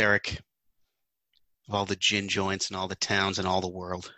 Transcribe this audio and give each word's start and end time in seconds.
Derek, 0.00 0.40
of 1.68 1.74
all 1.74 1.84
the 1.84 1.94
gin 1.94 2.30
joints 2.30 2.68
and 2.68 2.76
all 2.78 2.88
the 2.88 2.94
towns 2.94 3.38
and 3.38 3.46
all 3.46 3.60
the 3.60 3.68
world, 3.68 4.10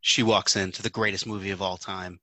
she 0.00 0.22
walks 0.22 0.54
into 0.54 0.82
the 0.82 0.88
greatest 0.88 1.26
movie 1.26 1.50
of 1.50 1.60
all 1.60 1.76
time. 1.76 2.20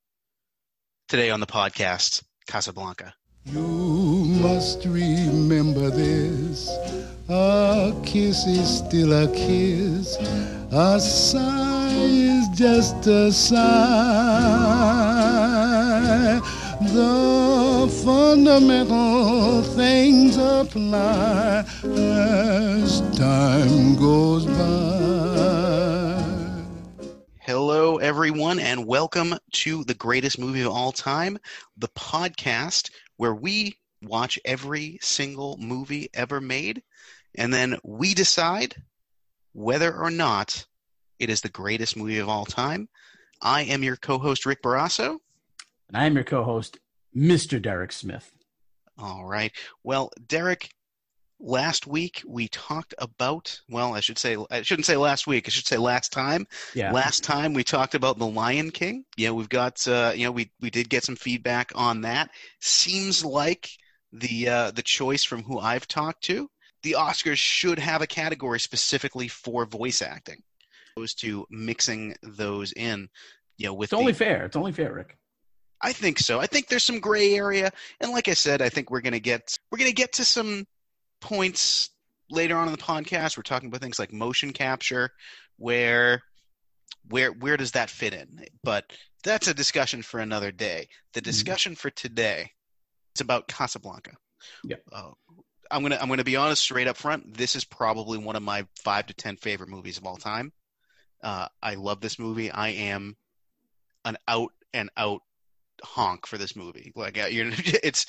Today 1.10 1.32
on 1.32 1.42
the 1.42 1.46
podcast, 1.46 2.24
Casablanca. 2.48 3.14
You 3.44 3.60
must 3.60 4.86
remember 4.86 5.90
this. 5.90 6.70
A 7.28 7.94
kiss 8.06 8.48
is 8.48 8.78
still 8.78 9.12
a 9.12 9.28
kiss. 9.36 10.16
A 10.72 11.02
sigh 11.02 11.92
is 11.92 12.48
just 12.58 13.06
a 13.06 13.34
sigh. 13.34 14.64
The 16.92 17.90
fundamental 18.04 19.64
things 19.64 20.36
apply 20.36 21.66
as 21.84 23.02
time 23.18 23.96
goes 23.96 24.46
by. 24.46 25.04
Hello, 27.40 27.98
everyone, 27.98 28.60
and 28.60 28.86
welcome 28.86 29.34
to 29.54 29.86
the 29.86 29.94
greatest 29.94 30.38
movie 30.38 30.62
of 30.62 30.72
all 30.74 30.92
time, 30.92 31.40
the 31.78 31.88
podcast 31.90 32.92
where 33.16 33.34
we 33.34 33.78
watch 34.04 34.38
every 34.44 35.00
single 35.02 35.58
movie 35.58 36.10
ever 36.14 36.42
made, 36.42 36.84
and 37.36 37.54
then 37.54 37.78
we 37.84 38.14
decide 38.14 38.76
whether 39.54 39.96
or 39.96 40.12
not 40.12 40.66
it 41.18 41.30
is 41.30 41.42
the 41.42 41.50
greatest 41.50 41.96
movie 41.96 42.20
of 42.20 42.28
all 42.28 42.46
time. 42.46 42.90
I 43.42 43.62
am 43.64 43.84
your 43.84 43.96
co 43.96 44.20
host, 44.20 44.46
Rick 44.46 44.62
Barrasso. 44.62 45.20
And 45.94 46.02
I 46.02 46.06
am 46.08 46.16
your 46.16 46.24
co 46.24 46.44
host, 46.44 46.80
Mr. 47.16 47.62
Derek 47.62 47.92
Smith. 47.92 48.34
All 48.98 49.26
right. 49.26 49.52
Well, 49.84 50.12
Derek, 50.28 50.70
last 51.40 51.86
week 51.86 52.24
we 52.26 52.48
talked 52.48 52.96
about, 52.98 53.60
well, 53.70 53.94
I 53.94 54.00
should 54.00 54.18
say, 54.18 54.36
I 54.50 54.64
shouldn't 54.64 54.88
say 54.88 54.98
last 54.98 55.28
week, 55.28 55.48
I 55.48 55.52
should 55.52 55.68
say 55.68 55.78
last 55.78 56.12
time. 56.12 56.48
Yeah. 56.74 56.92
Last 56.92 57.24
time 57.24 57.54
we 57.54 57.64
talked 57.64 57.96
about 57.96 58.18
The 58.18 58.26
Lion 58.26 58.72
King. 58.72 59.06
Yeah, 59.18 59.32
we've 59.32 59.50
got, 59.50 59.88
uh, 59.88 60.14
you 60.16 60.26
know, 60.26 60.32
we, 60.32 60.52
we 60.60 60.70
did 60.70 60.90
get 60.90 61.04
some 61.04 61.16
feedback 61.16 61.72
on 61.76 62.02
that. 62.02 62.30
Seems 62.60 63.24
like 63.24 63.70
the, 64.12 64.50
uh, 64.50 64.72
the 64.72 64.84
choice 64.84 65.24
from 65.24 65.44
who 65.44 65.60
I've 65.60 65.88
talked 65.88 66.24
to, 66.26 66.50
the 66.82 66.96
Oscars 66.98 67.38
should 67.38 67.80
have 67.80 68.02
a 68.02 68.08
category 68.08 68.60
specifically 68.60 69.28
for 69.28 69.66
voice 69.66 70.02
acting, 70.02 70.42
opposed 70.96 71.20
to 71.22 71.46
mixing 71.50 72.16
those 72.24 72.74
in. 72.74 73.10
You 73.58 73.68
know, 73.68 73.74
with 73.76 73.94
It's 73.94 74.00
only 74.00 74.14
fair. 74.14 74.46
It's 74.46 74.56
only 74.56 74.72
fair, 74.72 74.92
Rick. 74.92 75.18
I 75.84 75.92
think 75.92 76.18
so. 76.20 76.40
I 76.40 76.48
think 76.48 76.68
there's 76.68 76.84
some 76.84 77.00
gray 77.00 77.36
area, 77.36 77.72
and 78.00 78.12
like 78.12 78.30
I 78.30 78.34
said, 78.34 78.62
I 78.62 78.70
think 78.70 78.90
we're 78.90 79.02
gonna 79.02 79.20
get 79.20 79.58
we're 79.72 79.78
gonna 79.78 79.92
get 79.92 80.14
to 80.14 80.26
some 80.26 80.66
points 81.20 81.90
later 82.30 82.56
on 82.56 82.68
in 82.68 82.72
the 82.72 82.78
podcast. 82.78 83.38
We're 83.38 83.44
talking 83.44 83.68
about 83.68 83.82
things 83.82 84.00
like 84.00 84.14
motion 84.14 84.54
capture, 84.54 85.12
where 85.58 86.24
where 87.10 87.32
where 87.32 87.58
does 87.58 87.74
that 87.74 87.90
fit 87.90 88.14
in? 88.14 88.46
But 88.64 88.86
that's 89.24 89.48
a 89.48 89.54
discussion 89.54 90.02
for 90.02 90.20
another 90.20 90.52
day. 90.52 90.88
The 91.14 91.22
discussion 91.22 91.76
for 91.76 91.90
today 91.90 92.52
is 93.16 93.22
about 93.22 93.48
Casablanca. 93.48 94.12
Yeah. 94.64 94.78
Uh, 94.92 95.12
I'm 95.70 95.82
gonna 95.82 95.98
I'm 96.00 96.10
gonna 96.10 96.24
be 96.24 96.36
honest 96.36 96.62
straight 96.62 96.88
up 96.88 96.98
front. 96.98 97.36
This 97.36 97.56
is 97.56 97.66
probably 97.66 98.18
one 98.18 98.36
of 98.36 98.44
my 98.44 98.66
five 98.84 99.08
to 99.08 99.14
ten 99.14 99.38
favorite 99.38 99.70
movies 99.70 99.98
of 99.98 100.06
all 100.06 100.18
time. 100.18 100.54
Uh, 101.22 101.48
I 101.62 101.76
love 101.76 102.02
this 102.02 102.20
movie. 102.20 102.52
I 102.52 102.70
am 102.70 103.16
an 104.06 104.18
out 104.28 104.52
and 104.74 104.90
out 104.98 105.22
honk 105.84 106.26
for 106.26 106.38
this 106.38 106.56
movie. 106.56 106.92
Like 106.96 107.18
uh, 107.22 107.28
you're, 107.28 107.48
it's 107.84 108.06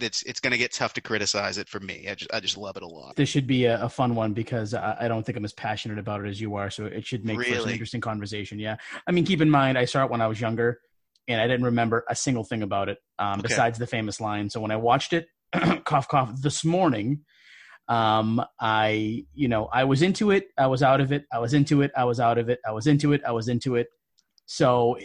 it's 0.00 0.22
it's 0.24 0.40
gonna 0.40 0.58
get 0.58 0.72
tough 0.72 0.94
to 0.94 1.00
criticize 1.00 1.58
it 1.58 1.68
for 1.68 1.80
me. 1.80 2.08
I 2.10 2.14
just 2.14 2.32
I 2.32 2.40
just 2.40 2.56
love 2.56 2.76
it 2.76 2.82
a 2.82 2.86
lot. 2.86 3.16
This 3.16 3.28
should 3.28 3.46
be 3.46 3.64
a, 3.66 3.82
a 3.84 3.88
fun 3.88 4.14
one 4.14 4.32
because 4.32 4.74
I, 4.74 4.96
I 5.00 5.08
don't 5.08 5.24
think 5.24 5.38
I'm 5.38 5.44
as 5.44 5.52
passionate 5.52 5.98
about 5.98 6.24
it 6.24 6.28
as 6.28 6.40
you 6.40 6.56
are. 6.56 6.70
So 6.70 6.86
it 6.86 7.06
should 7.06 7.24
make 7.24 7.38
for 7.38 7.44
some 7.44 7.54
Really? 7.54 7.72
interesting 7.72 8.00
conversation. 8.00 8.58
Yeah. 8.58 8.76
I 9.06 9.12
mean, 9.12 9.24
keep 9.24 9.40
in 9.40 9.50
mind, 9.50 9.78
I 9.78 9.84
saw 9.84 10.04
it 10.04 10.10
when 10.10 10.20
I 10.20 10.26
was 10.26 10.40
younger 10.40 10.80
and 11.28 11.40
I 11.40 11.46
didn't 11.46 11.64
remember 11.64 12.04
a 12.08 12.16
single 12.16 12.44
thing 12.44 12.62
about 12.62 12.88
it 12.88 12.98
um, 13.18 13.38
Okay. 13.38 13.48
besides 13.48 13.78
the 13.78 13.86
famous 13.86 14.20
line. 14.20 14.50
So 14.50 14.60
when 14.60 14.70
I 14.70 14.76
watched 14.76 15.12
it, 15.12 15.28
cough, 15.84 16.08
cough, 16.08 16.32
this 16.42 16.64
morning, 16.64 17.20
um, 17.88 18.44
I, 18.60 19.24
you 19.34 19.48
know, 19.48 19.66
I 19.72 19.84
was 19.84 20.02
into 20.02 20.30
it. 20.30 20.48
I 20.58 20.66
was 20.66 20.82
out 20.82 21.00
of 21.00 21.12
it. 21.12 21.24
I 21.32 21.38
was 21.38 21.54
into 21.54 21.82
it. 21.82 21.92
I 21.96 22.04
was 22.04 22.18
out 22.18 22.38
of 22.38 22.48
it. 22.48 22.58
I 22.66 22.72
was 22.72 22.86
into 22.86 23.12
it. 23.12 23.22
I 23.26 23.32
was 23.32 23.48
into 23.48 23.76
it. 23.76 23.88
So, 24.46 24.98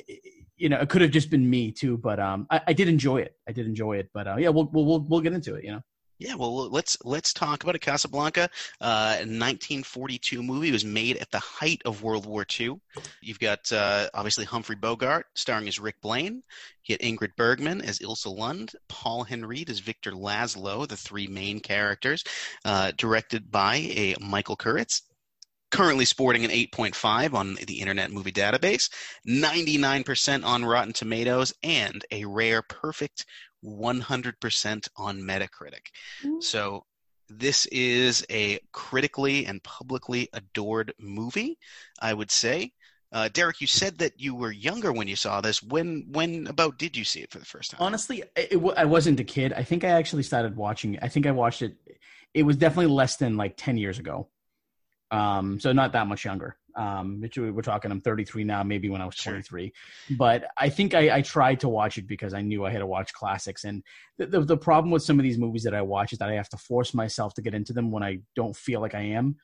you 0.59 0.70
know, 0.70 0.80
it 0.80 0.90
could 0.90 1.02
have 1.02 1.12
just 1.12 1.30
been 1.30 1.50
me 1.50 1.72
too, 1.72 1.97
but 1.97 2.20
um, 2.20 2.46
I, 2.52 2.62
I 2.68 2.74
did 2.74 2.90
enjoy 2.90 3.22
it. 3.22 3.36
I 3.47 3.53
did 3.53 3.66
enjoy 3.66 3.97
it, 3.97 4.09
but 4.14 4.28
uh, 4.28 4.36
yeah, 4.38 4.50
we'll, 4.50 4.70
we'll 4.72 4.86
we'll 4.86 5.00
we'll 5.00 5.22
get 5.22 5.34
into 5.34 5.56
it. 5.56 5.64
You 5.64 5.72
know, 5.72 5.81
Yeah, 6.20 6.36
well 6.36 6.70
let's 6.70 6.97
let's 7.06 7.34
talk 7.34 7.64
about 7.64 7.75
it. 7.75 7.80
Casablanca, 7.80 8.50
uh, 8.81 9.16
1942 9.19 10.44
movie 10.44 10.68
It 10.69 10.74
was 10.74 10.84
made 10.84 11.18
at 11.18 11.31
the 11.31 11.40
height 11.40 11.81
of 11.86 12.03
World 12.03 12.25
War 12.25 12.46
II. 12.59 12.75
You've 13.22 13.40
got 13.40 13.72
uh, 13.72 14.09
obviously 14.14 14.44
Humphrey 14.44 14.75
Bogart 14.75 15.28
starring 15.34 15.69
as 15.69 15.80
Rick 15.80 16.02
Blaine. 16.02 16.44
You 16.84 16.98
get 16.98 17.02
Ingrid 17.02 17.38
Bergman 17.38 17.81
as 17.81 18.00
Ilsa 18.00 18.36
Lund, 18.36 18.74
Paul 18.90 19.24
Henreid 19.24 19.69
as 19.69 19.80
Victor 19.80 20.12
Laszlo, 20.12 20.86
the 20.86 20.98
three 20.98 21.28
main 21.28 21.62
characters. 21.62 22.25
Uh, 22.66 22.92
directed 22.98 23.50
by 23.50 23.78
a 23.78 24.16
Michael 24.19 24.58
Curtiz. 24.58 25.03
Currently 25.72 26.06
sporting 26.06 26.46
an 26.46 26.52
8.5 26.52 27.34
on 27.34 27.56
the 27.68 27.80
Internet 27.80 28.12
Movie 28.12 28.31
Database, 28.31 28.90
99% 29.28 30.44
on 30.44 30.66
Rotten 30.66 30.94
Tomatoes, 30.94 31.53
and 31.62 32.03
a 32.12 32.25
rare 32.25 32.62
perfect 32.63 33.25
100% 33.63 34.88
on 34.97 35.22
Metacritic. 35.22 35.88
So 36.40 36.85
this 37.30 37.66
is 37.68 38.25
a 38.30 38.59
critically 38.72 39.46
and 39.46 39.62
publicly 39.63 40.30
adored 40.34 40.94
movie, 41.00 41.57
I 42.01 42.13
would 42.13 42.31
say. 42.31 42.72
Uh, 43.12 43.30
Derek, 43.31 43.59
you 43.59 43.68
said 43.68 43.97
that 44.00 44.19
you 44.19 44.36
were 44.36 44.51
younger 44.51 44.91
when 44.91 45.07
you 45.07 45.16
saw 45.16 45.41
this. 45.41 45.63
When 45.63 46.06
when 46.12 46.46
about 46.46 46.78
did 46.78 46.96
you 46.96 47.03
see 47.03 47.22
it 47.22 47.31
for 47.31 47.40
the 47.40 47.46
first 47.46 47.72
time? 47.72 47.81
honestly, 47.81 48.24
it, 48.36 48.50
it, 48.51 48.74
I 48.78 48.86
wasn't 48.86 49.19
a 49.19 49.24
kid. 49.24 49.51
I 49.53 49.63
think 49.63 49.84
I 49.84 49.90
actually 49.90 50.24
started 50.24 50.56
watching 50.56 50.94
it. 50.94 51.00
I 51.01 51.07
think 51.07 51.25
I 51.25 51.31
watched 51.31 51.63
it. 51.63 51.75
It 52.36 52.44
was 52.44 52.56
definitely 52.56 52.94
less 52.94 53.18
than 53.18 53.36
like 53.36 53.57
ten 53.57 53.78
years 53.78 53.97
ago. 53.97 54.28
Um, 55.12 55.59
so 55.59 55.72
not 55.72 55.92
that 55.94 56.08
much 56.08 56.24
younger. 56.25 56.58
Um, 56.75 57.20
we- 57.36 57.52
we're 57.52 57.62
talking. 57.62 57.92
I'm 57.92 58.00
33 58.00 58.44
now. 58.44 58.64
Maybe 58.64 58.90
when 58.90 59.02
I 59.02 59.06
was 59.06 59.16
Sure. 59.16 59.34
23, 59.34 59.74
but 60.18 60.46
I 60.58 60.70
think 60.70 60.94
I, 60.94 61.18
I 61.18 61.22
tried 61.22 61.59
to 61.62 61.70
watch 61.70 61.97
it 61.97 62.08
because 62.08 62.34
I 62.34 62.42
knew 62.42 62.64
I 62.66 62.70
had 62.72 62.80
to 62.80 62.86
watch 62.88 63.12
classics. 63.14 63.64
And 63.66 63.84
the, 64.18 64.28
the 64.28 64.42
the 64.42 64.58
problem 64.58 64.92
with 64.92 65.03
some 65.03 65.19
of 65.19 65.24
these 65.24 65.38
movies 65.38 65.64
that 65.64 65.74
I 65.74 65.81
watch 65.81 66.14
is 66.14 66.19
that 66.19 66.30
I 66.30 66.34
have 66.36 66.50
to 66.50 66.58
force 66.58 66.94
myself 66.94 67.34
to 67.34 67.42
get 67.42 67.53
into 67.56 67.74
them 67.74 67.92
when 67.92 68.03
I 68.03 68.19
don't 68.36 68.56
feel 68.56 68.81
like 68.81 68.96
I 68.96 69.02
am. 69.02 69.36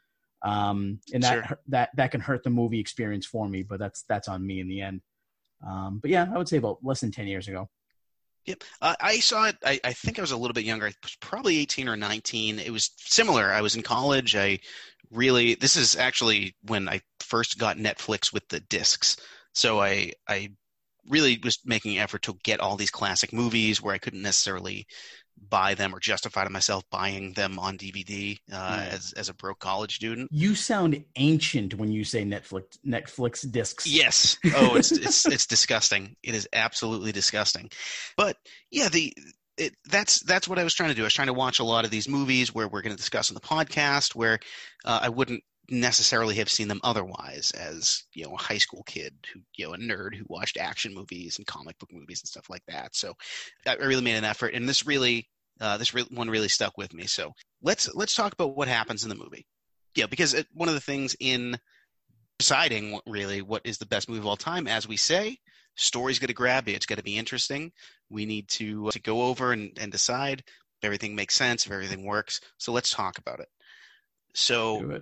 Um, 0.43 0.99
and 1.13 1.23
that 1.23 1.47
Sure. 1.47 1.59
that 1.69 1.89
that 1.95 2.11
can 2.11 2.21
hurt 2.21 2.43
the 2.43 2.51
movie 2.51 2.79
experience 2.79 3.25
for 3.25 3.49
me. 3.49 3.63
But 3.63 3.79
that's 3.79 4.03
that's 4.07 4.27
on 4.27 4.45
me 4.45 4.59
in 4.59 4.67
the 4.67 4.81
end. 4.81 5.01
Um, 5.67 5.99
but 5.99 6.11
yeah, 6.11 6.27
I 6.33 6.37
would 6.37 6.47
say 6.47 6.57
about 6.57 6.77
less 6.83 7.01
than 7.01 7.11
10 7.11 7.27
years 7.27 7.47
ago. 7.47 7.69
Yep. 8.45 8.63
Uh, 8.81 8.95
I 9.01 9.19
saw 9.19 9.45
it. 9.45 9.55
I, 9.65 9.79
I 9.83 9.93
think 9.93 10.19
I 10.19 10.21
was 10.21 10.31
a 10.31 10.37
little 10.37 10.53
bit 10.53 10.65
younger. 10.65 10.85
I 10.87 10.93
was 11.01 11.17
probably 11.19 11.57
18 11.57 11.89
or 11.89 11.97
19. 11.97 12.59
It 12.59 12.71
was 12.71 12.91
similar. 12.97 13.51
I 13.51 13.61
was 13.61 13.75
in 13.75 13.81
college. 13.81 14.35
I 14.35 14.59
really, 15.11 15.55
this 15.55 15.75
is 15.75 15.95
actually 15.95 16.55
when 16.63 16.87
I 16.87 17.01
first 17.19 17.57
got 17.57 17.77
Netflix 17.77 18.31
with 18.31 18.47
the 18.49 18.59
discs. 18.61 19.17
So 19.53 19.81
I, 19.81 20.11
I 20.27 20.49
really 21.07 21.39
was 21.43 21.59
making 21.65 21.97
an 21.97 22.03
effort 22.03 22.23
to 22.23 22.37
get 22.43 22.59
all 22.59 22.75
these 22.77 22.91
classic 22.91 23.33
movies 23.33 23.81
where 23.81 23.95
I 23.95 23.99
couldn't 23.99 24.21
necessarily 24.21 24.85
buy 25.49 25.73
them 25.75 25.93
or 25.93 25.99
justify 25.99 26.43
to 26.43 26.49
myself 26.49 26.83
buying 26.89 27.33
them 27.33 27.59
on 27.59 27.77
DVD 27.77 28.37
uh, 28.51 28.55
Yeah. 28.79 28.89
as, 28.91 29.13
as 29.13 29.29
a 29.29 29.33
broke 29.33 29.59
college 29.59 29.95
student. 29.95 30.29
You 30.31 30.55
sound 30.55 31.03
ancient 31.15 31.75
when 31.75 31.91
you 31.91 32.03
say 32.03 32.23
Netflix 32.23 32.77
Netflix 32.85 33.49
discs. 33.51 33.85
Yes. 33.87 34.37
Oh, 34.55 34.75
it's 34.75 34.91
it's 34.91 35.25
it's 35.25 35.45
disgusting. 35.45 36.15
It 36.23 36.35
is 36.35 36.47
absolutely 36.53 37.11
disgusting. 37.11 37.69
But 38.17 38.37
yeah, 38.71 38.89
the 38.89 39.13
it, 39.57 39.73
that's 39.85 40.19
that's 40.21 40.47
what 40.47 40.59
I 40.59 40.63
was 40.63 40.73
trying 40.73 40.89
to 40.89 40.95
do. 40.95 41.03
I 41.03 41.05
was 41.05 41.13
trying 41.13 41.27
to 41.27 41.33
watch 41.33 41.59
a 41.59 41.63
lot 41.63 41.85
of 41.85 41.91
these 41.91 42.09
movies 42.09 42.53
where 42.53 42.67
we're 42.67 42.81
going 42.81 42.95
to 42.95 43.01
discuss 43.01 43.29
on 43.29 43.35
the 43.35 43.41
podcast, 43.41 44.15
where 44.15 44.39
uh, 44.83 44.99
I 45.03 45.09
wouldn't 45.09 45.43
necessarily 45.69 46.35
have 46.35 46.49
seen 46.49 46.67
them 46.67 46.79
otherwise 46.83 47.51
as 47.51 48.03
you 48.13 48.23
know 48.23 48.33
a 48.33 48.41
high 48.41 48.57
school 48.57 48.83
kid 48.83 49.13
who 49.33 49.39
you 49.55 49.65
know 49.65 49.73
a 49.73 49.77
nerd 49.77 50.15
who 50.15 50.25
watched 50.27 50.57
action 50.57 50.93
movies 50.93 51.37
and 51.37 51.47
comic 51.47 51.77
book 51.79 51.89
movies 51.91 52.21
and 52.21 52.27
stuff 52.27 52.49
like 52.49 52.63
that. 52.67 52.95
So 52.95 53.13
i 53.67 53.75
really 53.75 54.03
made 54.03 54.15
an 54.15 54.23
effort 54.23 54.53
and 54.53 54.67
this 54.67 54.85
really 54.85 55.27
uh, 55.61 55.77
this 55.77 55.93
re- 55.93 56.05
one 56.11 56.29
really 56.29 56.49
stuck 56.49 56.77
with 56.77 56.93
me. 56.93 57.07
So 57.07 57.33
let's 57.61 57.93
let's 57.95 58.15
talk 58.15 58.33
about 58.33 58.55
what 58.55 58.67
happens 58.67 59.03
in 59.03 59.09
the 59.09 59.15
movie. 59.15 59.45
Yeah 59.95 60.07
because 60.07 60.33
it, 60.33 60.47
one 60.53 60.69
of 60.69 60.75
the 60.75 60.81
things 60.81 61.15
in 61.19 61.57
deciding 62.37 62.91
what, 62.91 63.03
really 63.07 63.41
what 63.41 63.61
is 63.65 63.77
the 63.77 63.85
best 63.85 64.09
movie 64.09 64.19
of 64.19 64.25
all 64.25 64.37
time 64.37 64.67
as 64.67 64.87
we 64.87 64.97
say 64.97 65.37
story's 65.75 66.19
going 66.19 66.27
to 66.27 66.33
grab 66.33 66.67
you. 66.67 66.75
It's 66.75 66.85
going 66.85 66.97
to 66.97 67.03
be 67.03 67.17
interesting. 67.17 67.71
We 68.09 68.25
need 68.25 68.47
to 68.49 68.89
to 68.91 69.01
go 69.01 69.23
over 69.23 69.51
and, 69.51 69.77
and 69.79 69.91
decide. 69.91 70.43
If 70.79 70.83
everything 70.83 71.15
makes 71.15 71.35
sense. 71.35 71.65
If 71.65 71.71
everything 71.71 72.05
works. 72.05 72.41
So 72.57 72.71
let's 72.71 72.89
talk 72.89 73.17
about 73.17 73.39
it. 73.39 73.47
So. 74.33 75.01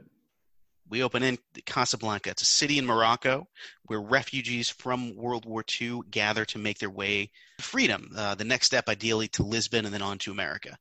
We 0.90 1.04
open 1.04 1.24
in 1.24 1.38
Casablanca. 1.66 2.30
It's 2.30 2.42
a 2.42 2.46
city 2.46 2.78
in 2.78 2.86
Morocco 2.86 3.48
where 3.88 4.02
refugees 4.02 4.70
from 4.70 5.16
World 5.16 5.46
War 5.46 5.64
II 5.82 6.02
gather 6.10 6.46
to 6.46 6.58
make 6.58 6.80
their 6.80 6.90
way 6.90 7.32
to 7.58 7.64
freedom. 7.64 8.12
Uh, 8.16 8.36
the 8.36 8.44
next 8.44 8.68
step, 8.68 8.90
ideally, 8.90 9.28
to 9.30 9.44
Lisbon 9.44 9.86
and 9.86 9.94
then 9.94 10.02
on 10.02 10.18
to 10.20 10.32
America. 10.32 10.78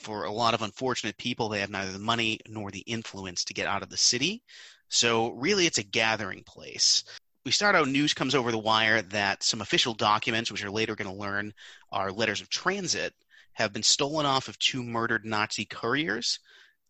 for 0.00 0.24
a 0.24 0.32
lot 0.32 0.54
of 0.54 0.62
unfortunate 0.62 1.16
people, 1.18 1.48
they 1.48 1.60
have 1.60 1.70
neither 1.70 1.92
the 1.92 1.98
money 1.98 2.38
nor 2.46 2.70
the 2.70 2.80
influence 2.80 3.44
to 3.44 3.54
get 3.54 3.66
out 3.66 3.82
of 3.82 3.90
the 3.90 3.96
city. 3.96 4.42
So, 4.88 5.32
really, 5.32 5.66
it's 5.66 5.78
a 5.78 5.82
gathering 5.82 6.44
place. 6.44 7.04
We 7.44 7.50
start 7.50 7.74
out, 7.74 7.88
news 7.88 8.14
comes 8.14 8.34
over 8.34 8.52
the 8.52 8.58
wire 8.58 9.02
that 9.02 9.42
some 9.42 9.60
official 9.60 9.94
documents, 9.94 10.52
which 10.52 10.62
you're 10.62 10.70
later 10.70 10.94
going 10.94 11.10
to 11.10 11.16
learn 11.16 11.52
are 11.90 12.12
letters 12.12 12.40
of 12.40 12.48
transit, 12.48 13.14
have 13.54 13.72
been 13.72 13.82
stolen 13.82 14.24
off 14.24 14.48
of 14.48 14.58
two 14.58 14.84
murdered 14.84 15.24
Nazi 15.24 15.64
couriers, 15.64 16.38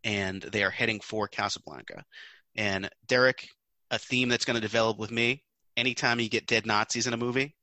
and 0.04 0.42
they 0.42 0.62
are 0.62 0.70
heading 0.70 1.00
for 1.00 1.28
Casablanca. 1.28 2.04
And 2.58 2.90
Derek, 3.06 3.48
a 3.90 3.98
theme 3.98 4.28
that's 4.28 4.44
going 4.44 4.56
to 4.56 4.60
develop 4.60 4.98
with 4.98 5.10
me 5.10 5.42
anytime 5.78 6.20
you 6.20 6.28
get 6.28 6.46
dead 6.46 6.66
Nazis 6.66 7.06
in 7.06 7.14
a 7.14 7.16
movie, 7.16 7.54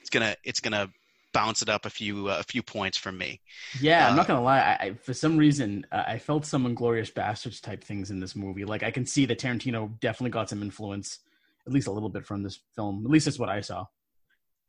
it's 0.00 0.08
gonna 0.08 0.34
it's 0.44 0.60
gonna 0.60 0.88
bounce 1.34 1.60
it 1.62 1.68
up 1.68 1.84
a 1.86 1.90
few 1.90 2.28
uh, 2.28 2.38
a 2.38 2.42
few 2.44 2.62
points 2.62 2.96
from 2.96 3.18
me. 3.18 3.40
Yeah, 3.80 4.06
I'm 4.06 4.12
Uh, 4.14 4.16
not 4.16 4.28
gonna 4.28 4.42
lie. 4.42 4.60
I, 4.60 4.84
I 4.86 4.94
for 4.94 5.12
some 5.12 5.36
reason 5.36 5.84
uh, 5.92 6.04
I 6.06 6.18
felt 6.18 6.46
some 6.46 6.64
Inglourious 6.64 7.12
Basterds 7.12 7.60
type 7.60 7.82
things 7.84 8.10
in 8.10 8.20
this 8.20 8.34
movie. 8.36 8.64
Like 8.64 8.82
I 8.82 8.90
can 8.90 9.04
see 9.04 9.26
that 9.26 9.40
Tarantino 9.40 9.98
definitely 10.00 10.30
got 10.30 10.48
some 10.48 10.62
influence, 10.62 11.18
at 11.66 11.72
least 11.72 11.88
a 11.88 11.92
little 11.92 12.08
bit 12.08 12.24
from 12.24 12.42
this 12.42 12.60
film. 12.76 13.04
At 13.04 13.10
least 13.10 13.24
that's 13.26 13.38
what 13.38 13.48
I 13.48 13.60
saw. 13.60 13.86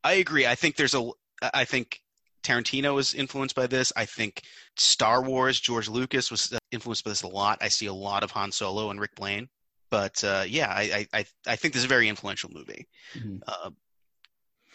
I 0.02 0.14
agree. 0.14 0.46
I 0.46 0.54
think 0.54 0.76
there's 0.76 0.94
a. 0.94 1.08
I 1.52 1.64
think 1.64 2.00
Tarantino 2.44 2.94
was 2.94 3.14
influenced 3.14 3.56
by 3.56 3.66
this. 3.66 3.92
I 3.96 4.04
think 4.04 4.42
Star 4.76 5.22
Wars, 5.22 5.58
George 5.58 5.88
Lucas 5.88 6.30
was 6.30 6.52
uh, 6.52 6.58
influenced 6.70 7.04
by 7.04 7.10
this 7.10 7.22
a 7.22 7.28
lot. 7.28 7.58
I 7.60 7.68
see 7.68 7.86
a 7.86 7.92
lot 7.94 8.22
of 8.22 8.30
Han 8.32 8.52
Solo 8.52 8.90
and 8.90 9.00
Rick 9.00 9.14
Blaine. 9.16 9.48
But 9.90 10.22
uh, 10.24 10.44
yeah, 10.46 10.68
I, 10.70 11.06
I 11.12 11.24
I 11.46 11.56
think 11.56 11.72
this 11.72 11.80
is 11.80 11.84
a 11.84 11.88
very 11.88 12.08
influential 12.08 12.50
movie. 12.52 12.86
Mhm. 13.16 13.40
Uh, 13.46 13.70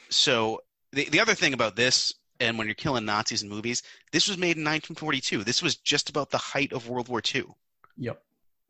so 0.09 0.61
the 0.91 1.05
the 1.09 1.19
other 1.19 1.35
thing 1.35 1.53
about 1.53 1.75
this, 1.75 2.13
and 2.39 2.57
when 2.57 2.67
you're 2.67 2.75
killing 2.75 3.05
Nazis 3.05 3.43
in 3.43 3.49
movies, 3.49 3.83
this 4.11 4.27
was 4.27 4.37
made 4.37 4.57
in 4.57 4.63
1942. 4.63 5.43
This 5.43 5.61
was 5.61 5.75
just 5.77 6.09
about 6.09 6.29
the 6.29 6.37
height 6.37 6.73
of 6.73 6.87
World 6.89 7.09
War 7.09 7.21
II. 7.33 7.45
Yep. 7.97 8.21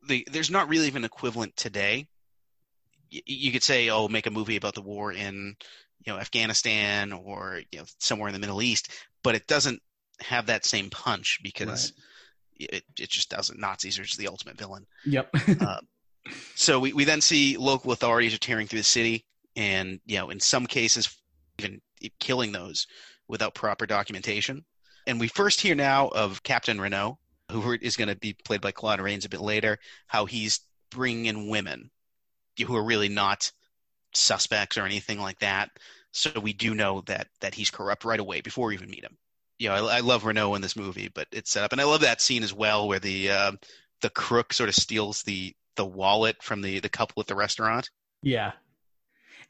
The, 0.08 0.26
there's 0.30 0.50
not 0.50 0.68
really 0.68 0.86
even 0.86 1.04
equivalent 1.04 1.56
today. 1.56 2.08
Y- 3.12 3.22
you 3.26 3.52
could 3.52 3.62
say, 3.62 3.90
oh, 3.90 4.08
make 4.08 4.26
a 4.26 4.30
movie 4.30 4.56
about 4.56 4.74
the 4.74 4.82
war 4.82 5.12
in, 5.12 5.56
you 6.04 6.12
know, 6.12 6.18
Afghanistan 6.18 7.12
or 7.12 7.60
you 7.70 7.78
know 7.78 7.84
somewhere 7.98 8.28
in 8.28 8.34
the 8.34 8.40
Middle 8.40 8.62
East, 8.62 8.90
but 9.22 9.34
it 9.34 9.46
doesn't 9.46 9.80
have 10.20 10.46
that 10.46 10.64
same 10.64 10.90
punch 10.90 11.40
because 11.42 11.92
it 12.56 12.84
it 12.98 13.10
just 13.10 13.30
doesn't. 13.30 13.58
Nazis 13.58 13.98
are 13.98 14.04
just 14.04 14.18
the 14.18 14.28
ultimate 14.28 14.58
villain. 14.58 14.86
Yep. 15.04 15.34
Uh, 15.60 15.80
so 16.54 16.78
we, 16.78 16.92
we 16.92 17.04
then 17.04 17.22
see 17.22 17.56
local 17.56 17.92
authorities 17.92 18.34
are 18.34 18.38
tearing 18.38 18.66
through 18.66 18.80
the 18.80 18.84
city, 18.84 19.24
and 19.56 20.00
you 20.04 20.18
know, 20.18 20.30
in 20.30 20.38
some 20.38 20.66
cases, 20.66 21.18
even 21.58 21.80
killing 22.18 22.52
those 22.52 22.86
without 23.26 23.54
proper 23.54 23.86
documentation. 23.86 24.64
And 25.06 25.18
we 25.18 25.28
first 25.28 25.60
hear 25.60 25.74
now 25.74 26.08
of 26.08 26.42
Captain 26.42 26.80
Renault, 26.80 27.18
who 27.50 27.72
is 27.80 27.96
going 27.96 28.08
to 28.08 28.16
be 28.16 28.34
played 28.44 28.60
by 28.60 28.70
Claude 28.70 29.00
Rains 29.00 29.24
a 29.24 29.30
bit 29.30 29.40
later, 29.40 29.78
how 30.06 30.26
he's 30.26 30.60
bringing 30.90 31.26
in 31.26 31.48
women 31.48 31.90
who 32.66 32.76
are 32.76 32.84
really 32.84 33.08
not 33.08 33.50
suspects 34.14 34.76
or 34.78 34.84
anything 34.84 35.20
like 35.20 35.38
that. 35.40 35.70
So 36.12 36.30
we 36.40 36.52
do 36.52 36.74
know 36.74 37.02
that 37.06 37.28
that 37.40 37.54
he's 37.54 37.70
corrupt 37.70 38.04
right 38.04 38.20
away 38.20 38.40
before 38.40 38.68
we 38.68 38.74
even 38.74 38.90
meet 38.90 39.04
him. 39.04 39.16
You 39.58 39.68
know, 39.68 39.86
I, 39.88 39.98
I 39.98 40.00
love 40.00 40.24
Renault 40.24 40.54
in 40.54 40.62
this 40.62 40.76
movie, 40.76 41.10
but 41.14 41.28
it's 41.32 41.50
set 41.50 41.62
up, 41.64 41.72
and 41.72 41.80
I 41.80 41.84
love 41.84 42.00
that 42.00 42.20
scene 42.20 42.42
as 42.42 42.52
well 42.52 42.88
where 42.88 42.98
the 42.98 43.30
uh, 43.30 43.52
the 44.00 44.10
crook 44.10 44.52
sort 44.52 44.68
of 44.68 44.74
steals 44.74 45.22
the 45.22 45.54
the 45.76 45.84
wallet 45.86 46.42
from 46.42 46.62
the 46.62 46.80
the 46.80 46.88
couple 46.88 47.20
at 47.20 47.26
the 47.26 47.34
restaurant. 47.34 47.90
yeah. 48.22 48.52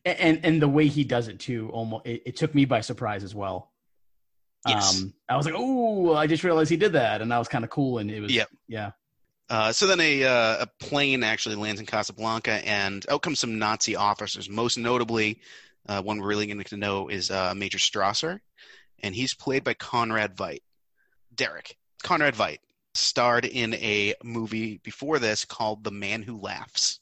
And 0.04 0.40
and 0.44 0.62
the 0.62 0.68
way 0.68 0.86
he 0.88 1.04
does 1.04 1.28
it 1.28 1.38
too, 1.40 1.68
almost 1.72 2.06
it, 2.06 2.22
it 2.26 2.36
took 2.36 2.54
me 2.54 2.64
by 2.64 2.80
surprise 2.80 3.22
as 3.22 3.34
well. 3.34 3.70
Yes. 4.66 5.02
Um, 5.02 5.14
I 5.28 5.36
was 5.36 5.44
like, 5.46 5.54
oh, 5.56 6.14
I 6.14 6.26
just 6.26 6.42
realized 6.44 6.70
he 6.70 6.76
did 6.76 6.92
that, 6.94 7.20
and 7.20 7.30
that 7.30 7.38
was 7.38 7.48
kind 7.48 7.64
of 7.64 7.70
cool. 7.70 7.98
And 7.98 8.10
it 8.10 8.20
was, 8.20 8.32
Yep. 8.32 8.48
yeah, 8.68 8.92
Uh, 9.50 9.72
so 9.72 9.84
then 9.88 9.98
a 9.98 10.22
uh, 10.22 10.58
a 10.60 10.66
plane 10.78 11.24
actually 11.24 11.56
lands 11.56 11.80
in 11.80 11.86
Casablanca, 11.86 12.64
and 12.66 13.04
out 13.10 13.22
come 13.22 13.34
some 13.34 13.58
Nazi 13.58 13.96
officers. 13.96 14.48
Most 14.48 14.78
notably, 14.78 15.40
uh, 15.88 16.00
one 16.00 16.20
we're 16.20 16.28
really 16.28 16.46
going 16.46 16.62
to 16.62 16.76
know 16.76 17.08
is 17.08 17.32
uh, 17.32 17.52
Major 17.56 17.78
Strasser, 17.78 18.38
and 19.02 19.12
he's 19.12 19.34
played 19.34 19.64
by 19.64 19.74
Conrad 19.74 20.36
Veidt. 20.36 20.60
Derek 21.34 21.76
Conrad 22.04 22.34
Veidt 22.34 22.58
starred 22.94 23.44
in 23.44 23.74
a 23.74 24.14
movie 24.22 24.80
before 24.84 25.18
this 25.18 25.44
called 25.44 25.82
The 25.82 25.90
Man 25.90 26.22
Who 26.22 26.38
Laughs. 26.38 27.00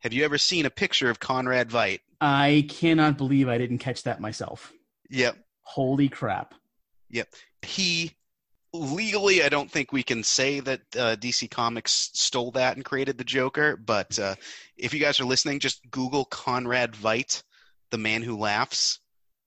Have 0.00 0.12
you 0.12 0.24
ever 0.24 0.38
seen 0.38 0.66
a 0.66 0.70
picture 0.70 1.10
of 1.10 1.18
Conrad 1.18 1.68
Veidt? 1.68 2.00
I 2.20 2.66
cannot 2.70 3.18
believe 3.18 3.48
I 3.48 3.58
didn't 3.58 3.78
catch 3.78 4.04
that 4.04 4.20
myself. 4.20 4.72
Yep. 5.10 5.36
Holy 5.62 6.08
crap! 6.08 6.54
Yep. 7.10 7.28
He 7.62 8.12
legally 8.72 9.42
i 9.42 9.48
don't 9.48 9.70
think 9.70 9.92
we 9.92 10.02
can 10.02 10.22
say 10.22 10.60
that 10.60 10.80
uh, 10.96 11.14
dc 11.16 11.50
comics 11.50 12.10
stole 12.14 12.50
that 12.50 12.76
and 12.76 12.84
created 12.84 13.18
the 13.18 13.24
joker 13.24 13.76
but 13.76 14.18
uh, 14.18 14.34
if 14.76 14.94
you 14.94 15.00
guys 15.00 15.20
are 15.20 15.26
listening 15.26 15.58
just 15.60 15.88
google 15.90 16.24
conrad 16.24 16.92
veidt 16.92 17.42
the 17.90 17.98
man 17.98 18.22
who 18.22 18.38
laughs 18.38 19.00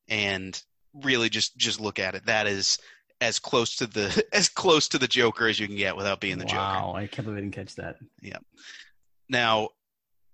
and 0.07 0.61
really 1.03 1.29
just 1.29 1.57
just 1.57 1.79
look 1.79 1.99
at 1.99 2.15
it 2.15 2.25
that 2.27 2.45
is 2.45 2.77
as 3.21 3.39
close 3.39 3.75
to 3.77 3.87
the 3.87 4.23
as 4.33 4.47
close 4.47 4.87
to 4.87 4.97
the 4.97 5.07
joker 5.07 5.47
as 5.47 5.59
you 5.59 5.67
can 5.67 5.75
get 5.75 5.97
without 5.97 6.19
being 6.21 6.37
the 6.37 6.45
joker 6.45 6.57
wow, 6.57 6.93
I 6.95 7.07
can't 7.07 7.25
believe 7.25 7.39
I 7.39 7.41
didn't 7.41 7.55
catch 7.55 7.75
that. 7.75 7.97
Yeah. 8.21 8.37
now 9.27 9.69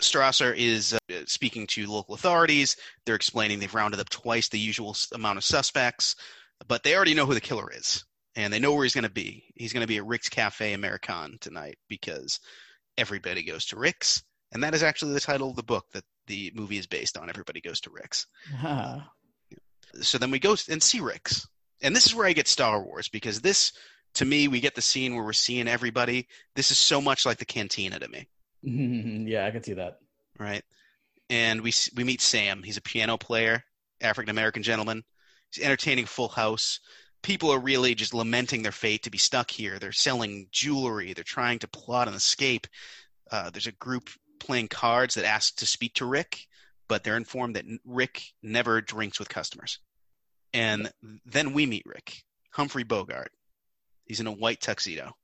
strasser 0.01 0.55
is 0.57 0.93
uh, 0.93 0.97
speaking 1.27 1.65
to 1.67 1.87
local 1.87 2.15
authorities 2.15 2.75
they're 3.05 3.15
explaining 3.15 3.59
they've 3.59 3.73
rounded 3.73 3.99
up 3.99 4.09
twice 4.09 4.49
the 4.49 4.59
usual 4.59 4.95
amount 5.13 5.37
of 5.37 5.43
suspects 5.43 6.15
but 6.67 6.83
they 6.83 6.95
already 6.95 7.13
know 7.13 7.25
who 7.25 7.33
the 7.33 7.41
killer 7.41 7.71
is 7.71 8.03
and 8.35 8.51
they 8.51 8.59
know 8.59 8.73
where 8.73 8.83
he's 8.83 8.93
going 8.93 9.03
to 9.03 9.09
be. 9.11 9.43
He's 9.55 9.73
going 9.73 9.81
to 9.81 9.87
be 9.87 9.97
at 9.97 10.05
Rick's 10.05 10.29
Cafe 10.29 10.73
American 10.73 11.37
tonight 11.39 11.77
because 11.89 12.39
everybody 12.97 13.43
goes 13.43 13.65
to 13.67 13.77
Rick's, 13.79 14.23
and 14.51 14.63
that 14.63 14.73
is 14.73 14.83
actually 14.83 15.13
the 15.13 15.19
title 15.19 15.49
of 15.49 15.55
the 15.55 15.63
book 15.63 15.85
that 15.93 16.03
the 16.27 16.51
movie 16.55 16.77
is 16.77 16.87
based 16.87 17.17
on. 17.17 17.29
Everybody 17.29 17.61
goes 17.61 17.81
to 17.81 17.89
Rick's. 17.91 18.27
Ah, 18.63 19.09
So 20.01 20.17
then 20.17 20.31
we 20.31 20.39
go 20.39 20.55
and 20.69 20.81
see 20.81 21.01
Rick's, 21.01 21.45
and 21.81 21.93
this 21.93 22.05
is 22.05 22.15
where 22.15 22.25
I 22.25 22.31
get 22.31 22.47
Star 22.47 22.81
Wars 22.81 23.09
because 23.09 23.41
this, 23.41 23.73
to 24.13 24.23
me, 24.25 24.47
we 24.47 24.61
get 24.61 24.73
the 24.73 24.81
scene 24.81 25.15
where 25.15 25.23
we're 25.25 25.33
seeing 25.33 25.67
everybody. 25.67 26.27
This 26.55 26.71
is 26.71 26.77
so 26.77 27.01
much 27.01 27.25
like 27.25 27.37
the 27.39 27.45
cantina 27.45 27.99
to 27.99 28.07
me, 28.07 28.29
yeah, 29.29 29.45
I 29.45 29.51
can 29.51 29.63
see 29.63 29.73
that. 29.73 29.97
right? 30.39 30.63
And 31.29 31.61
we 31.61 31.73
we 31.95 32.05
meet 32.05 32.21
Sam. 32.21 32.63
He's 32.63 32.77
a 32.77 32.81
piano 32.81 33.17
player, 33.17 33.63
African 33.99 34.29
American 34.29 34.63
gentleman. 34.63 35.03
He's 35.53 35.63
entertaining 35.63 36.05
Full 36.05 36.29
House. 36.29 36.79
People 37.21 37.51
are 37.51 37.59
really 37.59 37.93
just 37.95 38.13
lamenting 38.13 38.63
their 38.63 38.71
fate 38.71 39.03
to 39.03 39.11
be 39.11 39.17
stuck 39.17 39.51
here. 39.51 39.77
They're 39.79 39.91
selling 39.91 40.47
jewelry. 40.51 41.13
They're 41.13 41.23
trying 41.23 41.59
to 41.59 41.67
plot 41.67 42.07
an 42.07 42.13
escape. 42.15 42.67
Uh, 43.29 43.49
there's 43.49 43.67
a 43.67 43.71
group 43.73 44.09
playing 44.39 44.67
cards 44.69 45.15
that 45.15 45.25
ask 45.25 45.55
to 45.57 45.65
speak 45.65 45.93
to 45.95 46.05
Rick, 46.05 46.47
but 46.87 47.03
they're 47.03 47.17
informed 47.17 47.55
that 47.55 47.65
Rick 47.85 48.23
never 48.41 48.81
drinks 48.81 49.19
with 49.19 49.29
customers. 49.29 49.79
And 50.53 50.91
then 51.25 51.53
we 51.53 51.65
meet 51.65 51.83
Rick, 51.85 52.23
Humphrey 52.51 52.83
Bogart. 52.83 53.31
He's 54.05 54.19
in 54.19 54.27
a 54.27 54.31
white 54.31 54.59
tuxedo. 54.59 55.15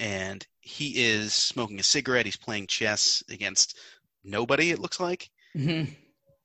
And 0.00 0.44
he 0.60 1.04
is 1.04 1.34
smoking 1.34 1.78
a 1.78 1.84
cigarette. 1.84 2.24
He's 2.26 2.36
playing 2.36 2.66
chess 2.66 3.22
against 3.30 3.78
nobody, 4.24 4.70
it 4.70 4.78
looks 4.78 4.98
like 4.98 5.30
Mhm. 5.54 5.94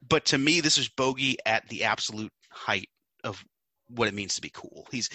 but 0.08 0.26
to 0.26 0.38
me, 0.38 0.60
this 0.60 0.78
is 0.78 0.90
Bogey 0.90 1.38
at 1.46 1.68
the 1.70 1.86
absolute 1.86 2.34
height 2.50 2.90
of 3.24 3.44
what 3.90 4.08
it 4.08 4.14
means 4.14 4.36
to 4.36 4.42
be 4.42 4.52
cool. 4.54 4.88
He's 4.92 5.10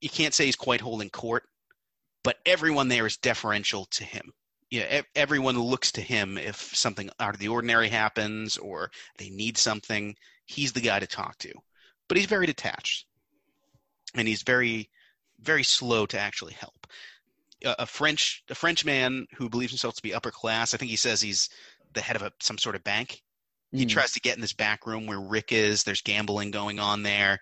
you 0.00 0.08
can't 0.08 0.34
say 0.34 0.46
he's 0.46 0.56
quite 0.56 0.80
holding 0.80 1.10
court, 1.10 1.44
but 2.22 2.36
everyone 2.46 2.88
there 2.88 3.06
is 3.06 3.16
deferential 3.16 3.86
to 3.86 4.04
him. 4.04 4.32
Yeah, 4.70 5.00
e- 5.00 5.06
everyone 5.14 5.58
looks 5.58 5.92
to 5.92 6.00
him 6.00 6.38
if 6.38 6.56
something 6.56 7.10
out 7.20 7.34
of 7.34 7.40
the 7.40 7.48
ordinary 7.48 7.88
happens 7.88 8.56
or 8.56 8.90
they 9.18 9.30
need 9.30 9.58
something. 9.58 10.14
He's 10.46 10.72
the 10.72 10.80
guy 10.80 10.98
to 10.98 11.06
talk 11.06 11.38
to, 11.38 11.52
but 12.08 12.16
he's 12.16 12.26
very 12.26 12.46
detached, 12.46 13.06
and 14.14 14.26
he's 14.26 14.42
very, 14.42 14.90
very 15.40 15.62
slow 15.62 16.06
to 16.06 16.18
actually 16.18 16.54
help. 16.54 16.86
A, 17.64 17.74
a 17.80 17.86
French, 17.86 18.42
a 18.50 18.54
French 18.54 18.84
man 18.84 19.26
who 19.34 19.48
believes 19.48 19.72
himself 19.72 19.94
to 19.94 20.02
be 20.02 20.14
upper 20.14 20.30
class. 20.30 20.74
I 20.74 20.76
think 20.76 20.90
he 20.90 20.96
says 20.96 21.20
he's 21.20 21.48
the 21.94 22.00
head 22.00 22.16
of 22.16 22.22
a, 22.22 22.32
some 22.40 22.58
sort 22.58 22.76
of 22.76 22.84
bank 22.84 23.22
he 23.72 23.86
Mm. 23.86 23.88
tries 23.88 24.12
to 24.12 24.20
get 24.20 24.34
in 24.34 24.40
this 24.42 24.52
back 24.52 24.86
room 24.86 25.06
where 25.06 25.20
Rick 25.20 25.50
is. 25.50 25.82
There's 25.82 26.02
gambling 26.02 26.50
going 26.50 26.78
on 26.78 27.02
there. 27.02 27.40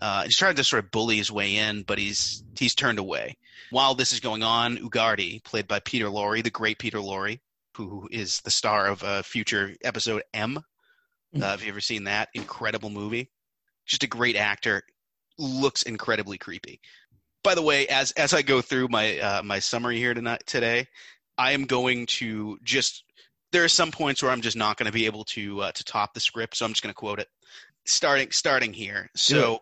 Uh, 0.00 0.24
he's 0.24 0.36
trying 0.36 0.54
to 0.56 0.64
sort 0.64 0.84
of 0.84 0.90
bully 0.90 1.16
his 1.16 1.30
way 1.32 1.56
in, 1.56 1.82
but 1.82 1.98
he's 1.98 2.44
he's 2.58 2.74
turned 2.74 2.98
away. 2.98 3.36
While 3.70 3.94
this 3.94 4.12
is 4.12 4.20
going 4.20 4.42
on, 4.42 4.78
Ugarte, 4.78 5.42
played 5.44 5.68
by 5.68 5.80
Peter 5.80 6.06
Lorre, 6.06 6.42
the 6.42 6.50
great 6.50 6.78
Peter 6.78 6.98
Lorre, 6.98 7.40
who 7.76 8.08
is 8.10 8.40
the 8.40 8.50
star 8.50 8.86
of 8.86 9.02
a 9.02 9.22
future 9.22 9.74
episode 9.84 10.22
M. 10.32 10.58
Uh, 11.36 11.40
have 11.40 11.62
you 11.62 11.68
ever 11.68 11.80
seen 11.80 12.04
that 12.04 12.28
incredible 12.34 12.90
movie? 12.90 13.30
Just 13.86 14.02
a 14.02 14.06
great 14.06 14.36
actor. 14.36 14.82
Looks 15.38 15.82
incredibly 15.82 16.38
creepy. 16.38 16.80
By 17.44 17.54
the 17.54 17.62
way, 17.62 17.86
as 17.88 18.12
as 18.12 18.34
I 18.34 18.42
go 18.42 18.60
through 18.60 18.88
my 18.88 19.18
uh, 19.18 19.42
my 19.42 19.58
summary 19.58 19.98
here 19.98 20.14
tonight 20.14 20.42
today, 20.46 20.86
I 21.36 21.52
am 21.52 21.64
going 21.64 22.06
to 22.06 22.58
just 22.62 23.04
there 23.52 23.64
are 23.64 23.68
some 23.68 23.90
points 23.90 24.22
where 24.22 24.32
I'm 24.32 24.40
just 24.40 24.56
not 24.56 24.76
going 24.76 24.86
to 24.86 24.92
be 24.92 25.06
able 25.06 25.24
to 25.24 25.62
uh, 25.62 25.72
to 25.72 25.84
top 25.84 26.14
the 26.14 26.20
script, 26.20 26.56
so 26.56 26.64
I'm 26.64 26.72
just 26.72 26.82
going 26.82 26.92
to 26.92 26.98
quote 26.98 27.20
it. 27.20 27.28
Starting 27.86 28.30
starting 28.30 28.72
here. 28.72 29.08
So 29.14 29.60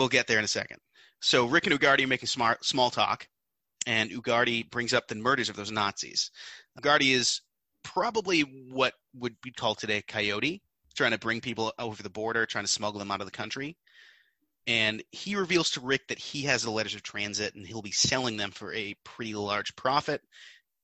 we'll 0.00 0.08
get 0.08 0.26
there 0.26 0.38
in 0.38 0.44
a 0.44 0.48
second. 0.48 0.78
So 1.20 1.46
Rick 1.46 1.66
and 1.66 1.78
Ugarte 1.78 2.02
are 2.02 2.08
making 2.08 2.26
smart, 2.26 2.64
small 2.64 2.90
talk, 2.90 3.28
and 3.86 4.10
Ugarte 4.10 4.70
brings 4.70 4.94
up 4.94 5.06
the 5.06 5.14
murders 5.14 5.50
of 5.50 5.56
those 5.56 5.70
Nazis. 5.70 6.30
Ugarte 6.80 7.12
is 7.12 7.42
probably 7.82 8.40
what 8.40 8.94
would 9.14 9.36
be 9.42 9.52
called 9.52 9.78
today 9.78 10.02
coyote, 10.02 10.62
trying 10.96 11.10
to 11.10 11.18
bring 11.18 11.42
people 11.42 11.72
over 11.78 12.02
the 12.02 12.08
border, 12.08 12.46
trying 12.46 12.64
to 12.64 12.70
smuggle 12.70 12.98
them 12.98 13.10
out 13.10 13.20
of 13.20 13.26
the 13.26 13.30
country. 13.30 13.76
And 14.66 15.02
he 15.10 15.36
reveals 15.36 15.70
to 15.72 15.80
Rick 15.80 16.08
that 16.08 16.18
he 16.18 16.42
has 16.42 16.62
the 16.62 16.70
letters 16.70 16.94
of 16.94 17.02
transit 17.02 17.54
and 17.54 17.66
he'll 17.66 17.82
be 17.82 17.92
selling 17.92 18.38
them 18.38 18.52
for 18.52 18.72
a 18.72 18.96
pretty 19.04 19.34
large 19.34 19.76
profit. 19.76 20.22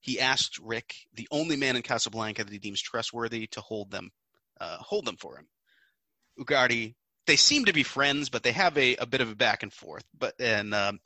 He 0.01 0.19
asks 0.19 0.59
Rick, 0.59 0.93
the 1.15 1.27
only 1.31 1.55
man 1.55 1.75
in 1.75 1.81
Casablanca 1.81 2.43
that 2.43 2.53
he 2.53 2.59
deems 2.59 2.81
trustworthy, 2.81 3.47
to 3.47 3.61
hold 3.61 3.89
them, 3.89 4.11
uh, 4.61 4.77
hold 4.77 5.05
them 5.05 5.17
for 5.17 5.37
him. 5.37 5.47
Ugarte, 6.39 6.93
they 7.27 7.35
seem 7.35 7.65
to 7.65 7.73
be 7.73 7.83
friends, 7.83 8.29
but 8.29 8.41
they 8.41 8.53
have 8.53 8.77
a, 8.77 8.95
a 8.95 9.05
bit 9.05 9.21
of 9.21 9.29
a 9.29 9.35
back 9.35 9.61
and 9.61 9.71
forth. 9.71 10.05
But 10.17 10.39
and 10.39 10.73
um, 10.73 10.99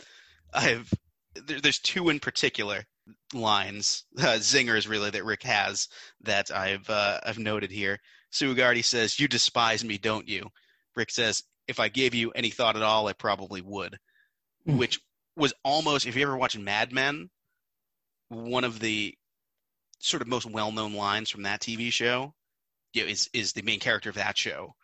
I've 0.53 0.91
there, 1.35 1.59
there's 1.59 1.79
two 1.79 2.09
in 2.09 2.19
particular 2.19 2.85
lines, 3.33 4.05
uh, 4.19 4.37
zingers 4.37 4.87
really 4.87 5.09
that 5.09 5.25
Rick 5.25 5.43
has 5.43 5.89
that 6.21 6.51
I've 6.51 6.89
uh, 6.89 7.19
I've 7.25 7.39
noted 7.39 7.71
here. 7.71 7.99
Sugardi 8.31 8.83
says, 8.83 9.19
"You 9.19 9.27
despise 9.27 9.83
me, 9.83 9.97
don't 9.97 10.27
you?" 10.27 10.49
Rick 10.95 11.11
says, 11.11 11.43
"If 11.67 11.79
I 11.79 11.89
gave 11.89 12.13
you 12.13 12.31
any 12.31 12.51
thought 12.51 12.77
at 12.77 12.83
all, 12.83 13.07
I 13.07 13.13
probably 13.13 13.61
would," 13.61 13.97
Mm. 14.67 14.77
which 14.77 15.01
was 15.35 15.53
almost 15.63 16.05
if 16.05 16.15
you 16.15 16.21
ever 16.21 16.37
watched 16.37 16.57
Mad 16.57 16.91
Men, 16.91 17.29
one 18.29 18.63
of 18.63 18.79
the 18.79 19.17
sort 19.99 20.21
of 20.21 20.27
most 20.27 20.45
well-known 20.45 20.93
lines 20.93 21.29
from 21.29 21.43
that 21.43 21.61
TV 21.61 21.91
show 21.91 22.33
you 22.93 23.03
know, 23.03 23.09
is 23.09 23.29
is 23.33 23.53
the 23.53 23.61
main 23.63 23.79
character 23.79 24.09
of 24.09 24.15
that 24.15 24.37
show 24.37 24.75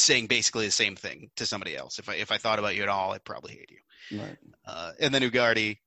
saying 0.00 0.26
basically 0.26 0.66
the 0.66 0.72
same 0.72 0.96
thing 0.96 1.30
to 1.36 1.46
somebody 1.46 1.76
else. 1.76 1.98
If 1.98 2.08
I 2.08 2.14
if 2.14 2.32
I 2.32 2.38
thought 2.38 2.58
about 2.58 2.76
you 2.76 2.82
at 2.82 2.88
all, 2.88 3.12
I'd 3.12 3.24
probably 3.24 3.52
hate 3.52 3.70
you. 3.70 4.20
Right. 4.20 4.36
Uh, 4.66 4.92
and 5.00 5.14
then 5.14 5.22
Ugarte, 5.22 5.78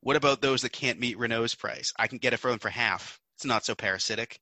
what 0.00 0.16
about 0.16 0.40
those 0.40 0.62
that 0.62 0.72
can't 0.72 1.00
meet 1.00 1.18
Renault's 1.18 1.54
price? 1.54 1.92
I 1.98 2.06
can 2.06 2.18
get 2.18 2.32
it 2.32 2.38
for 2.38 2.50
them 2.50 2.58
for 2.58 2.68
half. 2.68 3.20
It's 3.36 3.44
not 3.44 3.64
so 3.64 3.74
parasitic. 3.74 4.40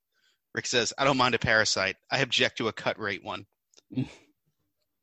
Rick 0.55 0.67
says, 0.67 0.93
I 0.97 1.05
don't 1.05 1.19
mind 1.19 1.35
a 1.35 1.38
parasite. 1.38 1.97
I 2.11 2.21
object 2.21 2.59
to 2.59 2.69
a 2.69 2.73
cut 2.73 2.99
rate 2.99 3.23
one. 3.23 3.47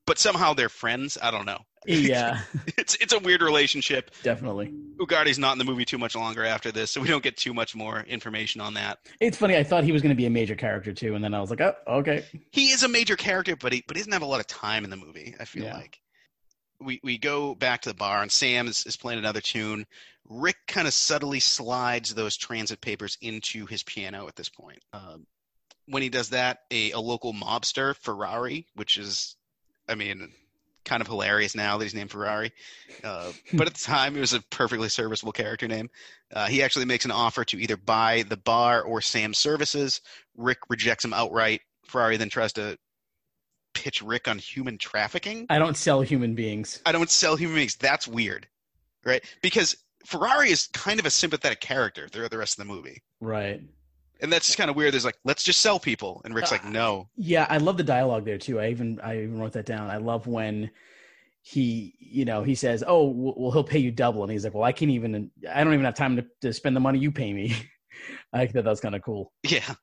but 0.06 0.18
somehow 0.20 0.54
they're 0.54 0.70
friends. 0.70 1.18
I 1.22 1.32
don't 1.32 1.46
know. 1.46 1.60
Yeah, 1.86 2.40
It's 2.78 2.96
it's 3.02 3.12
a 3.12 3.20
weird 3.20 3.42
relationship. 3.42 4.12
definitely. 4.24 4.72
Ugarte's 5.02 5.38
not 5.38 5.52
in 5.52 5.58
the 5.58 5.66
movie 5.66 5.84
too 5.84 5.98
much 5.98 6.16
longer 6.16 6.46
after 6.46 6.72
this, 6.72 6.92
so 6.92 7.02
we 7.02 7.10
don't 7.10 7.22
get 7.24 7.36
too 7.36 7.54
much 7.54 7.76
more 7.76 8.00
information 8.08 8.62
on 8.62 8.76
that. 8.76 9.00
It's 9.20 9.36
funny. 9.36 9.58
I 9.58 9.64
thought 9.66 9.84
he 9.84 9.92
was 9.92 10.02
going 10.02 10.12
to 10.12 10.16
be 10.16 10.26
a 10.26 10.30
major 10.30 10.56
character 10.56 10.94
too, 10.94 11.14
and 11.16 11.22
then 11.22 11.34
I 11.34 11.42
was 11.42 11.50
like, 11.50 11.60
oh, 11.60 11.74
okay. 11.90 12.24
He 12.52 12.68
is 12.68 12.84
a 12.84 12.88
major 12.88 13.18
character, 13.18 13.58
but 13.58 13.74
he 13.74 13.84
but 13.86 13.98
he 13.98 14.02
doesn't 14.02 14.14
have 14.14 14.22
a 14.22 14.26
lot 14.26 14.40
of 14.40 14.48
time 14.48 14.86
in 14.86 14.92
the 14.92 14.96
movie. 14.96 15.36
I 15.42 15.44
feel 15.44 15.66
Yeah. 15.66 15.76
like 15.76 16.00
we 16.80 17.02
we 17.04 17.18
go 17.18 17.54
back 17.54 17.82
to 17.82 17.90
the 17.90 17.96
bar, 17.96 18.22
and 18.22 18.32
Sam 18.32 18.68
is, 18.68 18.86
is 18.86 18.96
playing 18.96 19.20
another 19.20 19.42
tune. 19.42 19.86
Rick 20.30 20.56
kind 20.70 20.88
of 20.88 20.94
subtly 20.94 21.42
slides 21.42 22.14
those 22.16 22.38
transit 22.38 22.80
papers 22.80 23.18
into 23.20 23.66
his 23.66 23.84
piano 23.84 24.30
at 24.30 24.38
this 24.38 24.48
point. 24.48 24.80
Um, 24.94 25.26
when 25.88 26.02
he 26.02 26.08
does 26.08 26.30
that, 26.30 26.60
a, 26.72 26.92
a 26.92 27.00
local 27.02 27.34
mobster, 27.34 27.94
Ferrari, 27.98 28.68
which 28.76 28.96
is, 28.96 29.36
I 29.88 29.96
mean, 29.96 30.32
kind 30.86 31.02
of 31.02 31.08
hilarious 31.08 31.56
now 31.56 31.78
that 31.78 31.86
he's 31.86 31.94
named 31.94 32.12
Ferrari. 32.12 32.52
Uh, 33.04 33.32
but 33.54 33.68
at 33.68 33.74
the 33.74 33.84
time, 33.84 34.16
it 34.16 34.20
was 34.20 34.34
a 34.34 34.42
perfectly 34.50 34.90
serviceable 34.90 35.32
character 35.32 35.68
name. 35.68 35.90
Uh, 36.34 36.48
he 36.48 36.62
actually 36.62 36.86
makes 36.86 37.06
an 37.06 37.12
offer 37.12 37.44
to 37.46 37.58
either 37.58 37.78
buy 37.78 38.24
the 38.28 38.38
bar 38.38 38.82
or 38.82 39.02
Sam's 39.02 39.38
services. 39.38 40.02
Rick 40.36 40.60
rejects 40.70 41.06
him 41.06 41.14
outright. 41.14 41.62
Ferrari 41.86 42.18
then 42.18 42.30
tries 42.30 42.54
to 42.54 42.78
pitch 43.74 44.02
Rick 44.02 44.28
on 44.28 44.38
human 44.38 44.78
trafficking. 44.78 45.46
I 45.50 45.60
don't 45.60 45.78
sell 45.78 46.02
human 46.02 46.36
beings. 46.36 46.82
I 46.86 46.92
don't 46.92 47.10
sell 47.10 47.36
human 47.36 47.56
beings. 47.56 47.76
That's 47.76 48.08
weird, 48.08 48.48
right? 49.06 49.24
Because 49.42 49.76
Ferrari 50.06 50.50
is 50.50 50.68
kind 50.74 51.00
of 51.00 51.06
a 51.06 51.10
sympathetic 51.10 51.60
character 51.60 52.08
throughout 52.08 52.32
the 52.32 52.38
rest 52.38 52.60
of 52.60 52.68
the 52.68 52.74
movie. 52.74 53.02
Right. 53.20 53.62
And 54.24 54.32
that's 54.32 54.48
just 54.48 54.58
kind 54.58 54.70
of 54.70 54.76
weird. 54.76 54.94
There's 54.94 55.06
like, 55.06 55.20
let's 55.26 55.44
just 55.44 55.60
sell 55.60 55.80
people. 55.80 56.22
And 56.24 56.34
Rick's 56.34 56.50
like, 56.50 56.66
no. 56.66 57.10
Yeah, 57.18 57.46
I 57.50 57.58
love 57.58 57.76
the 57.78 57.84
dialogue 57.84 58.24
there 58.24 58.38
too. 58.38 58.60
I 58.60 58.70
even 58.70 59.00
I 59.02 59.18
even 59.18 59.40
wrote 59.40 59.52
that 59.54 59.66
down. 59.66 59.90
I 59.90 59.98
love 59.98 60.26
when 60.28 60.72
he 61.44 61.94
you 62.00 62.24
know 62.24 62.42
he 62.42 62.56
says, 62.56 62.84
"Oh, 62.88 63.10
well, 63.10 63.34
well, 63.38 63.52
he'll 63.52 63.66
pay 63.66 63.80
you 63.80 63.92
double," 63.92 64.24
and 64.24 64.32
he's 64.32 64.46
like, 64.46 64.54
"Well, 64.54 64.64
I 64.64 64.72
can't 64.72 64.92
even. 64.92 65.30
I 65.54 65.64
don't 65.64 65.74
even 65.74 65.86
have 65.86 65.94
time 65.94 66.16
to, 66.16 66.26
to 66.42 66.54
spend 66.54 66.76
the 66.76 66.80
money 66.80 67.00
you 67.00 67.12
pay 67.12 67.34
me." 67.34 67.54
I 68.34 68.48
thought 68.48 68.64
that 68.64 68.66
was 68.66 68.80
kind 68.80 68.96
of 68.96 69.02
cool. 69.02 69.34
Yeah. 69.44 69.76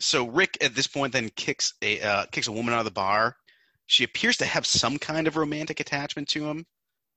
So 0.00 0.28
Rick 0.28 0.56
at 0.62 0.74
this 0.74 0.86
point 0.86 1.12
then 1.12 1.28
kicks 1.36 1.74
a 1.82 2.00
uh, 2.00 2.24
kicks 2.32 2.48
a 2.48 2.52
woman 2.52 2.72
out 2.72 2.80
of 2.80 2.86
the 2.86 2.90
bar. 2.90 3.36
She 3.86 4.02
appears 4.02 4.38
to 4.38 4.46
have 4.46 4.66
some 4.66 4.98
kind 4.98 5.26
of 5.28 5.36
romantic 5.36 5.78
attachment 5.78 6.28
to 6.28 6.48
him. 6.48 6.64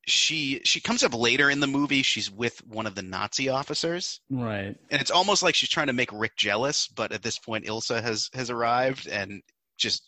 She 0.08 0.62
she 0.66 0.80
comes 0.82 1.04
up 1.04 1.16
later 1.16 1.50
in 1.50 1.60
the 1.60 1.68
movie. 1.68 2.04
She's 2.04 2.30
with 2.30 2.66
one 2.68 2.86
of 2.86 2.94
the 2.96 3.02
Nazi 3.02 3.50
officers, 3.50 4.22
Right. 4.30 4.76
and 4.92 5.02
it's 5.02 5.10
almost 5.12 5.42
like 5.42 5.56
she's 5.56 5.70
trying 5.70 5.88
to 5.88 5.94
make 5.94 6.12
Rick 6.12 6.36
jealous. 6.38 6.88
But 6.88 7.12
at 7.12 7.24
this 7.24 7.40
point, 7.40 7.66
Ilsa 7.66 8.02
has 8.04 8.30
has 8.34 8.50
arrived, 8.52 9.08
and 9.08 9.42
just 9.78 10.08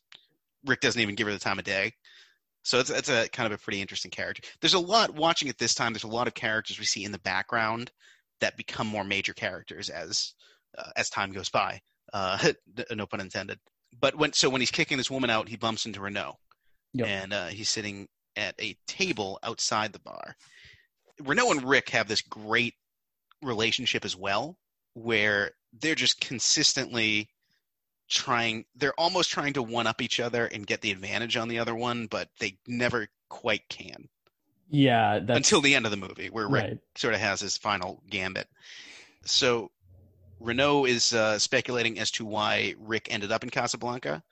Rick 0.66 0.82
doesn't 0.82 1.01
even 1.01 1.16
give 1.16 1.25
her 1.27 1.34
the 1.34 1.39
time 1.39 1.58
of 1.58 1.66
day. 1.66 1.94
So 2.63 2.80
it's 2.80 2.89
it's 2.92 3.10
a 3.10 3.27
kind 3.30 3.51
of 3.51 3.60
a 3.60 3.63
pretty 3.63 3.82
interesting 3.82 4.12
character. 4.12 4.44
There's 4.62 4.75
a 4.75 4.80
lot 4.80 5.16
watching 5.16 5.48
it 5.48 5.58
this 5.58 5.74
time. 5.74 5.94
There's 5.94 6.04
a 6.04 6.08
lot 6.08 6.27
of 6.27 6.34
characters 6.36 6.77
we 6.77 6.86
see 6.86 7.04
in 7.04 7.12
the 7.12 7.20
background 7.20 7.92
that 8.39 8.56
become 8.58 8.86
more 8.86 9.04
major 9.04 9.34
characters 9.34 9.89
as 9.89 10.34
uh, 10.77 10.92
as 10.96 11.10
time 11.10 11.32
goes 11.32 11.50
by. 11.50 11.82
Uh, 12.13 12.51
no 12.92 13.08
pun 13.08 13.20
intended. 13.22 13.58
But 14.00 14.16
when 14.16 14.34
so 14.34 14.50
when 14.50 14.62
he's 14.62 14.70
kicking 14.70 14.98
this 14.98 15.10
woman 15.10 15.32
out, 15.32 15.50
he 15.50 15.56
bumps 15.56 15.88
into 15.88 16.01
Renault, 16.01 16.36
Yep. 16.94 17.08
and 17.08 17.34
uh, 17.34 17.48
he's 17.48 17.70
sitting 17.70 18.08
at 18.38 18.56
a 18.60 18.77
table 18.88 19.39
outside 19.44 19.91
the 19.91 20.00
bar. 20.00 20.36
Renault 21.20 21.51
and 21.51 21.63
Rick 21.63 21.89
have 21.89 22.08
this 22.08 22.22
great 22.22 22.75
relationship 23.41 24.06
as 24.06 24.15
well, 24.15 24.58
where 24.94 25.51
they're 25.74 25.96
just 25.96 26.22
consistently 26.22 27.29
trying. 28.08 28.65
They're 28.75 29.00
almost 29.00 29.32
trying 29.32 29.53
to 29.53 29.63
one 29.63 29.88
up 29.88 30.01
each 30.01 30.20
other 30.20 30.46
and 30.46 30.65
get 30.65 30.82
the 30.82 30.91
advantage 30.91 31.36
on 31.38 31.48
the 31.48 31.60
other 31.60 31.75
one, 31.75 32.08
but 32.08 32.29
they 32.39 32.58
never 32.67 33.08
quite 33.29 33.67
can 33.70 34.08
Yeah. 34.70 35.20
Until 35.27 35.62
the 35.62 35.75
end 35.75 35.86
of 35.86 35.91
the 35.91 35.98
movie, 35.98 36.29
where 36.29 36.48
Rick 36.48 36.63
right. 36.63 36.79
sort 36.96 37.13
of 37.13 37.20
has 37.20 37.41
his 37.41 37.58
final 37.58 38.01
gambit. 38.10 38.48
So 39.25 39.72
Renault 40.39 40.86
is 40.86 41.13
uh, 41.13 41.39
speculating 41.39 42.00
as 42.00 42.12
to 42.12 42.25
why 42.25 42.75
Rick 42.79 43.08
ended 43.10 43.32
up 43.32 43.44
in 43.44 43.50
Casablanca, 43.50 44.24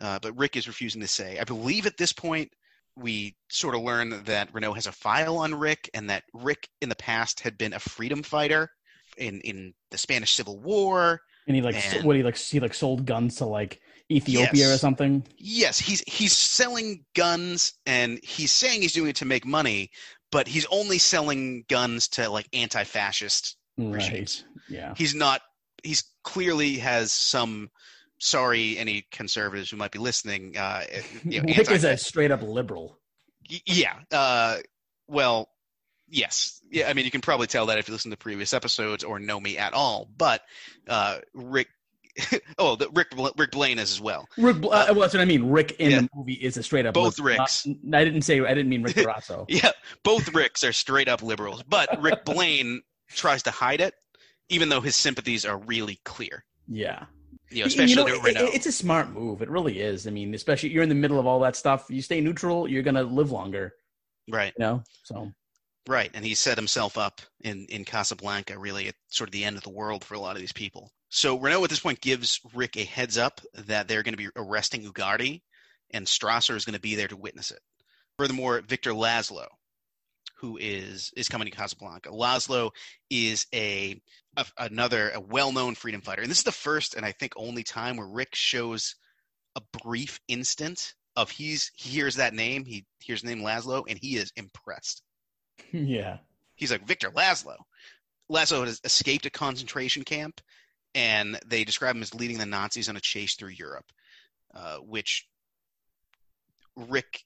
uh, 0.00 0.18
but 0.20 0.36
Rick 0.36 0.56
is 0.56 0.68
refusing 0.68 1.00
to 1.00 1.08
say. 1.08 1.38
I 1.38 1.44
believe 1.44 1.86
at 1.86 1.96
this 1.96 2.12
point 2.12 2.52
we 2.96 3.36
sort 3.50 3.74
of 3.74 3.82
learn 3.82 4.22
that 4.24 4.52
Renault 4.52 4.74
has 4.74 4.86
a 4.86 4.92
file 4.92 5.38
on 5.38 5.54
Rick, 5.54 5.90
and 5.94 6.10
that 6.10 6.24
Rick 6.32 6.68
in 6.80 6.88
the 6.88 6.96
past 6.96 7.40
had 7.40 7.58
been 7.58 7.72
a 7.72 7.80
freedom 7.80 8.22
fighter 8.22 8.70
in 9.16 9.40
in 9.42 9.74
the 9.90 9.98
Spanish 9.98 10.34
Civil 10.34 10.60
War. 10.60 11.20
And 11.46 11.56
he 11.56 11.62
like 11.62 11.74
And- 11.94 12.04
what 12.04 12.16
he 12.16 12.22
like 12.22 12.36
he 12.38 12.60
like 12.60 12.74
sold 12.74 13.04
guns 13.06 13.36
to 13.36 13.46
like 13.46 13.80
Ethiopia 14.10 14.72
or 14.72 14.78
something. 14.78 15.26
Yes, 15.36 15.78
he's 15.78 16.02
he's 16.06 16.36
selling 16.36 17.04
guns, 17.14 17.72
and 17.86 18.18
he's 18.22 18.52
saying 18.52 18.82
he's 18.82 18.92
doing 18.92 19.10
it 19.10 19.16
to 19.16 19.24
make 19.24 19.44
money, 19.44 19.90
but 20.30 20.46
he's 20.48 20.66
only 20.66 20.98
selling 20.98 21.64
guns 21.68 22.08
to 22.08 22.28
like 22.28 22.48
anti-fascist 22.52 23.56
Right. 23.76 23.94
regimes. 23.94 24.44
Yeah. 24.68 24.94
he's 24.96 25.14
not 25.14 25.42
he's 25.82 26.04
clearly 26.22 26.76
has 26.76 27.12
some 27.12 27.68
sorry 28.18 28.78
any 28.78 29.06
conservatives 29.10 29.70
who 29.70 29.76
might 29.76 29.90
be 29.90 29.98
listening 29.98 30.56
uh 30.56 30.82
you 31.24 31.42
know, 31.42 31.52
Rick 31.56 31.70
is 31.70 31.84
a 31.84 31.96
straight 31.96 32.30
up 32.30 32.42
liberal. 32.42 32.98
Yeah 33.66 33.94
uh 34.12 34.58
well 35.08 35.48
yes 36.08 36.60
yeah 36.70 36.88
i 36.88 36.92
mean 36.94 37.04
you 37.04 37.10
can 37.10 37.20
probably 37.20 37.46
tell 37.46 37.66
that 37.66 37.78
if 37.78 37.88
you 37.88 37.92
listen 37.92 38.10
to 38.10 38.16
previous 38.16 38.52
episodes 38.54 39.04
or 39.04 39.18
know 39.18 39.40
me 39.40 39.58
at 39.58 39.72
all 39.72 40.08
but 40.16 40.42
uh 40.88 41.18
rick 41.34 41.68
oh 42.58 42.76
the 42.76 42.88
rick 42.90 43.08
rick 43.36 43.50
blaine 43.50 43.78
is 43.78 43.90
as 43.90 44.00
well 44.00 44.28
Rick, 44.38 44.60
Bl- 44.60 44.68
uh, 44.68 44.86
well, 44.90 45.00
that's 45.00 45.14
what 45.14 45.20
I 45.20 45.24
mean. 45.24 45.50
Rick 45.50 45.72
in 45.80 45.90
yeah. 45.90 46.00
the 46.02 46.08
movie 46.14 46.34
is 46.34 46.56
a 46.56 46.62
straight 46.62 46.86
up 46.86 46.94
Both 46.94 47.18
liberal. 47.18 47.38
Ricks. 47.38 47.66
Not- 47.82 48.00
I 48.00 48.04
didn't 48.04 48.22
say 48.22 48.38
I 48.40 48.54
didn't 48.54 48.68
mean 48.68 48.82
Rick 48.84 48.94
Barrazzo. 48.96 49.46
yeah 49.48 49.72
both 50.04 50.32
ricks 50.32 50.62
are 50.62 50.72
straight 50.72 51.08
up 51.08 51.22
liberals 51.22 51.62
but 51.64 52.00
rick 52.00 52.24
blaine 52.24 52.82
tries 53.10 53.42
to 53.44 53.50
hide 53.50 53.80
it 53.80 53.94
even 54.48 54.68
though 54.68 54.80
his 54.80 54.94
sympathies 54.94 55.44
are 55.44 55.58
really 55.58 55.98
clear 56.04 56.44
yeah. 56.68 57.06
You 57.54 57.60
know 57.60 57.64
You 57.64 57.66
especially 57.68 58.12
know, 58.12 58.16
it- 58.18 58.22
Renault. 58.22 58.50
it's 58.52 58.66
a 58.66 58.72
smart 58.72 59.10
move. 59.10 59.40
It 59.42 59.48
really 59.48 59.80
is. 59.80 60.06
I 60.06 60.10
mean, 60.10 60.34
especially 60.34 60.70
you're 60.70 60.82
in 60.82 60.88
the 60.88 60.94
middle 60.94 61.18
of 61.18 61.26
all 61.26 61.40
that 61.40 61.56
stuff. 61.56 61.86
You 61.88 62.02
stay 62.02 62.20
neutral, 62.20 62.68
you're 62.68 62.82
gonna 62.82 63.02
live 63.04 63.30
longer. 63.30 63.74
right 64.28 64.52
You 64.58 64.64
know. 64.64 64.84
So 65.04 65.32
Right, 65.86 66.10
and 66.14 66.24
he 66.24 66.34
set 66.34 66.56
himself 66.56 66.96
up 66.96 67.20
in 67.42 67.66
in 67.66 67.84
Casablanca, 67.84 68.58
really 68.58 68.88
at 68.88 68.94
sort 69.08 69.28
of 69.28 69.32
the 69.32 69.44
end 69.44 69.56
of 69.58 69.62
the 69.62 69.70
world 69.70 70.02
for 70.02 70.14
a 70.14 70.18
lot 70.18 70.34
of 70.34 70.40
these 70.40 70.52
people. 70.52 70.90
So 71.10 71.38
Renault 71.38 71.64
at 71.64 71.70
this 71.70 71.80
point 71.80 72.00
gives 72.00 72.40
Rick 72.54 72.76
a 72.78 72.84
heads 72.84 73.18
up 73.18 73.40
that 73.54 73.86
they're 73.86 74.02
going 74.02 74.14
to 74.14 74.24
be 74.24 74.30
arresting 74.34 74.82
Ugarte, 74.90 75.42
and 75.90 76.06
Strasser 76.06 76.56
is 76.56 76.64
going 76.64 76.74
to 76.74 76.80
be 76.80 76.94
there 76.96 77.06
to 77.08 77.16
witness 77.16 77.50
it. 77.50 77.60
Furthermore, 78.18 78.62
Victor 78.62 78.92
Laszlo, 78.92 79.46
who 80.36 80.56
is 80.60 81.12
is 81.16 81.28
coming 81.28 81.48
to 81.50 81.54
Casablanca. 81.56 82.08
Laszlo 82.08 82.70
is 83.10 83.46
a, 83.54 84.00
a 84.36 84.46
another 84.58 85.10
a 85.10 85.20
well-known 85.20 85.74
freedom 85.74 86.00
fighter, 86.00 86.22
and 86.22 86.30
this 86.30 86.38
is 86.38 86.44
the 86.44 86.52
first 86.52 86.94
and 86.94 87.04
I 87.04 87.12
think 87.12 87.32
only 87.36 87.62
time 87.62 87.96
where 87.96 88.06
Rick 88.06 88.34
shows 88.34 88.96
a 89.56 89.62
brief 89.82 90.20
instant 90.28 90.94
of 91.16 91.30
he's 91.30 91.70
he 91.74 91.90
hears 91.90 92.16
that 92.16 92.34
name, 92.34 92.64
he 92.64 92.86
hears 93.00 93.22
the 93.22 93.28
name 93.28 93.44
Laszlo, 93.44 93.84
and 93.88 93.98
he 93.98 94.16
is 94.16 94.32
impressed. 94.36 95.02
yeah. 95.72 96.18
He's 96.56 96.70
like 96.70 96.86
Victor 96.86 97.10
Laszlo. 97.10 97.56
Laszlo 98.30 98.64
has 98.64 98.80
escaped 98.84 99.26
a 99.26 99.30
concentration 99.30 100.02
camp, 100.02 100.40
and 100.94 101.38
they 101.46 101.64
describe 101.64 101.96
him 101.96 102.02
as 102.02 102.14
leading 102.14 102.38
the 102.38 102.46
Nazis 102.46 102.88
on 102.88 102.96
a 102.96 103.00
chase 103.00 103.34
through 103.34 103.50
Europe, 103.50 103.86
uh, 104.54 104.76
which 104.76 105.26
Rick 106.76 107.24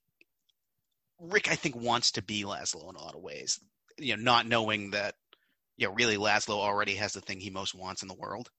Rick 1.20 1.50
I 1.50 1.56
think 1.56 1.76
wants 1.76 2.12
to 2.12 2.22
be 2.22 2.44
Laszlo 2.44 2.88
in 2.90 2.96
a 2.96 3.02
lot 3.02 3.14
of 3.14 3.22
ways. 3.22 3.58
You 3.98 4.16
know, 4.16 4.22
not 4.22 4.46
knowing 4.46 4.90
that 4.90 5.14
you 5.78 5.86
know 5.86 5.94
really 5.94 6.18
Laszlo 6.18 6.56
already 6.56 6.94
has 6.96 7.14
the 7.14 7.22
thing 7.22 7.40
he 7.40 7.50
most 7.50 7.74
wants 7.74 8.02
in 8.02 8.08
the 8.08 8.14
world. 8.14 8.50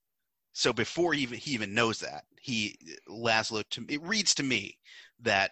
So 0.53 0.73
before 0.73 1.13
he 1.13 1.21
even 1.21 1.37
he 1.37 1.51
even 1.51 1.75
knows 1.75 1.99
that, 1.99 2.23
he 2.41 2.77
Laszlo 3.07 3.63
to 3.69 3.85
it 3.87 4.01
reads 4.01 4.33
to 4.35 4.43
me 4.43 4.77
that 5.21 5.51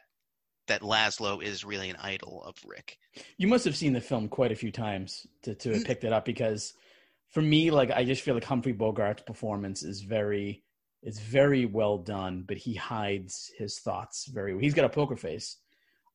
that 0.67 0.81
Laszlo 0.81 1.41
is 1.41 1.63
really 1.63 1.89
an 1.89 1.95
idol 1.97 2.43
of 2.43 2.55
Rick. 2.65 2.97
You 3.37 3.47
must 3.47 3.63
have 3.65 3.75
seen 3.75 3.93
the 3.93 4.01
film 4.01 4.27
quite 4.27 4.51
a 4.51 4.55
few 4.55 4.71
times 4.71 5.27
to 5.43 5.53
to 5.55 5.73
have 5.73 5.83
Mm. 5.83 5.85
picked 5.85 6.03
it 6.03 6.13
up 6.13 6.25
because 6.25 6.73
for 7.29 7.41
me, 7.41 7.69
like 7.71 7.91
I 7.91 8.03
just 8.05 8.21
feel 8.21 8.33
like 8.33 8.43
Humphrey 8.43 8.73
Bogart's 8.73 9.23
performance 9.23 9.83
is 9.83 10.01
very 10.01 10.63
it's 11.03 11.19
very 11.19 11.65
well 11.65 11.99
done, 11.99 12.43
but 12.47 12.57
he 12.57 12.73
hides 12.73 13.51
his 13.57 13.79
thoughts 13.79 14.25
very 14.25 14.53
well. 14.53 14.61
He's 14.61 14.73
got 14.73 14.85
a 14.85 14.89
poker 14.89 15.15
face. 15.15 15.57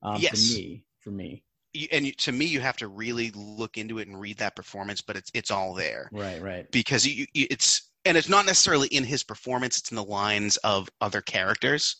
Um, 0.02 0.20
Yes. 0.20 0.30
For 0.32 0.54
me, 0.58 0.84
for 0.98 1.10
me. 1.10 1.44
And 1.90 2.16
to 2.18 2.32
me, 2.32 2.44
you 2.44 2.60
have 2.60 2.76
to 2.78 2.88
really 2.88 3.30
look 3.34 3.78
into 3.78 3.98
it 3.98 4.08
and 4.08 4.20
read 4.20 4.38
that 4.38 4.56
performance, 4.56 5.00
but 5.00 5.16
it's 5.16 5.30
it's 5.32 5.50
all 5.50 5.74
there. 5.74 6.10
Right, 6.12 6.42
right. 6.42 6.70
because 6.70 7.06
you, 7.06 7.26
you, 7.32 7.46
it's 7.50 7.90
and 8.04 8.16
it's 8.16 8.28
not 8.28 8.46
necessarily 8.46 8.88
in 8.88 9.04
his 9.04 9.22
performance 9.22 9.78
it's 9.78 9.90
in 9.90 9.96
the 9.96 10.04
lines 10.04 10.56
of 10.58 10.88
other 11.00 11.20
characters 11.20 11.96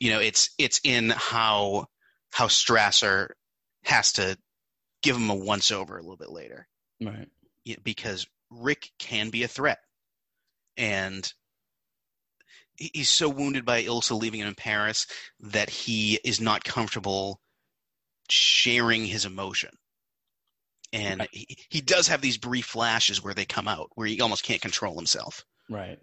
you 0.00 0.10
know 0.10 0.20
it's 0.20 0.50
it's 0.58 0.80
in 0.84 1.10
how 1.10 1.86
how 2.30 2.46
strasser 2.46 3.30
has 3.84 4.12
to 4.12 4.36
give 5.02 5.16
him 5.16 5.30
a 5.30 5.34
once 5.34 5.70
over 5.70 5.96
a 5.96 6.02
little 6.02 6.16
bit 6.16 6.30
later 6.30 6.66
Right. 7.00 7.28
Because 7.82 8.26
rick 8.50 8.90
can 8.98 9.30
be 9.30 9.42
a 9.42 9.48
threat 9.48 9.78
and 10.76 11.30
he's 12.76 13.08
so 13.08 13.28
wounded 13.28 13.64
by 13.64 13.82
ilsa 13.82 14.18
leaving 14.18 14.40
him 14.40 14.48
in 14.48 14.54
paris 14.54 15.06
that 15.40 15.68
he 15.68 16.18
is 16.22 16.40
not 16.40 16.62
comfortable 16.64 17.40
sharing 18.32 19.04
his 19.04 19.24
emotion 19.24 19.70
and 20.92 21.26
he, 21.32 21.56
he 21.68 21.80
does 21.80 22.08
have 22.08 22.20
these 22.20 22.38
brief 22.38 22.66
flashes 22.66 23.22
where 23.22 23.34
they 23.34 23.44
come 23.44 23.68
out 23.68 23.90
where 23.94 24.06
he 24.06 24.20
almost 24.20 24.44
can't 24.44 24.60
control 24.62 24.94
himself 24.96 25.44
Right. 25.68 25.98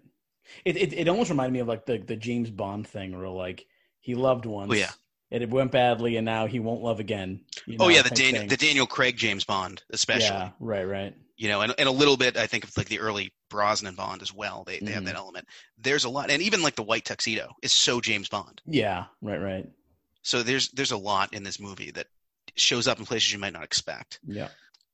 It, 0.66 0.76
it 0.76 0.92
it 0.92 1.08
almost 1.08 1.30
reminded 1.30 1.54
me 1.54 1.60
of 1.60 1.68
like 1.68 1.86
the 1.86 1.96
the 1.96 2.16
James 2.16 2.50
Bond 2.50 2.86
thing 2.86 3.16
where 3.16 3.28
like 3.30 3.64
he 4.00 4.14
loved 4.14 4.44
once. 4.44 4.70
Oh, 4.70 4.74
yeah. 4.74 4.90
And 5.30 5.42
it 5.42 5.48
went 5.48 5.72
badly 5.72 6.16
and 6.18 6.26
now 6.26 6.46
he 6.46 6.60
won't 6.60 6.82
love 6.82 7.00
again. 7.00 7.40
you 7.66 7.78
oh 7.80 7.88
yeah 7.88 8.02
the 8.02 8.10
daniel 8.10 8.40
thing. 8.40 8.48
the 8.50 8.56
daniel 8.58 8.86
craig 8.86 9.16
james 9.16 9.42
bond 9.44 9.82
especially 9.90 10.26
Yeah, 10.36 10.50
right, 10.60 10.84
right. 10.84 11.14
you 11.38 11.48
know 11.48 11.62
and, 11.62 11.74
and 11.78 11.88
a 11.88 11.92
little 11.92 12.18
bit 12.18 12.36
i 12.36 12.46
think 12.46 12.64
of 12.64 12.76
like 12.76 12.88
the 12.88 13.00
early 13.00 13.32
brosnan 13.48 13.94
bond 13.94 14.20
as 14.20 14.34
well 14.34 14.64
they, 14.66 14.78
they 14.80 14.92
have 14.92 15.02
Mhm. 15.04 15.06
that 15.06 15.16
element 15.16 15.48
there's 15.78 16.04
a 16.04 16.10
lot 16.10 16.30
and 16.30 16.42
even 16.42 16.60
like 16.62 16.76
the 16.76 16.82
white 16.82 17.06
tuxedo 17.06 17.48
is 17.62 17.72
so 17.72 18.00
james 18.02 18.28
bond 18.28 18.60
Yeah, 18.66 19.06
right, 19.22 19.40
right. 19.40 19.66
So 20.24 20.42
there's 20.42 20.70
there's 20.70 20.90
a 20.90 20.96
lot 20.96 21.32
in 21.32 21.44
this 21.44 21.60
movie 21.60 21.92
that 21.92 22.06
shows 22.56 22.88
up 22.88 22.98
in 22.98 23.06
places 23.06 23.32
you 23.32 23.38
might 23.38 23.52
not 23.52 23.62
expect. 23.62 24.18
Yeah. 24.26 24.48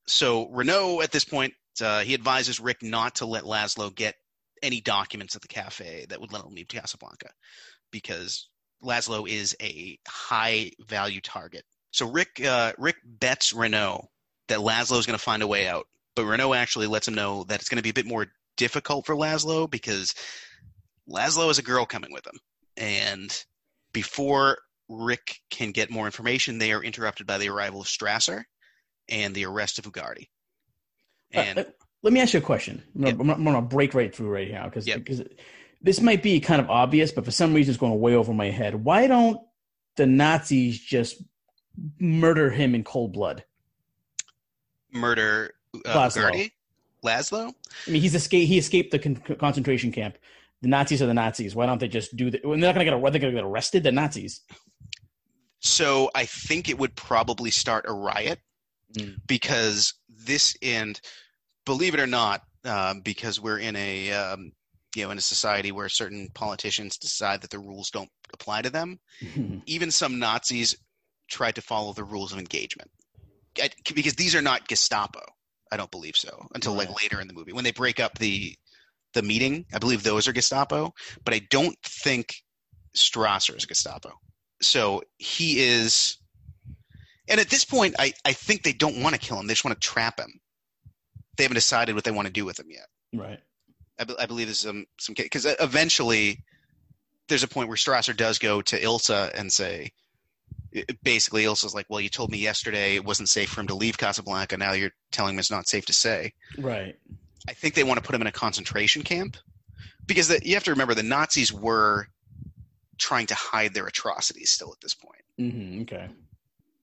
so 0.07 0.49
renault 0.51 1.03
at 1.03 1.13
this 1.13 1.25
point 1.25 1.55
uh, 1.81 2.01
he 2.01 2.15
advises 2.15 2.61
rick 2.61 2.83
not 2.83 3.17
to 3.17 3.27
let 3.27 3.45
laszlo 3.45 3.95
get 3.95 4.17
any 4.63 4.81
documents 4.81 5.35
at 5.35 5.43
the 5.43 5.49
cafe 5.49 6.05
that 6.11 6.21
would 6.21 6.33
let 6.33 6.45
him 6.45 6.55
leave 6.55 6.69
casablanca 6.69 7.31
because 7.91 8.49
laszlo 8.85 9.29
is 9.29 9.57
a 9.63 9.99
high 10.07 10.71
value 10.87 11.21
target. 11.21 11.65
So 11.93 12.11
rick 12.11 12.45
uh, 12.45 12.73
rick 12.77 12.97
bets 13.05 13.53
renault 13.53 14.11
that 14.49 14.59
laszlo 14.59 14.99
is 14.99 15.07
going 15.07 15.19
to 15.19 15.25
find 15.25 15.43
a 15.43 15.47
way 15.47 15.67
out 15.67 15.87
but 16.15 16.25
renault 16.25 16.55
actually 16.55 16.87
lets 16.87 17.09
him 17.09 17.15
know 17.15 17.45
that 17.45 17.61
it's 17.61 17.69
going 17.69 17.77
to 17.77 17.83
be 17.83 17.91
a 17.91 17.95
bit 17.95 18.07
more 18.07 18.27
difficult 18.57 19.07
for 19.07 19.15
laszlo 19.15 19.71
because 19.71 20.15
laszlo 21.09 21.47
has 21.47 21.59
a 21.59 21.63
girl 21.63 21.87
coming 21.87 22.13
with 22.13 22.26
him. 22.26 22.39
And 22.76 23.45
before 23.93 24.59
rick 24.93 25.37
can 25.50 25.71
get 25.71 25.89
more 25.91 26.05
information 26.07 26.59
they 26.59 26.73
are 26.73 26.83
interrupted 26.83 27.25
by 27.26 27.39
the 27.39 27.49
arrival 27.49 27.81
of 27.81 27.87
strasser 27.87 28.43
and 29.09 29.35
the 29.35 29.47
arrest 29.47 29.79
of 29.79 29.85
ugarte 29.85 30.26
and 31.33 31.59
Uh, 31.59 31.63
uh, 31.63 31.65
let 32.03 32.13
me 32.13 32.19
ask 32.21 32.33
you 32.35 32.39
a 32.41 32.43
question. 32.43 32.83
I'm 32.97 33.00
gonna, 33.03 33.07
Yeah. 33.07 33.13
I'm 33.13 33.19
gonna- 33.26 33.33
I'm 33.35 33.45
gonna 33.45 33.63
break 33.63 33.95
right 33.95 34.13
through 34.15 34.31
right 34.31 34.50
now 34.50 34.65
because 34.65 34.87
Yep. 34.87 35.07
this 35.81 36.00
might 36.00 36.23
be 36.23 36.41
kind 36.41 36.61
of 36.61 36.69
obvious, 36.71 37.13
but 37.13 37.25
for 37.25 37.31
some 37.31 37.55
reason 37.55 37.71
it's 37.73 37.79
going 37.81 37.99
way 38.00 38.15
over 38.15 38.33
my 38.35 38.50
head. 38.50 38.75
Why 38.75 39.07
don't 39.07 39.39
the 39.97 40.07
Nazis 40.07 40.81
just 40.81 41.23
murder 42.00 42.50
him 42.50 42.75
in 42.75 42.83
cold 42.85 43.13
blood? 43.13 43.45
murder 44.93 45.55
uh, 45.85 45.95
Laszlo. 45.95 46.31
Ugarte? 46.33 46.50
Laszlo? 47.05 47.55
I 47.87 47.91
mean, 47.91 48.03
he's 48.03 48.15
escaped. 48.15 48.49
He 48.49 48.59
escaped 48.59 48.91
the 48.91 48.99
con- 48.99 49.17
concentration 49.39 49.93
camp. 49.93 50.19
The 50.63 50.69
Nazis 50.69 51.00
are 51.00 51.07
the 51.07 51.15
Nazis. 51.15 51.55
Why 51.55 51.67
don't 51.67 51.79
they 51.79 51.89
just 51.89 52.17
do 52.17 52.31
that? 52.31 52.43
They're 52.43 52.57
not 52.57 52.75
going 52.75 52.85
to 52.87 52.91
get. 52.91 53.13
They're 53.13 53.21
going 53.21 53.35
to 53.35 53.41
get 53.41 53.45
arrested. 53.45 53.83
The 53.85 53.93
Nazis. 53.93 54.41
So 55.61 56.11
I 56.15 56.25
think 56.25 56.69
it 56.69 56.79
would 56.79 56.97
probably 56.97 57.51
start 57.51 57.85
a 57.89 57.93
riot 57.93 58.41
Mm. 58.99 59.19
because 59.27 59.95
this 60.09 60.57
and 60.63 61.01
believe 61.65 61.95
it 61.95 62.01
or 62.01 62.09
not, 62.09 62.43
um, 62.65 63.03
because 63.03 63.39
we're 63.39 63.59
in 63.59 63.77
a 63.77 64.13
um, 64.13 64.53
you 64.97 65.05
know 65.05 65.13
in 65.13 65.19
a 65.19 65.21
society 65.21 65.71
where 65.71 65.89
certain 65.89 66.29
politicians 66.35 66.97
decide 66.99 67.43
that 67.43 67.51
the 67.51 67.59
rules 67.61 67.91
don't 67.91 68.11
apply 68.33 68.63
to 68.63 68.71
them. 68.71 68.99
Even 69.67 69.93
some 69.93 70.19
Nazis 70.19 70.75
tried 71.29 71.55
to 71.55 71.63
follow 71.63 71.93
the 71.93 72.03
rules 72.03 72.33
of 72.33 72.41
engagement 72.41 72.91
I, 73.63 73.71
because 73.95 74.15
these 74.15 74.35
are 74.35 74.43
not 74.43 74.67
Gestapo. 74.67 75.23
I 75.71 75.77
don't 75.77 75.91
believe 75.93 76.17
so 76.17 76.49
until 76.53 76.75
like 76.75 77.01
later 77.01 77.21
in 77.21 77.29
the 77.29 77.35
movie 77.35 77.53
when 77.53 77.63
they 77.63 77.71
break 77.71 78.01
up 78.01 78.19
the 78.19 78.57
the 79.15 79.23
meeting. 79.23 79.67
I 79.73 79.79
believe 79.79 80.03
those 80.03 80.27
are 80.27 80.33
Gestapo, 80.33 80.95
but 81.25 81.33
I 81.33 81.43
don't 81.51 81.77
think 81.85 82.35
Strasser 82.97 83.57
is 83.57 83.67
Gestapo. 83.67 84.15
So 84.61 85.03
he 85.19 85.61
is, 85.61 86.19
and 87.29 87.41
at 87.41 87.49
this 87.49 87.65
point, 87.65 87.95
I 87.99 88.13
I 88.25 88.33
think 88.33 88.63
they 88.63 88.73
don't 88.73 89.03
want 89.03 89.15
to 89.15 89.21
kill 89.21 89.39
him. 89.39 89.47
They 89.47 89.55
just 89.55 89.65
want 89.65 89.81
to 89.81 89.89
trap 89.89 90.19
him. 90.19 90.41
They 91.37 91.45
haven't 91.45 91.55
decided 91.55 91.95
what 91.95 92.05
they 92.05 92.11
want 92.11 92.27
to 92.27 92.33
do 92.33 92.45
with 92.45 92.59
him 92.59 92.71
yet. 92.71 92.87
right. 93.15 93.41
I, 93.99 94.05
be- 94.05 94.19
I 94.19 94.27
believe 94.27 94.47
there's 94.47 94.61
some 94.61 94.87
some 94.99 95.15
because 95.17 95.47
uh, 95.47 95.55
eventually 95.61 96.43
there's 97.29 97.43
a 97.43 97.49
point 97.49 97.69
where 97.69 97.77
Strasser 97.77 98.17
does 98.17 98.39
go 98.39 98.61
to 98.63 98.81
Ilsa 98.81 99.31
and 99.35 99.53
say, 99.53 99.93
basically 101.03 101.45
Ilsa's 101.45 101.75
like, 101.75 101.87
well, 101.89 102.01
you 102.01 102.09
told 102.09 102.31
me 102.31 102.39
yesterday 102.39 102.97
it 102.97 103.05
wasn't 103.05 103.29
safe 103.29 103.51
for 103.51 103.61
him 103.61 103.67
to 103.69 103.75
leave 103.75 103.99
Casablanca. 103.99 104.57
Now 104.57 104.73
you're 104.73 104.93
telling 105.13 105.37
me 105.37 105.41
it's 105.41 105.51
not 105.51 105.69
safe 105.69 105.87
to 105.87 105.93
say. 105.93 106.33
Right. 106.59 106.97
I 107.49 107.53
think 107.53 107.75
they 107.75 107.85
want 107.85 107.99
to 107.99 108.05
put 108.05 108.15
him 108.15 108.21
in 108.21 108.27
a 108.27 108.33
concentration 108.33 109.03
camp 109.03 109.37
because 110.07 110.29
the, 110.29 110.41
you 110.43 110.55
have 110.55 110.65
to 110.65 110.71
remember 110.71 110.95
the 110.95 111.03
Nazis 111.03 111.53
were 111.53 112.09
trying 113.00 113.26
to 113.26 113.34
hide 113.34 113.75
their 113.75 113.86
atrocities 113.86 114.50
still 114.50 114.73
at 114.73 114.80
this 114.80 114.95
point. 114.95 115.25
hmm 115.52 115.82
Okay. 115.82 116.08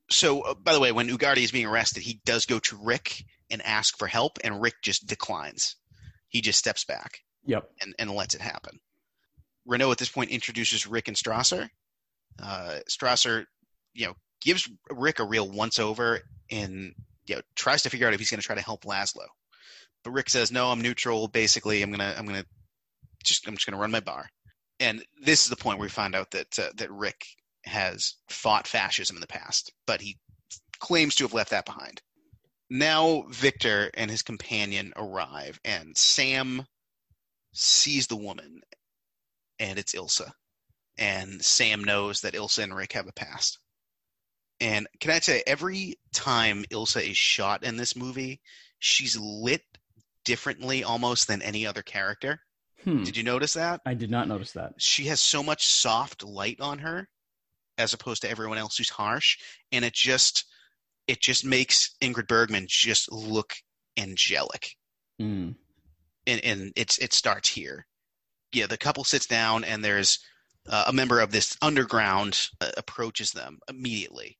So, 0.09 0.41
uh, 0.41 0.53
by 0.53 0.73
the 0.73 0.79
way, 0.79 0.91
when 0.91 1.09
Ugarte 1.09 1.37
is 1.43 1.51
being 1.51 1.65
arrested, 1.65 2.01
he 2.03 2.21
does 2.25 2.45
go 2.45 2.59
to 2.59 2.77
Rick 2.81 3.23
and 3.49 3.61
ask 3.61 3.97
for 3.97 4.07
help, 4.07 4.37
and 4.43 4.61
Rick 4.61 4.75
just 4.81 5.05
declines. 5.05 5.75
He 6.29 6.41
just 6.41 6.59
steps 6.59 6.85
back 6.85 7.19
Yep. 7.45 7.69
and, 7.81 7.93
and 7.99 8.11
lets 8.11 8.33
it 8.35 8.41
happen. 8.41 8.79
Renault 9.65 9.91
at 9.91 9.97
this 9.97 10.09
point 10.09 10.31
introduces 10.31 10.87
Rick 10.87 11.07
and 11.09 11.17
Strasser. 11.17 11.69
Uh, 12.41 12.79
Strasser, 12.89 13.45
you 13.93 14.05
know, 14.07 14.13
gives 14.41 14.69
Rick 14.89 15.19
a 15.19 15.25
real 15.25 15.49
once 15.49 15.77
over 15.79 16.21
and 16.49 16.93
you 17.25 17.35
know 17.35 17.41
tries 17.55 17.81
to 17.83 17.89
figure 17.89 18.07
out 18.07 18.13
if 18.13 18.19
he's 18.19 18.29
going 18.29 18.39
to 18.39 18.45
try 18.45 18.55
to 18.55 18.61
help 18.61 18.83
Laszlo. 18.85 19.25
But 20.03 20.11
Rick 20.11 20.29
says, 20.29 20.51
"No, 20.51 20.67
I'm 20.71 20.81
neutral. 20.81 21.27
Basically, 21.27 21.81
I'm 21.81 21.91
gonna 21.91 22.15
I'm 22.17 22.25
gonna 22.25 22.45
just 23.25 23.45
I'm 23.47 23.55
just 23.55 23.65
gonna 23.65 23.81
run 23.81 23.91
my 23.91 23.99
bar." 23.99 24.29
And 24.79 25.03
this 25.21 25.43
is 25.43 25.49
the 25.49 25.55
point 25.55 25.79
where 25.79 25.85
we 25.85 25.89
find 25.89 26.15
out 26.15 26.31
that 26.31 26.59
uh, 26.59 26.69
that 26.75 26.91
Rick 26.91 27.25
has 27.65 28.15
fought 28.29 28.67
fascism 28.67 29.17
in 29.17 29.21
the 29.21 29.27
past, 29.27 29.71
but 29.85 30.01
he 30.01 30.17
claims 30.79 31.15
to 31.15 31.23
have 31.23 31.33
left 31.33 31.51
that 31.51 31.65
behind. 31.65 32.01
Now 32.69 33.23
Victor 33.29 33.89
and 33.93 34.11
his 34.11 34.21
companion 34.21 34.93
arrive, 34.95 35.59
and 35.65 35.97
Sam 35.97 36.65
sees 37.53 38.07
the 38.07 38.15
woman, 38.15 38.61
and 39.59 39.79
it's 39.79 39.95
Ilsa. 39.95 40.31
And 40.97 41.43
Sam 41.43 41.83
knows 41.83 42.21
that 42.21 42.33
Ilsa 42.33 42.63
and 42.63 42.75
Rick 42.75 42.93
have 42.93 43.07
a 43.07 43.13
past. 43.13 43.59
And 44.59 44.87
can 44.99 45.11
I 45.11 45.19
say, 45.19 45.43
every 45.45 45.99
time 46.13 46.65
Ilsa 46.71 47.07
is 47.07 47.17
shot 47.17 47.63
in 47.63 47.77
this 47.77 47.95
movie, 47.95 48.41
she's 48.79 49.15
lit 49.17 49.61
differently 50.25 50.83
almost 50.83 51.27
than 51.27 51.41
any 51.41 51.67
other 51.67 51.83
character. 51.83 52.39
Hmm. 52.87 53.03
Did 53.03 53.17
you 53.17 53.23
notice 53.23 53.53
that? 53.53 53.81
I 53.85 53.93
did 53.95 54.09
not 54.09 54.29
notice 54.29 54.53
that. 54.53 54.75
She 54.77 55.05
has 55.07 55.19
so 55.19 55.43
much 55.43 55.67
soft 55.67 56.23
light 56.23 56.61
on 56.61 56.79
her 56.79 57.09
as 57.77 57.93
opposed 57.93 58.21
to 58.21 58.29
everyone 58.29 58.57
else 58.57 58.77
who's 58.77 58.89
harsh. 58.89 59.37
And 59.73 59.83
it 59.83 59.93
just 59.93 60.45
it 61.05 61.19
just 61.19 61.43
makes 61.43 61.95
Ingrid 62.01 62.27
Bergman 62.27 62.65
just 62.67 63.11
look 63.11 63.53
angelic 63.97 64.71
Mm. 65.19 65.55
and, 66.27 66.45
and 66.45 66.71
it's 66.75 66.97
it 66.99 67.11
starts 67.11 67.49
here. 67.49 67.87
Yeah, 68.53 68.67
the 68.67 68.77
couple 68.77 69.03
sits 69.03 69.25
down 69.25 69.63
and 69.63 69.83
there's 69.83 70.19
uh, 70.69 70.85
a 70.87 70.93
member 70.93 71.19
of 71.19 71.31
this 71.31 71.57
underground 71.61 72.47
uh, 72.61 72.69
approaches 72.77 73.31
them 73.31 73.57
immediately 73.67 74.37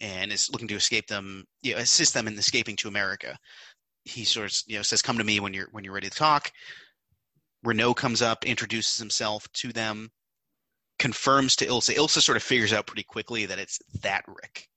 and 0.00 0.32
is 0.32 0.50
looking 0.50 0.68
to 0.68 0.74
escape 0.74 1.06
them, 1.06 1.44
you 1.62 1.74
know, 1.74 1.80
assist 1.80 2.14
them 2.14 2.26
in 2.26 2.38
escaping 2.38 2.76
to 2.76 2.88
America. 2.88 3.38
He 4.04 4.24
sort 4.24 4.50
of, 4.50 4.58
you 4.66 4.76
know, 4.76 4.82
says, 4.82 5.02
"Come 5.02 5.18
to 5.18 5.24
me 5.24 5.38
when 5.38 5.52
you're 5.52 5.68
when 5.70 5.84
you're 5.84 5.94
ready 5.94 6.08
to 6.08 6.16
talk." 6.16 6.50
Renault 7.66 7.94
comes 7.94 8.22
up, 8.22 8.44
introduces 8.44 8.98
himself 8.98 9.50
to 9.54 9.72
them, 9.72 10.10
confirms 10.98 11.56
to 11.56 11.66
Ilsa. 11.66 11.94
Ilsa 11.94 12.22
sort 12.22 12.36
of 12.36 12.42
figures 12.42 12.72
out 12.72 12.86
pretty 12.86 13.02
quickly 13.02 13.46
that 13.46 13.58
it's 13.58 13.78
that 14.02 14.24
Rick, 14.26 14.68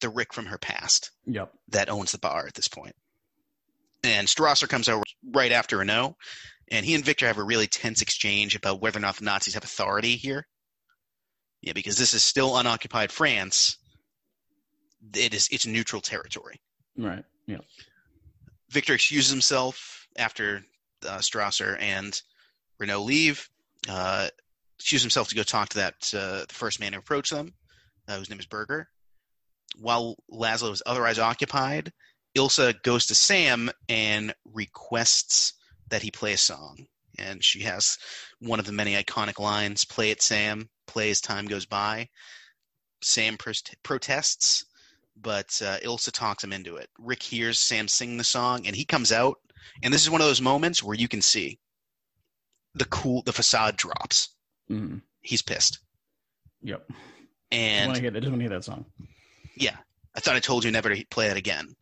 the 0.00 0.08
Rick 0.08 0.32
from 0.32 0.46
her 0.46 0.58
past, 0.58 1.10
Yep. 1.26 1.52
that 1.68 1.88
owns 1.88 2.12
the 2.12 2.18
bar 2.18 2.46
at 2.46 2.54
this 2.54 2.68
point. 2.68 2.96
And 4.02 4.26
Strasser 4.26 4.68
comes 4.68 4.88
out 4.88 5.04
right 5.22 5.52
after 5.52 5.76
Renault, 5.76 6.16
and 6.68 6.86
he 6.86 6.94
and 6.94 7.04
Victor 7.04 7.26
have 7.26 7.38
a 7.38 7.42
really 7.44 7.66
tense 7.66 8.00
exchange 8.00 8.56
about 8.56 8.80
whether 8.80 8.98
or 8.98 9.02
not 9.02 9.16
the 9.16 9.24
Nazis 9.24 9.54
have 9.54 9.64
authority 9.64 10.16
here. 10.16 10.46
Yeah, 11.60 11.74
because 11.74 11.98
this 11.98 12.14
is 12.14 12.22
still 12.22 12.56
unoccupied 12.56 13.12
France. 13.12 13.76
It 15.14 15.34
is 15.34 15.48
it's 15.52 15.66
neutral 15.66 16.00
territory. 16.00 16.60
Right. 16.96 17.24
Yeah. 17.46 17.58
Victor 18.70 18.94
excuses 18.94 19.30
himself 19.30 20.06
after 20.16 20.62
uh, 21.06 21.18
Strasser 21.18 21.76
and 21.80 22.20
Renault 22.80 23.02
leave. 23.02 23.48
Uh, 23.88 24.28
himself 24.82 25.28
to 25.28 25.34
go 25.34 25.42
talk 25.42 25.68
to 25.68 25.76
that 25.76 25.94
uh, 26.14 26.44
the 26.48 26.54
first 26.54 26.80
man 26.80 26.92
who 26.92 26.98
approached 26.98 27.30
them, 27.30 27.52
uh, 28.08 28.16
whose 28.16 28.30
name 28.30 28.40
is 28.40 28.46
Berger. 28.46 28.88
While 29.78 30.16
Laszlo 30.32 30.72
is 30.72 30.82
otherwise 30.86 31.18
occupied, 31.18 31.92
Ilsa 32.36 32.82
goes 32.82 33.06
to 33.06 33.14
Sam 33.14 33.70
and 33.88 34.34
requests 34.44 35.52
that 35.90 36.02
he 36.02 36.10
play 36.10 36.32
a 36.32 36.38
song. 36.38 36.86
And 37.18 37.44
she 37.44 37.60
has 37.60 37.98
one 38.40 38.58
of 38.58 38.66
the 38.66 38.72
many 38.72 38.94
iconic 38.94 39.38
lines 39.38 39.84
Play 39.84 40.10
it, 40.10 40.22
Sam, 40.22 40.68
play 40.86 41.10
as 41.10 41.20
time 41.20 41.46
goes 41.46 41.66
by. 41.66 42.08
Sam 43.02 43.36
protests, 43.82 44.64
but 45.20 45.60
uh, 45.62 45.78
Ilsa 45.84 46.12
talks 46.12 46.42
him 46.42 46.52
into 46.52 46.76
it. 46.76 46.88
Rick 46.98 47.22
hears 47.22 47.58
Sam 47.58 47.88
sing 47.88 48.16
the 48.16 48.24
song, 48.24 48.66
and 48.66 48.74
he 48.74 48.84
comes 48.84 49.12
out. 49.12 49.36
And 49.82 49.92
this 49.92 50.02
is 50.02 50.10
one 50.10 50.20
of 50.20 50.26
those 50.26 50.40
moments 50.40 50.82
where 50.82 50.96
you 50.96 51.08
can 51.08 51.22
see 51.22 51.58
the 52.74 52.84
cool, 52.86 53.22
the 53.22 53.32
facade 53.32 53.76
drops. 53.76 54.28
hmm 54.68 54.98
He's 55.22 55.42
pissed. 55.42 55.80
Yep. 56.62 56.88
And 57.52 57.88
want 57.88 57.96
to 57.96 58.02
hear 58.02 58.10
that. 58.10 58.16
I 58.18 58.20
just 58.20 58.30
want 58.30 58.40
to 58.40 58.48
hear 58.48 58.58
that 58.58 58.64
song. 58.64 58.86
yeah, 59.56 59.76
I 60.14 60.20
thought 60.20 60.36
I 60.36 60.40
told 60.40 60.64
you 60.64 60.70
never 60.70 60.94
to 60.94 61.04
play 61.10 61.28
that 61.28 61.36
again. 61.36 61.74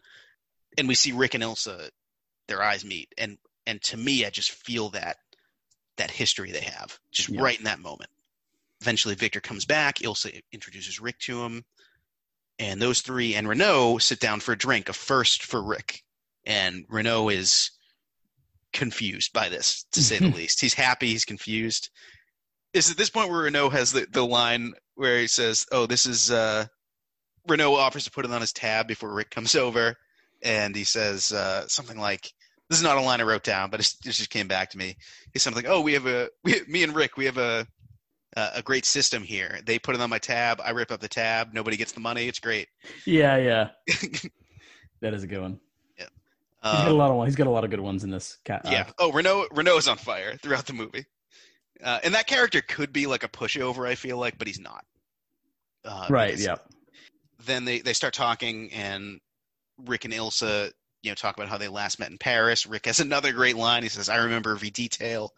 And 0.77 0.89
we 0.89 0.95
see 0.95 1.13
Rick 1.13 1.35
and 1.35 1.43
Ilsa, 1.45 1.91
their 2.49 2.63
eyes 2.63 2.85
meet, 2.85 3.13
and 3.19 3.39
and 3.67 3.81
to 3.83 3.97
me, 3.97 4.25
I 4.25 4.31
just 4.31 4.51
feel 4.51 4.89
that 4.91 5.19
that 5.99 6.11
history 6.11 6.51
they 6.53 6.61
have 6.63 6.99
just 7.13 7.29
Yeah. 7.29 7.43
right 7.43 7.59
in 7.59 7.65
that 7.65 7.81
moment. 7.81 8.11
Eventually, 8.81 9.15
Victor 9.15 9.41
comes 9.41 9.65
back. 9.65 9.99
Ilsa 9.99 10.41
introduces 10.53 11.01
Rick 11.01 11.19
to 11.21 11.43
him, 11.45 11.65
and 12.59 12.81
those 12.81 13.01
three 13.03 13.35
and 13.35 13.49
Renault 13.49 13.99
sit 13.99 14.21
down 14.21 14.41
for 14.41 14.53
a 14.53 14.59
drink, 14.59 14.89
a 14.89 14.93
first 14.93 15.43
for 15.45 15.63
Rick. 15.63 16.03
And 16.45 16.87
Renault 16.89 17.29
is 17.31 17.71
confused 18.73 19.33
by 19.33 19.49
this, 19.49 19.85
to 19.93 20.03
say 20.03 20.19
the 20.19 20.29
least. 20.29 20.61
He's 20.61 20.75
happy. 20.75 21.09
He's 21.09 21.25
confused. 21.25 21.91
It's 22.75 22.91
at 22.91 22.97
this 22.97 23.11
point 23.11 23.31
where 23.31 23.43
Renault 23.43 23.71
has 23.71 23.93
the, 23.93 24.07
the 24.11 24.25
line 24.25 24.73
where 24.95 25.19
he 25.19 25.27
says, 25.27 25.67
"Oh, 25.73 25.87
this 25.87 26.07
is." 26.07 26.31
Uh, 26.31 26.67
Renault 27.47 27.75
offers 27.75 28.05
to 28.05 28.11
put 28.11 28.27
it 28.27 28.31
on 28.31 28.43
his 28.43 28.53
tab 28.53 28.87
before 28.87 29.13
Rick 29.13 29.31
comes 29.31 29.55
over, 29.55 29.97
and 30.43 30.77
he 30.77 30.85
says 30.85 31.33
uh, 31.33 31.67
something 31.67 31.99
like, 31.99 32.31
"This 32.69 32.79
is 32.79 32.85
not 32.85 32.99
a 32.99 33.01
line 33.01 33.21
I 33.21 33.25
wrote 33.25 33.45
down, 33.45 33.71
but 33.71 33.81
it's, 33.81 33.97
it 34.05 34.11
just 34.11 34.31
came 34.31 34.49
back 34.49 34.71
to 34.71 34.79
me." 34.79 34.97
He's 35.33 35.43
something 35.43 35.65
like, 35.65 35.73
"Oh, 35.73 35.81
we 35.81 35.95
have 35.95 36.07
a 36.07 36.29
we, 36.45 36.61
me 36.69 36.83
and 36.83 36.95
Rick, 36.95 37.17
we 37.17 37.25
have 37.25 37.39
a 37.39 37.67
a 38.37 38.51
a 38.57 38.63
great 38.63 38.85
system 38.85 39.23
here. 39.23 39.61
They 39.65 39.79
put 39.79 39.95
it 39.95 40.01
on 40.01 40.11
my 40.11 40.19
tab. 40.19 40.61
I 40.63 40.71
rip 40.71 40.93
up 40.93 41.01
the 41.01 41.09
tab. 41.09 41.55
Nobody 41.55 41.77
gets 41.77 41.93
the 41.93 42.01
money. 42.01 42.29
It's 42.29 42.41
great." 42.41 42.69
Yeah, 43.07 43.37
yeah. 43.39 43.69
that 45.01 45.15
is 45.15 45.23
a 45.23 45.27
good 45.27 45.41
one. 45.41 45.61
He's 46.63 46.73
got 46.73 46.89
a 46.89 46.91
Um, 46.91 46.97
lot 46.99 47.11
of. 47.11 47.25
He's 47.27 47.37
got 47.37 47.47
a 47.47 47.51
lot 47.51 47.65
of 47.65 47.71
good 47.71 47.81
ones 47.81 48.05
in 48.05 48.11
this. 48.11 48.39
Cat. 48.45 48.63
uh, 48.67 48.71
yeah. 48.71 48.91
Oh, 48.99 49.13
Renault 49.13 49.47
Renault 49.53 49.77
is 49.79 49.89
on 49.89 49.97
fire 49.97 50.37
throughout 50.43 50.67
the 50.67 50.73
movie, 50.73 51.05
uh, 51.83 52.01
and 52.03 52.15
that 52.15 52.27
character 52.27 52.61
could 52.61 52.93
be 52.93 53.07
like 53.07 53.23
a 53.25 53.29
pushover. 53.29 53.87
I 53.89 53.95
feel 53.95 54.19
like, 54.19 54.39
but 54.39 54.47
he's 54.49 54.59
not. 54.61 54.85
Uh, 55.85 56.07
right. 56.11 56.37
Yeah. 56.39 56.57
then 57.47 57.65
they, 57.65 57.79
they 57.81 57.93
start 57.93 58.13
talking 58.13 58.71
and 58.73 59.21
Rick 59.87 60.05
and 60.05 60.13
Ilsa, 60.13 60.73
you 61.03 61.11
know, 61.11 61.15
talk 61.15 61.37
about 61.37 61.49
how 61.49 61.57
they 61.59 61.69
last 61.69 62.01
met 62.01 62.11
in 62.11 62.19
Paris. 62.19 62.67
Rick 62.67 62.87
has 62.87 62.99
another 62.99 63.33
great 63.33 63.57
line. 63.57 63.85
He 63.85 63.89
says, 63.89 64.09
I 64.09 64.17
remember 64.17 64.51
every 64.51 64.71
detail. 64.71 65.31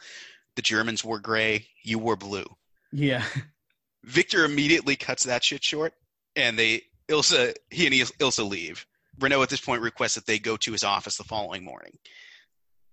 The 0.56 0.62
Germans 0.62 1.04
wore 1.04 1.20
gray, 1.20 1.66
you 1.85 1.98
wore 1.98 2.16
blue. 2.16 2.46
Yeah. 2.90 3.22
Victor 4.02 4.44
immediately 4.46 4.96
cuts 4.96 5.24
that 5.24 5.44
shit 5.44 5.62
short 5.62 5.92
and 6.35 6.59
they 6.59 6.83
Ilsa 7.09 7.54
he 7.70 7.87
and 7.87 7.94
Ilsa 7.94 8.48
leave. 8.48 8.87
Renault 9.20 9.42
at 9.42 9.48
this 9.48 9.61
point 9.61 9.83
requests 9.83 10.14
that 10.14 10.26
they 10.26 10.38
go 10.38 10.56
to 10.59 10.72
his 10.72 10.85
office 10.85 11.16
the 11.16 11.24
following 11.24 11.64
morning. 11.64 11.92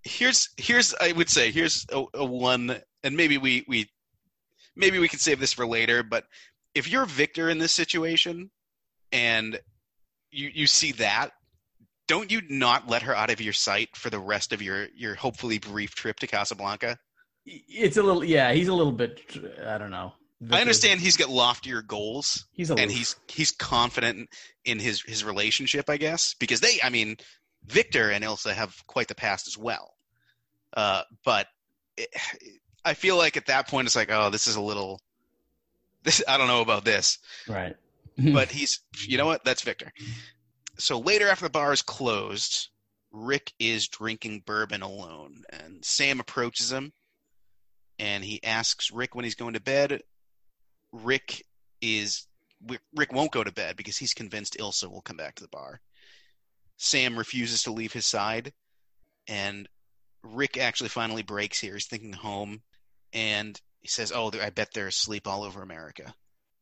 Here's 0.04 0.50
here's 0.58 0.94
I 1.02 1.12
would 1.12 1.30
say 1.30 1.52
here's 1.52 1.86
a, 1.92 2.04
a 2.14 2.26
one 2.26 2.78
and 3.04 3.18
maybe 3.18 3.38
we 3.38 3.66
we 3.68 3.90
maybe 4.76 5.00
we 5.00 5.08
can 5.08 5.20
save 5.20 5.40
this 5.40 5.54
for 5.54 5.66
later, 5.66 6.04
but 6.04 6.26
if 6.76 6.90
you're 6.90 7.06
Victor 7.06 7.50
in 7.50 7.58
this 7.58 7.74
situation 7.74 8.52
and 9.12 9.60
you 10.32 10.50
you 10.54 10.68
see 10.68 10.92
that, 10.94 11.32
don't 12.08 12.32
you 12.32 12.42
not 12.50 12.88
let 12.88 13.02
her 13.02 13.16
out 13.16 13.30
of 13.30 13.42
your 13.42 13.54
sight 13.54 13.90
for 13.96 14.10
the 14.10 14.20
rest 14.20 14.54
of 14.54 14.62
your 14.62 14.88
your 14.96 15.16
hopefully 15.16 15.60
brief 15.60 15.96
trip 15.96 16.20
to 16.20 16.28
Casablanca? 16.28 16.98
It's 17.46 17.98
a 17.98 18.04
little. 18.04 18.24
Yeah. 18.24 18.52
He's 18.54 18.68
a 18.68 18.74
little 18.74 18.92
bit. 18.92 19.22
I 19.66 19.78
don't 19.78 19.92
know. 19.92 20.14
I 20.52 20.62
understand 20.62 21.00
he's 21.00 21.18
got 21.18 21.30
loftier 21.30 21.82
goals 21.82 22.46
He's 22.52 22.70
a 22.70 22.76
and 22.76 22.92
he's 22.92 23.16
he's 23.28 23.52
confident 23.52 24.30
in 24.66 24.78
his 24.78 25.02
his 25.02 25.24
relationship, 25.24 25.90
I 25.90 25.98
guess, 25.98 26.36
because 26.40 26.60
they, 26.60 26.80
I 26.84 26.90
mean, 26.90 27.18
Victor 27.66 28.12
and 28.12 28.24
Ilsa 28.24 28.54
have 28.54 28.76
quite 28.86 29.08
the 29.08 29.16
past 29.16 29.48
as 29.48 29.58
well. 29.58 29.96
Uh, 30.76 31.02
but 31.26 31.48
it, 31.98 32.10
I 32.86 32.94
feel 32.94 33.18
like 33.18 33.36
at 33.36 33.48
that 33.48 33.68
point 33.68 33.88
it's 33.88 33.96
like, 33.96 34.12
oh, 34.12 34.30
this 34.30 34.48
is 34.48 34.56
a 34.56 34.62
little. 34.62 35.02
This 36.04 36.24
I 36.28 36.38
don't 36.38 36.48
know 36.48 36.62
about 36.62 36.86
this, 36.86 37.18
right. 37.48 37.76
but 38.18 38.52
he's 38.52 38.82
you 39.08 39.18
know 39.18 39.26
what? 39.26 39.44
That's 39.44 39.64
Victor. 39.64 39.92
So 40.78 41.00
later, 41.00 41.28
after 41.28 41.46
the 41.46 41.50
bar 41.50 41.74
is 41.74 41.82
closed, 41.82 42.70
Rick 43.12 43.54
is 43.60 43.88
drinking 43.88 44.44
bourbon 44.46 44.84
alone, 44.84 45.44
and 45.50 45.84
Sam 45.84 46.20
approaches 46.20 46.72
him, 46.72 46.94
and 47.98 48.24
he 48.24 48.44
asks 48.44 48.92
Rick 48.92 49.16
when 49.16 49.26
he's 49.26 49.36
going 49.36 49.54
to 49.54 49.60
bed. 49.60 50.02
Rick 50.92 51.44
is 51.82 52.28
Rick 52.96 53.14
won't 53.14 53.32
go 53.32 53.44
to 53.44 53.52
bed 53.52 53.76
because 53.76 53.98
he's 53.98 54.14
convinced 54.14 54.58
Ilsa 54.58 54.90
will 54.90 55.02
come 55.02 55.18
back 55.18 55.36
to 55.36 55.44
the 55.44 55.50
bar. 55.50 55.80
Sam 56.78 57.18
refuses 57.18 57.64
to 57.64 57.72
leave 57.72 57.94
his 57.94 58.06
side, 58.06 58.54
and 59.28 59.68
Rick 60.24 60.58
actually 60.58 60.90
finally 60.90 61.24
breaks 61.24 61.60
here. 61.60 61.74
He's 61.74 61.86
thinking 61.86 62.14
home, 62.14 62.62
and 63.14 63.60
he 63.80 63.88
says, 63.88 64.12
"Oh, 64.12 64.32
I 64.42 64.50
bet 64.50 64.70
they're 64.74 64.88
asleep 64.88 65.28
all 65.28 65.44
over 65.44 65.62
America." 65.62 66.14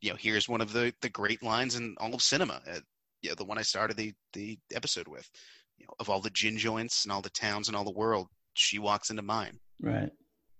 You 0.01 0.11
know, 0.11 0.17
here's 0.17 0.49
one 0.49 0.61
of 0.61 0.73
the 0.73 0.93
the 1.01 1.09
great 1.09 1.43
lines 1.43 1.75
in 1.75 1.95
all 1.99 2.13
of 2.13 2.21
cinema. 2.21 2.61
Uh, 2.67 2.79
you 3.21 3.29
know, 3.29 3.35
the 3.35 3.45
one 3.45 3.57
I 3.57 3.63
started 3.63 3.97
the 3.97 4.13
the 4.33 4.59
episode 4.73 5.07
with. 5.07 5.29
You 5.77 5.85
know, 5.85 5.93
of 5.99 6.09
all 6.09 6.21
the 6.21 6.29
gin 6.29 6.57
joints 6.57 7.03
and 7.03 7.11
all 7.11 7.21
the 7.21 7.29
towns 7.29 7.67
and 7.67 7.75
all 7.75 7.83
the 7.83 7.91
world, 7.91 8.29
she 8.53 8.79
walks 8.79 9.09
into 9.09 9.21
mine. 9.21 9.59
Right. 9.81 10.09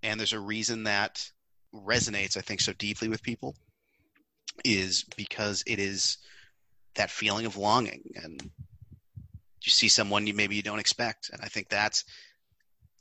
And 0.03 0.19
there's 0.19 0.33
a 0.33 0.39
reason 0.39 0.83
that 0.83 1.31
resonates, 1.83 2.37
I 2.37 2.41
think, 2.41 2.61
so 2.61 2.73
deeply 2.73 3.07
with 3.07 3.23
people 3.23 3.55
is 4.63 5.03
because 5.17 5.63
it 5.67 5.79
is 5.79 6.17
that 6.95 7.11
feeling 7.11 7.45
of 7.45 7.57
longing 7.57 8.01
and 8.15 8.41
you 8.41 9.69
see 9.71 9.89
someone 9.89 10.27
you 10.27 10.33
maybe 10.33 10.55
you 10.55 10.61
don't 10.61 10.79
expect. 10.79 11.29
And 11.31 11.41
I 11.41 11.47
think 11.47 11.69
that's 11.69 12.05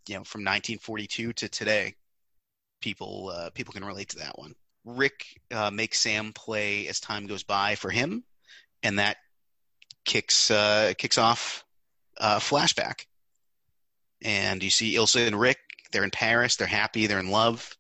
you 0.08 0.14
know, 0.14 0.24
from 0.24 0.40
1942 0.40 1.32
to 1.34 1.48
today, 1.48 1.94
people 2.80 3.32
uh, 3.34 3.50
people 3.50 3.72
can 3.72 3.84
relate 3.84 4.10
to 4.10 4.18
that 4.18 4.38
one. 4.38 4.54
Rick 4.84 5.40
uh, 5.50 5.70
makes 5.70 6.00
Sam 6.00 6.32
play 6.32 6.88
as 6.88 7.00
time 7.00 7.26
goes 7.26 7.42
by 7.42 7.74
for 7.74 7.90
him, 7.90 8.24
and 8.82 8.98
that 8.98 9.16
kicks 10.04 10.50
uh, 10.50 10.92
kicks 10.98 11.18
off 11.18 11.64
uh, 12.18 12.38
flashback. 12.38 13.06
And 14.22 14.62
you 14.62 14.70
see 14.70 14.94
Ilsa 14.94 15.26
and 15.26 15.38
Rick. 15.38 15.58
They're 15.92 16.04
in 16.04 16.10
Paris. 16.10 16.56
They're 16.56 16.66
happy. 16.66 17.06
They're 17.06 17.20
in 17.20 17.30
love. 17.30 17.76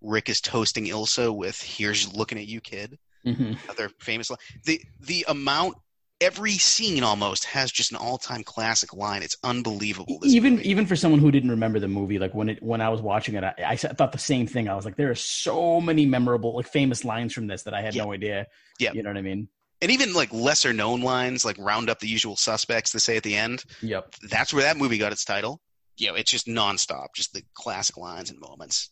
Rick 0.00 0.28
is 0.28 0.40
toasting 0.40 0.86
Ilsa 0.86 1.34
with 1.34 1.60
"Here's 1.60 2.12
looking 2.14 2.38
at 2.38 2.46
you, 2.46 2.60
kid." 2.60 2.98
hmm 3.24 3.52
Other 3.68 3.90
famous 4.00 4.30
line. 4.30 4.38
The 4.64 4.80
the 5.00 5.24
amount. 5.28 5.74
Every 6.22 6.52
scene 6.52 7.02
almost 7.02 7.46
has 7.46 7.72
just 7.72 7.92
an 7.92 7.96
all-time 7.96 8.44
classic 8.44 8.92
line. 8.92 9.22
It's 9.22 9.38
unbelievable. 9.42 10.18
Even 10.22 10.56
movie. 10.56 10.68
even 10.68 10.84
for 10.84 10.94
someone 10.94 11.18
who 11.18 11.30
didn't 11.30 11.48
remember 11.50 11.80
the 11.80 11.88
movie, 11.88 12.18
like 12.18 12.34
when 12.34 12.50
it 12.50 12.62
when 12.62 12.82
I 12.82 12.90
was 12.90 13.00
watching 13.00 13.36
it, 13.36 13.42
I, 13.42 13.54
I 13.66 13.76
thought 13.76 14.12
the 14.12 14.18
same 14.18 14.46
thing. 14.46 14.68
I 14.68 14.74
was 14.74 14.84
like, 14.84 14.96
there 14.96 15.10
are 15.10 15.14
so 15.14 15.80
many 15.80 16.04
memorable, 16.04 16.56
like 16.56 16.66
famous 16.68 17.06
lines 17.06 17.32
from 17.32 17.46
this 17.46 17.62
that 17.62 17.72
I 17.72 17.80
had 17.80 17.94
Yeah. 17.94 18.04
no 18.04 18.12
idea. 18.12 18.46
Yeah. 18.78 18.92
You 18.92 19.02
know 19.02 19.08
what 19.08 19.16
I 19.16 19.22
mean? 19.22 19.48
and 19.80 19.90
even 19.90 20.12
like 20.12 20.30
lesser 20.30 20.74
known 20.74 21.00
lines, 21.00 21.42
like 21.46 21.56
"Round 21.58 21.88
up 21.88 22.00
the 22.00 22.06
usual 22.06 22.36
suspects." 22.36 22.92
They 22.92 22.98
say 22.98 23.16
at 23.16 23.22
the 23.22 23.34
end. 23.36 23.64
Yep. 23.80 24.14
That's 24.28 24.52
where 24.52 24.64
that 24.64 24.76
movie 24.76 24.98
got 24.98 25.12
its 25.12 25.24
title. 25.24 25.62
You 25.96 26.08
know, 26.08 26.16
it's 26.16 26.30
just 26.30 26.46
nonstop, 26.46 27.06
just 27.16 27.32
the 27.32 27.42
classic 27.54 27.96
lines 27.96 28.28
and 28.28 28.38
moments. 28.40 28.90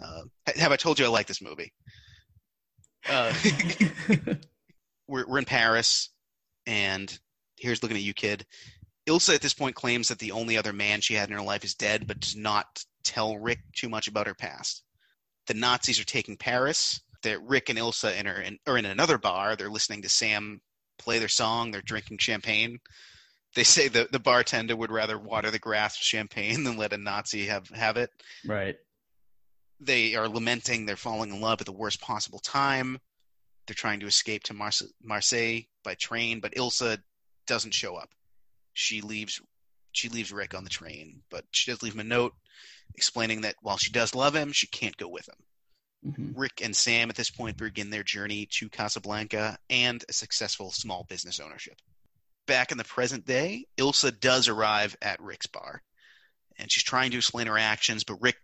Uh, 0.00 0.22
have 0.56 0.72
I 0.72 0.76
told 0.76 0.98
you 0.98 1.04
I 1.04 1.08
like 1.08 1.26
this 1.26 1.42
movie? 1.42 1.72
Uh, 3.08 3.32
we're 5.08 5.26
we're 5.26 5.38
in 5.38 5.44
Paris, 5.44 6.10
and 6.66 7.16
here's 7.56 7.82
looking 7.82 7.96
at 7.96 8.02
you, 8.02 8.14
kid. 8.14 8.44
Ilsa 9.08 9.34
at 9.34 9.40
this 9.40 9.54
point 9.54 9.76
claims 9.76 10.08
that 10.08 10.18
the 10.18 10.32
only 10.32 10.58
other 10.58 10.72
man 10.72 11.00
she 11.00 11.14
had 11.14 11.28
in 11.28 11.36
her 11.36 11.42
life 11.42 11.64
is 11.64 11.74
dead, 11.74 12.06
but 12.06 12.20
does 12.20 12.36
not 12.36 12.84
tell 13.04 13.38
Rick 13.38 13.60
too 13.74 13.88
much 13.88 14.08
about 14.08 14.26
her 14.26 14.34
past. 14.34 14.82
The 15.46 15.54
Nazis 15.54 16.00
are 16.00 16.04
taking 16.04 16.36
Paris. 16.36 17.00
That 17.22 17.42
Rick 17.42 17.70
and 17.70 17.78
Ilsa 17.78 18.18
in 18.18 18.28
are 18.28 18.40
in, 18.40 18.58
are 18.66 18.76
in 18.76 18.84
another 18.84 19.18
bar. 19.18 19.56
They're 19.56 19.70
listening 19.70 20.02
to 20.02 20.08
Sam 20.08 20.60
play 20.98 21.18
their 21.18 21.28
song. 21.28 21.70
They're 21.70 21.82
drinking 21.82 22.18
champagne. 22.18 22.78
They 23.54 23.64
say 23.64 23.88
the 23.88 24.08
the 24.10 24.20
bartender 24.20 24.76
would 24.76 24.92
rather 24.92 25.18
water 25.18 25.50
the 25.50 25.58
grass 25.58 25.98
with 25.98 26.04
champagne 26.04 26.62
than 26.64 26.76
let 26.76 26.92
a 26.92 26.98
Nazi 26.98 27.46
have 27.46 27.68
have 27.70 27.96
it. 27.96 28.10
right. 28.46 28.76
They 29.80 30.14
are 30.14 30.28
lamenting 30.28 30.86
they're 30.86 30.96
falling 30.96 31.30
in 31.30 31.40
love 31.40 31.60
at 31.60 31.66
the 31.66 31.72
worst 31.72 32.00
possible 32.00 32.38
time. 32.38 32.98
They're 33.66 33.74
trying 33.74 34.00
to 34.00 34.06
escape 34.06 34.44
to 34.44 34.54
Marse- 34.54 34.92
Marseille 35.02 35.62
by 35.84 35.94
train, 35.94 36.40
but 36.40 36.54
Ilsa 36.54 36.98
doesn't 37.46 37.74
show 37.74 37.96
up. 37.96 38.10
She 38.72 39.00
leaves. 39.00 39.40
She 39.92 40.08
leaves 40.08 40.32
Rick 40.32 40.54
on 40.54 40.64
the 40.64 40.70
train, 40.70 41.22
but 41.30 41.44
she 41.50 41.70
does 41.70 41.82
leave 41.82 41.94
him 41.94 42.00
a 42.00 42.04
note 42.04 42.34
explaining 42.94 43.42
that 43.42 43.56
while 43.60 43.78
she 43.78 43.90
does 43.90 44.14
love 44.14 44.34
him, 44.34 44.52
she 44.52 44.66
can't 44.66 44.96
go 44.96 45.08
with 45.08 45.28
him. 45.28 46.14
hmm 46.14 46.38
Rick 46.38 46.60
and 46.62 46.76
Sam 46.76 47.10
at 47.10 47.16
this 47.16 47.30
point 47.30 47.56
begin 47.56 47.90
their 47.90 48.02
journey 48.02 48.46
to 48.52 48.68
Casablanca 48.68 49.58
and 49.70 50.04
a 50.08 50.12
successful 50.12 50.70
small 50.70 51.04
business 51.08 51.40
ownership. 51.40 51.76
Back 52.46 52.72
in 52.72 52.78
the 52.78 52.84
present 52.84 53.26
day, 53.26 53.64
Ilsa 53.76 54.18
does 54.20 54.48
arrive 54.48 54.96
at 55.02 55.20
Rick's 55.20 55.46
bar, 55.46 55.82
and 56.58 56.70
she's 56.70 56.84
trying 56.84 57.10
to 57.10 57.16
explain 57.16 57.46
her 57.46 57.58
actions, 57.58 58.04
but 58.04 58.20
Rick 58.20 58.36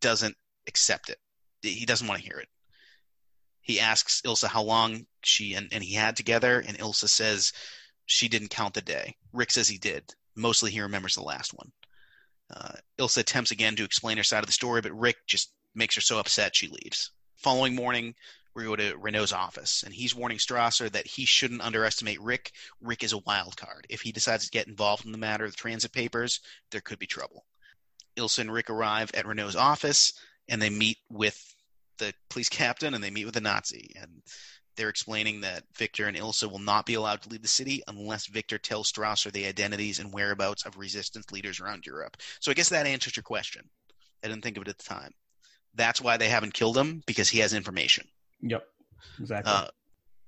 doesn't 0.00 0.36
accept 0.68 1.10
it. 1.10 1.18
He 1.62 1.86
doesn't 1.86 2.06
want 2.06 2.20
to 2.20 2.26
hear 2.26 2.38
it. 2.38 2.48
He 3.60 3.80
asks 3.80 4.22
Ilsa 4.22 4.46
how 4.46 4.62
long 4.62 5.06
she 5.22 5.54
and, 5.54 5.68
and 5.72 5.82
he 5.82 5.94
had 5.94 6.16
together, 6.16 6.60
and 6.60 6.78
Ilsa 6.78 7.08
says 7.08 7.52
she 8.06 8.28
didn't 8.28 8.48
count 8.48 8.74
the 8.74 8.80
day. 8.80 9.16
Rick 9.32 9.50
says 9.50 9.68
he 9.68 9.78
did. 9.78 10.04
Mostly 10.36 10.70
he 10.70 10.80
remembers 10.80 11.14
the 11.14 11.22
last 11.22 11.52
one. 11.52 11.70
Uh, 12.50 12.72
Ilsa 12.98 13.18
attempts 13.18 13.50
again 13.50 13.76
to 13.76 13.84
explain 13.84 14.16
her 14.16 14.22
side 14.22 14.42
of 14.42 14.46
the 14.46 14.52
story, 14.52 14.80
but 14.80 14.98
Rick 14.98 15.16
just 15.26 15.52
makes 15.74 15.96
her 15.96 16.00
so 16.00 16.18
upset 16.18 16.56
she 16.56 16.68
leaves. 16.68 17.10
Following 17.36 17.74
morning, 17.74 18.14
we 18.54 18.64
go 18.64 18.74
to 18.74 18.96
Renault's 18.96 19.32
office, 19.32 19.82
and 19.84 19.92
he's 19.92 20.14
warning 20.14 20.38
Strasser 20.38 20.90
that 20.90 21.06
he 21.06 21.24
shouldn't 21.24 21.60
underestimate 21.60 22.20
Rick. 22.20 22.52
Rick 22.80 23.04
is 23.04 23.12
a 23.12 23.18
wild 23.18 23.56
card. 23.56 23.86
If 23.88 24.00
he 24.00 24.12
decides 24.12 24.44
to 24.46 24.50
get 24.50 24.66
involved 24.66 25.04
in 25.04 25.12
the 25.12 25.18
matter 25.18 25.44
of 25.44 25.52
the 25.52 25.56
transit 25.56 25.92
papers, 25.92 26.40
there 26.70 26.80
could 26.80 26.98
be 26.98 27.06
trouble. 27.06 27.44
Ilsa 28.16 28.40
and 28.40 28.52
Rick 28.52 28.70
arrive 28.70 29.10
at 29.14 29.26
Renault's 29.26 29.54
office, 29.54 30.12
and 30.48 30.60
they 30.60 30.70
meet 30.70 30.98
with 31.10 31.38
the 31.98 32.12
police 32.30 32.48
captain, 32.48 32.94
and 32.94 33.02
they 33.02 33.10
meet 33.10 33.24
with 33.24 33.34
the 33.34 33.40
Nazi, 33.40 33.92
and 34.00 34.22
they're 34.78 34.88
explaining 34.88 35.40
that 35.40 35.64
Victor 35.76 36.06
and 36.06 36.16
Ilsa 36.16 36.50
will 36.50 36.60
not 36.60 36.86
be 36.86 36.94
allowed 36.94 37.20
to 37.22 37.28
leave 37.28 37.42
the 37.42 37.48
city 37.48 37.82
unless 37.88 38.26
Victor 38.26 38.58
tells 38.58 38.90
Strasser 38.90 39.32
the 39.32 39.46
identities 39.46 39.98
and 39.98 40.14
whereabouts 40.14 40.64
of 40.64 40.78
resistance 40.78 41.32
leaders 41.32 41.58
around 41.58 41.84
Europe. 41.84 42.16
So 42.40 42.52
I 42.52 42.54
guess 42.54 42.68
that 42.68 42.86
answers 42.86 43.16
your 43.16 43.24
question. 43.24 43.68
I 44.22 44.28
didn't 44.28 44.44
think 44.44 44.56
of 44.56 44.62
it 44.62 44.68
at 44.68 44.78
the 44.78 44.84
time. 44.84 45.12
That's 45.74 46.00
why 46.00 46.16
they 46.16 46.28
haven't 46.28 46.54
killed 46.54 46.78
him 46.78 47.02
because 47.06 47.28
he 47.28 47.40
has 47.40 47.54
information. 47.54 48.06
Yep. 48.40 48.64
Exactly. 49.20 49.52
Uh, 49.52 49.66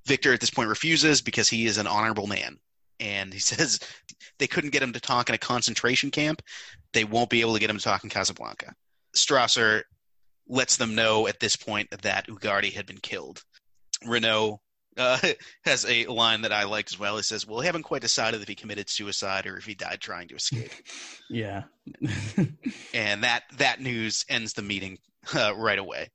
Victor 0.07 0.33
at 0.35 0.41
this 0.41 0.51
point 0.51 0.69
refuses 0.69 1.23
because 1.23 1.49
he 1.49 1.67
is 1.67 1.79
an 1.79 1.87
honorable 1.87 2.27
man. 2.27 2.59
And 2.99 3.33
he 3.33 3.39
says 3.39 3.79
they 4.39 4.49
couldn't 4.49 4.71
get 4.71 4.83
him 4.83 4.93
to 4.93 5.01
talk 5.01 5.29
in 5.29 5.35
a 5.35 5.39
concentration 5.39 6.11
camp. 6.11 6.43
They 6.93 7.05
won't 7.05 7.31
be 7.31 7.41
able 7.41 7.55
to 7.55 7.61
get 7.61 7.71
him 7.71 7.79
to 7.79 7.85
talk 7.85 8.03
in 8.03 8.11
Casablanca. 8.11 8.75
Strasser 9.17 9.83
lets 10.51 10.77
them 10.77 10.95
know 10.95 11.29
at 11.29 11.41
this 11.41 11.57
point 11.57 11.89
that 12.03 12.27
Ugarte 12.27 12.73
had 12.73 12.85
been 12.85 12.99
killed. 12.99 13.43
Renault 14.05 14.61
uh, 14.97 15.19
has 15.65 15.87
a 15.87 16.07
line 16.07 16.43
that 16.43 16.53
I 16.53 16.65
like 16.65 16.89
as 16.93 16.99
well. 16.99 17.17
He 17.17 17.23
says, 17.23 17.47
Well, 17.47 17.61
we 17.61 17.67
haven't 17.67 17.85
quite 17.85 18.03
decided 18.03 18.43
if 18.43 18.49
he 18.49 18.55
committed 18.55 18.91
suicide 18.91 19.47
or 19.47 19.57
if 19.57 19.65
he 19.65 19.75
died 19.75 20.01
trying 20.01 20.29
to 20.29 20.35
escape. 20.35 20.73
yeah. 21.31 21.63
and 22.95 23.23
that, 23.25 23.45
that 23.59 23.81
news 23.81 24.25
ends 24.29 24.53
the 24.53 24.63
meeting 24.63 24.99
uh, 25.35 25.55
right 25.57 25.79
away. 25.79 26.09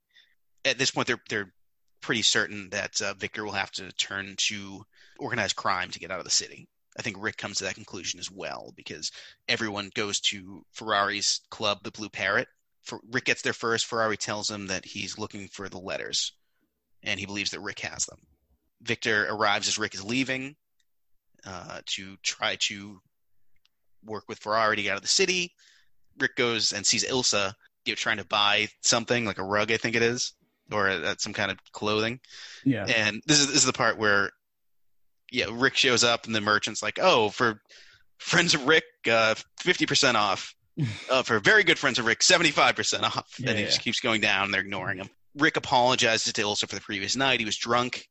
At 0.65 0.78
this 0.78 0.91
point, 0.91 1.08
they're, 1.08 1.21
they're 1.30 1.54
pretty 2.02 2.21
certain 2.21 2.69
that 2.71 3.02
uh, 3.02 3.13
Victor 3.13 3.45
will 3.45 3.54
have 3.54 3.71
to 3.71 3.91
turn 3.93 4.36
to 4.38 4.84
organized 5.17 5.56
crime 5.56 5.89
to 5.91 6.00
get 6.00 6.12
out 6.12 6.19
of 6.19 6.26
the 6.26 6.32
city. 6.32 6.67
I 6.98 7.02
think 7.02 7.17
Rick 7.19 7.38
comes 7.38 7.58
to 7.58 7.65
that 7.65 7.76
conclusion 7.76 8.19
as 8.19 8.32
well 8.32 8.74
because 8.76 9.12
everyone 9.48 9.91
goes 9.95 10.19
to 10.21 10.63
Ferrari's 10.71 11.41
club, 11.50 11.80
the 11.84 11.91
Blue 11.91 12.10
Parrot. 12.10 12.48
For, 12.86 13.00
Rick 13.12 13.26
gets 13.26 13.41
there 13.41 13.54
first. 13.54 13.86
Ferrari 13.86 14.17
tells 14.17 14.50
him 14.50 14.67
that 14.67 14.86
he's 14.86 15.17
looking 15.17 15.48
for 15.48 15.69
the 15.69 15.80
letters, 15.80 16.34
and 17.04 17.19
he 17.19 17.26
believes 17.26 17.52
that 17.52 17.60
Rick 17.62 17.80
has 17.82 18.06
them. 18.06 18.19
Victor 18.82 19.28
arrives 19.30 19.67
as 19.67 19.78
Rick 19.78 19.95
is 19.95 20.04
leaving 20.04 20.56
uh, 21.45 21.82
to 21.86 22.15
try 22.24 22.56
to 22.62 23.00
work 24.04 24.26
with 24.28 24.39
Ferrari 24.39 24.76
to 24.76 24.84
get 24.84 24.91
out 24.91 24.98
of 24.98 25.02
the 25.02 25.08
city. 25.08 25.54
Rick 26.19 26.36
goes 26.36 26.71
and 26.71 26.86
sees 26.86 27.06
Ilsa 27.06 27.54
you 27.86 27.91
know, 27.91 27.95
trying 27.95 28.17
to 28.17 28.26
buy 28.26 28.67
something 28.82 29.26
like 29.26 29.38
a 29.38 29.43
rug, 29.43 29.71
I 29.71 29.78
think 29.78 29.95
it 29.95 30.02
is, 30.02 30.34
or 30.71 30.89
uh, 30.89 31.15
some 31.17 31.34
kind 31.34 31.52
of 31.52 31.58
clothing. 31.71 32.19
Yeah. 32.63 32.86
And 32.86 33.21
this 33.26 33.39
is 33.39 33.48
this 33.48 33.58
is 33.58 33.65
the 33.65 33.74
part 33.74 33.98
where, 33.98 34.32
yeah, 35.32 35.45
Rick 35.52 35.76
shows 35.76 36.04
up 36.04 36.26
and 36.26 36.36
the 36.36 36.41
merchant's 36.41 36.82
like, 36.82 37.00
"Oh, 37.02 37.30
for 37.30 37.62
friends 38.17 38.54
of 38.54 38.67
Rick, 38.67 38.86
uh, 39.10 39.36
fifty 39.60 39.86
percent 39.86 40.17
off. 40.17 40.55
Uh, 41.09 41.23
for 41.23 41.39
very 41.39 41.63
good 41.63 41.79
friends 41.79 41.99
of 41.99 42.05
Rick, 42.05 42.21
seventy-five 42.21 42.75
percent 42.75 43.03
off." 43.03 43.35
Yeah, 43.39 43.49
and 43.49 43.57
he 43.57 43.63
yeah. 43.63 43.69
just 43.69 43.81
keeps 43.81 43.99
going 43.99 44.21
down. 44.21 44.51
They're 44.51 44.61
ignoring 44.61 44.97
him. 44.97 45.09
Rick 45.38 45.57
apologizes 45.57 46.33
to 46.33 46.41
Ilsa 46.41 46.67
for 46.67 46.75
the 46.75 46.81
previous 46.81 47.15
night. 47.15 47.39
He 47.39 47.45
was 47.45 47.57
drunk, 47.57 48.07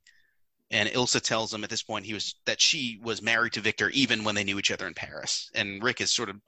and 0.70 0.88
Ilsa 0.88 1.20
tells 1.20 1.52
him 1.52 1.64
at 1.64 1.70
this 1.70 1.82
point 1.82 2.06
he 2.06 2.14
was 2.14 2.34
that 2.46 2.60
she 2.60 2.98
was 3.02 3.22
married 3.22 3.52
to 3.54 3.60
Victor 3.60 3.90
even 3.90 4.24
when 4.24 4.34
they 4.34 4.44
knew 4.44 4.58
each 4.58 4.70
other 4.70 4.86
in 4.86 4.94
Paris. 4.94 5.50
And 5.54 5.82
Rick 5.82 6.00
is 6.00 6.10
sort 6.10 6.28
of 6.30 6.40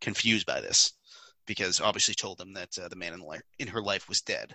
confused 0.00 0.46
by 0.46 0.60
this 0.60 0.92
because 1.46 1.80
obviously 1.80 2.14
told 2.14 2.40
him 2.40 2.54
that 2.54 2.78
uh, 2.78 2.88
the 2.88 2.96
man 2.96 3.14
in, 3.14 3.22
in 3.58 3.68
her 3.68 3.82
life 3.82 4.08
was 4.08 4.20
dead. 4.20 4.54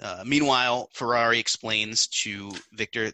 Uh, 0.00 0.22
meanwhile, 0.24 0.88
Ferrari 0.92 1.38
explains 1.38 2.06
to 2.06 2.52
Victor 2.72 3.12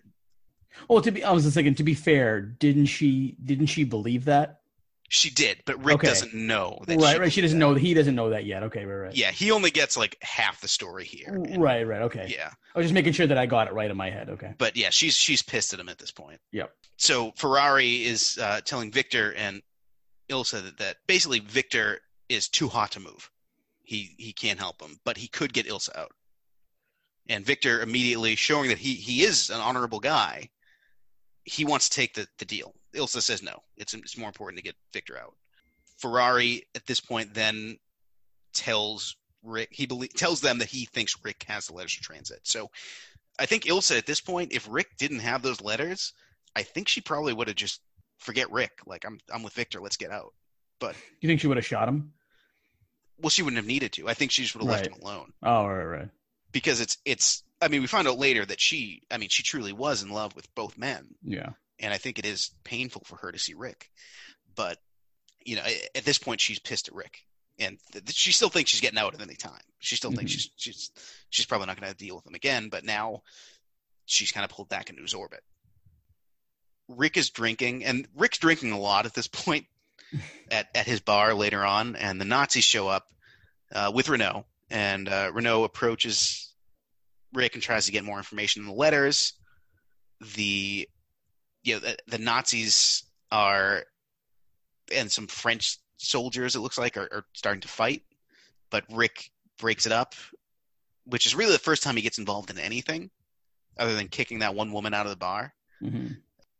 Well, 0.88 1.00
to 1.02 1.10
be, 1.10 1.24
I 1.24 1.32
was 1.32 1.44
just 1.44 1.54
thinking. 1.54 1.74
To 1.76 1.84
be 1.84 1.94
fair, 1.94 2.40
didn't 2.40 2.86
she? 2.86 3.36
Didn't 3.42 3.66
she 3.66 3.84
believe 3.84 4.26
that? 4.26 4.60
She 5.14 5.30
did, 5.30 5.62
but 5.64 5.82
Rick 5.84 5.96
Okay. 5.96 6.08
doesn't 6.08 6.34
know 6.34 6.82
that. 6.86 6.98
Right. 7.00 7.14
she 7.14 7.18
Right. 7.20 7.32
She 7.32 7.40
doesn't 7.40 7.58
know 7.58 7.74
that. 7.74 7.80
know. 7.80 7.86
He 7.86 7.94
doesn't 7.94 8.14
know 8.14 8.30
that 8.30 8.44
yet. 8.44 8.62
Okay. 8.64 8.84
Right. 8.84 9.06
Right. 9.06 9.14
Yeah, 9.14 9.30
he 9.30 9.50
only 9.50 9.70
gets 9.70 9.96
like 9.96 10.16
half 10.22 10.60
the 10.60 10.68
story 10.68 11.04
here. 11.04 11.34
And- 11.34 11.62
Right. 11.62 11.86
Right. 11.86 12.02
Okay. 12.02 12.26
Yeah, 12.30 12.50
I 12.74 12.78
was 12.78 12.84
just 12.86 12.94
making 12.94 13.12
sure 13.14 13.26
that 13.26 13.38
I 13.38 13.46
got 13.46 13.68
it 13.68 13.72
right 13.74 13.90
in 13.90 13.96
my 13.96 14.10
head. 14.10 14.28
Okay. 14.30 14.54
but 14.58 14.76
yeah, 14.76 14.90
she's 14.90 15.14
she's 15.14 15.42
pissed 15.42 15.72
at 15.72 15.80
him 15.80 15.88
at 15.88 15.98
this 15.98 16.10
point. 16.10 16.40
Yep. 16.52 16.70
So 16.96 17.32
Ferrari 17.36 18.04
is 18.04 18.38
uh, 18.40 18.60
telling 18.64 18.90
Victor 18.92 19.32
and 19.34 19.62
Ilsa 20.30 20.62
that, 20.64 20.78
that 20.78 20.96
basically 21.06 21.40
Victor 21.40 22.00
is 22.28 22.48
too 22.48 22.68
hot 22.68 22.92
to 22.92 23.00
move. 23.00 23.30
He 23.82 24.14
he 24.18 24.32
can't 24.32 24.58
help 24.58 24.80
him, 24.80 24.98
but 25.04 25.16
he 25.16 25.28
could 25.28 25.52
get 25.52 25.66
Ilsa 25.66 25.96
out. 25.96 26.12
And 27.28 27.44
Victor 27.44 27.80
immediately 27.82 28.34
showing 28.36 28.68
that 28.68 28.78
he 28.78 28.94
he 28.94 29.22
is 29.24 29.50
an 29.50 29.60
honorable 29.60 30.00
guy. 30.00 30.50
He 31.44 31.64
wants 31.64 31.88
to 31.90 31.96
take 31.96 32.14
the, 32.14 32.26
the 32.38 32.44
deal. 32.46 32.74
Ilsa 32.94 33.22
says 33.22 33.42
no. 33.42 33.62
It's 33.76 33.94
it's 33.94 34.16
more 34.16 34.28
important 34.28 34.58
to 34.58 34.64
get 34.64 34.76
Victor 34.92 35.18
out. 35.18 35.34
Ferrari 35.98 36.64
at 36.74 36.86
this 36.86 37.00
point 37.00 37.34
then 37.34 37.78
tells 38.52 39.16
Rick 39.42 39.68
he 39.72 39.86
belie- 39.86 40.08
tells 40.14 40.40
them 40.40 40.58
that 40.58 40.68
he 40.68 40.84
thinks 40.86 41.16
Rick 41.22 41.44
has 41.48 41.66
the 41.66 41.74
letters 41.74 41.94
to 41.96 42.00
transit. 42.00 42.40
So 42.44 42.70
I 43.38 43.46
think 43.46 43.64
Ilsa 43.64 43.98
at 43.98 44.06
this 44.06 44.20
point, 44.20 44.52
if 44.52 44.66
Rick 44.70 44.96
didn't 44.98 45.20
have 45.20 45.42
those 45.42 45.60
letters, 45.60 46.12
I 46.56 46.62
think 46.62 46.88
she 46.88 47.00
probably 47.00 47.32
would 47.32 47.48
have 47.48 47.56
just 47.56 47.80
forget 48.18 48.50
Rick. 48.50 48.78
Like 48.86 49.04
I'm 49.04 49.18
I'm 49.32 49.42
with 49.42 49.52
Victor. 49.54 49.80
Let's 49.80 49.96
get 49.96 50.10
out. 50.10 50.32
But 50.78 50.94
you 51.20 51.28
think 51.28 51.40
she 51.40 51.46
would 51.46 51.56
have 51.56 51.66
shot 51.66 51.88
him? 51.88 52.12
Well, 53.18 53.30
she 53.30 53.42
wouldn't 53.42 53.58
have 53.58 53.66
needed 53.66 53.92
to. 53.94 54.08
I 54.08 54.14
think 54.14 54.30
she 54.32 54.42
just 54.42 54.54
would 54.56 54.62
have 54.64 54.70
left 54.70 54.86
him 54.88 54.94
alone 55.00 55.32
Oh, 55.42 55.66
right. 55.66 55.84
Right. 55.84 56.08
because 56.52 56.80
it's 56.80 56.98
it's. 57.04 57.42
I 57.62 57.68
mean, 57.68 57.80
we 57.80 57.86
find 57.86 58.06
out 58.08 58.18
later 58.18 58.44
that 58.44 58.60
she. 58.60 59.02
I 59.10 59.18
mean, 59.18 59.28
she 59.28 59.42
truly 59.42 59.72
was 59.72 60.02
in 60.02 60.10
love 60.10 60.34
with 60.36 60.52
both 60.54 60.76
men, 60.76 61.06
Yeah. 61.22 61.50
And 61.84 61.92
I 61.94 61.98
think 61.98 62.18
it 62.18 62.26
is 62.26 62.50
painful 62.64 63.02
for 63.04 63.16
her 63.16 63.30
to 63.30 63.38
see 63.38 63.54
Rick. 63.54 63.90
But 64.56 64.78
you 65.44 65.56
know, 65.56 65.62
at 65.94 66.04
this 66.04 66.18
point, 66.18 66.40
she's 66.40 66.58
pissed 66.58 66.88
at 66.88 66.94
Rick, 66.94 67.18
and 67.58 67.78
th- 67.92 68.12
she 68.12 68.32
still 68.32 68.48
thinks 68.48 68.70
she's 68.70 68.80
getting 68.80 68.98
out 68.98 69.14
at 69.14 69.20
any 69.20 69.34
time. 69.34 69.60
She 69.78 69.96
still 69.96 70.10
thinks 70.10 70.32
Mhm. 70.32 70.34
she's 70.34 70.50
she's 70.56 70.90
she's 71.30 71.46
probably 71.46 71.66
not 71.66 71.78
going 71.80 71.92
to 71.92 71.96
deal 71.96 72.16
with 72.16 72.26
him 72.26 72.34
again. 72.34 72.68
But 72.70 72.84
now 72.84 73.22
she's 74.06 74.32
kind 74.32 74.44
of 74.44 74.50
pulled 74.50 74.68
back 74.68 74.90
into 74.90 75.02
his 75.02 75.14
orbit. 75.14 75.42
Rick 76.88 77.16
is 77.16 77.30
drinking, 77.30 77.84
and 77.84 78.06
Rick's 78.14 78.38
drinking 78.38 78.72
a 78.72 78.78
lot 78.78 79.06
at 79.06 79.14
this 79.14 79.26
point 79.28 79.66
at, 80.50 80.68
at 80.74 80.86
his 80.86 81.00
bar 81.00 81.34
later 81.34 81.64
on, 81.64 81.96
and 81.96 82.20
the 82.20 82.24
Nazis 82.26 82.64
show 82.64 82.88
up 82.88 83.06
uh, 83.72 83.90
with 83.94 84.08
Renault, 84.08 84.44
and 84.70 85.08
uh, 85.08 85.30
Renault 85.32 85.64
approaches 85.64 86.52
Rick 87.32 87.54
and 87.54 87.62
tries 87.62 87.86
to 87.86 87.92
get 87.92 88.04
more 88.04 88.18
information 88.18 88.62
in 88.62 88.68
the 88.68 88.74
letters. 88.74 89.32
The 90.34 90.88
you 91.64 91.74
know 91.74 91.80
the, 91.80 91.96
the 92.06 92.18
Nazis 92.18 93.02
are 93.32 93.84
and 94.94 95.10
some 95.10 95.26
French 95.26 95.78
soldiers 95.96 96.54
it 96.54 96.60
looks 96.60 96.78
like 96.78 96.96
are, 96.96 97.08
are 97.10 97.24
starting 97.32 97.62
to 97.62 97.68
fight, 97.68 98.02
but 98.70 98.84
Rick 98.92 99.30
breaks 99.58 99.86
it 99.86 99.92
up, 99.92 100.14
which 101.06 101.26
is 101.26 101.34
really 101.34 101.52
the 101.52 101.58
first 101.58 101.82
time 101.82 101.96
he 101.96 102.02
gets 102.02 102.18
involved 102.18 102.50
in 102.50 102.58
anything. 102.58 103.10
other 103.78 103.94
than 103.94 104.08
kicking 104.08 104.40
that 104.40 104.54
one 104.54 104.72
woman 104.72 104.94
out 104.94 105.06
of 105.06 105.10
the 105.10 105.16
bar. 105.16 105.52
hmm 105.80 106.08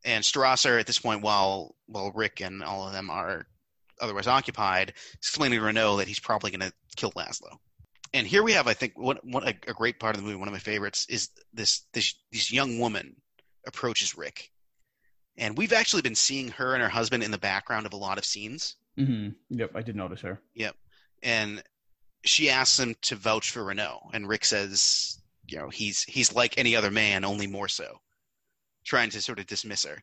And 0.05 0.25
Strasser, 0.25 0.81
at 0.81 0.87
this 0.87 0.99
point, 0.99 1.23
while 1.23 1.75
while 1.87 2.11
Rick 2.13 2.41
and 2.41 2.63
all 2.63 2.87
of 2.87 2.93
them 2.93 3.11
are 3.11 3.47
otherwise 4.01 4.27
occupied, 4.27 4.91
is 4.97 5.29
explaining 5.29 5.59
to 5.61 5.65
Renault 5.65 5.99
that 5.99 6.09
he's 6.09 6.19
probably 6.21 6.51
going 6.51 6.69
to 6.69 6.73
kill 6.97 7.13
Laszlo. 7.13 7.59
And 8.13 8.27
here 8.27 8.43
we 8.43 8.53
have, 8.53 8.69
I 8.69 8.75
think, 8.75 8.93
what, 8.97 9.25
what 9.25 9.45
a, 9.45 9.55
a 9.69 9.75
great 9.75 9.99
part 9.99 10.15
of 10.15 10.21
the 10.23 10.27
movie, 10.27 10.39
one 10.39 10.49
of 10.49 10.53
my 10.53 10.59
favorites, 10.61 11.07
is 11.09 11.31
this 11.53 11.83
this 11.93 12.15
this 12.33 12.53
young 12.53 12.79
woman 12.79 13.17
approaches 13.67 14.17
Rick, 14.17 14.51
and 15.37 15.57
we've 15.57 15.73
actually 15.73 16.03
been 16.03 16.15
seeing 16.15 16.49
her 16.49 16.75
and 16.75 16.83
her 16.83 16.89
husband 16.89 17.23
in 17.23 17.31
the 17.31 17.39
background 17.39 17.87
of 17.87 17.93
a 17.93 17.97
lot 17.97 18.19
of 18.19 18.25
scenes. 18.25 18.77
hmm 18.97 19.31
Yep, 19.51 19.73
I 19.75 19.83
did 19.83 19.97
notice 19.97 20.21
her. 20.23 20.41
Yep, 20.55 20.77
and 21.23 21.63
she 22.25 22.51
asks 22.51 22.79
him 22.79 22.95
to 23.03 23.17
vouch 23.17 23.51
for 23.51 23.65
Renault, 23.65 24.11
and 24.13 24.29
Rick 24.29 24.45
says, 24.45 25.21
you 25.47 25.59
know, 25.59 25.69
he's 25.69 26.03
he's 26.03 26.35
like 26.35 26.59
any 26.59 26.77
other 26.77 26.91
man, 26.91 27.25
only 27.25 27.47
more 27.47 27.69
so, 27.69 28.01
trying 28.85 29.11
to 29.11 29.21
sort 29.21 29.39
of 29.39 29.47
dismiss 29.47 29.85
her. 29.85 30.03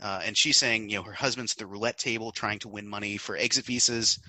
Uh, 0.00 0.20
and 0.24 0.36
she's 0.36 0.56
saying, 0.56 0.88
you 0.88 0.96
know, 0.96 1.02
her 1.02 1.12
husband's 1.12 1.52
at 1.54 1.58
the 1.58 1.66
roulette 1.66 1.98
table 1.98 2.30
trying 2.30 2.58
to 2.60 2.68
win 2.68 2.86
money 2.86 3.16
for 3.16 3.36
exit 3.36 3.64
visas. 3.64 4.20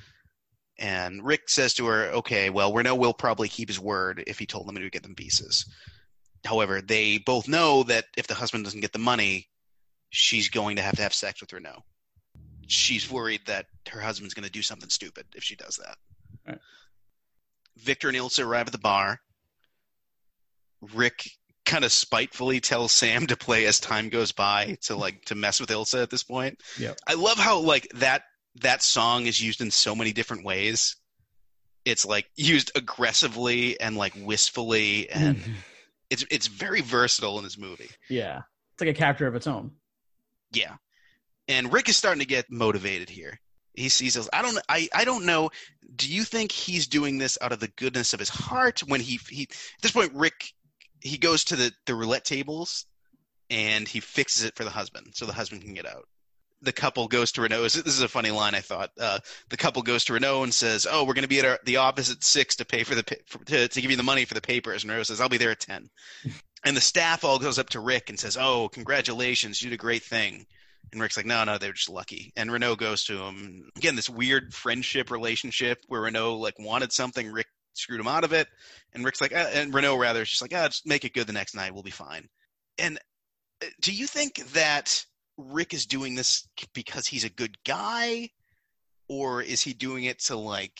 And 0.79 1.23
Rick 1.23 1.49
says 1.49 1.73
to 1.75 1.85
her, 1.87 2.05
okay, 2.05 2.49
well, 2.49 2.73
Renault 2.73 2.95
will 2.95 3.13
probably 3.13 3.49
keep 3.49 3.67
his 3.67 3.79
word 3.79 4.23
if 4.25 4.39
he 4.39 4.45
told 4.45 4.67
them 4.67 4.75
to 4.75 4.89
get 4.89 5.03
them 5.03 5.13
visas. 5.15 5.65
However, 6.45 6.81
they 6.81 7.17
both 7.17 7.47
know 7.47 7.83
that 7.83 8.05
if 8.17 8.27
the 8.27 8.33
husband 8.33 8.63
doesn't 8.63 8.79
get 8.79 8.93
the 8.93 8.99
money, 8.99 9.49
she's 10.09 10.49
going 10.49 10.75
to 10.77 10.81
have 10.81 10.95
to 10.95 11.01
have 11.01 11.13
sex 11.13 11.41
with 11.41 11.53
Renault. 11.53 11.83
She's 12.67 13.09
worried 13.09 13.41
that 13.47 13.65
her 13.89 13.99
husband's 13.99 14.33
going 14.33 14.45
to 14.45 14.51
do 14.51 14.61
something 14.61 14.89
stupid 14.89 15.25
if 15.35 15.43
she 15.43 15.55
does 15.55 15.77
that. 15.77 15.97
Right. 16.47 16.59
Victor 17.77 18.09
and 18.09 18.17
Ilsa 18.17 18.45
arrive 18.45 18.67
at 18.67 18.71
the 18.71 18.77
bar. 18.79 19.19
Rick 20.93 21.29
kind 21.65 21.83
of 21.83 21.91
spitefully 21.91 22.59
tells 22.59 22.91
Sam 22.91 23.27
to 23.27 23.37
play 23.37 23.65
as 23.65 23.79
time 23.79 24.09
goes 24.09 24.31
by 24.31 24.77
to 24.83 24.95
like 24.95 25.23
to 25.25 25.35
mess 25.35 25.59
with 25.59 25.69
Ilsa 25.69 26.01
at 26.01 26.09
this 26.09 26.23
point. 26.23 26.61
Yep. 26.79 26.97
I 27.07 27.13
love 27.13 27.37
how 27.37 27.59
like 27.59 27.87
that 27.95 28.23
that 28.61 28.81
song 28.81 29.25
is 29.25 29.41
used 29.41 29.61
in 29.61 29.71
so 29.71 29.95
many 29.95 30.11
different 30.11 30.43
ways. 30.43 30.95
It's 31.85 32.05
like 32.05 32.29
used 32.35 32.71
aggressively 32.75 33.79
and 33.79 33.95
like 33.95 34.13
wistfully 34.17 35.09
and 35.09 35.39
it's 36.09 36.25
it's 36.31 36.47
very 36.47 36.81
versatile 36.81 37.37
in 37.37 37.43
this 37.43 37.57
movie. 37.57 37.89
yeah, 38.09 38.41
it's 38.73 38.81
like 38.81 38.89
a 38.89 38.93
character 38.93 39.27
of 39.27 39.35
its 39.35 39.47
own. 39.47 39.71
Yeah. 40.51 40.75
And 41.47 41.73
Rick 41.73 41.89
is 41.89 41.97
starting 41.97 42.19
to 42.19 42.27
get 42.27 42.51
motivated 42.51 43.09
here. 43.09 43.39
He 43.73 43.89
sees 43.89 44.17
us. 44.17 44.29
I 44.33 44.41
don't 44.41 44.57
I, 44.67 44.89
I 44.93 45.05
don't 45.05 45.25
know. 45.25 45.49
Do 45.95 46.11
you 46.11 46.23
think 46.23 46.51
he's 46.51 46.87
doing 46.87 47.17
this 47.17 47.37
out 47.41 47.51
of 47.51 47.59
the 47.59 47.69
goodness 47.69 48.13
of 48.13 48.19
his 48.19 48.29
heart 48.29 48.81
when 48.81 48.99
he 48.99 49.19
he 49.29 49.43
at 49.43 49.81
this 49.81 49.91
point 49.91 50.13
Rick 50.13 50.53
he 51.01 51.17
goes 51.17 51.45
to 51.45 51.55
the, 51.55 51.71
the 51.85 51.95
roulette 51.95 52.25
tables 52.25 52.85
and 53.49 53.87
he 53.87 53.99
fixes 53.99 54.43
it 54.43 54.55
for 54.55 54.63
the 54.63 54.69
husband 54.69 55.07
so 55.13 55.25
the 55.25 55.33
husband 55.33 55.61
can 55.61 55.73
get 55.73 55.85
out. 55.85 56.07
The 56.61 56.73
couple 56.73 57.07
goes 57.07 57.31
to 57.33 57.41
Renault. 57.41 57.61
This 57.61 57.75
is 57.77 58.01
a 58.01 58.09
funny 58.09 58.31
line, 58.31 58.53
I 58.53 58.59
thought. 58.59 58.89
Uh, 58.99 59.19
the 59.47 59.55
couple 59.55 59.81
goes 59.81 60.03
to 60.05 60.13
Renault 60.13 60.43
and 60.43 60.53
says, 60.53 60.85
"Oh, 60.91 61.05
we're 61.05 61.13
going 61.13 61.23
to 61.23 61.29
be 61.29 61.39
at 61.39 61.45
our, 61.45 61.57
the 61.63 61.77
office 61.77 62.11
at 62.11 62.21
six 62.21 62.57
to 62.57 62.65
pay 62.65 62.83
for 62.83 62.95
the 62.95 63.17
for, 63.27 63.41
to, 63.45 63.69
to 63.69 63.81
give 63.81 63.89
you 63.89 63.95
the 63.95 64.03
money 64.03 64.25
for 64.25 64.33
the 64.33 64.41
papers." 64.41 64.83
And 64.83 64.91
Renault 64.91 65.03
says, 65.03 65.21
"I'll 65.21 65.29
be 65.29 65.37
there 65.37 65.51
at 65.51 65.61
10. 65.61 65.89
And 66.63 66.75
the 66.75 66.81
staff 66.81 67.23
all 67.23 67.39
goes 67.39 67.59
up 67.59 67.69
to 67.69 67.79
Rick 67.79 68.09
and 68.09 68.19
says, 68.19 68.37
"Oh, 68.39 68.69
congratulations, 68.69 69.61
you 69.61 69.69
did 69.69 69.75
a 69.75 69.77
great 69.77 70.03
thing." 70.03 70.45
And 70.91 71.01
Rick's 71.01 71.17
like, 71.17 71.25
"No, 71.25 71.43
no, 71.43 71.57
they're 71.57 71.73
just 71.73 71.89
lucky." 71.89 72.33
And 72.35 72.51
Renault 72.51 72.77
goes 72.77 73.03
to 73.05 73.23
him 73.23 73.69
again. 73.75 73.95
This 73.95 74.09
weird 74.09 74.53
friendship 74.53 75.11
relationship 75.11 75.83
where 75.87 76.01
Renault 76.01 76.37
like 76.37 76.59
wanted 76.59 76.91
something, 76.91 77.31
Rick 77.31 77.47
screwed 77.73 77.99
him 77.99 78.07
out 78.07 78.23
of 78.23 78.33
it, 78.33 78.47
and 78.93 79.05
Rick's 79.05 79.21
like, 79.21 79.33
uh, 79.33 79.49
and 79.53 79.73
Renault 79.73 79.97
rather 79.97 80.21
is 80.21 80.29
just 80.29 80.41
like, 80.41 80.53
"Ah, 80.53 80.67
just 80.67 80.87
make 80.87 81.05
it 81.05 81.13
good 81.13 81.27
the 81.27 81.33
next 81.33 81.55
night, 81.55 81.73
we'll 81.73 81.83
be 81.83 81.91
fine." 81.91 82.27
And 82.77 82.99
uh, 83.63 83.67
do 83.81 83.93
you 83.93 84.07
think 84.07 84.37
that 84.53 85.05
Rick 85.37 85.73
is 85.73 85.85
doing 85.85 86.15
this 86.15 86.47
because 86.73 87.07
he's 87.07 87.23
a 87.23 87.29
good 87.29 87.57
guy, 87.63 88.29
or 89.07 89.41
is 89.41 89.61
he 89.61 89.73
doing 89.73 90.05
it 90.05 90.19
to 90.23 90.35
like 90.35 90.79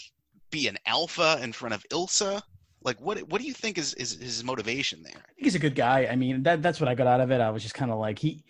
be 0.51 0.67
an 0.67 0.77
alpha 0.85 1.39
in 1.41 1.53
front 1.53 1.75
of 1.75 1.85
Ilsa? 1.91 2.41
Like, 2.83 2.99
what 3.01 3.19
what 3.29 3.41
do 3.41 3.47
you 3.47 3.53
think 3.53 3.77
is, 3.77 3.93
is 3.95 4.13
his 4.13 4.43
motivation 4.43 5.03
there? 5.03 5.13
I 5.17 5.33
think 5.33 5.45
he's 5.45 5.55
a 5.55 5.59
good 5.59 5.75
guy. 5.75 6.07
I 6.09 6.15
mean, 6.15 6.43
that 6.43 6.61
that's 6.61 6.79
what 6.79 6.87
I 6.87 6.95
got 6.95 7.07
out 7.07 7.21
of 7.21 7.31
it. 7.31 7.41
I 7.41 7.49
was 7.49 7.63
just 7.63 7.75
kind 7.75 7.91
of 7.91 7.99
like 7.99 8.19
he. 8.19 8.43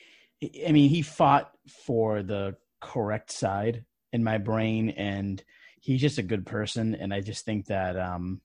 I 0.68 0.72
mean, 0.72 0.90
he 0.90 1.02
fought 1.02 1.52
for 1.86 2.24
the 2.24 2.56
correct 2.80 3.32
side 3.32 3.84
in 4.14 4.24
my 4.24 4.38
brain, 4.38 4.92
and 4.92 5.44
he's 5.82 6.02
just 6.02 6.18
a 6.18 6.24
good 6.24 6.46
person. 6.46 6.96
And 6.96 7.14
I 7.14 7.22
just 7.22 7.44
think 7.44 7.66
that 7.68 8.00
um, 8.00 8.42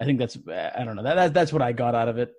I 0.00 0.04
think 0.04 0.18
that's 0.18 0.36
I 0.48 0.84
don't 0.84 0.96
know 0.96 1.04
that, 1.04 1.14
that 1.14 1.34
that's 1.34 1.52
what 1.52 1.62
I 1.62 1.72
got 1.72 1.94
out 1.94 2.08
of 2.08 2.18
it 2.18 2.32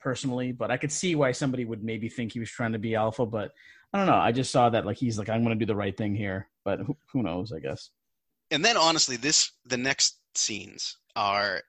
personally. 0.00 0.52
But 0.52 0.70
I 0.70 0.76
could 0.76 0.92
see 0.92 1.14
why 1.14 1.32
somebody 1.32 1.64
would 1.64 1.82
maybe 1.82 2.08
think 2.08 2.32
he 2.32 2.40
was 2.40 2.50
trying 2.50 2.72
to 2.72 2.78
be 2.78 2.94
alpha. 2.94 3.24
But 3.24 3.52
I 3.92 3.98
don't 3.98 4.06
know. 4.06 4.16
I 4.16 4.32
just 4.32 4.52
saw 4.52 4.68
that 4.68 4.84
like 4.84 4.98
he's 4.98 5.18
like 5.18 5.30
I'm 5.30 5.42
going 5.42 5.58
to 5.58 5.64
do 5.64 5.68
the 5.68 5.76
right 5.76 5.96
thing 5.96 6.14
here. 6.14 6.48
But 6.62 6.80
who, 6.80 6.96
who 7.12 7.22
knows? 7.22 7.52
I 7.52 7.60
guess. 7.60 7.90
And 8.50 8.64
then 8.64 8.76
honestly, 8.76 9.16
this 9.16 9.52
the 9.64 9.78
next 9.78 10.18
scenes 10.34 10.98
are 11.16 11.62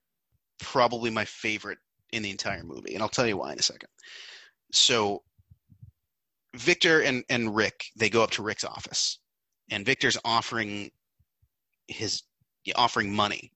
probably 0.60 1.10
my 1.10 1.26
favorite 1.26 1.80
in 2.12 2.24
the 2.24 2.32
entire 2.32 2.64
movie, 2.64 2.94
and 2.94 3.04
I'll 3.04 3.10
tell 3.10 3.28
you 3.28 3.38
why 3.38 3.54
in 3.54 3.60
a 3.60 3.64
second. 3.64 3.90
So 4.72 5.24
Victor 6.56 7.02
and, 7.02 7.24
and 7.30 7.56
Rick, 7.56 7.86
they 7.96 8.10
go 8.10 8.24
up 8.24 8.32
to 8.32 8.44
Rick's 8.44 8.64
office, 8.64 9.20
and 9.70 9.86
Victor's 9.86 10.18
offering 10.24 10.92
his 11.88 12.24
offering 12.76 13.14
money, 13.14 13.52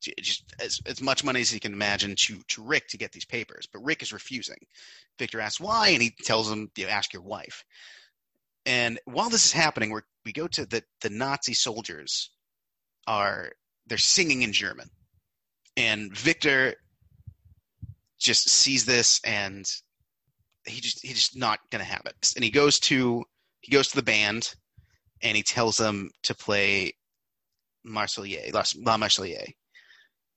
just 0.00 0.44
as, 0.60 0.80
as 0.86 1.00
much 1.00 1.24
money 1.24 1.40
as 1.40 1.50
he 1.50 1.60
can 1.60 1.72
imagine 1.72 2.14
to 2.16 2.40
to 2.48 2.62
Rick 2.62 2.88
to 2.88 2.98
get 2.98 3.12
these 3.12 3.24
papers, 3.24 3.68
but 3.72 3.84
Rick 3.84 4.02
is 4.02 4.12
refusing. 4.12 4.58
Victor 5.18 5.40
asks 5.40 5.60
why, 5.60 5.88
and 5.88 6.02
he 6.02 6.10
tells 6.22 6.50
him, 6.50 6.70
you 6.76 6.86
"Ask 6.86 7.12
your 7.12 7.22
wife." 7.22 7.64
And 8.66 8.98
while 9.04 9.30
this 9.30 9.44
is 9.46 9.52
happening, 9.52 9.92
we 9.92 10.00
we 10.24 10.32
go 10.32 10.48
to 10.48 10.66
the 10.66 10.82
the 11.00 11.10
Nazi 11.10 11.54
soldiers 11.54 12.30
are 13.06 13.52
they're 13.86 13.98
singing 13.98 14.42
in 14.42 14.52
German, 14.52 14.88
and 15.76 16.16
Victor 16.16 16.74
just 18.18 18.48
sees 18.48 18.84
this 18.84 19.20
and 19.24 19.70
he 20.66 20.80
just 20.80 21.04
he's 21.04 21.14
just 21.14 21.36
not 21.36 21.60
gonna 21.70 21.84
have 21.84 22.02
it. 22.06 22.32
And 22.36 22.44
he 22.44 22.50
goes 22.50 22.78
to 22.80 23.24
he 23.60 23.72
goes 23.72 23.88
to 23.88 23.96
the 23.96 24.02
band 24.02 24.54
and 25.22 25.36
he 25.36 25.42
tells 25.42 25.76
them 25.76 26.10
to 26.22 26.34
play 26.34 26.94
Marseillaise, 27.86 28.52
La, 28.52 28.64
La 28.76 28.96
Marseillaise. 28.96 29.54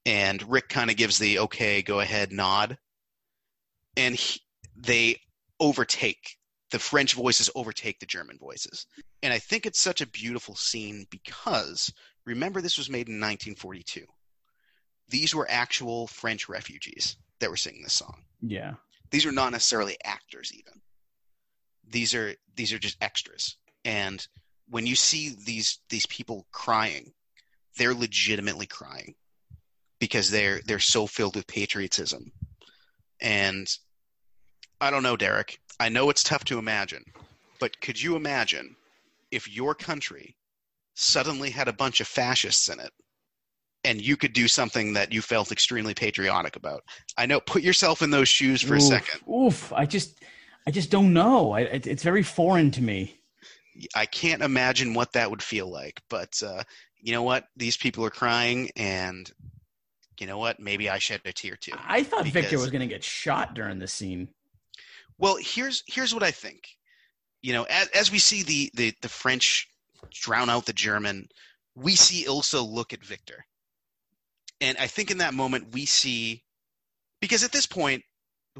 And 0.05 0.41
Rick 0.49 0.69
kind 0.69 0.89
of 0.89 0.97
gives 0.97 1.19
the 1.19 1.39
okay, 1.39 1.81
go 1.81 1.99
ahead 1.99 2.31
nod. 2.31 2.77
And 3.97 4.15
he, 4.15 4.39
they 4.75 5.17
overtake 5.59 6.37
the 6.71 6.79
French 6.79 7.13
voices 7.13 7.49
overtake 7.55 7.99
the 7.99 8.05
German 8.05 8.37
voices. 8.37 8.85
And 9.23 9.33
I 9.33 9.39
think 9.39 9.65
it's 9.65 9.79
such 9.79 10.01
a 10.01 10.07
beautiful 10.07 10.55
scene 10.55 11.05
because 11.09 11.91
remember 12.25 12.61
this 12.61 12.77
was 12.77 12.89
made 12.89 13.07
in 13.07 13.15
1942. 13.15 14.05
These 15.09 15.33
were 15.33 15.47
actual 15.49 16.07
French 16.07 16.49
refugees 16.49 17.17
that 17.39 17.49
were 17.49 17.57
singing 17.57 17.83
this 17.83 17.93
song. 17.93 18.23
Yeah. 18.41 18.73
these 19.09 19.25
are 19.25 19.31
not 19.31 19.51
necessarily 19.51 19.97
actors 20.03 20.51
even. 20.53 20.81
These 21.89 22.13
are 22.13 22.35
these 22.55 22.73
are 22.73 22.79
just 22.79 22.97
extras. 23.01 23.55
And 23.85 24.25
when 24.69 24.85
you 24.85 24.95
see 24.95 25.35
these 25.45 25.79
these 25.89 26.05
people 26.07 26.45
crying 26.51 27.13
they're 27.77 27.93
legitimately 27.93 28.65
crying 28.65 29.13
because 29.99 30.29
they're 30.31 30.61
they're 30.65 30.79
so 30.79 31.07
filled 31.07 31.35
with 31.35 31.47
patriotism. 31.47 32.31
And 33.21 33.67
i 34.81 34.91
don't 34.91 35.03
know 35.03 35.17
derek. 35.17 35.59
I 35.79 35.89
know 35.89 36.09
it's 36.09 36.23
tough 36.23 36.43
to 36.45 36.59
imagine 36.59 37.03
but 37.59 37.79
could 37.81 38.01
you 38.01 38.15
imagine 38.15 38.75
if 39.31 39.49
your 39.49 39.73
country 39.75 40.35
suddenly 40.95 41.49
had 41.49 41.67
a 41.67 41.73
bunch 41.73 42.01
of 42.01 42.07
fascists 42.07 42.69
in 42.69 42.79
it 42.79 42.91
and 43.87 44.01
you 44.01 44.17
could 44.17 44.33
do 44.33 44.47
something 44.47 44.93
that 44.93 45.11
you 45.11 45.21
felt 45.21 45.51
extremely 45.51 45.93
patriotic 45.93 46.55
about 46.55 46.83
i 47.17 47.25
know 47.25 47.39
put 47.39 47.61
yourself 47.61 48.01
in 48.01 48.09
those 48.09 48.27
shoes 48.27 48.61
for 48.61 48.75
a 48.75 48.81
second 48.81 49.19
Oof. 49.27 49.71
I 49.73 49.85
just 49.85 50.19
I 50.67 50.69
just 50.69 50.91
don't 50.91 51.13
know. 51.13 51.53
I, 51.53 51.61
it, 51.61 51.87
it's 51.87 52.03
very 52.03 52.21
foreign 52.21 52.71
to 52.71 52.83
me. 52.83 53.21
I 53.95 54.05
can't 54.05 54.41
imagine 54.41 54.93
what 54.93 55.13
that 55.13 55.29
would 55.29 55.41
feel 55.41 55.71
like. 55.71 56.01
But 56.09 56.43
uh, 56.45 56.63
you 56.99 57.13
know 57.13 57.23
what? 57.23 57.47
These 57.55 57.77
people 57.77 58.03
are 58.03 58.09
crying, 58.09 58.69
and 58.75 59.31
you 60.19 60.27
know 60.27 60.37
what? 60.37 60.59
Maybe 60.59 60.89
I 60.89 60.99
shed 60.99 61.21
a 61.23 61.31
tear 61.31 61.55
too. 61.55 61.71
I 61.87 62.03
thought 62.03 62.25
Victor 62.27 62.59
was 62.59 62.69
going 62.69 62.81
to 62.81 62.93
get 62.93 63.01
shot 63.01 63.53
during 63.53 63.79
this 63.79 63.93
scene. 63.93 64.27
Well, 65.17 65.37
here's 65.39 65.83
here's 65.87 66.13
what 66.13 66.23
I 66.23 66.31
think. 66.31 66.67
You 67.41 67.53
know, 67.53 67.63
as, 67.69 67.87
as 67.89 68.11
we 68.11 68.19
see 68.19 68.43
the, 68.43 68.69
the 68.73 68.93
the 69.01 69.09
French 69.09 69.69
drown 70.11 70.49
out 70.49 70.65
the 70.65 70.73
German, 70.73 71.29
we 71.75 71.95
see 71.95 72.25
Ilsa 72.25 72.61
look 72.69 72.91
at 72.91 73.05
Victor, 73.05 73.45
and 74.61 74.77
I 74.77 74.87
think 74.87 75.11
in 75.11 75.19
that 75.19 75.33
moment 75.33 75.73
we 75.73 75.85
see, 75.85 76.43
because 77.21 77.43
at 77.43 77.51
this 77.51 77.65
point 77.65 78.03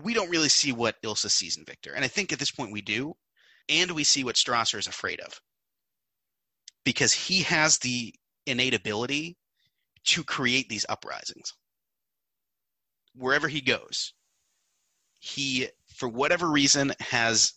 we 0.02 0.14
don't 0.14 0.30
really 0.30 0.50
see 0.50 0.72
what 0.72 1.02
Ilsa 1.02 1.30
sees 1.30 1.58
in 1.58 1.66
Victor, 1.66 1.94
and 1.94 2.06
I 2.06 2.08
think 2.08 2.32
at 2.32 2.40
this 2.40 2.52
point 2.52 2.72
we 2.72 2.82
do, 2.82 3.16
and 3.70 3.92
we 3.92 4.04
see 4.04 4.24
what 4.24 4.36
Strasser 4.36 4.78
is 4.78 4.88
afraid 4.88 5.20
of, 5.20 5.42
because 6.84 7.14
he 7.14 7.42
has 7.42 7.80
the 7.80 8.14
innate 8.46 8.74
ability 8.74 9.38
to 10.06 10.24
create 10.24 10.70
these 10.70 10.86
uprisings. 10.88 11.54
Wherever 13.14 13.48
he 13.48 13.62
goes 13.62 14.14
he 15.20 15.68
for 15.96 16.08
whatever 16.08 16.50
reason 16.50 16.94
has 17.00 17.54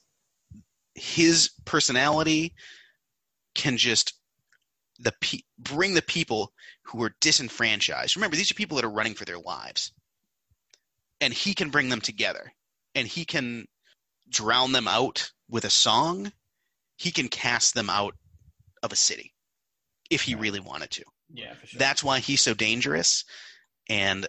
his 0.95 1.51
personality 1.64 2.55
can 3.55 3.76
just 3.76 4.14
the 5.01 5.12
pe- 5.20 5.40
bring 5.59 5.94
the 5.94 6.03
people 6.03 6.53
who 6.84 7.03
are 7.03 7.14
disenfranchised. 7.20 8.16
Remember, 8.16 8.36
these 8.36 8.51
are 8.51 8.55
people 8.55 8.76
that 8.76 8.84
are 8.84 8.90
running 8.90 9.14
for 9.14 9.24
their 9.24 9.38
lives, 9.38 9.92
and 11.20 11.32
he 11.32 11.55
can 11.55 11.70
bring 11.70 11.88
them 11.88 12.01
together, 12.01 12.53
and 12.94 13.09
he 13.09 13.24
can 13.24 13.66
drown 14.28 14.72
them 14.72 14.86
out 14.86 15.32
with 15.48 15.64
a 15.64 15.70
song. 15.70 16.32
He 16.96 17.11
can 17.11 17.28
cast 17.28 17.74
them 17.74 17.88
out 17.88 18.14
of 18.82 18.92
a 18.92 18.96
city 18.96 19.32
if 20.11 20.22
he 20.22 20.34
really 20.34 20.61
wanted 20.61 20.90
to. 20.90 21.05
Yeah, 21.32 21.55
for 21.55 21.66
sure. 21.66 21.78
That's 21.78 22.05
why 22.05 22.18
he's 22.18 22.42
so 22.42 22.55
dangerous, 22.55 23.24
and 23.88 24.26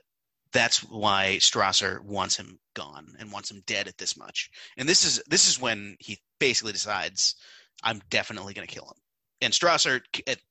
that's 0.54 0.80
why 0.84 1.38
Strasser 1.40 2.02
wants 2.02 2.38
him 2.38 2.60
gone 2.74 3.16
and 3.20 3.32
wants 3.32 3.52
him 3.52 3.64
dead 3.66 3.88
at 3.88 3.98
this 3.98 4.18
much. 4.18 4.50
And 4.78 4.88
this 4.88 5.04
is 5.04 5.22
this 5.28 5.50
is 5.50 5.60
when 5.60 5.98
he 6.00 6.20
basically 6.40 6.72
decides, 6.74 7.36
I'm 7.84 8.02
definitely 8.10 8.54
going 8.54 8.68
to 8.68 8.74
kill 8.74 8.86
him. 8.86 9.02
And 9.42 9.54
Strasser 9.54 10.02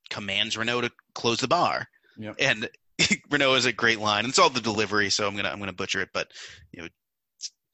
commands 0.09 0.57
Renault 0.57 0.83
to 0.83 0.91
close 1.15 1.39
the 1.39 1.49
bar. 1.49 1.87
Yep. 2.19 2.37
And 2.39 2.69
Renault 3.31 3.55
is 3.55 3.67
a 3.67 3.73
great 3.73 4.01
line. 4.01 4.27
It's 4.27 4.39
all 4.39 4.51
the 4.51 4.61
delivery, 4.61 5.11
so 5.11 5.27
I'm 5.27 5.37
gonna 5.37 5.49
I'm 5.49 5.59
gonna 5.59 5.73
butcher 5.73 6.01
it, 6.01 6.11
but 6.13 6.29
you 6.73 6.83
know. 6.83 6.89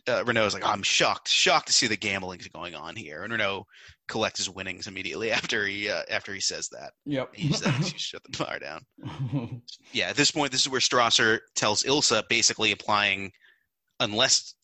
Uh, 0.08 0.22
Renault 0.24 0.46
is 0.46 0.54
like, 0.54 0.64
I'm 0.64 0.84
shocked, 0.84 1.26
shocked 1.26 1.66
to 1.66 1.72
see 1.72 1.88
the 1.88 1.96
gambling's 1.96 2.46
going 2.46 2.76
on 2.76 2.94
here, 2.94 3.24
and 3.24 3.32
Renault 3.32 3.66
collects 4.06 4.38
his 4.38 4.48
winnings 4.48 4.86
immediately 4.86 5.30
after 5.32 5.66
he 5.66 5.90
uh, 5.90 6.02
after 6.08 6.32
he 6.32 6.38
says 6.38 6.68
that. 6.68 6.92
Yep. 7.06 7.34
He 7.34 7.52
says, 7.52 7.92
"Shut 7.96 8.22
the 8.22 8.38
bar 8.44 8.60
down." 8.60 9.62
yeah, 9.92 10.08
at 10.08 10.16
this 10.16 10.30
point, 10.30 10.52
this 10.52 10.60
is 10.60 10.68
where 10.68 10.80
Strasser 10.80 11.40
tells 11.56 11.82
Ilsa 11.82 12.22
basically 12.28 12.70
applying, 12.70 13.32
unless 13.98 14.54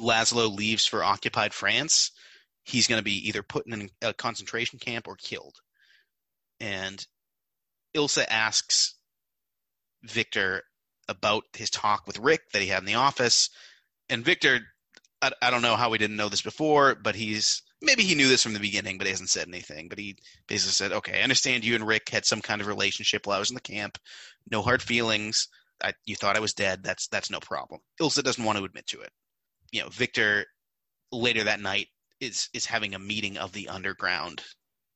Laszlo 0.00 0.54
leaves 0.54 0.86
for 0.86 1.04
occupied 1.04 1.52
France, 1.52 2.10
he's 2.64 2.86
going 2.86 2.98
to 2.98 3.04
be 3.04 3.28
either 3.28 3.42
put 3.42 3.66
in 3.66 3.90
a 4.02 4.12
concentration 4.12 4.78
camp 4.78 5.06
or 5.06 5.16
killed. 5.16 5.56
And 6.60 7.06
Ilsa 7.94 8.24
asks 8.28 8.94
Victor 10.02 10.62
about 11.08 11.44
his 11.54 11.70
talk 11.70 12.06
with 12.06 12.18
Rick 12.18 12.50
that 12.52 12.62
he 12.62 12.68
had 12.68 12.80
in 12.80 12.86
the 12.86 12.94
office. 12.94 13.50
And 14.08 14.24
Victor, 14.24 14.60
I, 15.20 15.32
I 15.42 15.50
don't 15.50 15.62
know 15.62 15.76
how 15.76 15.90
we 15.90 15.98
didn't 15.98 16.16
know 16.16 16.28
this 16.28 16.42
before, 16.42 16.94
but 16.94 17.14
he's 17.14 17.62
maybe 17.82 18.02
he 18.02 18.14
knew 18.14 18.28
this 18.28 18.42
from 18.42 18.54
the 18.54 18.60
beginning, 18.60 18.98
but 18.98 19.06
he 19.06 19.10
hasn't 19.10 19.30
said 19.30 19.46
anything. 19.46 19.88
But 19.88 19.98
he 19.98 20.16
basically 20.48 20.72
said, 20.72 20.92
"Okay, 20.92 21.20
I 21.20 21.22
understand 21.22 21.64
you 21.64 21.74
and 21.74 21.86
Rick 21.86 22.08
had 22.08 22.24
some 22.24 22.40
kind 22.40 22.60
of 22.60 22.66
relationship 22.66 23.26
while 23.26 23.36
I 23.36 23.40
was 23.40 23.50
in 23.50 23.54
the 23.54 23.60
camp. 23.60 23.98
No 24.50 24.62
hard 24.62 24.82
feelings. 24.82 25.48
I, 25.82 25.92
you 26.06 26.16
thought 26.16 26.36
I 26.36 26.40
was 26.40 26.54
dead. 26.54 26.82
That's 26.82 27.08
that's 27.08 27.30
no 27.30 27.40
problem." 27.40 27.80
Ilsa 28.00 28.22
doesn't 28.22 28.44
want 28.44 28.58
to 28.58 28.64
admit 28.64 28.86
to 28.88 29.00
it. 29.00 29.10
You 29.72 29.82
know, 29.82 29.88
Victor 29.88 30.46
later 31.12 31.44
that 31.44 31.60
night 31.60 31.88
is 32.20 32.48
is 32.52 32.66
having 32.66 32.94
a 32.94 32.98
meeting 32.98 33.36
of 33.38 33.52
the 33.52 33.68
underground 33.68 34.42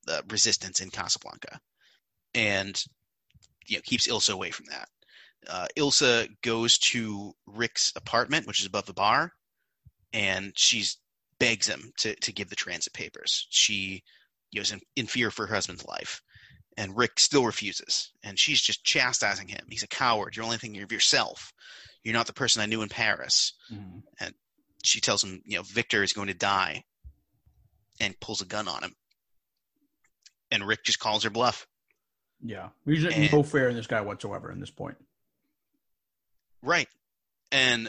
uh, 0.08 0.22
resistance 0.30 0.80
in 0.80 0.90
Casablanca, 0.90 1.58
and 2.34 2.82
you 3.66 3.76
know 3.76 3.82
keeps 3.84 4.08
Ilsa 4.08 4.32
away 4.32 4.50
from 4.50 4.66
that. 4.70 4.88
Uh, 5.48 5.66
Ilsa 5.76 6.28
goes 6.42 6.78
to 6.78 7.32
Rick's 7.46 7.92
apartment, 7.96 8.46
which 8.46 8.60
is 8.60 8.66
above 8.66 8.86
the 8.86 8.92
bar, 8.92 9.32
and 10.12 10.52
she's 10.56 10.98
begs 11.38 11.66
him 11.68 11.92
to, 11.98 12.14
to 12.16 12.32
give 12.32 12.50
the 12.50 12.56
transit 12.56 12.92
papers. 12.92 13.46
She 13.50 14.02
you 14.50 14.58
know, 14.58 14.62
is 14.62 14.72
in, 14.72 14.80
in 14.96 15.06
fear 15.06 15.30
for 15.30 15.46
her 15.46 15.54
husband's 15.54 15.86
life. 15.86 16.20
And 16.76 16.96
Rick 16.96 17.18
still 17.18 17.44
refuses. 17.44 18.12
And 18.22 18.38
she's 18.38 18.60
just 18.60 18.84
chastising 18.84 19.48
him. 19.48 19.64
He's 19.68 19.82
a 19.82 19.88
coward. 19.88 20.36
You're 20.36 20.44
only 20.44 20.58
thinking 20.58 20.82
of 20.82 20.92
yourself. 20.92 21.52
You're 22.02 22.14
not 22.14 22.26
the 22.26 22.32
person 22.32 22.62
I 22.62 22.66
knew 22.66 22.82
in 22.82 22.88
Paris. 22.88 23.52
Mhm. 23.72 24.02
She 24.84 25.00
tells 25.00 25.24
him, 25.24 25.42
you 25.44 25.56
know, 25.56 25.64
Victor 25.64 26.02
is 26.02 26.12
going 26.12 26.28
to 26.28 26.34
die 26.34 26.84
and 28.01 28.18
pulls 28.20 28.40
a 28.42 28.46
gun 28.46 28.68
on 28.68 28.82
him. 28.82 28.94
And 30.51 30.66
Rick 30.66 30.84
just 30.84 30.99
calls 30.99 31.24
her 31.24 31.30
bluff. 31.30 31.66
Yeah. 32.42 32.68
There's 32.86 33.05
And- 33.05 33.32
no 33.32 33.42
fair 33.42 33.68
in 33.68 33.76
this 33.76 33.86
guy 33.86 34.01
whatsoever 34.01 34.51
in 34.51 34.61
this 34.61 34.70
point. 34.70 34.96
Right. 36.62 36.88
And 37.53 37.88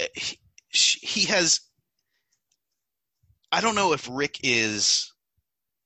uh, 0.00 0.06
he, 0.14 0.38
he 0.70 1.24
has. 1.26 1.60
I 3.52 3.60
don't 3.60 3.74
know 3.76 3.92
if 3.92 4.08
Rick 4.10 4.40
is. 4.42 5.12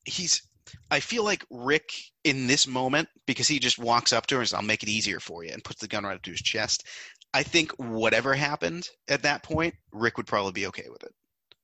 He's. 0.05 0.43
I 0.91 1.01
feel 1.01 1.25
like 1.25 1.45
Rick 1.51 1.91
in 2.25 2.47
this 2.47 2.67
moment, 2.67 3.09
because 3.27 3.49
he 3.49 3.59
just 3.59 3.79
walks 3.79 4.13
up 4.13 4.27
to 4.27 4.35
her 4.37 4.41
and 4.41 4.49
says, 4.49 4.55
I'll 4.55 4.63
make 4.63 4.83
it 4.83 4.89
easier 4.89 5.21
for 5.21 5.45
you, 5.45 5.51
and 5.53 5.65
puts 5.65 5.81
the 5.81 5.89
gun 5.89 6.05
right 6.05 6.15
up 6.15 6.23
to 6.23 6.31
his 6.31 6.41
chest. 6.43 6.87
I 7.33 7.43
think 7.43 7.73
whatever 7.73 8.35
happened 8.35 8.89
at 9.09 9.23
that 9.23 9.43
point, 9.43 9.75
Rick 9.93 10.17
would 10.17 10.27
probably 10.27 10.53
be 10.53 10.67
okay 10.69 10.87
with 10.91 11.03
it. 11.05 11.13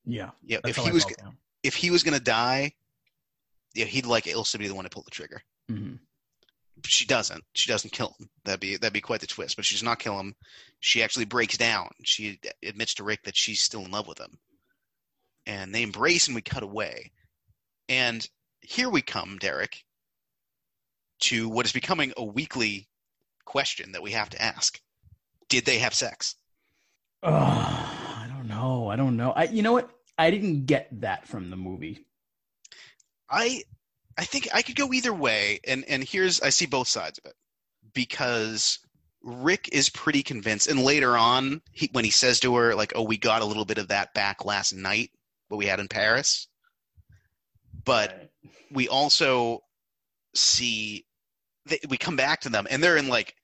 Yeah. 0.04 0.30
Yeah, 0.44 0.58
if 0.64 0.76
he 0.76 0.90
was 0.90 1.04
felt, 1.04 1.16
yeah. 1.22 1.30
if 1.62 1.74
he 1.74 1.90
was 1.90 2.02
gonna 2.02 2.20
die, 2.20 2.72
yeah, 3.74 3.86
he'd 3.86 4.06
like 4.06 4.24
Ilsa 4.24 4.52
to 4.52 4.58
be 4.58 4.68
the 4.68 4.74
one 4.74 4.84
to 4.84 4.90
pull 4.90 5.02
the 5.02 5.10
trigger. 5.10 5.42
Mhm. 5.70 5.98
she 6.86 7.06
doesn't. 7.06 7.42
She 7.54 7.70
doesn't 7.70 7.92
kill 7.92 8.14
him. 8.18 8.28
That'd 8.44 8.60
be 8.60 8.76
that'd 8.76 8.92
be 8.92 9.00
quite 9.00 9.20
the 9.20 9.26
twist. 9.26 9.56
But 9.56 9.64
she 9.64 9.74
does 9.74 9.82
not 9.82 9.98
kill 9.98 10.18
him. 10.20 10.34
She 10.80 11.02
actually 11.02 11.24
breaks 11.24 11.56
down. 11.56 11.88
She 12.02 12.38
admits 12.62 12.94
to 12.94 13.04
Rick 13.04 13.22
that 13.24 13.36
she's 13.36 13.62
still 13.62 13.84
in 13.84 13.90
love 13.90 14.06
with 14.06 14.18
him, 14.18 14.38
and 15.46 15.74
they 15.74 15.82
embrace 15.82 16.26
and 16.26 16.34
we 16.34 16.42
cut 16.42 16.62
away. 16.62 17.12
And 17.88 18.28
here 18.60 18.90
we 18.90 19.00
come, 19.02 19.38
Derek, 19.38 19.84
to 21.20 21.48
what 21.48 21.64
is 21.66 21.72
becoming 21.72 22.12
a 22.16 22.24
weekly 22.24 22.88
question 23.46 23.92
that 23.92 24.02
we 24.02 24.12
have 24.12 24.28
to 24.30 24.42
ask: 24.42 24.78
Did 25.48 25.64
they 25.64 25.78
have 25.78 25.94
sex? 25.94 26.34
Ugh, 27.22 27.93
know. 28.64 28.88
I 28.88 28.96
don't 28.96 29.16
know. 29.16 29.32
I 29.32 29.44
you 29.44 29.62
know 29.62 29.72
what? 29.72 29.90
I 30.18 30.30
didn't 30.30 30.66
get 30.66 30.88
that 31.00 31.26
from 31.26 31.50
the 31.50 31.56
movie. 31.56 32.06
I 33.30 33.62
I 34.16 34.24
think 34.24 34.48
I 34.54 34.62
could 34.62 34.76
go 34.76 34.92
either 34.92 35.12
way, 35.12 35.60
and 35.66 35.84
and 35.88 36.04
here's 36.04 36.40
I 36.40 36.50
see 36.50 36.66
both 36.66 36.88
sides 36.88 37.18
of 37.18 37.26
it 37.26 37.34
because 37.94 38.78
Rick 39.22 39.70
is 39.72 39.88
pretty 39.88 40.22
convinced, 40.22 40.68
and 40.68 40.80
later 40.82 41.16
on, 41.16 41.62
he, 41.72 41.88
when 41.92 42.04
he 42.04 42.10
says 42.10 42.40
to 42.40 42.54
her 42.56 42.74
like, 42.74 42.92
"Oh, 42.94 43.02
we 43.02 43.18
got 43.18 43.42
a 43.42 43.46
little 43.46 43.64
bit 43.64 43.78
of 43.78 43.88
that 43.88 44.14
back 44.14 44.44
last 44.44 44.72
night, 44.72 45.10
what 45.48 45.58
we 45.58 45.66
had 45.66 45.80
in 45.80 45.88
Paris," 45.88 46.48
but 47.84 48.10
Right. 48.10 48.30
we 48.70 48.88
also 48.88 49.60
see 50.34 51.06
they, 51.66 51.80
we 51.88 51.96
come 51.96 52.16
back 52.16 52.42
to 52.42 52.48
them, 52.48 52.66
and 52.70 52.82
they're 52.82 52.96
in 52.96 53.08
like 53.08 53.34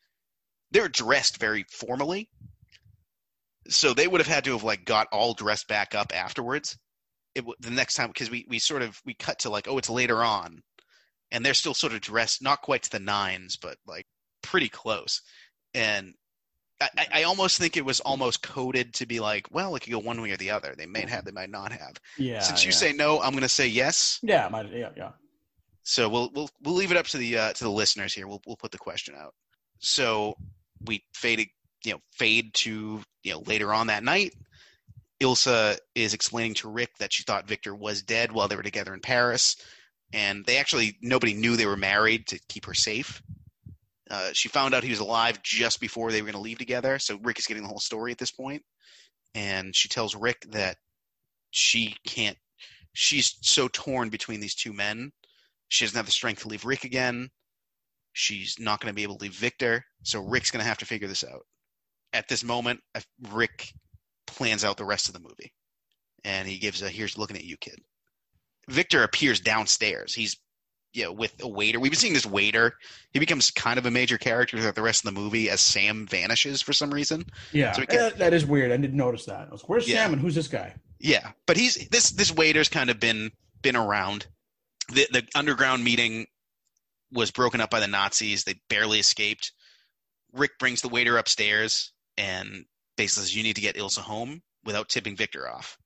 they're 0.71 0.89
dressed 0.89 1.39
very 1.39 1.65
formally, 1.65 2.29
so 3.71 3.95
they 3.95 4.07
would 4.09 4.21
have 4.21 4.27
had 4.29 4.45
to 4.45 4.53
have 4.53 4.65
like 4.65 4.85
got 4.85 5.07
all 5.13 5.33
dressed 5.33 5.69
back 5.69 5.95
up 5.95 6.13
afterwards 6.15 6.77
it, 7.35 7.45
the 7.61 7.71
next 7.71 7.95
time 7.95 8.09
because 8.09 8.31
we, 8.31 8.45
we 8.49 8.59
sort 8.59 8.83
of 8.83 9.01
we 9.07 9.15
cut 9.15 9.39
to 9.41 9.51
like 9.51 9.69
oh 9.69 9.79
it's 9.79 9.89
later 9.91 10.23
on 10.23 10.61
and 11.31 11.45
they're 11.47 11.55
still 11.55 11.75
sort 11.75 11.93
of 11.93 12.01
dressed 12.01 12.43
not 12.43 12.61
quite 12.63 12.83
to 12.83 12.91
the 12.91 12.99
nines 12.99 13.57
but 13.57 13.77
like 13.87 14.07
pretty 14.43 14.69
close 14.69 15.23
and 15.75 16.15
I, 16.81 17.07
I- 17.13 17.23
almost 17.25 17.59
think 17.59 17.77
it 17.77 17.85
was 17.85 18.01
almost 18.01 18.43
coded 18.43 18.95
to 18.95 19.07
be 19.07 19.21
like 19.21 19.47
well 19.53 19.77
it 19.77 19.81
could 19.83 19.93
go 19.93 19.99
one 20.01 20.21
way 20.21 20.33
or 20.33 20.37
the 20.37 20.51
other 20.51 20.75
they 20.77 20.87
may 20.87 21.07
have 21.07 21.25
they 21.25 21.31
might 21.31 21.51
not 21.51 21.71
have 21.73 21.93
yeah. 22.19 22.41
since 22.41 22.65
you 22.65 22.71
yeah. 22.71 22.77
say 22.77 22.93
no 22.93 23.21
i'm 23.23 23.31
going 23.33 23.43
to 23.43 23.49
say 23.49 23.67
yes 23.69 24.19
Yeah, 24.23 24.49
my, 24.51 24.63
yeah, 24.63 24.89
yeah. 24.97 25.11
so 25.85 26.09
we'll 26.09 26.31
we'll 26.35 26.51
we'll 26.63 26.75
leave 26.75 26.91
it 26.91 26.97
up 26.97 27.07
to 27.09 27.19
the 27.19 27.39
uh, 27.39 27.53
to 27.53 27.65
the 27.65 27.71
listeners 27.71 28.15
here 28.15 28.27
we'll 28.27 28.41
we'll 28.47 28.57
put 28.57 28.73
the 28.73 28.79
question 28.79 29.15
out 29.17 29.35
so 29.79 30.35
we 30.87 31.05
fade 31.15 31.49
you 31.85 31.93
know 31.93 32.01
fade 32.13 32.53
to 32.55 33.03
you 33.23 33.33
know 33.33 33.43
later 33.47 33.73
on 33.73 33.89
that 33.89 34.05
night 34.05 34.35
Ilsa 35.21 35.79
is 35.95 36.15
explaining 36.15 36.55
to 36.55 36.71
Rick 36.71 36.97
that 36.99 37.13
she 37.13 37.23
thought 37.23 37.47
Victor 37.47 37.75
was 37.75 38.03
dead 38.03 38.33
while 38.33 38.49
they 38.49 38.57
were 38.57 38.63
together 38.63 38.95
in 38.95 39.01
Paris, 39.01 39.57
and 40.13 40.45
they 40.47 40.57
actually 40.57 40.97
nobody 41.03 41.35
knew 41.35 41.57
they 41.57 41.67
were 41.67 41.77
married 41.77 42.27
to 42.29 42.41
keep 42.49 42.67
her 42.67 42.75
safe. 42.75 43.23
Uh, 44.11 44.31
she 44.33 44.49
found 44.49 44.75
out 44.75 44.83
he 44.83 44.91
was 44.91 44.99
alive 44.99 45.41
just 45.43 45.81
before 45.81 46.11
they 46.11 46.21
were 46.21 46.27
going 46.27 46.33
to 46.33 46.41
leave 46.41 46.59
together, 46.59 46.99
so 46.99 47.19
Rick 47.23 47.39
is 47.39 47.47
getting 47.47 47.63
the 47.63 47.69
whole 47.69 47.79
story 47.79 48.11
at 48.11 48.19
this 48.19 48.33
point, 48.33 48.63
and 49.35 49.77
she 49.77 49.89
tells 49.89 50.17
Rick 50.17 50.47
that 50.51 50.77
she 51.51 51.95
can't. 52.07 52.37
She's 52.93 53.37
so 53.43 53.69
torn 53.69 54.09
between 54.09 54.41
these 54.41 54.55
two 54.55 54.73
men. 54.73 55.13
She 55.69 55.85
doesn't 55.85 55.97
have 55.97 56.07
the 56.07 56.13
strength 56.13 56.43
to 56.43 56.49
leave 56.49 56.65
Rick 56.65 56.85
again. 56.85 57.29
She's 58.13 58.57
not 58.59 58.81
going 58.81 58.91
to 58.91 58.97
be 58.97 59.05
able 59.05 59.19
to 59.19 59.23
leave 59.23 59.35
Victor, 59.35 59.85
so 60.03 60.21
Rick's 60.21 60.51
going 60.51 60.63
to 60.63 60.69
have 60.69 60.79
to 60.79 60.87
figure 60.87 61.07
this 61.07 61.23
out. 61.23 61.43
At 62.13 62.29
this 62.29 62.43
moment, 62.43 62.81
Rick 63.31 63.73
plans 64.27 64.65
out 64.65 64.77
the 64.77 64.85
rest 64.85 65.09
of 65.09 65.15
the 65.15 65.21
movie. 65.21 65.53
And 66.25 66.47
he 66.49 66.59
gives 66.59 66.83
a 66.83 66.89
here's 66.89 67.17
looking 67.17 67.37
at 67.37 67.45
you, 67.45 67.57
kid. 67.57 67.79
Victor 68.69 69.03
appears 69.03 69.41
downstairs. 69.41 70.15
He's 70.15 70.37
you 70.93 71.05
know, 71.05 71.13
with 71.13 71.33
a 71.41 71.49
waiter. 71.49 71.79
We've 71.79 71.93
been 71.93 71.99
seeing 72.01 72.15
this 72.15 72.27
waiter. 72.27 72.75
He 73.13 73.21
becomes 73.21 73.53
kind 73.53 73.79
of 73.79 73.87
a 73.87 73.91
major 73.93 74.19
character 74.19 74.59
throughout 74.59 74.75
the 74.75 74.83
rest 74.83 75.07
of 75.07 75.15
the 75.15 75.21
movie 75.21 75.49
as 75.49 75.61
Sam 75.61 76.05
vanishes 76.09 76.61
for 76.61 76.73
some 76.73 76.93
reason. 76.93 77.25
Yeah, 77.53 77.71
So 77.73 77.87
can- 77.87 78.13
that, 78.19 78.35
is 78.35 78.45
weird. 78.45 78.73
I 78.73 78.77
didn't 78.77 78.97
notice 78.97 79.25
that. 79.27 79.47
I 79.49 79.53
was, 79.53 79.63
like, 79.63 79.69
Where's 79.69 79.89
Yeah. 79.89 80.03
Sam 80.03 80.15
and 80.15 80.21
who's 80.21 80.35
this 80.35 80.49
guy? 80.49 80.75
Yeah, 80.99 81.31
but 81.47 81.57
he's 81.57 81.89
this 81.89 82.11
this 82.11 82.31
waiter's 82.33 82.69
kind 82.69 82.91
of 82.91 82.99
been 83.01 83.31
been 83.63 83.77
around. 83.77 84.27
The 84.93 85.07
the 85.13 85.27
underground 85.35 85.83
meeting 85.85 86.27
was 87.13 87.31
broken 87.31 87.61
up 87.61 87.71
by 87.71 87.81
the 87.81 87.87
Nazis. 87.87 88.45
They 88.45 88.61
barely 88.69 88.99
escaped. 88.99 89.53
Rick 90.33 90.59
brings 90.59 90.83
the 90.83 90.89
waiter 90.89 91.17
upstairs 91.19 91.93
and 92.17 92.65
basically 92.97 93.23
says 93.23 93.37
you 93.37 93.43
need 93.43 93.57
to 93.57 93.63
get 93.63 93.77
Ilsa 93.77 94.01
home 94.01 94.43
without 94.65 94.89
tipping 94.89 95.17
Victor 95.17 95.49
off. 95.49 95.79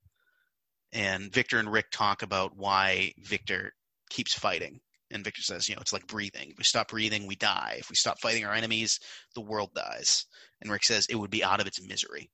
And 0.93 1.33
Victor 1.33 1.59
and 1.59 1.71
Rick 1.71 1.87
talk 1.91 2.23
about 2.23 2.57
why 2.57 3.13
Victor 3.19 3.73
keeps 4.11 4.33
fighting. 4.33 4.81
And 5.11 5.25
Victor 5.25 5.43
says, 5.43 5.69
you 5.69 5.75
know, 5.75 5.81
it's 5.81 5.93
like 5.93 6.07
breathing. 6.07 6.51
If 6.51 6.59
we 6.59 6.65
stop 6.65 6.89
breathing, 6.89 7.27
we 7.27 7.37
die. 7.37 7.77
If 7.79 7.91
we 7.91 7.97
stop 7.97 8.21
fighting 8.21 8.45
our 8.45 8.55
enemies, 8.55 9.01
the 9.35 9.41
world 9.41 9.71
dies. 9.75 10.27
And 10.61 10.71
Rick 10.71 10.85
says 10.85 11.07
it 11.07 11.17
would 11.17 11.31
be 11.31 11.45
out 11.45 11.61
of 11.61 11.67
its 11.67 11.87
misery. 11.87 12.31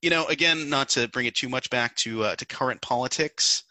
You 0.00 0.10
know, 0.10 0.26
again, 0.26 0.70
not 0.70 0.90
to 0.90 1.08
bring 1.08 1.26
it 1.26 1.34
too 1.34 1.48
much 1.48 1.70
back 1.70 1.96
to 1.96 2.24
uh, 2.24 2.36
to 2.36 2.46
current 2.46 2.80
politics, 2.80 3.64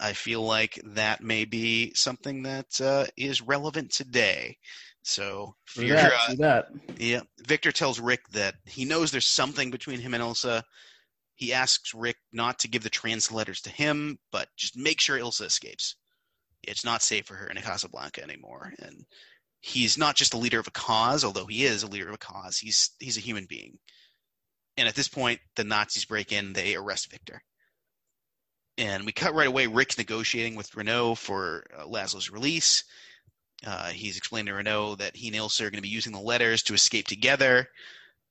I 0.00 0.12
feel 0.12 0.42
like 0.42 0.80
that 0.84 1.22
may 1.22 1.44
be 1.44 1.94
something 1.94 2.42
that 2.42 2.80
uh, 2.80 3.06
is 3.16 3.40
relevant 3.40 3.92
today. 3.92 4.58
So, 5.02 5.56
fear, 5.66 5.94
that, 5.94 6.12
uh, 6.28 6.34
that. 6.38 6.68
yeah. 6.96 7.22
Victor 7.46 7.72
tells 7.72 7.98
Rick 7.98 8.28
that 8.32 8.54
he 8.66 8.84
knows 8.84 9.10
there's 9.10 9.26
something 9.26 9.70
between 9.70 9.98
him 9.98 10.14
and 10.14 10.22
Ilsa. 10.22 10.62
He 11.34 11.52
asks 11.52 11.92
Rick 11.92 12.16
not 12.32 12.60
to 12.60 12.68
give 12.68 12.84
the 12.84 12.90
translators 12.90 13.60
to 13.62 13.70
him, 13.70 14.18
but 14.30 14.48
just 14.56 14.76
make 14.76 15.00
sure 15.00 15.18
Ilsa 15.18 15.46
escapes. 15.46 15.96
It's 16.62 16.84
not 16.84 17.02
safe 17.02 17.26
for 17.26 17.34
her 17.34 17.48
in 17.48 17.56
Casablanca 17.56 18.22
anymore. 18.22 18.72
And 18.78 19.04
he's 19.60 19.98
not 19.98 20.14
just 20.14 20.34
a 20.34 20.38
leader 20.38 20.60
of 20.60 20.68
a 20.68 20.72
cause, 20.72 21.24
although 21.24 21.46
he 21.46 21.64
is 21.64 21.82
a 21.82 21.88
leader 21.88 22.08
of 22.08 22.14
a 22.14 22.18
cause. 22.18 22.58
He's 22.58 22.90
he's 23.00 23.16
a 23.16 23.20
human 23.20 23.46
being. 23.48 23.78
And 24.76 24.88
at 24.88 24.94
this 24.94 25.08
point, 25.08 25.40
the 25.56 25.64
Nazis 25.64 26.04
break 26.04 26.32
in. 26.32 26.52
They 26.52 26.76
arrest 26.76 27.10
Victor. 27.10 27.42
And 28.78 29.04
we 29.04 29.12
cut 29.12 29.34
right 29.34 29.48
away. 29.48 29.66
Rick's 29.66 29.98
negotiating 29.98 30.54
with 30.54 30.74
Renault 30.74 31.16
for 31.16 31.64
uh, 31.76 31.84
Laszlo's 31.84 32.30
release. 32.30 32.84
Uh, 33.64 33.90
he's 33.90 34.16
explained 34.16 34.48
to 34.48 34.54
Renault 34.54 34.96
that 34.96 35.14
he 35.16 35.28
and 35.28 35.36
Ilsa 35.36 35.60
are 35.62 35.70
going 35.70 35.78
to 35.78 35.82
be 35.82 35.88
using 35.88 36.12
the 36.12 36.20
letters 36.20 36.62
to 36.64 36.74
escape 36.74 37.06
together, 37.06 37.68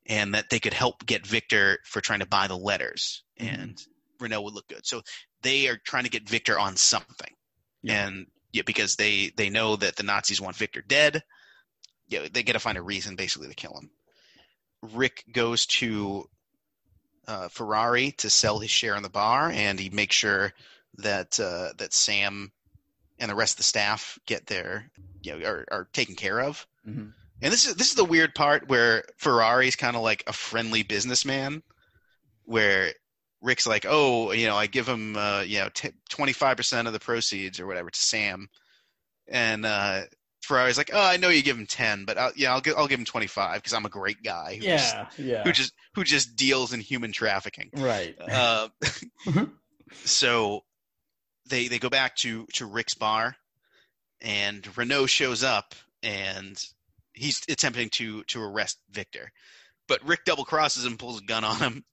and 0.06 0.34
that 0.34 0.50
they 0.50 0.60
could 0.60 0.74
help 0.74 1.06
get 1.06 1.26
Victor 1.26 1.80
for 1.86 2.02
trying 2.02 2.20
to 2.20 2.26
buy 2.26 2.48
the 2.48 2.58
letters, 2.58 3.24
Mhm. 3.40 3.54
and 3.54 3.88
Renault 4.20 4.42
would 4.42 4.54
look 4.54 4.68
good. 4.68 4.86
So 4.86 5.02
they 5.42 5.68
are 5.68 5.78
trying 5.78 6.04
to 6.04 6.10
get 6.10 6.28
Victor 6.30 6.60
on 6.60 6.76
something, 6.76 7.36
Yeah. 7.82 8.08
and 8.08 8.28
yeah, 8.52 8.64
because 8.64 8.96
they 8.96 9.30
they 9.30 9.50
know 9.50 9.76
that 9.78 9.96
the 9.96 10.04
Nazis 10.04 10.42
want 10.42 10.58
Victor 10.58 10.82
dead. 10.82 11.24
Yeah, 12.08 12.28
they 12.30 12.44
got 12.44 12.54
to 12.54 12.60
find 12.60 12.78
a 12.78 12.82
reason 12.82 13.16
basically 13.16 13.48
to 13.48 13.54
kill 13.56 13.78
him. 13.78 13.90
Rick 14.82 15.24
goes 15.32 15.66
to 15.68 16.30
uh, 17.28 17.48
Ferrari 17.48 18.12
to 18.14 18.30
sell 18.30 18.60
his 18.60 18.72
share 18.72 18.96
in 18.96 19.04
the 19.04 19.10
bar, 19.10 19.52
and 19.52 19.80
he 19.80 19.90
makes 19.90 20.16
sure 20.16 20.54
that 20.96 21.40
uh, 21.40 21.72
that 21.78 21.94
Sam 21.94 22.52
and 23.22 23.30
the 23.32 23.36
rest 23.36 23.54
of 23.54 23.58
the 23.58 23.64
staff 23.64 24.20
get 24.26 24.48
their 24.48 24.92
you 25.24 25.32
know 25.40 25.46
are, 25.48 25.66
are 25.72 25.88
taken 25.94 26.16
care 26.16 26.42
of. 26.42 26.68
Mhm. 26.86 27.14
And 27.44 27.54
this 27.54 27.66
is 27.66 27.76
this 27.76 27.88
is 27.90 27.96
the 27.96 28.04
weird 28.04 28.36
part 28.36 28.68
where 28.68 29.04
Ferrari's 29.18 29.76
kind 29.78 29.96
of 29.96 30.02
like 30.02 30.24
a 30.28 30.34
friendly 30.34 30.84
businessman, 30.84 31.64
where 32.44 32.94
Rick's 33.42 33.66
like, 33.66 33.86
oh, 33.90 34.32
you 34.32 34.46
know, 34.46 34.56
I 34.56 34.68
give 34.68 34.88
him 34.88 35.16
uh, 35.18 35.42
you 35.42 35.60
know 35.60 35.70
twenty 36.10 36.34
five 36.34 36.58
percent 36.58 36.88
of 36.88 36.94
the 36.94 37.00
proceeds 37.00 37.60
or 37.60 37.66
whatever 37.68 37.90
to 37.90 38.00
Sam, 38.00 38.48
and 39.28 39.66
uh, 39.66 40.02
Ferrari's 40.44 40.78
like, 40.78 40.92
oh, 40.94 41.02
I 41.04 41.18
know 41.18 41.30
you 41.30 41.42
give 41.42 41.58
him 41.58 41.66
ten, 41.66 42.06
but 42.06 42.18
I'll, 42.20 42.32
yeah, 42.36 42.52
I'll 42.54 42.62
gi- 42.62 42.74
I'll 42.78 42.88
give 42.88 43.00
him 43.00 43.06
twenty 43.06 43.28
five 43.28 43.56
because 43.56 43.74
I'm 43.74 43.86
a 43.86 43.90
great 43.90 44.22
guy 44.22 44.56
who 44.56 44.62
just 44.62 44.94
Yeah, 44.96 45.08
yeah. 45.18 45.44
who 45.44 45.52
just 45.52 45.74
who 45.96 46.04
just 46.04 46.36
deals 46.36 46.74
in 46.74 46.80
human 46.80 47.12
trafficking. 47.12 47.70
right. 47.74 48.16
Uh, 48.20 48.68
Mhm. 49.26 49.52
so 50.04 50.64
they 51.52 51.68
they 51.68 51.78
go 51.78 51.90
back 51.90 52.16
to 52.18 52.48
to 52.54 52.66
Rick's 52.66 52.96
bar, 52.96 53.36
and 54.22 54.68
Renault 54.76 55.08
shows 55.08 55.44
up, 55.44 55.76
and 56.02 56.60
he's 57.14 57.42
attempting 57.48 57.90
to 57.92 58.24
to 58.24 58.42
arrest 58.42 58.80
Victor, 58.90 59.32
but 59.88 60.04
Rick 60.04 60.26
double 60.26 60.46
crosses 60.46 60.86
him, 60.86 60.98
pulls 60.98 61.22
a 61.22 61.26
gun 61.26 61.44
on 61.44 61.58
him. 61.58 61.86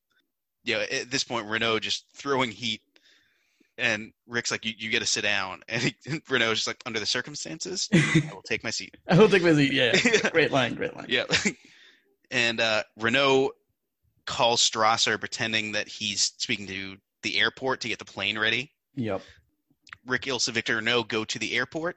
You 0.64 0.74
know, 0.74 0.80
at 0.80 1.11
this 1.11 1.24
point, 1.24 1.48
Renault 1.48 1.80
just 1.80 2.06
throwing 2.14 2.50
heat, 2.50 2.80
and 3.76 4.12
Rick's 4.26 4.50
like, 4.50 4.64
"You, 4.64 4.72
you 4.78 4.90
got 4.90 5.00
to 5.00 5.06
sit 5.06 5.22
down," 5.22 5.62
and 5.68 5.82
he, 5.82 5.94
Renault's 6.30 6.61
just 6.61 6.66
like, 6.68 6.82
"Under 6.86 7.00
the 7.00 7.06
circumstances, 7.06 7.88
I 7.92 8.30
will 8.32 8.42
take 8.42 8.64
my 8.64 8.70
seat." 8.70 8.96
I 9.06 9.16
don't 9.16 9.30
think 9.30 9.44
was 9.44 9.61
yeah. 9.61 9.92
Great 10.30 10.52
line, 10.52 10.74
great 10.74 10.96
line. 10.96 11.06
Yeah. 11.09 11.24
and 12.30 12.61
uh, 12.61 12.84
Renault 12.96 13.50
calls 14.24 14.61
Strasser 14.61 15.18
pretending 15.18 15.72
that 15.72 15.88
he's 15.88 16.32
speaking 16.36 16.66
to 16.68 16.96
the 17.22 17.40
airport 17.40 17.80
to 17.80 17.88
get 17.88 17.98
the 17.98 18.04
plane 18.04 18.38
ready. 18.38 18.70
Yep. 18.94 19.22
Rick, 20.07 20.22
Ilsa, 20.22 20.53
Victor, 20.53 20.76
Renault 20.76 21.05
go 21.05 21.24
to 21.24 21.39
the 21.39 21.57
airport, 21.57 21.97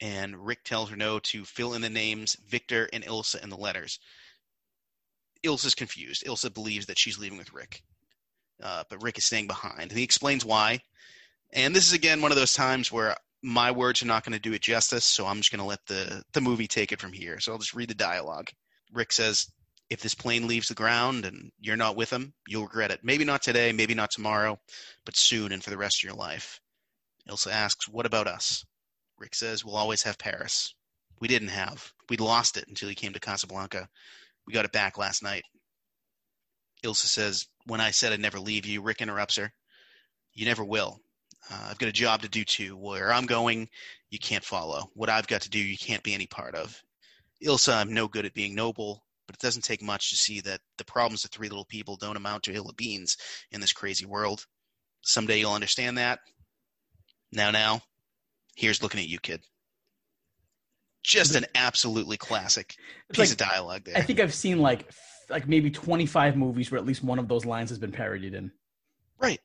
and 0.00 0.36
Rick 0.46 0.64
tells 0.64 0.90
Renault 0.90 1.20
to 1.20 1.44
fill 1.44 1.74
in 1.74 1.82
the 1.82 1.90
names 1.90 2.36
Victor 2.48 2.88
and 2.92 3.04
Ilsa 3.04 3.42
in 3.42 3.50
the 3.50 3.56
letters. 3.56 3.98
Ilsa's 5.44 5.74
confused. 5.74 6.24
Ilsa 6.24 6.52
believes 6.52 6.86
that 6.86 6.98
she's 6.98 7.18
leaving 7.18 7.38
with 7.38 7.52
Rick, 7.52 7.82
uh, 8.62 8.84
but 8.90 9.02
Rick 9.02 9.18
is 9.18 9.24
staying 9.24 9.46
behind. 9.46 9.90
And 9.90 9.92
he 9.92 10.02
explains 10.02 10.44
why. 10.44 10.80
And 11.52 11.74
this 11.74 11.86
is 11.86 11.92
again 11.92 12.20
one 12.20 12.32
of 12.32 12.36
those 12.36 12.52
times 12.52 12.90
where 12.90 13.16
my 13.42 13.70
words 13.70 14.02
are 14.02 14.06
not 14.06 14.24
going 14.24 14.32
to 14.32 14.38
do 14.40 14.54
it 14.54 14.62
justice, 14.62 15.04
so 15.04 15.26
I'm 15.26 15.36
just 15.36 15.52
going 15.52 15.60
to 15.60 15.64
let 15.64 15.84
the 15.86 16.22
the 16.32 16.40
movie 16.40 16.66
take 16.66 16.92
it 16.92 17.00
from 17.00 17.12
here. 17.12 17.38
So 17.40 17.52
I'll 17.52 17.58
just 17.58 17.74
read 17.74 17.88
the 17.88 17.94
dialogue. 17.94 18.50
Rick 18.92 19.12
says, 19.12 19.46
"If 19.88 20.00
this 20.00 20.14
plane 20.14 20.46
leaves 20.46 20.68
the 20.68 20.74
ground 20.74 21.24
and 21.24 21.52
you're 21.60 21.76
not 21.76 21.96
with 21.96 22.10
him, 22.12 22.34
you'll 22.46 22.64
regret 22.64 22.90
it. 22.90 23.00
Maybe 23.04 23.24
not 23.24 23.42
today, 23.42 23.72
maybe 23.72 23.94
not 23.94 24.10
tomorrow, 24.10 24.58
but 25.04 25.16
soon 25.16 25.52
and 25.52 25.62
for 25.62 25.70
the 25.70 25.78
rest 25.78 26.00
of 26.00 26.04
your 26.04 26.16
life." 26.16 26.60
Ilsa 27.28 27.50
asks, 27.50 27.88
"What 27.88 28.06
about 28.06 28.26
us?" 28.26 28.64
Rick 29.18 29.34
says, 29.34 29.64
"We'll 29.64 29.76
always 29.76 30.02
have 30.02 30.18
Paris. 30.18 30.74
We 31.20 31.28
didn't 31.28 31.48
have. 31.48 31.92
We 32.08 32.16
lost 32.16 32.56
it 32.56 32.68
until 32.68 32.88
he 32.88 32.94
came 32.94 33.12
to 33.12 33.20
Casablanca. 33.20 33.88
We 34.46 34.52
got 34.52 34.64
it 34.64 34.72
back 34.72 34.98
last 34.98 35.22
night." 35.22 35.44
Ilsa 36.84 37.06
says, 37.06 37.46
"When 37.64 37.80
I 37.80 37.90
said 37.90 38.12
I'd 38.12 38.20
never 38.20 38.38
leave 38.38 38.66
you," 38.66 38.82
Rick 38.82 39.00
interrupts 39.00 39.36
her. 39.36 39.52
"You 40.34 40.44
never 40.44 40.64
will. 40.64 41.00
Uh, 41.50 41.68
I've 41.70 41.78
got 41.78 41.88
a 41.88 41.92
job 41.92 42.22
to 42.22 42.28
do 42.28 42.44
too. 42.44 42.76
Where 42.76 43.12
I'm 43.12 43.26
going, 43.26 43.68
you 44.10 44.18
can't 44.18 44.44
follow. 44.44 44.90
What 44.94 45.10
I've 45.10 45.26
got 45.26 45.42
to 45.42 45.50
do, 45.50 45.58
you 45.58 45.78
can't 45.78 46.02
be 46.02 46.14
any 46.14 46.26
part 46.26 46.54
of. 46.54 46.82
Ilsa, 47.42 47.74
I'm 47.74 47.92
no 47.92 48.08
good 48.08 48.24
at 48.24 48.34
being 48.34 48.54
noble, 48.54 49.04
but 49.26 49.36
it 49.36 49.40
doesn't 49.40 49.62
take 49.62 49.82
much 49.82 50.10
to 50.10 50.16
see 50.16 50.40
that 50.40 50.60
the 50.78 50.84
problems 50.84 51.24
of 51.24 51.30
three 51.30 51.48
little 51.48 51.64
people 51.64 51.96
don't 51.96 52.16
amount 52.16 52.44
to 52.44 52.50
a 52.50 52.54
hill 52.54 52.68
of 52.68 52.76
beans 52.76 53.16
in 53.50 53.60
this 53.60 53.72
crazy 53.72 54.06
world. 54.06 54.46
Someday 55.02 55.38
you'll 55.38 55.52
understand 55.52 55.98
that. 55.98 56.20
Now, 57.36 57.50
now, 57.50 57.82
here's 58.56 58.82
looking 58.82 58.98
at 58.98 59.08
you, 59.08 59.18
kid. 59.20 59.42
Just 61.04 61.34
an 61.34 61.44
absolutely 61.54 62.16
classic 62.16 62.74
piece 63.12 63.18
like- 63.18 63.30
of 63.30 63.36
dialogue 63.36 63.84
there. 63.84 63.96
I 63.96 64.00
think 64.00 64.18
I've 64.18 64.34
seen 64.34 64.58
like 64.58 64.90
like 65.28 65.46
maybe 65.46 65.70
25 65.70 66.36
movies 66.36 66.70
where 66.70 66.78
at 66.78 66.86
least 66.86 67.02
one 67.04 67.18
of 67.18 67.28
those 67.28 67.44
lines 67.44 67.68
has 67.70 67.78
been 67.78 67.92
parodied 67.92 68.32
in. 68.34 68.50
Right. 69.18 69.40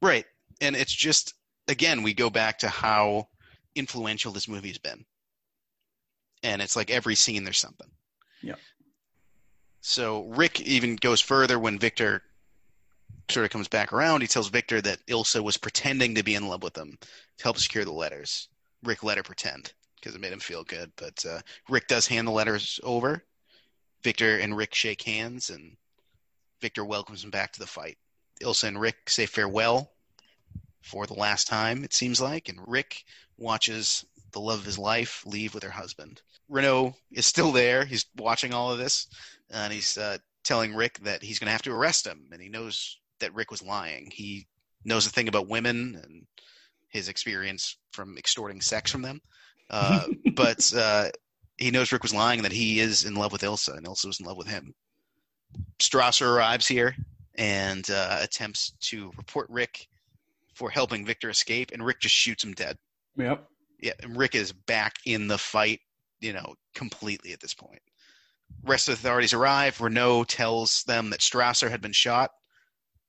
Right. 0.00 0.26
And 0.60 0.76
it's 0.76 0.92
just 0.92 1.34
again, 1.66 2.02
we 2.02 2.14
go 2.14 2.30
back 2.30 2.60
to 2.60 2.68
how 2.68 3.28
influential 3.74 4.32
this 4.32 4.48
movie 4.48 4.68
has 4.68 4.78
been. 4.78 5.04
And 6.42 6.62
it's 6.62 6.76
like 6.76 6.90
every 6.90 7.16
scene 7.16 7.42
there's 7.42 7.58
something. 7.58 7.90
Yep. 8.42 8.58
So 9.80 10.26
Rick 10.26 10.60
even 10.60 10.96
goes 10.96 11.20
further 11.20 11.58
when 11.58 11.78
Victor 11.78 12.22
sort 13.30 13.44
of 13.44 13.50
comes 13.50 13.68
back 13.68 13.92
around. 13.92 14.20
He 14.20 14.26
tells 14.26 14.48
Victor 14.48 14.80
that 14.82 15.04
Ilsa 15.06 15.42
was 15.42 15.56
pretending 15.56 16.14
to 16.14 16.22
be 16.22 16.34
in 16.34 16.48
love 16.48 16.62
with 16.62 16.76
him 16.76 16.98
to 17.38 17.44
help 17.44 17.58
secure 17.58 17.84
the 17.84 17.92
letters. 17.92 18.48
Rick 18.82 19.02
let 19.02 19.16
her 19.16 19.22
pretend 19.22 19.72
because 19.96 20.14
it 20.14 20.20
made 20.20 20.32
him 20.32 20.40
feel 20.40 20.64
good. 20.64 20.92
But 20.96 21.24
uh, 21.24 21.40
Rick 21.68 21.88
does 21.88 22.06
hand 22.06 22.28
the 22.28 22.32
letters 22.32 22.78
over. 22.82 23.24
Victor 24.02 24.38
and 24.38 24.56
Rick 24.56 24.74
shake 24.74 25.02
hands, 25.02 25.48
and 25.48 25.76
Victor 26.60 26.84
welcomes 26.84 27.24
him 27.24 27.30
back 27.30 27.52
to 27.52 27.60
the 27.60 27.66
fight. 27.66 27.96
Ilsa 28.42 28.64
and 28.64 28.80
Rick 28.80 29.08
say 29.08 29.24
farewell 29.26 29.90
for 30.82 31.06
the 31.06 31.14
last 31.14 31.46
time, 31.46 31.82
it 31.82 31.94
seems 31.94 32.20
like, 32.20 32.50
and 32.50 32.60
Rick 32.66 33.04
watches 33.38 34.04
the 34.32 34.40
love 34.40 34.58
of 34.58 34.66
his 34.66 34.78
life 34.78 35.22
leave 35.24 35.54
with 35.54 35.62
her 35.62 35.70
husband. 35.70 36.20
Renault 36.50 36.94
is 37.10 37.26
still 37.26 37.52
there. 37.52 37.86
He's 37.86 38.04
watching 38.16 38.52
all 38.52 38.70
of 38.70 38.78
this, 38.78 39.06
and 39.50 39.72
he's 39.72 39.96
uh, 39.96 40.18
telling 40.42 40.74
Rick 40.74 40.98
that 41.00 41.22
he's 41.22 41.38
going 41.38 41.46
to 41.46 41.52
have 41.52 41.62
to 41.62 41.72
arrest 41.72 42.06
him, 42.06 42.28
and 42.32 42.42
he 42.42 42.50
knows 42.50 42.98
that 43.24 43.34
Rick 43.34 43.50
was 43.50 43.62
lying. 43.62 44.10
He 44.12 44.46
knows 44.84 45.06
a 45.06 45.10
thing 45.10 45.28
about 45.28 45.48
women 45.48 46.00
and 46.02 46.26
his 46.90 47.08
experience 47.08 47.78
from 47.92 48.16
extorting 48.18 48.60
sex 48.60 48.90
from 48.90 49.02
them, 49.02 49.20
uh, 49.70 50.04
but 50.34 50.72
uh, 50.76 51.08
he 51.56 51.70
knows 51.70 51.90
Rick 51.90 52.02
was 52.02 52.14
lying 52.14 52.38
and 52.38 52.44
that 52.44 52.52
he 52.52 52.80
is 52.80 53.04
in 53.04 53.14
love 53.14 53.32
with 53.32 53.42
Ilsa, 53.42 53.76
and 53.76 53.86
Ilsa 53.86 54.06
was 54.06 54.20
in 54.20 54.26
love 54.26 54.36
with 54.36 54.46
him. 54.46 54.74
Strasser 55.78 56.26
arrives 56.26 56.66
here 56.66 56.94
and 57.36 57.88
uh, 57.90 58.18
attempts 58.20 58.72
to 58.80 59.10
report 59.16 59.48
Rick 59.50 59.88
for 60.54 60.70
helping 60.70 61.04
Victor 61.04 61.30
escape, 61.30 61.70
and 61.72 61.84
Rick 61.84 62.00
just 62.00 62.14
shoots 62.14 62.44
him 62.44 62.52
dead. 62.52 62.76
Yep. 63.16 63.44
Yeah, 63.80 63.92
and 64.02 64.16
Rick 64.16 64.34
is 64.34 64.52
back 64.52 64.94
in 65.04 65.26
the 65.26 65.38
fight, 65.38 65.80
you 66.20 66.32
know, 66.32 66.54
completely 66.74 67.32
at 67.32 67.40
this 67.40 67.54
point. 67.54 67.80
Rest 68.62 68.88
of 68.88 68.94
the 68.94 69.08
authorities 69.08 69.32
arrive. 69.32 69.80
Renault 69.80 70.24
tells 70.24 70.84
them 70.84 71.10
that 71.10 71.20
Strasser 71.20 71.70
had 71.70 71.80
been 71.80 71.92
shot 71.92 72.30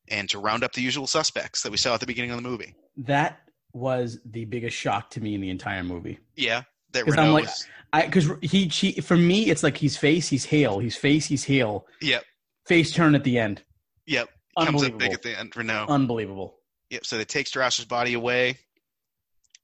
and 0.08 0.30
to 0.30 0.40
round 0.40 0.64
up 0.64 0.74
the 0.74 0.82
usual 0.82 1.08
suspects 1.08 1.62
that 1.64 1.72
we 1.72 1.78
saw 1.78 1.94
at 1.94 2.00
the 2.00 2.06
beginning 2.06 2.32
of 2.32 2.38
the 2.42 2.48
movie. 2.48 2.76
That 2.98 3.40
was 3.74 4.20
the 4.26 4.46
biggest 4.46 4.76
shock 4.78 5.10
to 5.12 5.22
me 5.22 5.36
in 5.36 5.42
the 5.42 5.50
entire 5.50 5.84
movie. 5.84 6.20
Yeah, 6.36 6.64
that 6.92 7.06
Renault 7.06 7.24
I'm 7.24 7.34
like- 7.34 7.44
was- 7.46 7.68
I 7.94 8.06
because 8.06 8.30
he, 8.42 8.66
he 8.68 9.00
for 9.02 9.16
me 9.16 9.50
it's 9.50 9.64
like 9.64 9.78
he's 9.78 9.96
face 9.96 10.28
he's 10.28 10.44
heel 10.44 10.80
he's 10.80 10.98
face 10.98 11.28
he's 11.28 11.44
heel 11.46 11.86
Yep. 12.02 12.24
face 12.66 12.92
turn 12.92 13.16
at 13.16 13.24
the 13.24 13.38
end 13.40 13.62
Yep. 14.08 14.28
Comes 14.60 14.84
up 14.84 14.98
big 14.98 15.14
at 15.14 15.22
the 15.22 15.38
end. 15.38 15.56
Renault. 15.56 15.88
Unbelievable. 15.90 16.58
Yep. 16.90 17.06
So 17.06 17.18
they 17.18 17.26
take 17.26 17.48
Strasser's 17.48 17.86
body 17.86 18.14
away. 18.14 18.58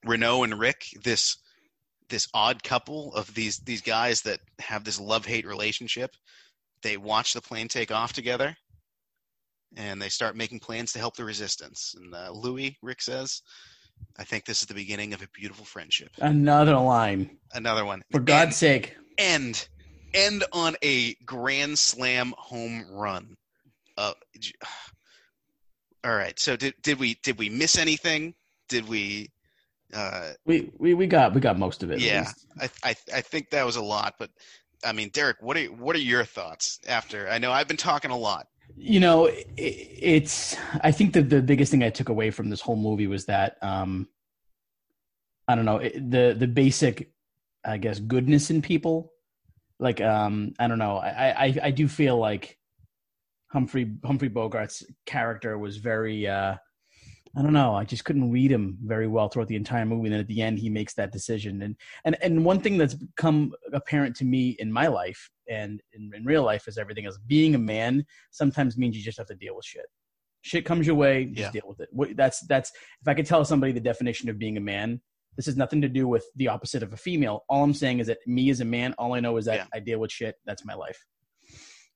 Renault 0.05 0.43
and 0.43 0.59
Rick, 0.59 0.85
this 1.03 1.37
this 2.09 2.27
odd 2.33 2.63
couple 2.63 3.13
of 3.15 3.33
these 3.33 3.59
these 3.59 3.81
guys 3.81 4.21
that 4.23 4.39
have 4.59 4.83
this 4.83 4.99
love 4.99 5.25
hate 5.25 5.45
relationship. 5.45 6.11
They 6.83 6.97
watch 6.97 7.33
the 7.33 7.41
plane 7.41 7.67
take 7.67 7.91
off 7.91 8.13
together, 8.13 8.55
and 9.78 10.01
they 10.01 10.09
start 10.09 10.36
making 10.36 10.59
plans 10.59 10.91
to 10.93 10.99
help 10.99 11.15
the 11.15 11.24
resistance. 11.26 11.95
And 11.97 12.13
uh, 12.13 12.32
Louis, 12.32 12.78
Rick 12.82 13.01
says, 13.01 13.41
"I 14.17 14.24
think 14.24 14.45
this 14.45 14.61
is 14.61 14.67
the 14.67 14.74
beginning 14.74 15.13
of 15.13 15.22
a 15.22 15.28
beautiful 15.34 15.65
friendship." 15.65 16.09
Another 16.19 16.76
line. 16.78 17.38
Another 17.53 17.86
one. 17.86 18.01
For 18.11 18.19
God's 18.19 18.55
sake. 18.55 18.95
end 19.17 19.67
end 20.13 20.43
on 20.51 20.76
a 20.84 21.15
grand 21.26 21.78
slam 21.80 22.34
home 22.38 22.86
run. 22.91 23.36
Uh, 23.97 24.13
all 26.03 26.15
right. 26.15 26.38
So 26.39 26.55
did 26.55 26.74
did 26.82 26.99
we 26.99 27.15
did 27.24 27.38
we 27.38 27.49
miss 27.49 27.78
anything? 27.78 28.34
Did 28.69 28.88
we? 28.88 29.30
Uh, 29.93 30.32
We, 30.45 30.72
we 30.78 30.93
we 30.93 31.05
got 31.05 31.34
we 31.34 31.41
got 31.41 31.59
most 31.59 31.84
of 31.84 31.91
it. 31.91 31.99
Yeah. 31.99 32.30
I, 32.59 32.69
I 32.84 32.95
I 33.13 33.22
think 33.22 33.49
that 33.49 33.65
was 33.65 33.76
a 33.76 33.82
lot, 33.84 34.15
but 34.17 34.30
I 34.86 34.93
mean, 34.93 35.09
Derek, 35.09 35.38
what 35.41 35.57
are 35.57 35.65
what 35.65 35.95
are 35.95 35.99
your 35.99 36.24
thoughts 36.24 36.80
after? 36.88 37.30
I 37.30 37.38
know 37.38 37.51
I've 37.51 37.67
been 37.67 37.78
talking 37.78 38.11
a 38.11 38.17
lot. 38.17 38.47
You 38.82 38.99
know 38.99 39.25
it, 39.25 39.45
it's 39.57 40.57
i 40.82 40.91
think 40.91 41.13
that 41.13 41.29
the 41.29 41.41
biggest 41.41 41.69
thing 41.69 41.84
i 41.84 41.89
took 41.89 42.09
away 42.09 42.32
from 42.32 42.49
this 42.49 42.61
whole 42.61 42.75
movie 42.75 43.05
was 43.05 43.25
that 43.25 43.57
um 43.61 44.07
i 45.47 45.53
don't 45.53 45.65
know 45.65 45.77
it, 45.77 46.09
the 46.09 46.36
the 46.38 46.47
basic 46.47 47.11
i 47.63 47.77
guess 47.77 47.99
goodness 47.99 48.49
in 48.49 48.61
people. 48.61 49.13
Like 49.79 50.01
um 50.01 50.53
i 50.59 50.67
don't 50.67 50.79
know 50.79 50.97
i 50.97 51.45
i 51.45 51.59
i 51.63 51.71
do 51.71 51.88
feel 51.88 52.17
like 52.17 52.57
humphrey 53.51 53.95
humphrey 54.03 54.29
bogart's 54.29 54.84
character 55.05 55.57
was 55.57 55.77
very 55.77 56.27
uh 56.27 56.55
I 57.38 57.41
don't 57.41 57.53
know. 57.53 57.73
I 57.75 57.86
just 57.86 58.03
couldn't 58.03 58.29
read 58.29 58.51
him 58.51 58.77
very 58.84 59.07
well 59.07 59.29
throughout 59.29 59.47
the 59.47 59.55
entire 59.55 59.86
movie. 59.86 60.07
And 60.07 60.13
then 60.13 60.19
at 60.19 60.27
the 60.27 60.41
end, 60.41 60.59
he 60.59 60.69
makes 60.69 60.93
that 60.95 61.13
decision. 61.13 61.61
And 61.61 61.75
and 62.03 62.17
and 62.21 62.43
one 62.43 62.59
thing 62.59 62.77
that's 62.77 62.93
become 62.95 63.53
apparent 63.71 64.15
to 64.17 64.25
me 64.25 64.57
in 64.59 64.71
my 64.71 64.88
life 64.88 65.29
and 65.49 65.82
in, 65.93 66.11
in 66.13 66.25
real 66.25 66.43
life 66.43 66.67
is 66.67 66.77
everything 66.77 67.05
else. 67.05 67.17
Being 67.27 67.55
a 67.55 67.59
man 67.59 68.05
sometimes 68.32 68.77
means 68.77 68.97
you 68.97 69.03
just 69.03 69.17
have 69.17 69.27
to 69.27 69.36
deal 69.36 69.55
with 69.55 69.65
shit. 69.65 69.86
Shit 70.41 70.65
comes 70.65 70.86
your 70.86 70.95
way, 70.97 71.25
just 71.25 71.39
Yeah. 71.53 71.61
deal 71.61 71.69
with 71.69 71.79
it. 71.79 71.88
What, 71.91 72.17
that's 72.17 72.45
that's 72.47 72.71
if 73.01 73.07
I 73.07 73.13
could 73.13 73.25
tell 73.25 73.45
somebody 73.45 73.71
the 73.71 73.79
definition 73.79 74.27
of 74.29 74.38
being 74.38 74.57
a 74.57 74.61
man, 74.61 74.99
this 75.38 75.45
has 75.45 75.55
nothing 75.55 75.82
to 75.84 75.89
do 75.89 76.09
with 76.09 76.25
the 76.36 76.49
opposite 76.49 76.84
of 76.84 76.91
a 76.91 76.97
female. 76.97 77.45
All 77.47 77.63
I'm 77.63 77.73
saying 77.73 77.99
is 77.99 78.07
that 78.07 78.17
me 78.27 78.49
as 78.49 78.59
a 78.59 78.65
man, 78.65 78.93
all 78.97 79.13
I 79.13 79.21
know 79.21 79.38
is 79.38 79.45
that 79.45 79.55
Yeah. 79.55 79.65
I 79.73 79.79
deal 79.79 79.99
with 79.99 80.11
shit. 80.11 80.36
That's 80.45 80.65
my 80.65 80.73
life. 80.73 81.01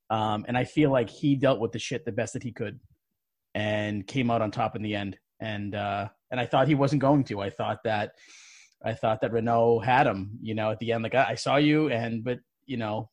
Um, 0.10 0.46
and 0.48 0.58
I 0.58 0.64
feel 0.64 0.92
like 0.92 1.10
he 1.10 1.36
dealt 1.36 1.60
with 1.60 1.74
the 1.74 1.80
shit 1.80 2.06
the 2.06 2.12
best 2.14 2.34
that 2.34 2.44
he 2.44 2.54
could, 2.54 2.80
and 3.54 4.06
came 4.08 4.32
out 4.32 4.42
on 4.42 4.52
top 4.52 4.76
in 4.78 4.82
the 4.82 4.96
end. 4.96 5.18
And 5.40 5.76
uh, 5.76 6.10
and 6.32 6.40
I 6.40 6.46
thought 6.46 6.68
he 6.68 6.76
wasn't 6.76 7.02
going 7.02 7.24
to. 7.26 7.42
I 7.42 7.50
thought 7.50 7.84
that 7.84 8.14
I 8.84 8.94
thought 8.94 9.22
that 9.22 9.32
Renault 9.32 9.80
had 9.80 10.08
him. 10.08 10.38
You 10.42 10.56
know, 10.56 10.72
at 10.72 10.80
the 10.80 10.92
end, 10.92 11.04
like 11.04 11.16
I, 11.16 11.36
saw 11.36 11.58
you, 11.58 11.90
and 11.90 12.24
but 12.24 12.40
you 12.66 12.78
know, 12.78 13.10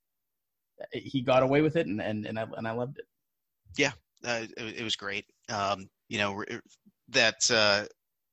he 0.93 1.23
got 1.23 1.43
away 1.43 1.63
with 1.63 1.77
it, 1.77 1.87
and 1.87 2.01
and 2.01 2.27
and 2.27 2.39
I 2.39 2.47
and 2.57 2.69
I 2.69 2.73
loved 2.73 2.99
it. 2.99 3.07
Uh, 4.25 4.47
it, 4.57 4.79
it 4.79 4.85
was 4.85 4.97
great. 4.97 5.25
Um, 5.49 5.89
you 6.09 6.19
know 6.19 6.45
that, 7.09 7.51
uh, 7.51 7.85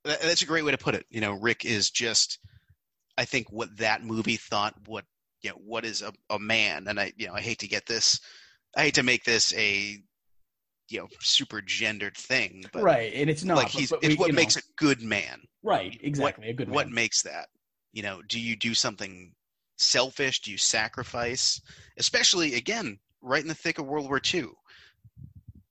that 0.05 0.21
that's 0.21 0.41
a 0.41 0.45
great 0.45 0.63
way 0.63 0.71
to 0.71 0.77
put 0.77 0.95
it. 0.95 1.05
You 1.09 1.21
know, 1.21 1.33
Rick 1.33 1.65
is 1.65 1.89
just, 1.89 2.39
I 3.17 3.25
think, 3.25 3.51
what 3.51 3.75
that 3.77 4.03
movie 4.03 4.37
thought. 4.37 4.75
What 4.85 5.05
you 5.41 5.49
know, 5.49 5.57
what 5.65 5.85
is 5.85 6.01
a, 6.01 6.11
a 6.29 6.39
man? 6.39 6.87
And 6.87 6.99
I, 6.99 7.13
you 7.17 7.27
know, 7.27 7.33
I 7.33 7.41
hate 7.41 7.59
to 7.59 7.67
get 7.67 7.85
this, 7.85 8.19
I 8.75 8.83
hate 8.83 8.95
to 8.95 9.03
make 9.03 9.23
this 9.23 9.53
a, 9.55 9.97
you 10.89 10.99
know, 10.99 11.07
super 11.21 11.61
gendered 11.61 12.17
thing, 12.17 12.65
but 12.73 12.83
right, 12.83 13.13
and 13.13 13.29
it's 13.29 13.43
not 13.43 13.57
like 13.57 13.69
he's 13.69 13.89
but 13.91 13.99
it's 14.03 14.09
we- 14.09 14.15
what 14.15 14.27
you 14.27 14.33
know, 14.33 14.37
makes 14.41 14.55
a 14.57 14.61
good 14.77 15.01
man. 15.01 15.41
right 15.63 15.99
exactly 16.03 16.49
a 16.49 16.53
good 16.53 16.67
man. 16.67 16.75
What 16.75 16.89
makes 16.89 17.21
that? 17.23 17.47
You 17.93 18.03
know, 18.03 18.21
do 18.23 18.39
you 18.39 18.55
do 18.55 18.73
something 18.73 19.33
selfish? 19.77 20.41
Do 20.41 20.51
you 20.51 20.57
sacrifice? 20.57 21.61
Especially 21.97 22.55
again, 22.55 22.99
right 23.21 23.41
in 23.41 23.47
the 23.47 23.55
thick 23.55 23.79
of 23.79 23.85
World 23.85 24.07
War 24.07 24.21
II. 24.33 24.47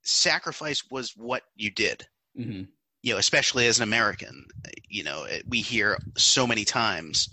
Sacrifice 0.03 0.83
was 0.91 1.13
what 1.17 1.43
you 1.57 1.71
did. 1.71 2.07
hmm 2.37 2.63
You 3.03 3.13
know, 3.13 3.19
especially 3.19 3.67
as 3.67 3.79
an 3.79 3.83
American. 3.83 4.47
You 4.89 5.05
know, 5.05 5.27
we 5.49 5.61
hear 5.61 5.99
so 6.17 6.47
many 6.47 6.65
times. 6.65 7.29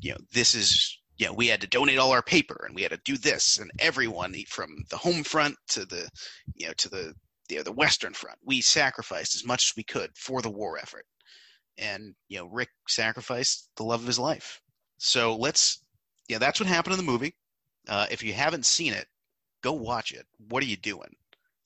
You 0.00 0.12
know, 0.12 0.18
this 0.32 0.54
is. 0.54 0.98
Know, 1.20 1.32
we 1.32 1.46
had 1.46 1.60
to 1.60 1.66
donate 1.66 1.98
all 1.98 2.12
our 2.12 2.22
paper, 2.22 2.64
and 2.66 2.74
we 2.74 2.82
had 2.82 2.90
to 2.90 3.00
do 3.04 3.16
this, 3.16 3.58
and 3.58 3.70
everyone, 3.78 4.34
from 4.48 4.84
the 4.90 4.96
home 4.96 5.22
front 5.22 5.56
to 5.68 5.84
the, 5.84 6.08
you 6.54 6.66
know, 6.66 6.72
to 6.74 6.88
the, 6.88 7.14
you 7.48 7.56
know, 7.56 7.62
the 7.62 7.72
Western 7.72 8.12
Front, 8.14 8.38
we 8.44 8.60
sacrificed 8.60 9.34
as 9.34 9.44
much 9.44 9.66
as 9.66 9.76
we 9.76 9.84
could 9.84 10.10
for 10.16 10.42
the 10.42 10.50
war 10.50 10.78
effort 10.78 11.06
and 11.78 12.14
you 12.28 12.38
know 12.38 12.46
Rick 12.46 12.70
sacrificed 12.88 13.68
the 13.76 13.84
love 13.84 14.00
of 14.00 14.06
his 14.06 14.18
life. 14.18 14.60
So 14.98 15.36
let's 15.36 15.82
yeah, 16.28 16.38
that's 16.38 16.60
what 16.60 16.68
happened 16.68 16.94
in 16.94 17.04
the 17.04 17.10
movie. 17.10 17.34
Uh, 17.88 18.06
if 18.10 18.22
you 18.22 18.32
haven't 18.32 18.66
seen 18.66 18.92
it, 18.92 19.06
go 19.62 19.72
watch 19.72 20.12
it. 20.12 20.26
What 20.48 20.62
are 20.62 20.66
you 20.66 20.76
doing? 20.76 21.14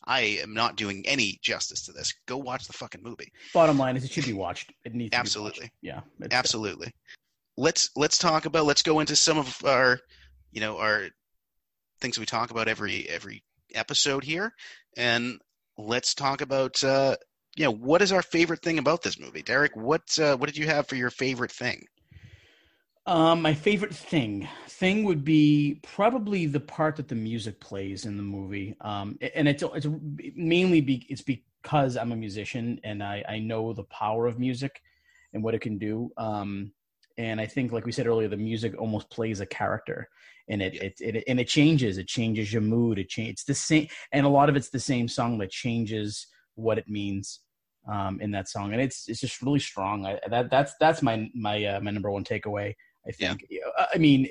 I 0.04 0.20
am 0.42 0.54
not 0.54 0.76
doing 0.76 1.04
any 1.06 1.38
justice 1.42 1.84
to 1.84 1.92
this. 1.92 2.14
Go 2.26 2.38
watch 2.38 2.66
the 2.66 2.72
fucking 2.72 3.02
movie. 3.02 3.30
Bottom 3.52 3.78
line 3.78 3.96
is, 3.96 4.04
it 4.04 4.10
should 4.10 4.24
be 4.24 4.32
watched. 4.32 4.72
It 4.84 4.94
needs 4.94 5.10
to 5.10 5.16
be 5.16 5.20
Absolutely. 5.20 5.70
Yeah, 5.82 6.00
Absolutely. 6.32 6.90
Let's 7.58 7.90
let's 7.96 8.18
talk 8.18 8.46
about 8.46 8.66
let's 8.66 8.82
go 8.82 9.00
into 9.00 9.16
some 9.16 9.36
of 9.36 9.64
our 9.64 9.98
you 10.52 10.60
know 10.60 10.78
our 10.78 11.08
things 12.00 12.18
we 12.18 12.26
talk 12.26 12.50
about 12.52 12.68
every 12.68 13.08
every 13.08 13.42
episode 13.74 14.22
here 14.24 14.52
and 14.96 15.38
let's 15.76 16.14
talk 16.14 16.40
about 16.40 16.82
uh 16.84 17.16
you 17.56 17.64
know 17.64 17.72
what 17.72 18.00
is 18.02 18.12
our 18.12 18.22
favorite 18.22 18.62
thing 18.62 18.78
about 18.78 19.02
this 19.02 19.18
movie 19.18 19.42
derek 19.42 19.76
what 19.76 20.02
uh, 20.18 20.36
what 20.36 20.46
did 20.46 20.56
you 20.56 20.66
have 20.66 20.86
for 20.86 20.96
your 20.96 21.10
favorite 21.10 21.52
thing 21.52 21.84
Um, 23.06 23.40
my 23.40 23.54
favorite 23.54 23.94
thing 23.94 24.48
thing 24.68 25.04
would 25.04 25.24
be 25.24 25.80
probably 25.82 26.46
the 26.46 26.60
part 26.60 26.96
that 26.96 27.08
the 27.08 27.14
music 27.14 27.58
plays 27.58 28.04
in 28.04 28.18
the 28.18 28.22
movie. 28.22 28.76
Um, 28.82 29.18
and 29.34 29.48
it's 29.48 29.62
it's 29.62 29.86
mainly 30.36 30.82
be 30.82 31.06
it's 31.08 31.22
because 31.22 31.96
I'm 31.96 32.12
a 32.12 32.16
musician 32.16 32.80
and 32.84 33.02
I 33.02 33.24
I 33.28 33.38
know 33.38 33.72
the 33.72 33.84
power 33.84 34.26
of 34.26 34.38
music 34.38 34.82
and 35.32 35.42
what 35.42 35.54
it 35.54 35.60
can 35.60 35.78
do. 35.78 36.12
Um, 36.18 36.72
and 37.18 37.40
I 37.40 37.46
think 37.46 37.72
like 37.72 37.84
we 37.84 37.92
said 37.92 38.06
earlier, 38.06 38.28
the 38.28 38.36
music 38.36 38.80
almost 38.80 39.10
plays 39.10 39.40
a 39.40 39.46
character, 39.46 40.08
and 40.48 40.62
it 40.62 40.74
Yeah. 40.74 40.84
it, 40.84 40.94
it 41.00 41.24
and 41.28 41.38
it 41.40 41.48
changes. 41.48 41.98
It 41.98 42.06
changes 42.06 42.52
your 42.52 42.62
mood. 42.62 42.98
It 42.98 43.08
changes. 43.08 43.32
It's 43.32 43.44
the 43.44 43.54
same, 43.54 43.88
and 44.12 44.24
a 44.24 44.30
lot 44.30 44.48
of 44.48 44.56
it's 44.56 44.70
the 44.70 44.80
same 44.80 45.08
song 45.08 45.38
that 45.38 45.50
changes 45.50 46.26
what 46.54 46.78
it 46.78 46.88
means 46.88 47.40
um, 47.90 48.20
in 48.20 48.30
that 48.30 48.48
song, 48.48 48.72
and 48.72 48.80
it's 48.80 49.08
it's 49.08 49.20
just 49.20 49.42
really 49.42 49.58
strong. 49.60 50.06
I, 50.06 50.20
that 50.30 50.50
that's 50.50 50.72
that's 50.80 51.02
my 51.02 51.28
my 51.34 51.64
uh, 51.64 51.80
my 51.80 51.90
number 51.90 52.10
one 52.10 52.24
takeaway. 52.24 52.74
I 53.06 53.12
think. 53.12 53.44
Know, 53.50 53.58
I 53.94 53.98
mean, 53.98 54.28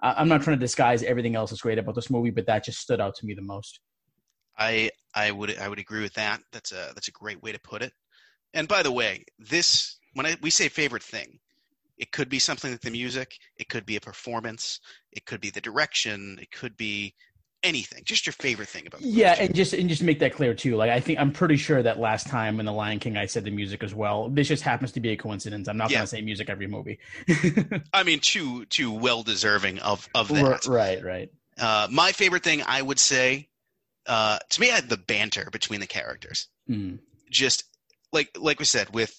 I'm 0.00 0.28
not 0.28 0.42
trying 0.42 0.56
to 0.56 0.60
disguise 0.60 1.02
everything 1.02 1.36
else 1.36 1.50
that's 1.50 1.62
great 1.62 1.78
about 1.78 1.94
this 1.94 2.10
movie, 2.10 2.30
but 2.30 2.46
that 2.46 2.64
just 2.64 2.80
stood 2.80 3.00
out 3.00 3.14
to 3.16 3.26
me 3.26 3.34
the 3.34 3.42
most. 3.42 3.80
I 4.58 4.90
I 5.14 5.30
would 5.30 5.56
I 5.58 5.68
would 5.68 5.78
agree 5.78 6.02
with 6.02 6.14
that. 6.14 6.40
That's 6.52 6.72
a 6.72 6.92
that's 6.94 7.08
a 7.08 7.12
great 7.12 7.42
way 7.42 7.52
to 7.52 7.60
put 7.60 7.82
it. 7.82 7.92
And 8.54 8.68
by 8.68 8.82
the 8.82 8.92
way, 8.92 9.24
this 9.38 9.98
when 10.14 10.26
I, 10.26 10.36
we 10.42 10.50
say 10.50 10.68
favorite 10.68 11.02
thing, 11.02 11.38
it 11.98 12.12
could 12.12 12.28
be 12.28 12.38
something 12.38 12.70
like 12.70 12.80
the 12.80 12.90
music, 12.90 13.36
it 13.56 13.68
could 13.68 13.86
be 13.86 13.96
a 13.96 14.00
performance, 14.00 14.80
it 15.12 15.24
could 15.26 15.40
be 15.40 15.50
the 15.50 15.60
direction, 15.60 16.38
it 16.40 16.50
could 16.50 16.76
be 16.76 17.14
anything. 17.62 18.02
Just 18.04 18.26
your 18.26 18.32
favorite 18.32 18.68
thing 18.68 18.86
about. 18.88 19.02
Yeah, 19.02 19.36
and 19.38 19.54
just 19.54 19.72
and 19.72 19.88
just 19.88 20.00
to 20.00 20.04
make 20.04 20.18
that 20.18 20.34
clear 20.34 20.52
too. 20.54 20.74
Like 20.76 20.90
I 20.90 20.98
think 21.00 21.20
I'm 21.20 21.32
pretty 21.32 21.56
sure 21.56 21.80
that 21.82 21.98
last 22.00 22.26
time 22.26 22.58
in 22.58 22.66
the 22.66 22.72
Lion 22.72 22.98
King 22.98 23.16
I 23.16 23.26
said 23.26 23.44
the 23.44 23.50
music 23.52 23.82
as 23.84 23.94
well. 23.94 24.28
This 24.28 24.48
just 24.48 24.62
happens 24.64 24.90
to 24.92 25.00
be 25.00 25.10
a 25.10 25.16
coincidence. 25.16 25.68
I'm 25.68 25.76
not 25.76 25.90
Yeah. 25.90 25.98
going 25.98 26.04
to 26.04 26.08
say 26.08 26.22
music 26.22 26.50
every 26.50 26.66
movie. 26.66 26.98
I 27.92 28.02
mean, 28.02 28.18
too 28.20 28.64
too 28.66 28.90
well 28.92 29.22
deserving 29.22 29.78
of 29.78 30.08
of 30.14 30.28
that. 30.28 30.66
right, 30.66 31.02
right. 31.04 31.30
Uh, 31.58 31.86
my 31.90 32.12
favorite 32.12 32.42
thing, 32.42 32.62
I 32.66 32.80
would 32.82 32.98
say, 32.98 33.48
uh, 34.06 34.38
to 34.50 34.60
me, 34.60 34.70
I 34.70 34.74
had 34.74 34.88
the 34.88 34.96
banter 34.96 35.48
between 35.52 35.80
the 35.80 35.86
characters. 35.86 36.48
Mm. 36.68 36.98
Just 37.30 37.64
like 38.12 38.30
like 38.40 38.58
we 38.58 38.64
said, 38.64 38.92
with 38.92 39.16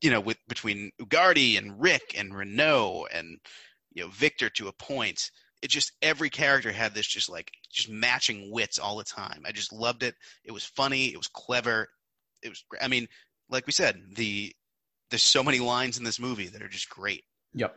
you 0.00 0.10
know, 0.10 0.20
with 0.20 0.38
between 0.48 0.92
Ugarte 1.00 1.58
and 1.58 1.80
Rick 1.80 2.14
and 2.16 2.34
Renault 2.34 3.08
and 3.12 3.38
you 3.92 4.04
know 4.04 4.10
Victor 4.10 4.50
to 4.50 4.68
a 4.68 4.72
point. 4.72 5.30
It 5.60 5.70
just 5.70 5.92
every 6.02 6.30
character 6.30 6.70
had 6.70 6.94
this 6.94 7.06
just 7.06 7.28
like 7.28 7.50
just 7.72 7.90
matching 7.90 8.52
wits 8.52 8.78
all 8.78 8.96
the 8.96 9.04
time. 9.04 9.42
I 9.44 9.52
just 9.52 9.72
loved 9.72 10.04
it. 10.04 10.14
It 10.44 10.52
was 10.52 10.64
funny. 10.64 11.06
It 11.06 11.16
was 11.16 11.28
clever. 11.28 11.88
It 12.42 12.48
was. 12.50 12.64
I 12.80 12.86
mean, 12.86 13.08
like 13.50 13.66
we 13.66 13.72
said, 13.72 14.00
the 14.14 14.52
there's 15.10 15.22
so 15.22 15.42
many 15.42 15.58
lines 15.58 15.98
in 15.98 16.04
this 16.04 16.20
movie 16.20 16.46
that 16.48 16.62
are 16.62 16.68
just 16.68 16.88
great. 16.88 17.24
Yep. 17.54 17.74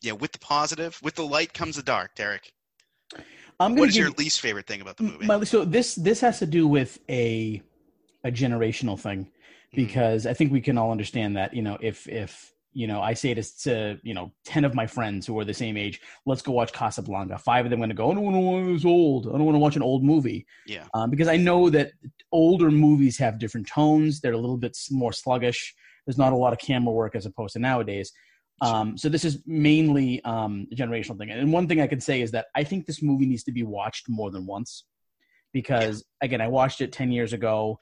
Yeah, 0.00 0.12
with 0.12 0.30
the 0.30 0.38
positive, 0.38 0.98
with 1.02 1.16
the 1.16 1.26
light 1.26 1.52
comes 1.52 1.74
the 1.74 1.82
dark. 1.82 2.14
Derek, 2.14 2.52
I'm 3.58 3.74
what 3.74 3.90
to 3.90 3.98
your 3.98 4.10
least 4.10 4.40
favorite 4.40 4.66
thing 4.66 4.80
about 4.80 4.96
the 4.96 5.04
movie? 5.04 5.26
My, 5.26 5.42
so 5.44 5.64
this 5.64 5.96
this 5.96 6.20
has 6.20 6.38
to 6.38 6.46
do 6.46 6.68
with 6.68 6.98
a 7.08 7.62
a 8.22 8.30
generational 8.30 8.98
thing 8.98 9.30
Mm-hmm. 9.68 9.84
because 9.84 10.26
I 10.26 10.32
think 10.32 10.50
we 10.50 10.62
can 10.62 10.78
all 10.78 10.90
understand 10.90 11.36
that 11.36 11.52
you 11.52 11.60
know 11.60 11.76
if 11.80 12.08
if 12.08 12.54
You 12.72 12.86
know, 12.86 13.00
I 13.02 13.14
say 13.14 13.34
this 13.34 13.62
to 13.64 13.98
you 14.02 14.14
know 14.14 14.32
ten 14.44 14.64
of 14.64 14.74
my 14.74 14.86
friends 14.86 15.26
who 15.26 15.38
are 15.38 15.44
the 15.44 15.52
same 15.52 15.76
age. 15.76 16.00
Let's 16.24 16.42
go 16.42 16.52
watch 16.52 16.72
Casablanca. 16.72 17.38
Five 17.38 17.66
of 17.66 17.70
them 17.70 17.80
are 17.80 17.86
going 17.86 17.96
to 17.96 18.02
go. 18.02 18.10
I 18.10 18.14
don't 18.14 18.24
want 18.24 18.36
to 18.36 18.72
watch 18.72 18.84
old. 18.84 19.26
I 19.26 19.32
don't 19.32 19.44
want 19.44 19.56
to 19.56 19.60
watch 19.66 19.76
an 19.76 19.82
old 19.82 20.02
movie. 20.04 20.46
Yeah. 20.66 20.86
Um, 20.94 21.10
because 21.10 21.28
I 21.28 21.36
know 21.36 21.70
that 21.70 21.92
older 22.30 22.70
movies 22.70 23.18
have 23.18 23.38
different 23.38 23.66
tones. 23.66 24.20
They're 24.20 24.38
a 24.40 24.44
little 24.44 24.56
bit 24.56 24.76
more 24.90 25.12
sluggish. 25.12 25.74
There's 26.04 26.18
not 26.18 26.32
a 26.32 26.36
lot 26.36 26.52
of 26.54 26.58
camera 26.58 26.92
work 26.92 27.14
as 27.14 27.26
opposed 27.26 27.54
to 27.54 27.58
nowadays. 27.58 28.12
Um, 28.60 28.96
so 28.96 29.08
this 29.08 29.24
is 29.24 29.42
mainly 29.46 30.22
um, 30.24 30.66
a 30.72 30.74
generational 30.74 31.18
thing. 31.18 31.30
And 31.30 31.52
one 31.52 31.68
thing 31.68 31.80
I 31.80 31.86
can 31.86 32.00
say 32.00 32.22
is 32.22 32.30
that 32.32 32.46
I 32.54 32.64
think 32.64 32.86
this 32.86 33.02
movie 33.02 33.26
needs 33.26 33.44
to 33.44 33.52
be 33.52 33.64
watched 33.64 34.08
more 34.08 34.30
than 34.30 34.46
once 34.46 34.84
because 35.52 36.04
again, 36.22 36.40
I 36.40 36.48
watched 36.48 36.80
it 36.80 36.92
10 36.92 37.12
years 37.12 37.32
ago, 37.32 37.78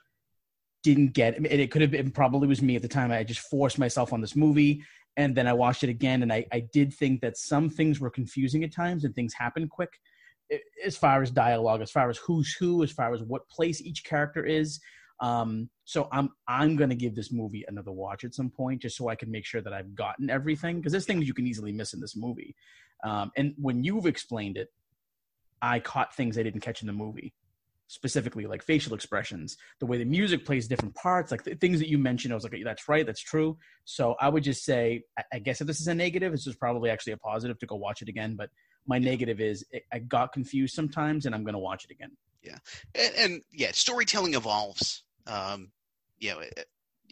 didn't 0.89 1.12
get 1.20 1.30
it. 1.37 1.61
It 1.64 1.70
could 1.72 1.82
have 1.82 1.95
been 1.97 2.11
probably 2.11 2.47
was 2.49 2.62
me 2.68 2.76
at 2.76 2.82
the 2.82 2.97
time. 2.99 3.11
I 3.11 3.24
just 3.32 3.45
forced 3.55 3.78
myself 3.78 4.12
on 4.12 4.20
this 4.20 4.37
movie. 4.45 4.74
And 5.18 5.34
then 5.37 5.47
I 5.53 5.55
watched 5.64 5.82
it 5.82 5.89
again, 5.89 6.22
and 6.22 6.30
I, 6.39 6.41
I 6.53 6.61
did 6.78 6.89
think 6.93 7.22
that 7.22 7.39
some 7.39 7.70
things 7.70 8.01
were 8.01 8.11
confusing 8.18 8.64
at 8.64 8.72
times 8.82 9.05
and 9.05 9.14
things 9.14 9.32
happened 9.32 9.70
quick 9.70 9.93
as 10.89 10.95
far 11.05 11.22
as 11.22 11.30
dialogue, 11.30 11.80
as 11.80 11.91
far 11.91 12.11
as 12.11 12.18
who's 12.18 12.51
who, 12.59 12.82
as 12.82 12.93
far 12.93 13.14
as 13.14 13.22
what 13.22 13.49
place 13.57 13.80
each 13.80 14.05
character 14.05 14.45
is. 14.45 14.78
Um, 15.28 15.70
so 15.84 16.01
I'm 16.12 16.28
I'm 16.59 16.76
gonna 16.76 17.01
give 17.05 17.14
this 17.14 17.32
movie 17.32 17.64
another 17.66 17.93
watch 17.93 18.24
at 18.24 18.34
some 18.34 18.51
point, 18.51 18.82
just 18.82 18.97
so 18.99 19.09
I 19.09 19.16
can 19.16 19.30
make 19.30 19.47
sure 19.47 19.62
that 19.62 19.72
I've 19.78 19.95
gotten 19.95 20.28
everything, 20.28 20.76
because 20.76 20.93
there's 20.93 21.07
things 21.07 21.26
you 21.26 21.39
can 21.39 21.47
easily 21.47 21.72
miss 21.72 21.95
in 21.95 22.01
this 22.01 22.16
movie. 22.26 22.55
Um, 23.03 23.30
and 23.39 23.55
when 23.66 23.82
you've 23.87 24.07
explained 24.14 24.57
it, 24.62 24.68
I 25.62 25.80
caught 25.80 26.14
things 26.14 26.37
I 26.37 26.43
didn't 26.43 26.64
catch 26.66 26.82
in 26.82 26.87
the 26.87 26.93
movie, 27.05 27.32
specifically 27.89 28.47
like 28.47 28.62
facial 28.62 28.95
expressions, 28.95 29.57
the 29.80 29.87
way 29.87 29.99
the 29.99 30.05
music 30.05 30.45
plays 30.45 30.66
different 30.66 30.95
parts, 30.95 31.30
like 31.30 31.45
the 31.45 31.55
things 31.55 31.78
that 31.78 31.89
you 31.89 31.99
mentioned. 31.99 32.32
I 32.32 32.34
was 32.34 32.45
like, 32.45 32.55
that's 32.64 32.89
right, 32.89 33.07
that's 33.07 33.22
true. 33.22 33.57
So 33.84 34.16
I 34.20 34.28
would 34.28 34.43
just 34.43 34.64
say, 34.64 35.03
I, 35.18 35.22
I 35.34 35.39
guess 35.39 35.61
if 35.61 35.66
this 35.66 35.80
is 35.80 35.87
a 35.87 35.95
negative, 35.95 36.32
this 36.32 36.47
is 36.47 36.57
probably 36.57 36.91
actually 36.91 37.12
a 37.12 37.18
positive 37.18 37.59
to 37.61 37.66
go 37.66 37.76
watch 37.76 38.03
it 38.03 38.09
again. 38.09 38.34
But 38.37 38.51
my 38.87 38.99
negative 38.99 39.41
is 39.41 39.64
it, 39.70 39.84
I 39.93 40.01
got 40.01 40.32
confused 40.32 40.74
sometimes, 40.74 41.26
and 41.26 41.34
I'm 41.34 41.45
gonna 41.45 41.59
watch 41.59 41.84
it 41.84 41.91
again. 41.91 42.11
Yeah, 42.43 42.59
and, 42.95 43.14
and 43.18 43.43
yeah, 43.53 43.70
storytelling 43.72 44.34
evolves. 44.34 45.03
Um, 45.26 45.70
you 46.18 46.30
know, 46.32 46.41
it- 46.41 46.66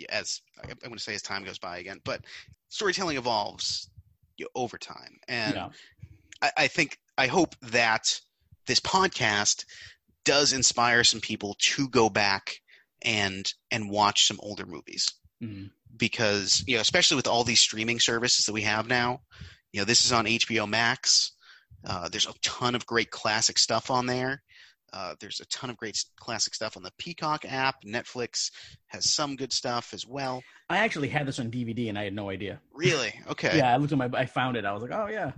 as 0.09 0.41
I'm 0.61 0.75
going 0.83 0.95
to 0.95 0.99
say 0.99 1.15
as 1.15 1.23
time 1.23 1.45
goes 1.45 1.61
by 1.61 1.79
again, 1.79 2.01
but 2.05 2.25
storytelling 2.69 3.17
evolves 3.17 3.89
you 4.37 4.45
know, 4.45 4.49
over 4.61 4.77
time, 4.77 5.19
and 5.29 5.55
yeah. 5.55 5.69
I, 6.43 6.51
I 6.57 6.67
think 6.67 6.99
I 7.17 7.29
hope 7.29 7.55
that 7.63 8.21
this 8.67 8.81
podcast 8.81 9.65
does 10.25 10.53
inspire 10.53 11.05
some 11.05 11.21
people 11.21 11.57
to 11.59 11.89
go 11.89 12.09
back 12.11 12.61
and 13.03 13.53
and 13.71 13.91
watch 13.91 14.27
some 14.27 14.39
older 14.43 14.67
movies 14.67 15.13
Mhm. 15.43 15.71
because 15.97 16.65
you 16.67 16.77
know 16.77 16.81
especially 16.81 17.17
with 17.17 17.27
all 17.27 17.45
these 17.45 17.61
streaming 17.61 18.01
services 18.01 18.47
that 18.47 18.53
we 18.53 18.63
have 18.63 18.87
now 18.89 19.21
you 19.73 19.81
know 19.81 19.85
this 19.85 20.05
is 20.07 20.13
on 20.13 20.25
hbo 20.27 20.69
max 20.69 21.33
uh, 21.87 22.09
there's 22.09 22.27
a 22.27 22.33
ton 22.41 22.75
of 22.75 22.87
great 22.87 23.11
classic 23.11 23.59
stuff 23.59 23.91
on 23.91 24.07
there 24.07 24.43
uh, 24.95 25.15
there's 25.21 25.41
a 25.41 25.47
ton 25.47 25.71
of 25.71 25.77
great 25.77 26.03
classic 26.17 26.55
stuff 26.55 26.77
on 26.77 26.83
the 26.83 26.93
peacock 26.99 27.45
app 27.45 27.83
netflix 27.85 28.51
has 28.87 29.11
some 29.11 29.37
good 29.37 29.53
stuff 29.53 29.93
as 29.93 30.07
well 30.07 30.43
I 30.71 30.79
actually 30.79 31.09
had 31.09 31.27
this 31.27 31.39
on 31.39 31.51
DVD, 31.51 31.91
and 31.91 31.99
I 31.99 32.05
had 32.05 32.15
no 32.15 32.31
idea. 32.31 32.59
really 32.73 33.13
okay 33.29 33.59
Yeah, 33.59 33.75
I 33.75 33.77
looked 33.77 33.93
at 33.93 33.99
my, 33.99 34.09
I 34.15 34.25
found 34.25 34.57
it. 34.57 34.65
I 34.65 34.73
was 34.73 34.83
like, 34.83 34.93
oh 34.93 35.09
yeah. 35.09 35.33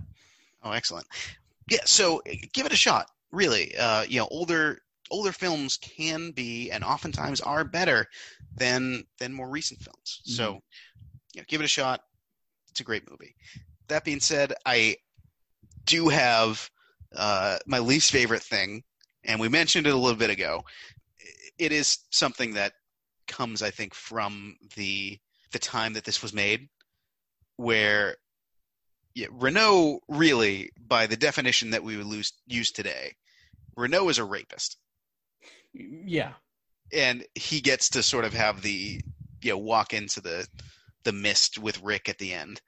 Oh, 0.63 0.71
excellent. 0.71 1.05
Yeah, 1.69 1.79
so 1.83 2.21
give 2.53 2.65
it 2.65 2.71
a 2.71 2.77
shot. 2.77 3.09
Really, 3.31 3.75
uh, 3.77 4.03
you 4.03 4.19
know, 4.19 4.27
older 4.31 4.81
older 5.09 5.31
films 5.31 5.77
can 5.77 6.31
be 6.31 6.69
and 6.71 6.83
oftentimes 6.83 7.41
are 7.41 7.63
better 7.63 8.07
than 8.55 9.03
than 9.19 9.33
more 9.33 9.49
recent 9.49 9.79
films. 9.79 10.21
So, 10.23 10.61
you 11.33 11.41
know, 11.41 11.45
give 11.47 11.61
it 11.61 11.65
a 11.65 11.69
shot. 11.69 12.01
It's 12.69 12.79
a 12.79 12.83
great 12.83 13.09
movie. 13.09 13.35
That 13.87 14.03
being 14.03 14.19
said, 14.19 14.53
I 14.65 14.97
do 15.85 16.09
have 16.09 16.69
uh, 17.15 17.57
my 17.65 17.79
least 17.79 18.11
favorite 18.11 18.43
thing, 18.43 18.83
and 19.23 19.39
we 19.39 19.49
mentioned 19.49 19.87
it 19.87 19.93
a 19.93 19.97
little 19.97 20.17
bit 20.17 20.29
ago. 20.29 20.63
It 21.57 21.71
is 21.71 21.99
something 22.11 22.53
that 22.53 22.73
comes, 23.27 23.61
I 23.61 23.71
think, 23.71 23.93
from 23.93 24.57
the 24.75 25.19
the 25.51 25.59
time 25.59 25.93
that 25.93 26.03
this 26.03 26.21
was 26.21 26.33
made, 26.33 26.67
where 27.55 28.17
yeah, 29.17 29.27
Renault 29.31 30.01
really, 30.07 30.69
by 30.87 31.07
the 31.07 31.17
definition 31.17 31.71
that 31.71 31.83
we 31.83 31.97
would 31.97 32.05
lose, 32.05 32.33
use 32.45 32.71
today, 32.71 33.15
Renault 33.75 34.09
is 34.09 34.19
a 34.19 34.23
rapist, 34.23 34.77
Yeah. 35.73 36.33
and 36.93 37.25
he 37.33 37.59
gets 37.59 37.89
to 37.89 38.03
sort 38.03 38.25
of 38.25 38.33
have 38.33 38.61
the 38.61 39.01
you 39.41 39.49
know 39.49 39.57
walk 39.57 39.95
into 39.95 40.21
the 40.21 40.47
the 41.01 41.13
mist 41.13 41.57
with 41.57 41.81
Rick 41.81 42.09
at 42.09 42.19
the 42.19 42.31
end, 42.31 42.61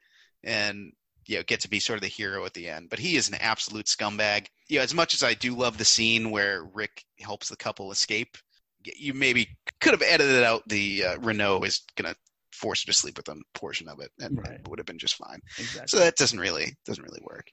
and 0.44 0.92
you 1.28 1.38
know 1.38 1.44
get 1.44 1.60
to 1.60 1.70
be 1.70 1.80
sort 1.80 1.98
of 1.98 2.02
the 2.02 2.08
hero 2.08 2.44
at 2.46 2.56
the 2.56 2.68
end. 2.68 2.90
But 2.90 2.98
he 2.98 3.16
is 3.16 3.30
an 3.30 3.36
absolute 3.36 3.86
scumbag. 3.86 4.48
You 4.70 4.80
know, 4.80 4.84
as 4.84 4.96
much 4.96 5.14
as 5.14 5.22
I 5.22 5.36
do 5.36 5.56
love 5.56 5.78
the 5.78 5.86
scene 5.86 6.32
where 6.32 6.64
Rick 6.64 7.06
helps 7.20 7.50
the 7.50 7.58
couple 7.58 7.92
escape, 7.92 8.36
you 8.84 9.14
maybe 9.14 9.56
could 9.82 9.92
have 9.92 10.02
edited 10.02 10.44
out 10.44 10.68
the 10.68 11.04
uh, 11.04 11.20
Renault 11.20 11.62
is 11.62 11.84
gonna 11.96 12.16
force 12.60 12.84
her 12.84 12.92
to 12.92 12.98
sleep 12.98 13.18
with 13.18 13.26
them 13.26 13.42
portion 13.54 13.88
of 13.88 14.00
it, 14.00 14.12
and 14.20 14.38
Right. 14.38 14.60
it 14.60 14.68
would 14.68 14.80
have 14.80 14.86
been 14.86 15.00
just 15.00 15.16
fine. 15.16 15.40
Exactly. 15.58 15.88
So 15.88 16.00
that 16.00 16.18
doesn't 16.18 16.40
really 16.40 16.76
doesn't 16.86 17.04
really 17.04 17.22
work. 17.24 17.48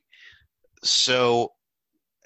So 0.83 1.53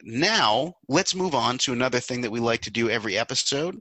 now 0.03 0.75
let's 0.89 1.15
move 1.15 1.35
on 1.35 1.59
to 1.59 1.73
another 1.73 2.01
thing 2.01 2.23
that 2.23 2.33
we 2.33 2.41
like 2.41 2.63
to 2.63 2.71
do 2.71 2.89
every 2.89 3.19
episode. 3.19 3.81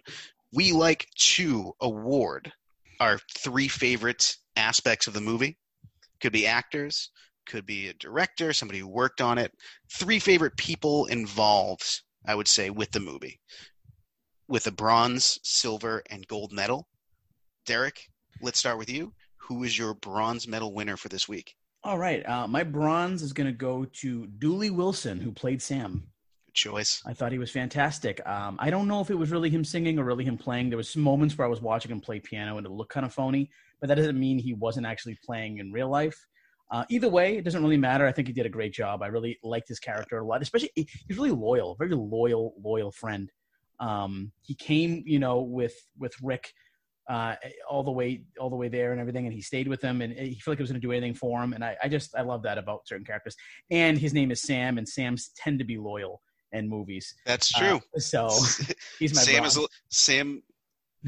We 0.51 0.71
like 0.71 1.07
to 1.35 1.71
award 1.81 2.51
our 2.99 3.19
three 3.37 3.67
favorite 3.67 4.35
aspects 4.55 5.07
of 5.07 5.13
the 5.13 5.21
movie. 5.21 5.57
Could 6.19 6.33
be 6.33 6.45
actors, 6.45 7.11
could 7.45 7.65
be 7.65 7.87
a 7.87 7.93
director, 7.93 8.51
somebody 8.51 8.79
who 8.79 8.87
worked 8.87 9.21
on 9.21 9.37
it. 9.37 9.51
Three 9.93 10.19
favorite 10.19 10.57
people 10.57 11.05
involved, 11.05 12.01
I 12.27 12.35
would 12.35 12.47
say, 12.47 12.69
with 12.69 12.91
the 12.91 12.99
movie. 12.99 13.39
With 14.47 14.67
a 14.67 14.71
bronze, 14.71 15.39
silver, 15.43 16.03
and 16.09 16.27
gold 16.27 16.51
medal. 16.51 16.87
Derek, 17.65 18.09
let's 18.41 18.59
start 18.59 18.77
with 18.77 18.89
you. 18.89 19.13
Who 19.37 19.63
is 19.63 19.77
your 19.77 19.93
bronze 19.95 20.47
medal 20.47 20.73
winner 20.73 20.97
for 20.97 21.09
this 21.09 21.27
week? 21.27 21.55
All 21.83 21.97
right. 21.97 22.27
Uh, 22.27 22.47
my 22.47 22.63
bronze 22.63 23.21
is 23.21 23.33
going 23.33 23.47
to 23.47 23.53
go 23.53 23.85
to 23.85 24.27
Dooley 24.27 24.69
Wilson, 24.69 25.19
who 25.19 25.31
played 25.31 25.61
Sam. 25.61 26.03
Good 26.45 26.53
choice. 26.53 27.01
I 27.05 27.13
thought 27.13 27.31
he 27.31 27.37
was 27.37 27.51
fantastic. 27.51 28.25
Um, 28.27 28.57
I 28.59 28.69
don't 28.69 28.87
know 28.87 29.01
if 29.01 29.09
it 29.09 29.15
was 29.15 29.31
really 29.31 29.49
him 29.49 29.63
singing 29.63 29.97
or 29.97 30.03
really 30.03 30.25
him 30.25 30.37
playing. 30.37 30.69
There 30.69 30.77
was 30.77 30.89
some 30.89 31.01
moments 31.01 31.37
where 31.37 31.47
I 31.47 31.49
was 31.49 31.61
watching 31.61 31.91
him 31.91 32.01
play 32.01 32.19
piano 32.19 32.57
and 32.57 32.65
it 32.65 32.71
looked 32.71 32.91
kind 32.91 33.05
of 33.05 33.13
phony, 33.13 33.49
but 33.79 33.87
that 33.87 33.95
doesn't 33.95 34.19
mean 34.19 34.39
he 34.39 34.53
wasn't 34.53 34.85
actually 34.85 35.17
playing 35.23 35.59
in 35.59 35.71
real 35.71 35.89
life. 35.89 36.17
Uh, 36.71 36.85
either 36.89 37.09
way, 37.09 37.37
it 37.37 37.43
doesn't 37.43 37.63
really 37.63 37.77
matter. 37.77 38.05
I 38.05 38.11
think 38.11 38.27
he 38.27 38.33
did 38.33 38.45
a 38.45 38.49
great 38.49 38.73
job. 38.73 39.01
I 39.01 39.07
really 39.07 39.39
liked 39.41 39.67
his 39.67 39.79
character 39.79 40.19
a 40.19 40.25
lot, 40.25 40.41
especially 40.41 40.71
he's 40.75 41.17
really 41.17 41.31
loyal, 41.31 41.75
very 41.79 41.95
loyal, 41.95 42.53
loyal 42.61 42.91
friend. 42.91 43.31
Um, 43.79 44.31
he 44.41 44.53
came, 44.53 45.03
you 45.05 45.17
know, 45.17 45.39
with 45.39 45.73
with 45.97 46.13
Rick 46.21 46.53
uh, 47.09 47.35
all 47.69 47.83
the 47.83 47.91
way 47.91 48.23
all 48.39 48.49
the 48.49 48.55
way 48.55 48.67
there 48.69 48.91
and 48.91 49.01
everything, 49.01 49.25
and 49.25 49.33
he 49.33 49.41
stayed 49.41 49.67
with 49.67 49.81
them, 49.81 50.01
and 50.01 50.13
he 50.13 50.35
felt 50.39 50.53
like 50.53 50.59
he 50.59 50.63
was 50.63 50.71
going 50.71 50.79
to 50.79 50.87
do 50.87 50.91
anything 50.91 51.15
for 51.15 51.41
him. 51.43 51.53
And 51.53 51.63
I, 51.65 51.75
I 51.83 51.89
just 51.89 52.15
I 52.15 52.21
love 52.21 52.43
that 52.43 52.57
about 52.57 52.87
certain 52.87 53.05
characters. 53.05 53.35
And 53.71 53.97
his 53.97 54.13
name 54.13 54.29
is 54.31 54.41
Sam, 54.43 54.77
and 54.77 54.87
Sams 54.87 55.31
tend 55.35 55.57
to 55.59 55.65
be 55.65 55.77
loyal 55.77 56.21
in 56.51 56.69
movies. 56.69 57.13
That's 57.25 57.53
Uh, 57.55 57.59
true. 57.59 57.81
so 57.97 58.29
he's 58.99 59.13
my 59.15 59.21
Sam 59.21 59.43
is 59.43 59.59
Sam 59.89 60.41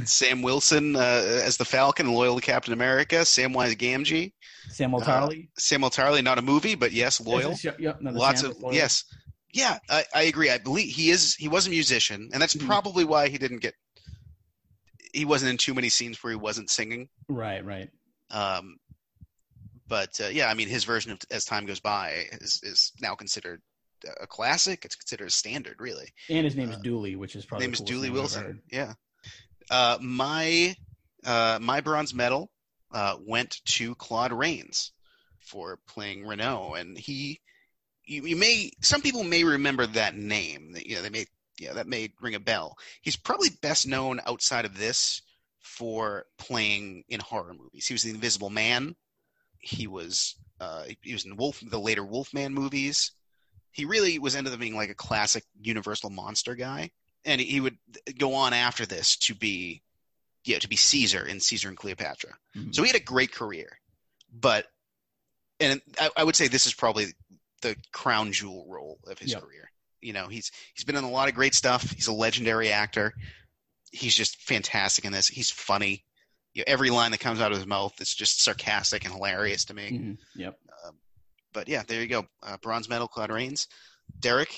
Sam 0.05 0.41
Wilson 0.41 0.95
uh, 0.95 0.99
as 1.43 1.57
the 1.57 1.65
Falcon, 1.65 2.13
loyal 2.13 2.35
to 2.35 2.41
Captain 2.41 2.73
America. 2.73 3.15
Samwise 3.17 3.75
Gamgee, 3.75 4.31
Samuel 4.69 5.01
uh, 5.01 5.05
Tarly. 5.05 5.49
Samuel 5.57 5.89
Tarly, 5.89 6.23
not 6.23 6.39
a 6.39 6.41
movie, 6.41 6.75
but 6.75 6.91
yes, 6.93 7.19
loyal. 7.19 7.55
Yep, 7.61 8.01
no, 8.01 8.11
Lots 8.11 8.41
Sam 8.41 8.51
of 8.63 8.73
yes, 8.73 9.03
yeah. 9.53 9.77
I, 9.89 10.05
I 10.15 10.21
agree. 10.23 10.49
I 10.49 10.57
believe 10.57 10.93
he 10.95 11.09
is. 11.09 11.35
He 11.35 11.47
was 11.49 11.67
a 11.67 11.69
musician, 11.69 12.29
and 12.31 12.41
that's 12.41 12.55
Mhm. 12.55 12.65
probably 12.65 13.03
why 13.03 13.27
he 13.27 13.37
didn't 13.37 13.59
get. 13.59 13.73
He 15.13 15.25
wasn't 15.25 15.51
in 15.51 15.57
too 15.57 15.73
many 15.73 15.89
scenes 15.89 16.21
where 16.23 16.31
he 16.31 16.37
wasn't 16.37 16.69
singing. 16.69 17.09
Right, 17.27 17.63
right. 17.65 17.89
Um, 18.29 18.77
but 19.87 20.19
uh, 20.23 20.29
yeah, 20.29 20.47
I 20.47 20.53
mean, 20.53 20.69
his 20.69 20.83
version 20.85 21.11
of 21.11 21.19
"As 21.29 21.45
Time 21.45 21.65
Goes 21.65 21.79
By" 21.79 22.27
is 22.31 22.61
is 22.63 22.93
now 23.01 23.15
considered 23.15 23.61
a 24.19 24.27
classic. 24.27 24.85
It's 24.85 24.95
considered 24.95 25.27
a 25.27 25.31
standard, 25.31 25.75
really. 25.79 26.07
And 26.29 26.45
his 26.45 26.55
name 26.55 26.69
is 26.69 26.77
Uh, 26.77 26.79
Dooley, 26.79 27.15
which 27.15 27.35
is 27.35 27.45
probably 27.45 27.67
name 27.67 27.73
is 27.73 27.81
Dooley 27.81 28.07
name 28.07 28.13
Wilson. 28.13 28.61
Yeah. 28.71 28.93
Uh, 29.69 29.97
my 30.01 30.75
uh, 31.25 31.59
my 31.61 31.81
bronze 31.81 32.13
medal 32.13 32.51
uh, 32.91 33.17
went 33.25 33.63
to 33.65 33.95
Claude 33.95 34.33
Rains 34.33 34.91
for 35.39 35.79
playing 35.87 36.25
Renault, 36.25 36.75
and 36.75 36.97
he 36.97 37.41
you, 38.05 38.25
you 38.25 38.35
may 38.35 38.71
some 38.81 39.01
people 39.01 39.23
may 39.23 39.43
remember 39.43 39.85
that 39.87 40.15
name. 40.15 40.75
You 40.85 40.95
know, 40.95 41.01
they 41.01 41.09
may 41.09 41.25
yeah 41.61 41.73
that 41.73 41.87
may 41.87 42.11
ring 42.21 42.35
a 42.35 42.39
bell. 42.39 42.75
He's 43.01 43.15
probably 43.15 43.49
best 43.61 43.87
known 43.87 44.19
outside 44.25 44.65
of 44.65 44.77
this 44.77 45.21
for 45.59 46.25
playing 46.37 47.03
in 47.07 47.19
horror 47.19 47.53
movies. 47.53 47.85
He 47.87 47.93
was 47.93 48.03
the 48.03 48.09
Invisible 48.09 48.49
Man. 48.49 48.95
He 49.59 49.85
was 49.87 50.35
uh, 50.59 50.85
he 51.01 51.13
was 51.13 51.25
in 51.25 51.37
Wolf 51.37 51.61
the 51.61 51.79
later 51.79 52.03
Wolfman 52.03 52.53
movies. 52.53 53.11
He 53.71 53.85
really 53.85 54.19
was 54.19 54.35
ended 54.35 54.53
up 54.53 54.59
being 54.59 54.75
like 54.75 54.89
a 54.89 54.95
classic 54.95 55.43
Universal 55.61 56.09
monster 56.09 56.55
guy 56.55 56.91
and 57.23 57.39
he 57.39 57.59
would 57.61 57.77
go 58.17 58.33
on 58.33 58.51
after 58.53 58.85
this 58.85 59.15
to 59.15 59.35
be 59.35 59.81
yeah 60.43 60.57
to 60.57 60.67
be 60.67 60.75
caesar 60.75 61.25
in 61.27 61.39
caesar 61.39 61.67
and 61.69 61.77
cleopatra 61.77 62.33
Mhm. 62.57 62.73
so 62.73 62.81
he 62.81 62.89
had 62.89 62.99
a 62.99 63.03
great 63.03 63.31
career 63.31 63.77
but 64.33 64.65
and 65.59 65.79
I, 65.99 66.09
I 66.17 66.23
would 66.23 66.35
say 66.35 66.47
this 66.47 66.65
is 66.65 66.73
probably 66.73 67.13
the 67.61 67.75
crown 67.93 68.31
jewel 68.31 68.65
role 68.67 68.97
of 69.05 69.19
his 69.19 69.33
Yep. 69.33 69.41
career. 69.43 69.70
You 70.01 70.13
know, 70.13 70.27
he's 70.27 70.51
he's 70.73 70.83
been 70.83 70.95
in 70.95 71.03
a 71.03 71.09
lot 71.09 71.29
of 71.29 71.35
great 71.35 71.53
stuff. 71.55 71.89
He's 71.91 72.07
a 72.07 72.13
legendary 72.13 72.71
actor. 72.71 73.13
He's 73.91 74.15
just 74.15 74.41
fantastic 74.41 75.05
in 75.05 75.11
this. 75.11 75.27
He's 75.27 75.49
funny. 75.51 76.03
You 76.53 76.61
know, 76.61 76.65
every 76.67 76.89
line 76.89 77.11
that 77.11 77.19
comes 77.19 77.39
out 77.39 77.51
of 77.51 77.57
his 77.57 77.67
mouth 77.67 77.99
is 78.01 78.13
just 78.13 78.41
sarcastic 78.43 79.05
and 79.05 79.13
hilarious 79.13 79.65
to 79.65 79.73
me. 79.73 79.91
Mhm. 79.91 80.17
Yep. 80.35 80.57
But 81.53 81.67
yeah, 81.67 81.83
there 81.85 82.01
you 82.01 82.07
go. 82.07 82.25
Uh, 82.41 82.55
bronze 82.61 82.87
medal, 82.87 83.09
Claude 83.09 83.29
Rains. 83.29 83.67
Derek, 84.19 84.57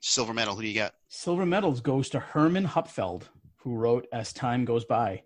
silver 0.00 0.32
medal. 0.32 0.54
Who 0.56 0.62
do 0.62 0.68
you 0.68 0.74
got? 0.74 0.94
Silver 1.08 1.44
medals 1.44 1.80
goes 1.80 2.08
to 2.10 2.20
Herman 2.20 2.66
Hupfeld, 2.66 3.24
who 3.56 3.74
wrote 3.74 4.06
"As 4.12 4.32
Time 4.32 4.64
Goes 4.64 4.84
By." 4.86 5.24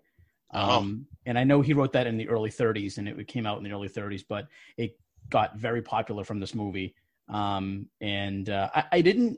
Oh. 0.53 0.79
Um, 0.79 1.07
and 1.25 1.37
I 1.39 1.43
know 1.45 1.61
he 1.61 1.73
wrote 1.73 1.93
that 1.93 2.07
in 2.07 2.17
the 2.17 2.27
early 2.29 2.49
30s, 2.49 2.97
and 2.97 3.07
it 3.07 3.27
came 3.27 3.45
out 3.45 3.57
in 3.57 3.63
the 3.63 3.71
early 3.71 3.89
30s, 3.89 4.23
but 4.27 4.47
it 4.77 4.97
got 5.29 5.57
very 5.57 5.81
popular 5.81 6.23
from 6.23 6.39
this 6.39 6.53
movie. 6.53 6.93
Um, 7.29 7.87
and 7.99 8.49
uh, 8.49 8.69
I, 8.73 8.83
I 8.93 9.01
didn't, 9.01 9.37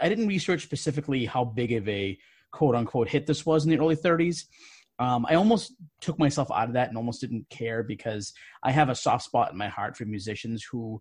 I 0.00 0.08
didn't 0.08 0.28
research 0.28 0.62
specifically 0.62 1.26
how 1.26 1.44
big 1.44 1.72
of 1.72 1.88
a 1.88 2.18
quote 2.52 2.74
unquote 2.74 3.08
hit 3.08 3.26
this 3.26 3.44
was 3.44 3.64
in 3.64 3.70
the 3.70 3.78
early 3.78 3.96
30s. 3.96 4.44
Um, 4.98 5.24
I 5.28 5.34
almost 5.34 5.74
took 6.00 6.18
myself 6.18 6.50
out 6.50 6.68
of 6.68 6.74
that 6.74 6.88
and 6.88 6.96
almost 6.96 7.22
didn't 7.22 7.48
care 7.48 7.82
because 7.82 8.34
I 8.62 8.70
have 8.70 8.90
a 8.90 8.94
soft 8.94 9.24
spot 9.24 9.50
in 9.50 9.56
my 9.56 9.68
heart 9.68 9.96
for 9.96 10.04
musicians 10.04 10.62
who 10.62 11.00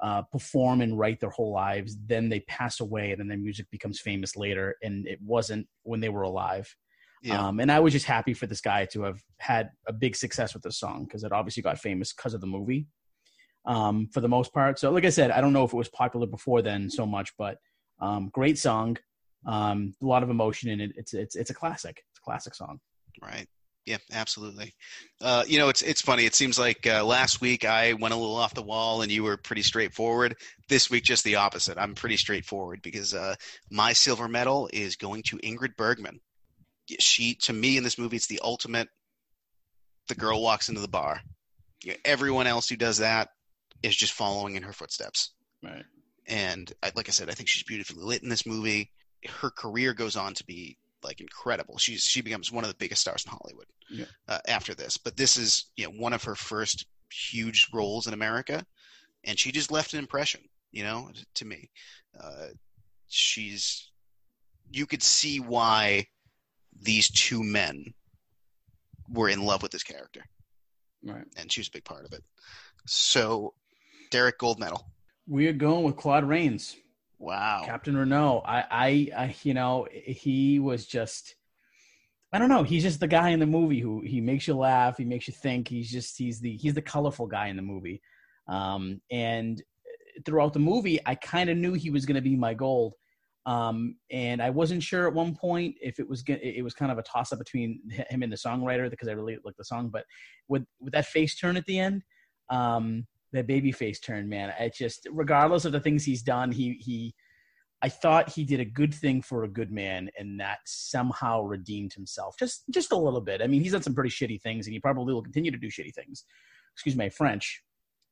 uh, 0.00 0.22
perform 0.22 0.80
and 0.80 0.98
write 0.98 1.20
their 1.20 1.30
whole 1.30 1.52
lives, 1.52 1.96
then 2.06 2.28
they 2.28 2.40
pass 2.40 2.80
away, 2.80 3.10
and 3.10 3.20
then 3.20 3.28
their 3.28 3.38
music 3.38 3.66
becomes 3.70 4.00
famous 4.00 4.36
later, 4.36 4.76
and 4.82 5.06
it 5.06 5.18
wasn't 5.20 5.66
when 5.82 6.00
they 6.00 6.08
were 6.08 6.22
alive. 6.22 6.74
Yeah. 7.22 7.48
Um, 7.48 7.60
and 7.60 7.70
I 7.70 7.80
was 7.80 7.92
just 7.92 8.06
happy 8.06 8.32
for 8.32 8.46
this 8.46 8.62
guy 8.62 8.86
to 8.92 9.02
have 9.02 9.22
had 9.38 9.70
a 9.86 9.92
big 9.92 10.16
success 10.16 10.54
with 10.54 10.62
this 10.62 10.78
song 10.78 11.04
because 11.04 11.22
it 11.22 11.32
obviously 11.32 11.62
got 11.62 11.78
famous 11.78 12.14
because 12.14 12.32
of 12.32 12.40
the 12.40 12.46
movie. 12.46 12.86
Um, 13.66 14.08
for 14.12 14.20
the 14.22 14.28
most 14.28 14.54
part, 14.54 14.78
so 14.78 14.90
like 14.90 15.04
I 15.04 15.10
said, 15.10 15.30
I 15.30 15.42
don't 15.42 15.52
know 15.52 15.64
if 15.64 15.72
it 15.72 15.76
was 15.76 15.90
popular 15.90 16.26
before 16.26 16.62
then 16.62 16.88
so 16.88 17.04
much, 17.04 17.34
but 17.36 17.58
um, 18.00 18.30
great 18.32 18.58
song, 18.58 18.96
um, 19.46 19.94
a 20.02 20.06
lot 20.06 20.22
of 20.22 20.30
emotion 20.30 20.70
in 20.70 20.80
it. 20.80 20.92
It's 20.96 21.14
it's 21.14 21.36
it's 21.36 21.50
a 21.50 21.54
classic. 21.54 22.02
It's 22.10 22.18
a 22.18 22.22
classic 22.22 22.54
song. 22.54 22.80
Right. 23.22 23.46
Yeah, 23.86 23.96
absolutely. 24.12 24.74
Uh, 25.20 25.44
you 25.46 25.58
know, 25.58 25.68
it's 25.68 25.82
it's 25.82 26.02
funny. 26.02 26.24
It 26.24 26.34
seems 26.34 26.58
like 26.58 26.86
uh, 26.86 27.04
last 27.04 27.40
week 27.40 27.64
I 27.64 27.94
went 27.94 28.14
a 28.14 28.16
little 28.16 28.36
off 28.36 28.54
the 28.54 28.62
wall 28.62 29.02
and 29.02 29.10
you 29.10 29.22
were 29.22 29.36
pretty 29.36 29.62
straightforward. 29.62 30.36
This 30.68 30.90
week, 30.90 31.04
just 31.04 31.24
the 31.24 31.36
opposite. 31.36 31.78
I'm 31.78 31.94
pretty 31.94 32.16
straightforward 32.16 32.82
because 32.82 33.14
uh, 33.14 33.34
my 33.70 33.92
silver 33.92 34.28
medal 34.28 34.68
is 34.72 34.96
going 34.96 35.22
to 35.24 35.38
Ingrid 35.38 35.76
Bergman. 35.76 36.20
She, 36.98 37.34
to 37.36 37.52
me, 37.52 37.76
in 37.76 37.84
this 37.84 37.98
movie, 37.98 38.16
it's 38.16 38.26
the 38.26 38.40
ultimate. 38.44 38.88
The 40.08 40.14
girl 40.14 40.42
walks 40.42 40.68
into 40.68 40.80
the 40.80 40.88
bar. 40.88 41.20
Yeah, 41.82 41.94
everyone 42.04 42.46
else 42.46 42.68
who 42.68 42.76
does 42.76 42.98
that 42.98 43.30
is 43.82 43.96
just 43.96 44.12
following 44.12 44.56
in 44.56 44.62
her 44.62 44.72
footsteps. 44.72 45.32
Right. 45.62 45.84
And 46.26 46.72
I, 46.82 46.92
like 46.94 47.08
I 47.08 47.12
said, 47.12 47.28
I 47.30 47.32
think 47.34 47.48
she's 47.48 47.62
beautifully 47.64 48.02
lit 48.02 48.22
in 48.22 48.28
this 48.28 48.46
movie. 48.46 48.90
Her 49.26 49.50
career 49.50 49.94
goes 49.94 50.16
on 50.16 50.34
to 50.34 50.44
be 50.44 50.76
like 51.02 51.20
incredible. 51.20 51.78
She's 51.78 52.02
she 52.02 52.20
becomes 52.20 52.52
one 52.52 52.62
of 52.64 52.68
the 52.70 52.76
biggest 52.76 53.00
stars 53.00 53.24
in 53.24 53.32
Hollywood 53.32 53.66
Yeah. 53.90 54.04
uh, 54.28 54.38
after 54.46 54.74
this. 54.74 54.96
But 54.96 55.16
this 55.16 55.36
is 55.36 55.66
you 55.76 55.84
know 55.84 55.90
one 55.98 56.12
of 56.12 56.24
her 56.24 56.34
first 56.34 56.86
huge 57.12 57.68
roles 57.72 58.06
in 58.06 58.14
America, 58.14 58.64
and 59.24 59.38
she 59.38 59.50
just 59.50 59.72
left 59.72 59.92
an 59.94 59.98
impression. 59.98 60.42
You 60.72 60.84
know, 60.84 61.10
to 61.34 61.44
me, 61.44 61.70
uh, 62.22 62.48
she's 63.08 63.90
you 64.70 64.86
could 64.86 65.02
see 65.02 65.40
why 65.40 66.06
these 66.80 67.10
two 67.10 67.42
men 67.42 67.84
were 69.08 69.28
in 69.28 69.42
love 69.44 69.62
with 69.62 69.72
this 69.72 69.82
character, 69.82 70.22
Right. 71.02 71.24
and 71.36 71.50
she 71.50 71.60
was 71.60 71.68
a 71.68 71.72
big 71.72 71.84
part 71.84 72.04
of 72.06 72.12
it. 72.12 72.22
So, 72.86 73.54
Derek 74.10 74.38
Gold 74.38 74.58
Medal. 74.58 74.86
We 75.28 75.46
are 75.46 75.52
going 75.52 75.84
with 75.84 75.96
Claude 75.96 76.24
Rains. 76.24 76.76
Wow. 77.18 77.62
Captain 77.64 77.96
Renault. 77.96 78.42
I, 78.44 78.64
I, 78.70 79.08
I, 79.16 79.36
you 79.42 79.54
know, 79.54 79.86
he 79.92 80.58
was 80.58 80.86
just, 80.86 81.36
I 82.32 82.38
don't 82.38 82.48
know. 82.48 82.62
He's 82.62 82.82
just 82.82 82.98
the 82.98 83.06
guy 83.06 83.28
in 83.28 83.40
the 83.40 83.46
movie 83.46 83.80
who 83.80 84.00
he 84.00 84.20
makes 84.20 84.48
you 84.48 84.54
laugh. 84.54 84.96
He 84.96 85.04
makes 85.04 85.28
you 85.28 85.34
think. 85.34 85.68
He's 85.68 85.90
just, 85.90 86.16
he's 86.18 86.40
the, 86.40 86.56
he's 86.56 86.74
the 86.74 86.82
colorful 86.82 87.26
guy 87.26 87.48
in 87.48 87.56
the 87.56 87.62
movie. 87.62 88.00
Um, 88.48 89.00
and 89.10 89.62
throughout 90.24 90.54
the 90.54 90.58
movie, 90.58 90.98
I 91.06 91.14
kind 91.14 91.50
of 91.50 91.56
knew 91.56 91.74
he 91.74 91.90
was 91.90 92.06
going 92.06 92.16
to 92.16 92.20
be 92.20 92.36
my 92.36 92.54
gold. 92.54 92.94
Um, 93.46 93.96
and 94.10 94.42
I 94.42 94.50
wasn't 94.50 94.82
sure 94.82 95.06
at 95.06 95.14
one 95.14 95.34
point 95.34 95.76
if 95.80 95.98
it 95.98 96.08
was, 96.08 96.22
gonna, 96.22 96.40
it 96.42 96.62
was 96.62 96.74
kind 96.74 96.90
of 96.90 96.98
a 96.98 97.02
toss 97.02 97.32
up 97.32 97.38
between 97.38 97.80
him 98.10 98.22
and 98.22 98.32
the 98.32 98.36
songwriter 98.36 98.90
because 98.90 99.08
I 99.08 99.12
really 99.12 99.38
liked 99.44 99.58
the 99.58 99.64
song. 99.64 99.90
But 99.92 100.04
with, 100.48 100.64
with 100.80 100.92
that 100.94 101.06
face 101.06 101.38
turn 101.38 101.56
at 101.56 101.66
the 101.66 101.78
end, 101.78 102.02
um, 102.48 103.06
that 103.32 103.46
baby 103.46 103.72
face 103.72 104.00
turn, 104.00 104.28
man. 104.28 104.52
I 104.58 104.70
just, 104.74 105.06
regardless 105.10 105.64
of 105.64 105.72
the 105.72 105.80
things 105.80 106.04
he's 106.04 106.22
done, 106.22 106.52
he 106.52 106.74
he, 106.80 107.14
I 107.82 107.88
thought 107.88 108.30
he 108.30 108.44
did 108.44 108.60
a 108.60 108.64
good 108.64 108.92
thing 108.94 109.22
for 109.22 109.44
a 109.44 109.48
good 109.48 109.70
man, 109.70 110.10
and 110.18 110.40
that 110.40 110.58
somehow 110.64 111.42
redeemed 111.42 111.92
himself 111.92 112.36
just 112.38 112.64
just 112.70 112.92
a 112.92 112.96
little 112.96 113.20
bit. 113.20 113.42
I 113.42 113.46
mean, 113.46 113.62
he's 113.62 113.72
done 113.72 113.82
some 113.82 113.94
pretty 113.94 114.10
shitty 114.10 114.40
things, 114.40 114.66
and 114.66 114.74
he 114.74 114.80
probably 114.80 115.14
will 115.14 115.22
continue 115.22 115.50
to 115.50 115.58
do 115.58 115.68
shitty 115.68 115.94
things. 115.94 116.24
Excuse 116.74 116.96
my 116.96 117.08
French, 117.08 117.62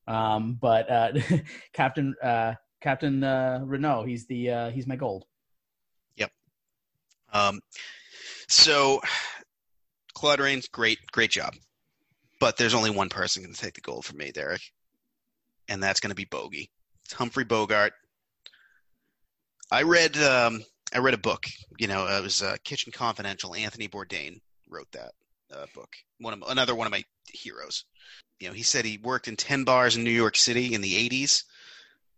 um, 0.07 0.57
but 0.59 0.89
uh, 0.89 1.11
Captain 1.73 2.15
uh, 2.23 2.53
Captain 2.81 3.23
uh, 3.23 3.61
Renault, 3.63 4.05
he's 4.05 4.25
the 4.27 4.51
uh, 4.51 4.69
he's 4.71 4.87
my 4.87 4.95
gold. 4.95 5.25
Yep. 6.17 6.31
Um, 7.33 7.59
so, 8.47 9.01
Claude 10.13 10.39
Rains, 10.39 10.67
great, 10.67 10.99
great 11.11 11.29
job. 11.29 11.53
But 12.39 12.57
there's 12.57 12.73
only 12.73 12.89
one 12.89 13.09
person 13.09 13.43
going 13.43 13.53
to 13.53 13.61
take 13.61 13.73
the 13.73 13.81
gold 13.81 14.05
from 14.05 14.17
me, 14.17 14.31
Derek, 14.31 14.61
and 15.69 15.81
that's 15.81 15.99
going 15.99 16.09
to 16.09 16.15
be 16.15 16.25
Bogey. 16.25 16.69
It's 17.05 17.13
Humphrey 17.13 17.45
Bogart. 17.45 17.93
I 19.71 19.83
read, 19.83 20.17
um, 20.17 20.63
I 20.93 20.97
read 20.97 21.13
a 21.13 21.19
book. 21.19 21.45
You 21.77 21.87
know, 21.87 22.05
it 22.07 22.21
was 22.21 22.41
uh, 22.41 22.57
Kitchen 22.63 22.91
Confidential. 22.91 23.55
Anthony 23.55 23.87
Bourdain 23.87 24.41
wrote 24.67 24.91
that 24.91 25.11
uh, 25.53 25.65
book. 25.73 25.95
One 26.19 26.33
of 26.33 26.43
another 26.49 26.75
one 26.75 26.87
of 26.87 26.91
my 26.91 27.03
heroes. 27.31 27.85
You 28.39 28.47
know, 28.47 28.53
he 28.53 28.63
said 28.63 28.83
he 28.83 28.97
worked 28.97 29.27
in 29.27 29.35
ten 29.35 29.63
bars 29.63 29.95
in 29.95 30.03
New 30.03 30.11
York 30.11 30.35
City 30.35 30.73
in 30.73 30.81
the 30.81 31.09
'80s, 31.09 31.43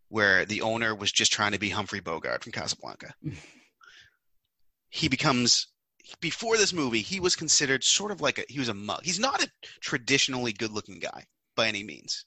where 0.10 0.45
the 0.45 0.62
owner 0.62 0.95
was 0.95 1.12
just 1.12 1.32
trying 1.34 1.52
to 1.52 1.60
be 1.60 1.70
Humphrey 1.70 1.99
Bogart 1.99 2.43
from 2.43 2.52
Casablanca 2.52 3.14
he 4.91 5.08
becomes 5.08 5.68
before 6.20 6.58
this 6.58 6.74
movie 6.74 7.02
he 7.02 7.20
was 7.20 7.36
considered 7.36 7.84
sort 7.84 8.12
of 8.12 8.22
like 8.22 8.38
a 8.38 8.43
he 8.49 8.60
was 8.60 8.70
a 8.70 8.74
mug 8.74 8.99
he's 9.04 9.20
not 9.20 9.41
a 9.41 9.49
traditionally 9.80 10.52
good 10.52 10.72
looking 10.72 10.99
guy 10.99 11.26
by 11.56 11.68
any 11.68 11.84
means 11.84 12.26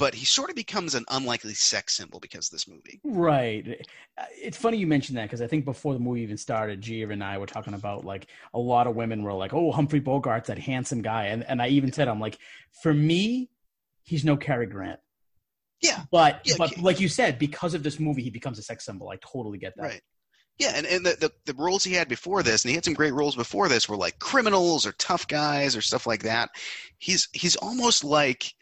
but 0.00 0.14
he 0.14 0.24
sort 0.24 0.50
of 0.50 0.56
becomes 0.56 0.94
an 0.94 1.04
unlikely 1.10 1.54
sex 1.54 1.96
symbol 1.96 2.18
because 2.18 2.48
of 2.48 2.52
this 2.52 2.66
movie 2.66 2.98
Right. 3.04 3.86
Uh, 4.18 4.24
It's 4.34 4.56
funny 4.56 4.78
you 4.78 4.86
mentioned 4.86 5.18
that 5.18 5.24
because 5.24 5.42
I 5.42 5.46
think 5.46 5.64
before 5.64 5.92
the 5.92 6.00
movie 6.00 6.22
even 6.22 6.38
started, 6.38 6.80
Gia 6.80 7.10
and 7.10 7.22
I 7.22 7.38
were 7.38 7.46
talking 7.46 7.74
about 7.74 8.04
like 8.04 8.26
a 8.54 8.58
lot 8.58 8.86
of 8.86 8.96
women 8.96 9.22
were 9.22 9.34
like, 9.34 9.52
"Oh, 9.52 9.70
Humphrey 9.70 10.00
Bogart's 10.00 10.48
that 10.48 10.58
handsome 10.58 11.02
guy," 11.02 11.26
and 11.26 11.44
and 11.46 11.60
I 11.62 11.68
even 11.68 11.92
said, 11.92 12.08
"I'm 12.08 12.18
like, 12.20 12.38
for 12.82 12.92
me, 12.92 13.50
he's 14.02 14.24
no 14.24 14.36
Cary 14.36 14.66
Grant." 14.66 15.00
yeah 15.82 16.04
But 16.10 16.40
Yeah, 16.44 16.54
but 16.58 16.78
like 16.78 17.00
you 17.00 17.08
said, 17.08 17.38
because 17.38 17.74
of 17.74 17.82
this 17.82 18.00
movie, 18.00 18.22
he 18.22 18.30
becomes 18.30 18.58
a 18.58 18.62
sex 18.62 18.84
symbol. 18.84 19.10
I 19.10 19.16
totally 19.16 19.58
get 19.58 19.74
that. 19.76 19.82
right 19.82 20.02
yeah 20.58 20.72
and, 20.74 20.86
and 20.86 21.04
the, 21.06 21.16
the, 21.18 21.32
the 21.46 21.62
roles 21.62 21.82
he 21.82 21.94
had 21.94 22.06
before 22.06 22.42
this 22.42 22.64
and 22.64 22.68
he 22.68 22.74
had 22.74 22.84
some 22.84 22.94
great 22.94 23.14
roles 23.14 23.34
before 23.34 23.68
this 23.68 23.88
were 23.88 23.96
like 23.96 24.18
criminals 24.18 24.86
or 24.86 24.92
tough 24.92 25.26
guys 25.26 25.74
or 25.74 25.80
stuff 25.80 26.06
like 26.06 26.22
that 26.22 26.50
he's 26.98 27.28
he's 27.32 27.56
almost 27.56 28.04
like 28.04 28.52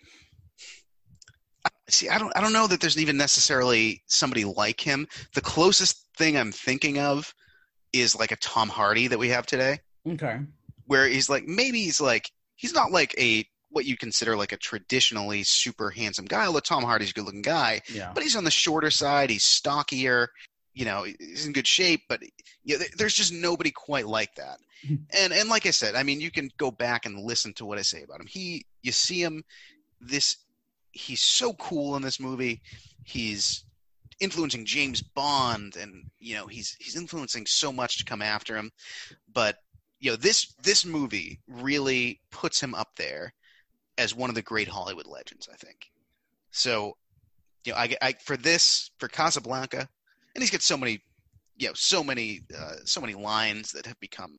see 1.90 2.08
i 2.08 2.18
don't 2.18 2.32
i 2.36 2.40
don't 2.40 2.52
know 2.52 2.66
that 2.66 2.80
there's 2.80 2.98
even 2.98 3.16
necessarily 3.16 4.02
somebody 4.06 4.44
like 4.44 4.80
him. 4.80 5.06
The 5.34 5.40
closest 5.40 6.04
thing 6.16 6.36
i'm 6.36 6.52
thinking 6.52 6.98
of 6.98 7.32
is 7.92 8.14
like 8.16 8.32
a 8.32 8.36
tom 8.36 8.68
hardy 8.68 9.06
that 9.08 9.18
we 9.18 9.28
have 9.30 9.46
today. 9.46 9.80
Okay. 10.08 10.38
where 10.86 11.06
he's 11.06 11.28
like 11.28 11.44
maybe 11.46 11.80
he's 11.82 12.00
like 12.00 12.30
he's 12.56 12.74
not 12.74 12.90
like 12.92 13.14
a 13.18 13.44
what 13.70 13.84
you 13.84 13.96
consider 13.96 14.36
like 14.36 14.52
a 14.52 14.56
traditionally 14.56 15.42
super 15.44 15.90
handsome 15.90 16.24
guy 16.24 16.46
although 16.46 16.60
tom 16.60 16.82
hardy's 16.82 17.10
a 17.10 17.14
good 17.14 17.24
looking 17.24 17.42
guy 17.42 17.80
Yeah. 17.92 18.12
but 18.14 18.22
he's 18.22 18.36
on 18.36 18.44
the 18.44 18.50
shorter 18.50 18.90
side. 18.90 19.30
He's 19.30 19.44
stockier. 19.44 20.28
You 20.74 20.84
know 20.84 21.04
he's 21.04 21.44
in 21.46 21.52
good 21.52 21.66
shape 21.66 22.02
but 22.08 22.20
yeah, 22.64 22.76
there- 22.78 22.88
there's 22.96 23.14
just 23.14 23.32
nobody 23.32 23.70
quite 23.70 24.06
like 24.06 24.34
that. 24.36 24.58
And 25.20 25.32
and 25.32 25.48
like 25.48 25.66
i 25.66 25.70
said 25.72 25.94
i 25.96 26.02
mean 26.04 26.20
you 26.20 26.30
can 26.30 26.50
go 26.56 26.70
back 26.70 27.04
and 27.04 27.18
listen 27.18 27.52
to 27.54 27.64
what 27.66 27.78
i 27.78 27.82
say 27.82 28.02
about 28.04 28.20
him. 28.20 28.26
He 28.28 28.64
you 28.82 28.92
see 28.92 29.20
him 29.22 29.42
this 30.00 30.36
he's 30.98 31.20
so 31.20 31.52
cool 31.54 31.96
in 31.96 32.02
this 32.02 32.20
movie. 32.20 32.60
He's 33.04 33.64
influencing 34.20 34.64
james 34.64 35.00
bond 35.00 35.76
and 35.76 36.02
you 36.18 36.34
know 36.34 36.48
he's 36.48 36.76
he's 36.80 36.96
influencing 36.96 37.46
so 37.46 37.72
much 37.72 37.98
to 37.98 38.04
come 38.04 38.22
after 38.22 38.56
him. 38.56 38.70
But 39.32 39.58
you 40.00 40.10
know 40.10 40.16
this 40.16 40.54
this 40.62 40.84
movie 40.84 41.40
really 41.46 42.20
puts 42.30 42.60
him 42.60 42.74
up 42.74 42.88
there 42.96 43.32
as 43.96 44.14
one 44.14 44.28
of 44.28 44.34
the 44.34 44.42
great 44.42 44.68
hollywood 44.68 45.06
legends 45.06 45.48
i 45.52 45.56
think. 45.56 45.90
So 46.50 46.96
you 47.64 47.72
know 47.72 47.78
i, 47.78 47.94
I 48.02 48.12
for 48.24 48.36
this 48.36 48.90
for 48.98 49.08
casablanca 49.08 49.88
and 50.34 50.42
he's 50.42 50.50
got 50.50 50.62
so 50.62 50.76
many 50.76 51.00
you 51.56 51.68
know 51.68 51.74
so 51.74 52.02
many 52.02 52.40
uh, 52.56 52.76
so 52.84 53.00
many 53.00 53.14
lines 53.14 53.72
that 53.72 53.86
have 53.86 54.00
become 54.00 54.38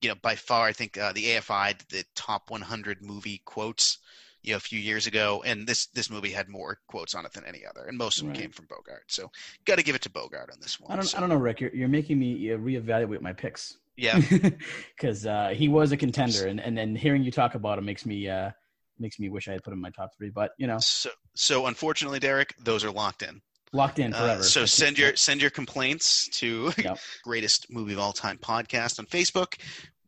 you 0.00 0.08
know 0.08 0.14
by 0.22 0.34
far 0.34 0.66
i 0.66 0.72
think 0.72 0.98
uh, 0.98 1.12
the 1.12 1.24
afi 1.24 1.88
the 1.88 2.04
top 2.14 2.50
100 2.50 3.02
movie 3.02 3.42
quotes 3.44 3.98
you 4.42 4.52
know 4.52 4.56
a 4.56 4.60
few 4.60 4.78
years 4.78 5.06
ago, 5.06 5.42
and 5.46 5.66
this 5.66 5.86
this 5.88 6.10
movie 6.10 6.30
had 6.30 6.48
more 6.48 6.78
quotes 6.88 7.14
on 7.14 7.24
it 7.26 7.32
than 7.32 7.44
any 7.44 7.64
other, 7.66 7.86
and 7.86 7.96
most 7.98 8.18
of 8.18 8.24
them 8.24 8.32
Right. 8.32 8.40
came 8.42 8.50
from 8.50 8.66
Bogart. 8.66 9.04
So 9.08 9.30
got 9.64 9.76
to 9.78 9.84
give 9.84 9.94
it 9.94 10.02
to 10.02 10.10
Bogart 10.10 10.50
on 10.52 10.58
this 10.60 10.80
one. 10.80 10.92
I 10.92 10.96
don't. 10.96 11.04
So, 11.06 11.16
I 11.18 11.20
don't 11.20 11.28
know, 11.28 11.36
Rick. 11.36 11.60
You're, 11.60 11.74
you're 11.74 11.88
making 11.88 12.18
me 12.18 12.52
uh, 12.52 12.56
reevaluate 12.58 13.20
my 13.20 13.32
picks. 13.32 13.76
Yeah, 13.96 14.18
because 14.96 15.26
uh, 15.26 15.50
he 15.54 15.68
was 15.68 15.92
a 15.92 15.96
contender, 15.96 16.46
and, 16.46 16.58
and 16.60 16.76
then 16.76 16.94
hearing 16.96 17.22
you 17.22 17.30
talk 17.30 17.54
about 17.54 17.78
him 17.78 17.84
makes 17.84 18.06
me 18.06 18.28
uh, 18.28 18.50
makes 18.98 19.18
me 19.18 19.28
wish 19.28 19.46
I 19.48 19.52
had 19.52 19.62
put 19.62 19.72
him 19.72 19.78
in 19.78 19.82
my 19.82 19.90
top 19.90 20.10
three. 20.16 20.30
But 20.30 20.52
you 20.58 20.66
know, 20.66 20.78
so 20.80 21.10
so 21.34 21.66
unfortunately, 21.66 22.18
Derek, 22.18 22.54
those 22.58 22.82
are 22.84 22.90
locked 22.90 23.22
in. 23.22 23.42
locked 23.72 23.98
in 23.98 24.14
Uh, 24.14 24.18
forever. 24.20 24.42
so 24.42 24.64
send 24.64 24.96
your 24.98 25.14
send 25.16 25.40
your 25.42 25.50
complaints 25.50 26.28
to 26.38 26.72
Yep. 26.78 26.98
greatest 27.24 27.66
movie 27.70 27.92
of 27.92 27.98
all 27.98 28.12
time 28.12 28.38
podcast 28.38 28.98
on 28.98 29.06
Facebook. 29.06 29.54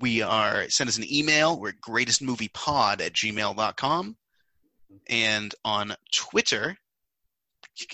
We 0.01 0.23
are 0.23 0.69
send 0.71 0.89
us 0.89 0.97
an 0.97 1.05
email. 1.13 1.61
We're 1.61 1.73
greatestmoviepod 1.87 3.01
at 3.01 3.13
gmail.com. 3.13 4.17
And 5.09 5.55
on 5.65 5.95
Twitter, 6.13 6.77
you 7.77 7.87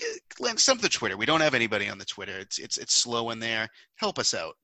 some 0.57 0.77
of 0.77 0.81
the 0.81 0.89
Twitter. 0.89 1.17
We 1.17 1.25
don't 1.25 1.41
have 1.41 1.53
anybody 1.53 1.89
on 1.89 1.97
the 1.97 2.05
Twitter. 2.05 2.37
It's 2.37 2.59
it's 2.59 2.77
it's 2.77 2.93
slow 2.93 3.29
in 3.31 3.39
there. 3.39 3.67
Help 3.95 4.19
us 4.19 4.33
out. 4.33 4.55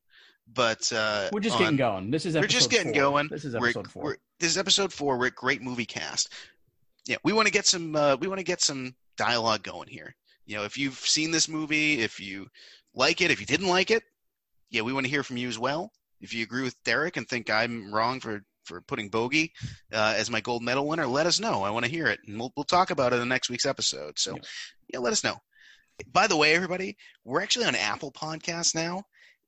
But 0.53 0.91
uh, 0.93 1.29
we're 1.31 1.39
just 1.39 1.55
on- 1.55 1.61
getting 1.61 1.77
going. 1.77 2.11
This 2.11 2.25
is 2.25 2.36
we're 2.36 2.47
just 2.47 2.69
getting 2.69 2.93
four. 2.93 3.01
going. 3.01 3.27
This 3.29 3.45
is 3.45 3.55
we're- 3.55 3.69
episode 3.69 3.91
4 3.91 4.03
we're- 4.03 4.17
this 4.39 4.51
is 4.51 4.57
episode 4.57 4.91
four. 4.91 5.17
We're 5.17 5.27
at 5.27 5.36
Great 5.36 5.61
Movie 5.61 5.86
Cast. 5.86 6.33
Yeah, 7.07 7.17
we 7.23 7.33
want 7.33 7.47
to 7.47 7.51
get 7.51 7.65
some. 7.65 7.95
Uh, 7.95 8.15
we 8.17 8.27
want 8.27 8.39
to 8.39 8.43
get 8.45 8.61
some 8.61 8.95
dialogue 9.17 9.63
going 9.63 9.88
here. 9.88 10.15
You 10.45 10.57
know, 10.57 10.63
if 10.63 10.77
you've 10.77 10.97
seen 10.97 11.31
this 11.31 11.47
movie, 11.47 11.99
if 12.01 12.19
you 12.19 12.47
like 12.93 13.21
it, 13.21 13.31
if 13.31 13.39
you 13.39 13.45
didn't 13.45 13.67
like 13.69 13.91
it, 13.91 14.03
yeah, 14.69 14.81
we 14.81 14.93
want 14.93 15.05
to 15.05 15.09
hear 15.09 15.23
from 15.23 15.38
you 15.38 15.47
as 15.47 15.57
well. 15.57 15.91
If 16.21 16.33
you 16.33 16.43
agree 16.43 16.63
with 16.63 16.75
Derek 16.83 17.17
and 17.17 17.27
think 17.27 17.49
I'm 17.49 17.93
wrong 17.93 18.19
for 18.19 18.43
for 18.66 18.82
putting 18.82 19.09
Bogey 19.09 19.53
uh, 19.93 20.13
as 20.18 20.30
my 20.30 20.41
gold 20.41 20.63
medal 20.63 20.88
winner, 20.88 21.07
let 21.07 21.26
us 21.28 21.39
know. 21.39 21.63
I 21.63 21.70
want 21.70 21.86
to 21.86 21.91
hear 21.91 22.07
it, 22.07 22.20
and 22.28 22.39
we'll 22.39 22.51
we'll 22.55 22.63
talk 22.66 22.89
about 22.91 23.13
it 23.13 23.16
in 23.16 23.20
the 23.22 23.26
next 23.26 23.49
week's 23.49 23.66
episode. 23.66 24.20
So, 24.20 24.36
Yeah. 24.36 24.41
yeah, 24.93 24.99
let 24.99 25.13
us 25.13 25.24
know. 25.24 25.38
By 26.11 26.28
the 26.28 26.36
way, 26.38 26.53
everybody, 26.53 26.97
we're 27.24 27.41
actually 27.41 27.66
on 27.66 27.76
Apple 27.76 28.11
Podcasts 28.11 28.76
now. 28.76 29.03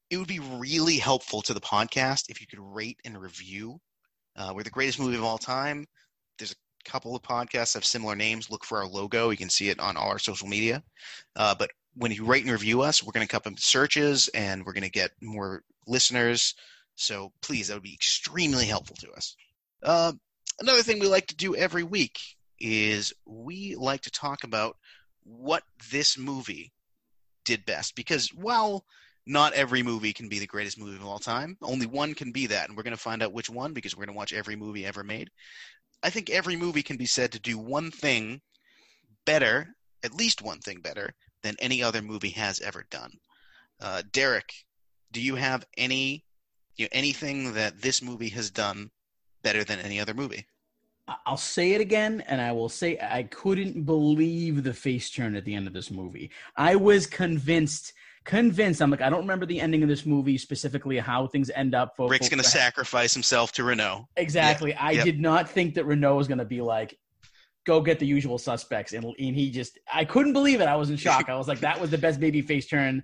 It 0.09 0.17
would 0.17 0.27
be 0.27 0.39
really 0.39 0.97
helpful 0.97 1.41
to 1.41 1.53
the 1.53 1.59
podcast 1.59 2.29
if 2.29 2.39
you 2.39 2.47
could 2.47 2.61
rate 2.61 2.97
and 3.03 3.19
review. 3.19 3.79
Uh, 4.37 4.53
we're 4.55 4.63
the 4.63 4.69
greatest 4.69 4.99
movie 4.99 5.17
of 5.17 5.23
all 5.23 5.37
time. 5.37 5.85
There's 6.39 6.53
a 6.53 6.89
couple 6.89 7.15
of 7.15 7.21
podcasts 7.21 7.73
that 7.73 7.79
have 7.79 7.85
similar 7.85 8.15
names. 8.15 8.49
Look 8.49 8.63
for 8.63 8.77
our 8.77 8.87
logo. 8.87 9.29
You 9.29 9.37
can 9.37 9.49
see 9.49 9.67
it 9.69 9.79
on 9.81 9.97
all 9.97 10.07
our 10.09 10.19
social 10.19 10.47
media. 10.47 10.81
Uh, 11.35 11.53
but 11.55 11.71
when 11.95 12.11
you 12.13 12.23
rate 12.23 12.43
and 12.43 12.51
review 12.51 12.81
us, 12.81 13.03
we're 13.03 13.11
going 13.11 13.25
to 13.27 13.29
come 13.29 13.39
up 13.39 13.47
in 13.47 13.57
searches 13.57 14.29
and 14.29 14.63
we're 14.65 14.73
going 14.73 14.83
to 14.83 14.89
get 14.89 15.11
more 15.21 15.63
listeners. 15.87 16.53
So 16.97 17.31
please, 17.41 17.67
that 17.67 17.75
would 17.75 17.83
be 17.83 17.93
extremely 17.93 18.65
helpful 18.65 18.95
to 18.97 19.11
us. 19.11 19.35
Uh, 19.83 20.13
another 20.59 20.81
thing 20.81 20.99
we 20.99 21.07
like 21.07 21.27
to 21.27 21.35
do 21.35 21.55
every 21.55 21.83
week 21.83 22.19
is 22.59 23.13
we 23.25 23.75
like 23.75 24.01
to 24.01 24.11
talk 24.11 24.43
about 24.43 24.75
what 25.23 25.63
this 25.91 26.17
movie 26.17 26.73
did 27.45 27.65
best. 27.65 27.95
Because 27.95 28.33
while 28.33 28.83
not 29.27 29.53
every 29.53 29.83
movie 29.83 30.11
can 30.11 30.27
be 30.27 30.39
the 30.39 30.47
greatest 30.47 30.79
movie 30.79 30.95
of 30.95 31.05
all 31.05 31.19
time, 31.19 31.57
only 31.61 31.85
one 31.85 32.15
can 32.15 32.31
be 32.31 32.47
that. 32.47 32.67
And 32.67 32.75
we're 32.75 32.83
going 32.83 32.95
to 32.95 33.01
find 33.01 33.21
out 33.21 33.33
which 33.33 33.49
one 33.49 33.73
because 33.73 33.95
we're 33.95 34.05
going 34.05 34.15
to 34.15 34.17
watch 34.17 34.33
every 34.33 34.55
movie 34.55 34.85
ever 34.85 35.03
made. 35.03 35.29
I 36.01 36.09
think 36.09 36.29
every 36.29 36.55
movie 36.55 36.83
can 36.83 36.97
be 36.97 37.05
said 37.05 37.31
to 37.33 37.39
do 37.39 37.57
one 37.57 37.91
thing 37.91 38.41
better, 39.25 39.67
at 40.03 40.13
least 40.13 40.41
one 40.41 40.59
thing 40.59 40.81
better, 40.81 41.13
than 41.43 41.55
any 41.59 41.83
other 41.83 42.01
movie 42.01 42.31
has 42.31 42.59
ever 42.59 42.85
done. 42.89 43.11
Uh, 43.79 44.01
Derek, 44.11 44.51
do 45.11 45.21
you 45.21 45.35
have 45.35 45.63
any 45.77 46.23
you 46.77 46.85
know, 46.85 46.89
anything 46.91 47.53
that 47.53 47.81
this 47.81 48.01
movie 48.01 48.29
has 48.29 48.49
done 48.49 48.91
better 49.43 49.63
than 49.63 49.79
any 49.79 49.99
other 49.99 50.13
movie? 50.13 50.45
I'll 51.25 51.37
say 51.37 51.71
it 51.71 51.79
again, 51.79 52.21
and 52.27 52.41
I 52.41 52.51
will 52.51 52.67
say 52.69 52.99
I 53.01 53.23
couldn't 53.23 53.83
believe 53.83 54.63
the 54.63 54.73
face 54.73 55.09
turn 55.09 55.35
at 55.35 55.45
the 55.45 55.55
end 55.55 55.65
of 55.65 55.73
this 55.73 55.89
movie. 55.89 56.31
I 56.57 56.75
was 56.75 57.07
convinced, 57.07 57.93
convinced. 58.25 58.81
I'm 58.81 58.91
like, 58.91 59.01
I 59.01 59.09
don't 59.09 59.21
remember 59.21 59.45
the 59.45 59.61
ending 59.61 59.83
of 59.83 59.89
this 59.89 60.05
movie 60.05 60.37
specifically, 60.37 60.97
how 60.97 61.25
things 61.27 61.49
end 61.55 61.73
up. 61.73 61.95
For, 61.95 62.09
Rick's 62.09 62.27
going 62.27 62.43
to 62.43 62.49
sacrifice 62.49 63.13
himself 63.13 63.53
to 63.53 63.63
Renault. 63.63 64.09
Exactly. 64.17 64.73
I 64.73 64.91
Yep. 64.91 65.05
did 65.05 65.19
not 65.21 65.49
think 65.49 65.75
that 65.75 65.85
Renault 65.85 66.17
was 66.17 66.27
going 66.27 66.39
to 66.39 66.45
be 66.45 66.59
like, 66.61 66.97
go 67.65 67.79
get 67.79 67.99
the 67.99 68.05
usual 68.05 68.37
suspects. 68.37 68.91
And, 68.91 69.05
and 69.05 69.15
he 69.17 69.49
just, 69.49 69.79
I 69.91 70.03
couldn't 70.03 70.33
believe 70.33 70.59
it. 70.59 70.65
I 70.65 70.75
was 70.75 70.89
in 70.89 70.97
shock. 70.97 71.29
I 71.29 71.37
was 71.37 71.47
like, 71.47 71.61
that 71.61 71.79
was 71.79 71.89
the 71.89 71.97
best 71.97 72.19
baby 72.19 72.41
face 72.41 72.67
turn 72.67 73.01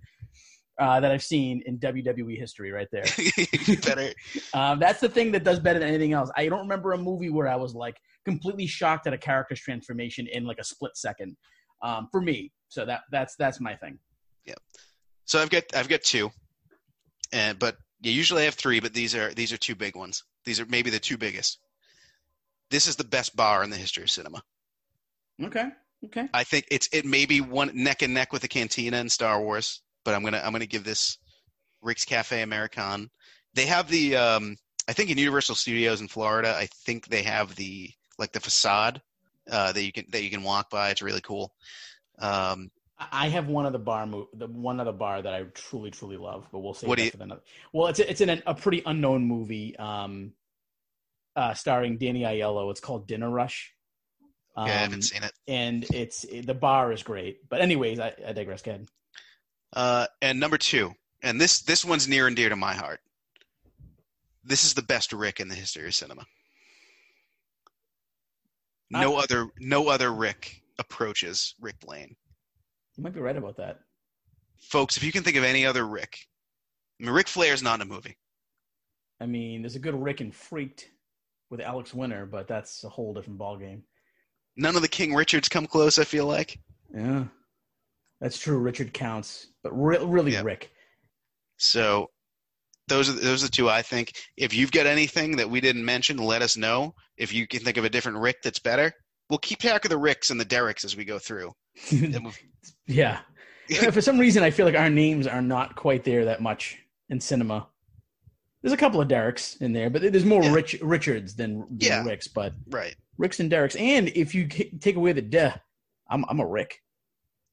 uh, 0.80 0.99
that 0.99 1.11
I've 1.11 1.24
seen 1.24 1.61
in 1.65 1.78
WWE 1.80 2.38
history 2.38 2.71
right 2.71 2.88
there. 2.91 3.05
better. 3.82 4.13
Um, 4.53 4.80
that's 4.80 4.99
the 4.99 5.09
thing 5.09 5.32
that 5.32 5.43
does 5.43 5.59
better 5.59 5.80
than 5.80 5.88
anything 5.88 6.13
else. 6.13 6.30
I 6.38 6.47
don't 6.47 6.59
remember 6.59 6.93
a 6.93 6.97
movie 6.97 7.30
where 7.30 7.47
I 7.47 7.55
was 7.55 7.74
like 7.74 7.95
completely 8.24 8.67
shocked 8.67 9.07
at 9.07 9.13
a 9.13 9.17
character's 9.17 9.59
transformation 9.59 10.28
in 10.28 10.45
like 10.45 10.59
a 10.59 10.63
split 10.63 10.95
second 10.95 11.36
um, 11.82 12.07
for 12.11 12.21
me. 12.21 12.51
So 12.67 12.86
that 12.86 13.01
that's 13.11 13.36
that's 13.36 13.59
my 13.59 13.76
thing. 13.76 13.97
Yeah. 14.45 14.55
So 15.26 15.39
I've 15.39 15.49
got 15.49 15.63
I've 15.76 15.89
got 15.89 16.01
two, 16.03 16.32
and 17.32 17.57
but 17.57 17.78
yeah, 18.01 18.11
usually 18.11 18.43
I 18.43 18.45
have 18.45 18.55
three, 18.55 18.80
but 18.80 18.93
these 18.93 19.15
are 19.15 19.34
these 19.34 19.51
are 19.51 19.57
two 19.57 19.76
big 19.76 19.95
ones. 19.95 20.24
These 20.45 20.59
are 20.59 20.65
maybe 20.65 20.89
the 20.89 20.99
two 20.99 21.17
biggest. 21.17 21.59
This 22.69 22.88
is 22.88 22.95
the 22.95 23.03
best 23.03 23.36
bar 23.36 23.63
in 23.63 23.69
the 23.69 23.78
history 23.78 24.03
of 24.03 24.11
cinema. 24.11 24.41
Okay. 25.41 25.69
Okay. 26.05 26.28
I 26.34 26.43
think 26.43 26.65
it's 26.69 26.89
it 26.91 27.05
may 27.05 27.26
be 27.26 27.41
one 27.41 27.71
neck 27.74 28.01
and 28.01 28.13
neck 28.13 28.34
with 28.34 28.41
the 28.41 28.47
Cantina 28.47 28.97
and 28.97 29.11
Star 29.11 29.41
Wars, 29.41 29.82
but 30.04 30.14
I'm 30.14 30.24
gonna 30.24 30.41
I'm 30.43 30.51
gonna 30.51 30.66
give 30.66 30.84
this 30.84 31.18
Rick's 31.82 32.06
Cafe 32.06 32.41
American. 32.41 33.10
They 33.54 33.66
have 33.66 33.89
the 33.89 34.16
um, 34.16 34.58
I 34.88 34.93
think 34.93 35.10
in 35.10 35.18
Universal 35.18 35.56
Studios 35.56 36.01
in 36.01 36.08
Florida, 36.08 36.56
I 36.58 36.68
think 36.86 37.08
they 37.08 37.24
have 37.24 37.56
the 37.56 37.91
like 38.18 38.32
the 38.32 38.39
facade 38.39 39.01
uh, 39.51 39.72
that 39.72 39.84
you 39.84 39.91
can 39.91 40.06
that 40.12 40.24
you 40.24 40.30
can 40.30 40.43
walk 40.43 40.70
by. 40.70 40.89
It's 40.89 41.01
really 41.01 41.22
cool. 41.22 41.54
Um, 42.20 42.72
I 43.12 43.28
have 43.30 43.47
one 43.47 43.66
of 43.66 43.74
the 43.74 43.80
bar 43.80 44.06
mo- 44.06 44.30
the 44.34 44.47
one 44.47 44.80
other 44.80 44.91
bar 44.91 45.22
that 45.22 45.34
I 45.34 45.43
truly 45.54 45.91
truly 45.91 46.18
love, 46.18 46.47
but 46.51 46.60
we'll 46.60 46.74
save 46.74 46.89
What 46.89 46.99
that 46.99 47.06
you- 47.06 47.12
for 47.12 47.24
another. 47.24 47.41
Well, 47.74 47.88
it's 47.88 47.99
it's 47.99 48.22
in 48.22 48.30
an, 48.30 48.43
a 48.45 48.54
pretty 48.56 48.82
unknown 48.86 49.26
movie, 49.26 49.76
um, 49.78 50.34
uh, 51.36 51.54
starring 51.54 51.97
Danny 51.97 52.22
Aiello. 52.22 52.72
It's 52.72 52.80
called 52.80 53.08
Dinner 53.08 53.30
Rush. 53.30 53.74
Um, 54.56 54.68
yeah, 54.68 54.74
I 54.74 54.78
haven't 54.78 55.01
seen 55.01 55.24
it. 55.24 55.32
and 55.47 55.84
it's 55.91 56.22
the 56.22 56.54
bar 56.54 56.91
is 56.91 57.01
great. 57.01 57.49
But 57.49 57.62
anyways, 57.62 57.99
I, 57.99 58.14
I 58.26 58.34
digress. 58.34 58.62
Go 58.62 58.72
ahead. 58.72 58.88
Uh, 59.74 60.05
and 60.21 60.39
number 60.39 60.57
two, 60.57 60.93
and 61.24 61.39
this 61.41 61.61
this 61.61 61.84
one's 61.84 62.07
near 62.07 62.28
and 62.28 62.36
dear 62.36 62.49
to 62.49 62.55
my 62.55 62.74
heart. 62.74 62.99
This 64.43 64.63
is 64.63 64.74
the 64.74 64.82
best 64.84 65.13
Rick 65.13 65.39
in 65.39 65.47
the 65.47 65.55
history 65.55 65.88
of 65.88 65.95
cinema. 65.95 66.26
No 68.91 69.17
other 69.17 69.47
no 69.59 69.88
other 69.88 70.13
Rick 70.13 70.61
approaches 70.78 71.55
Rick 71.59 71.80
Blaine. 71.80 72.15
You 72.95 73.03
might 73.03 73.13
be 73.13 73.21
right 73.21 73.36
about 73.38 73.57
that. 73.57 73.80
Folks, 74.61 74.97
if 74.97 75.03
you 75.03 75.11
can 75.11 75.24
think 75.24 75.36
of 75.36 75.43
any 75.43 75.65
other 75.65 75.88
Rick, 75.88 76.19
I 76.99 77.05
mean, 77.05 77.13
Ric 77.13 77.28
Flair's 77.28 77.63
not 77.63 77.82
in 77.82 77.88
a 77.88 77.91
movie. 77.91 78.15
I 79.19 79.26
mean, 79.26 79.61
there's 79.61 79.76
a 79.76 79.80
good 79.80 79.95
Rick 79.95 80.21
and 80.21 80.34
Freaked 80.34 80.91
with 81.49 81.59
Alex 81.59 81.93
Winter, 81.93 82.26
but 82.26 82.47
that's 82.47 82.84
a 82.84 82.89
whole 82.89 83.13
different 83.13 83.39
ballgame. 83.39 83.82
None 84.55 84.76
of 84.76 84.84
the 84.84 84.88
King 84.88 85.15
Richards 85.15 85.49
come 85.49 85.65
close. 85.65 85.97
I 85.97 86.03
feel 86.03 86.28
like. 86.28 86.59
Yeah, 86.93 87.26
that's 88.24 88.39
true. 88.39 88.57
Richard 88.57 88.93
counts, 88.93 89.47
but 89.63 89.71
re- 89.74 89.99
really 90.03 90.32
Yeah. 90.32 90.41
Rick. 90.43 90.71
So 91.57 92.09
those 92.88 93.09
are 93.09 93.13
those 93.13 93.43
are 93.43 93.47
the 93.47 93.51
two 93.51 93.69
I 93.69 93.82
think. 93.82 94.13
If 94.38 94.53
you've 94.53 94.71
got 94.71 94.86
anything 94.88 95.36
that 95.38 95.49
we 95.49 95.61
didn't 95.61 95.86
mention, 95.86 96.17
let 96.17 96.41
us 96.41 96.57
know. 96.57 96.95
If 97.17 97.34
you 97.34 97.47
can 97.47 97.59
think 97.59 97.78
of 97.78 97.86
a 97.86 97.89
different 97.89 98.17
Rick 98.17 98.38
that's 98.43 98.59
better, 98.59 98.91
we'll 99.30 99.39
keep 99.39 99.59
track 99.59 99.86
of 99.86 99.89
the 99.89 99.97
Ricks 99.97 100.30
and 100.32 100.39
the 100.39 100.45
Derricks 100.45 100.84
as 100.84 100.95
we 100.95 101.05
go 101.05 101.19
through. 101.19 101.51
We'll- 101.91 102.34
yeah. 102.88 103.19
For 103.91 104.01
some 104.01 104.17
reason, 104.19 104.43
I 104.43 104.51
feel 104.51 104.65
like 104.65 104.76
our 104.76 104.89
names 104.89 105.26
are 105.28 105.41
not 105.41 105.76
quite 105.76 106.03
there 106.03 106.26
that 106.26 106.41
much 106.41 106.78
in 107.09 107.19
cinema. 107.19 107.67
There's 108.61 108.74
a 108.74 108.78
couple 108.78 109.01
of 109.01 109.07
Derricks 109.09 109.55
in 109.57 109.74
there, 109.74 109.89
but 109.89 110.01
there's 110.01 110.26
more 110.26 110.43
Yeah. 110.43 110.53
Rich 110.53 110.78
Richards 110.82 111.36
than, 111.36 111.59
than 111.69 111.78
Yeah. 111.80 112.03
Ricks. 112.05 112.28
But 112.28 112.53
right. 112.69 112.95
Ricks 113.17 113.39
and 113.39 113.49
Derricks, 113.49 113.76
and 113.76 114.09
if 114.09 114.34
you 114.36 114.47
take 114.47 114.95
away 114.95 115.11
the 115.13 115.21
de, 115.21 115.53
I'm 116.09 116.26
I'm 116.30 116.39
a 116.39 116.45
Rick. 116.45 116.82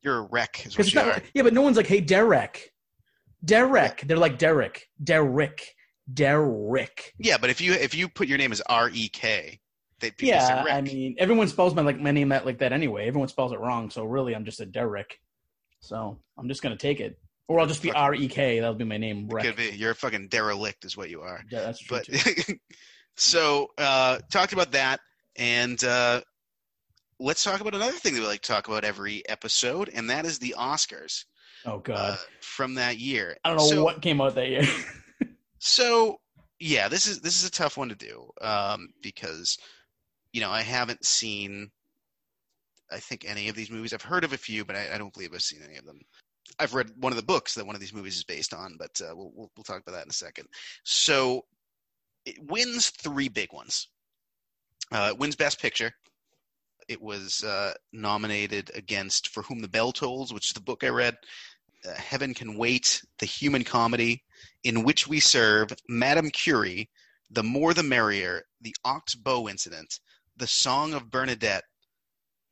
You're 0.02 0.18
a 0.18 0.22
wreck, 0.22 0.66
is 0.66 0.78
what 0.78 0.92
you 0.92 1.00
not, 1.00 1.18
are. 1.18 1.22
yeah, 1.34 1.42
but 1.42 1.52
no 1.52 1.62
one's 1.62 1.76
like, 1.76 1.86
hey, 1.86 2.00
Derek, 2.00 2.72
Derek. 3.44 4.02
They're 4.06 4.16
like 4.16 4.38
Derek, 4.38 4.88
Derek, 5.02 5.74
Derek. 6.12 7.12
Yeah, 7.18 7.36
but 7.38 7.50
if 7.50 7.60
you 7.60 7.72
if 7.72 7.94
you 7.94 8.08
put 8.08 8.28
your 8.28 8.38
name 8.38 8.52
as 8.52 8.60
R 8.62 8.90
E 8.92 9.08
K, 9.08 9.60
they'd 10.00 10.16
be 10.16 10.26
just 10.28 10.50
a 10.50 10.64
Yeah. 10.66 10.76
I 10.76 10.80
mean, 10.80 11.16
everyone 11.18 11.48
spells 11.48 11.74
my 11.74 11.82
like 11.82 12.00
my 12.00 12.10
name 12.10 12.30
that 12.30 12.46
like 12.46 12.58
that 12.58 12.72
anyway. 12.72 13.06
Everyone 13.06 13.28
spells 13.28 13.52
it 13.52 13.60
wrong, 13.60 13.90
so 13.90 14.04
really, 14.04 14.34
I'm 14.34 14.44
just 14.44 14.60
a 14.60 14.66
Derek. 14.66 15.18
So 15.80 16.18
I'm 16.38 16.48
just 16.48 16.62
gonna 16.62 16.76
take 16.76 17.00
it, 17.00 17.18
or 17.48 17.60
I'll 17.60 17.66
just 17.66 17.82
be 17.82 17.92
R 17.92 18.14
E 18.14 18.28
K. 18.28 18.60
That'll 18.60 18.74
be 18.74 18.84
my 18.84 18.98
name. 18.98 19.28
Rick. 19.28 19.44
could 19.44 19.56
be. 19.56 19.70
You're 19.76 19.92
a 19.92 19.94
fucking 19.94 20.28
derelict, 20.28 20.84
is 20.84 20.96
what 20.96 21.10
you 21.10 21.20
are. 21.20 21.42
Yeah, 21.50 21.60
that's 21.60 21.80
true 21.80 21.98
But 21.98 22.06
too. 22.06 22.54
so 23.16 23.68
uh, 23.78 24.18
talked 24.30 24.52
about 24.52 24.72
that, 24.72 25.00
and 25.36 25.82
uh, 25.84 26.22
let's 27.20 27.44
talk 27.44 27.60
about 27.60 27.74
another 27.74 27.92
thing 27.92 28.14
that 28.14 28.20
we 28.20 28.26
like 28.26 28.42
to 28.42 28.48
talk 28.48 28.66
about 28.66 28.84
every 28.84 29.22
episode, 29.28 29.90
and 29.94 30.10
that 30.10 30.24
is 30.24 30.38
the 30.38 30.54
Oscars 30.58 31.24
Oh 31.64 31.78
god, 31.78 31.96
uh, 31.96 32.16
from 32.40 32.74
that 32.74 32.98
year. 32.98 33.36
I 33.44 33.50
don't 33.50 33.58
know 33.58 33.64
so, 33.64 33.84
what 33.84 34.02
came 34.02 34.20
out 34.20 34.34
that 34.34 34.48
year. 34.48 34.64
So 35.60 36.18
yeah, 36.58 36.88
this 36.88 37.06
is 37.06 37.20
this 37.20 37.38
is 37.38 37.46
a 37.46 37.52
tough 37.52 37.76
one 37.76 37.90
to 37.90 37.94
do 37.94 38.28
um, 38.40 38.88
because 39.02 39.56
you 40.32 40.40
know, 40.40 40.50
I 40.50 40.62
haven't 40.62 41.04
seen. 41.04 41.70
I 42.92 42.98
think 42.98 43.24
any 43.24 43.48
of 43.48 43.54
these 43.54 43.70
movies. 43.70 43.92
I've 43.92 44.02
heard 44.02 44.24
of 44.24 44.32
a 44.32 44.38
few, 44.38 44.64
but 44.64 44.74
I, 44.74 44.94
I 44.94 44.98
don't 44.98 45.12
believe 45.12 45.32
I've 45.32 45.42
seen 45.42 45.60
any 45.64 45.76
of 45.76 45.84
them. 45.84 46.00
I've 46.58 46.74
read 46.74 46.90
one 46.96 47.12
of 47.12 47.16
the 47.16 47.22
books 47.22 47.54
that 47.54 47.66
one 47.66 47.76
of 47.76 47.80
these 47.80 47.94
movies 47.94 48.16
is 48.16 48.24
based 48.24 48.52
on, 48.52 48.76
but 48.78 49.00
uh, 49.00 49.14
we'll, 49.14 49.30
we'll 49.34 49.50
we'll 49.56 49.64
talk 49.64 49.82
about 49.82 49.92
that 49.92 50.04
in 50.04 50.10
a 50.10 50.14
second. 50.14 50.48
So, 50.82 51.44
it 52.24 52.36
wins 52.50 52.90
three 52.90 53.28
big 53.28 53.52
ones. 53.52 53.88
Uh, 54.90 55.10
it 55.12 55.18
wins 55.18 55.36
Best 55.36 55.60
Picture. 55.60 55.92
It 56.90 57.00
was 57.00 57.44
uh, 57.44 57.72
nominated 57.92 58.72
against 58.74 59.28
For 59.28 59.44
Whom 59.44 59.60
the 59.60 59.68
Bell 59.68 59.92
Tolls, 59.92 60.32
which 60.32 60.48
is 60.48 60.54
the 60.54 60.60
book 60.60 60.82
I 60.82 60.88
read. 60.88 61.16
Uh, 61.88 61.94
Heaven 61.94 62.34
Can 62.34 62.58
Wait, 62.58 63.00
The 63.20 63.26
Human 63.26 63.62
Comedy, 63.62 64.24
In 64.64 64.82
Which 64.82 65.06
We 65.06 65.20
Serve, 65.20 65.68
Madame 65.88 66.30
Curie, 66.30 66.90
The 67.30 67.44
More 67.44 67.74
the 67.74 67.84
Merrier, 67.84 68.42
The 68.60 68.74
Ox 68.84 69.14
Bow 69.14 69.48
Incident, 69.48 70.00
The 70.36 70.48
Song 70.48 70.92
of 70.92 71.12
Bernadette, 71.12 71.62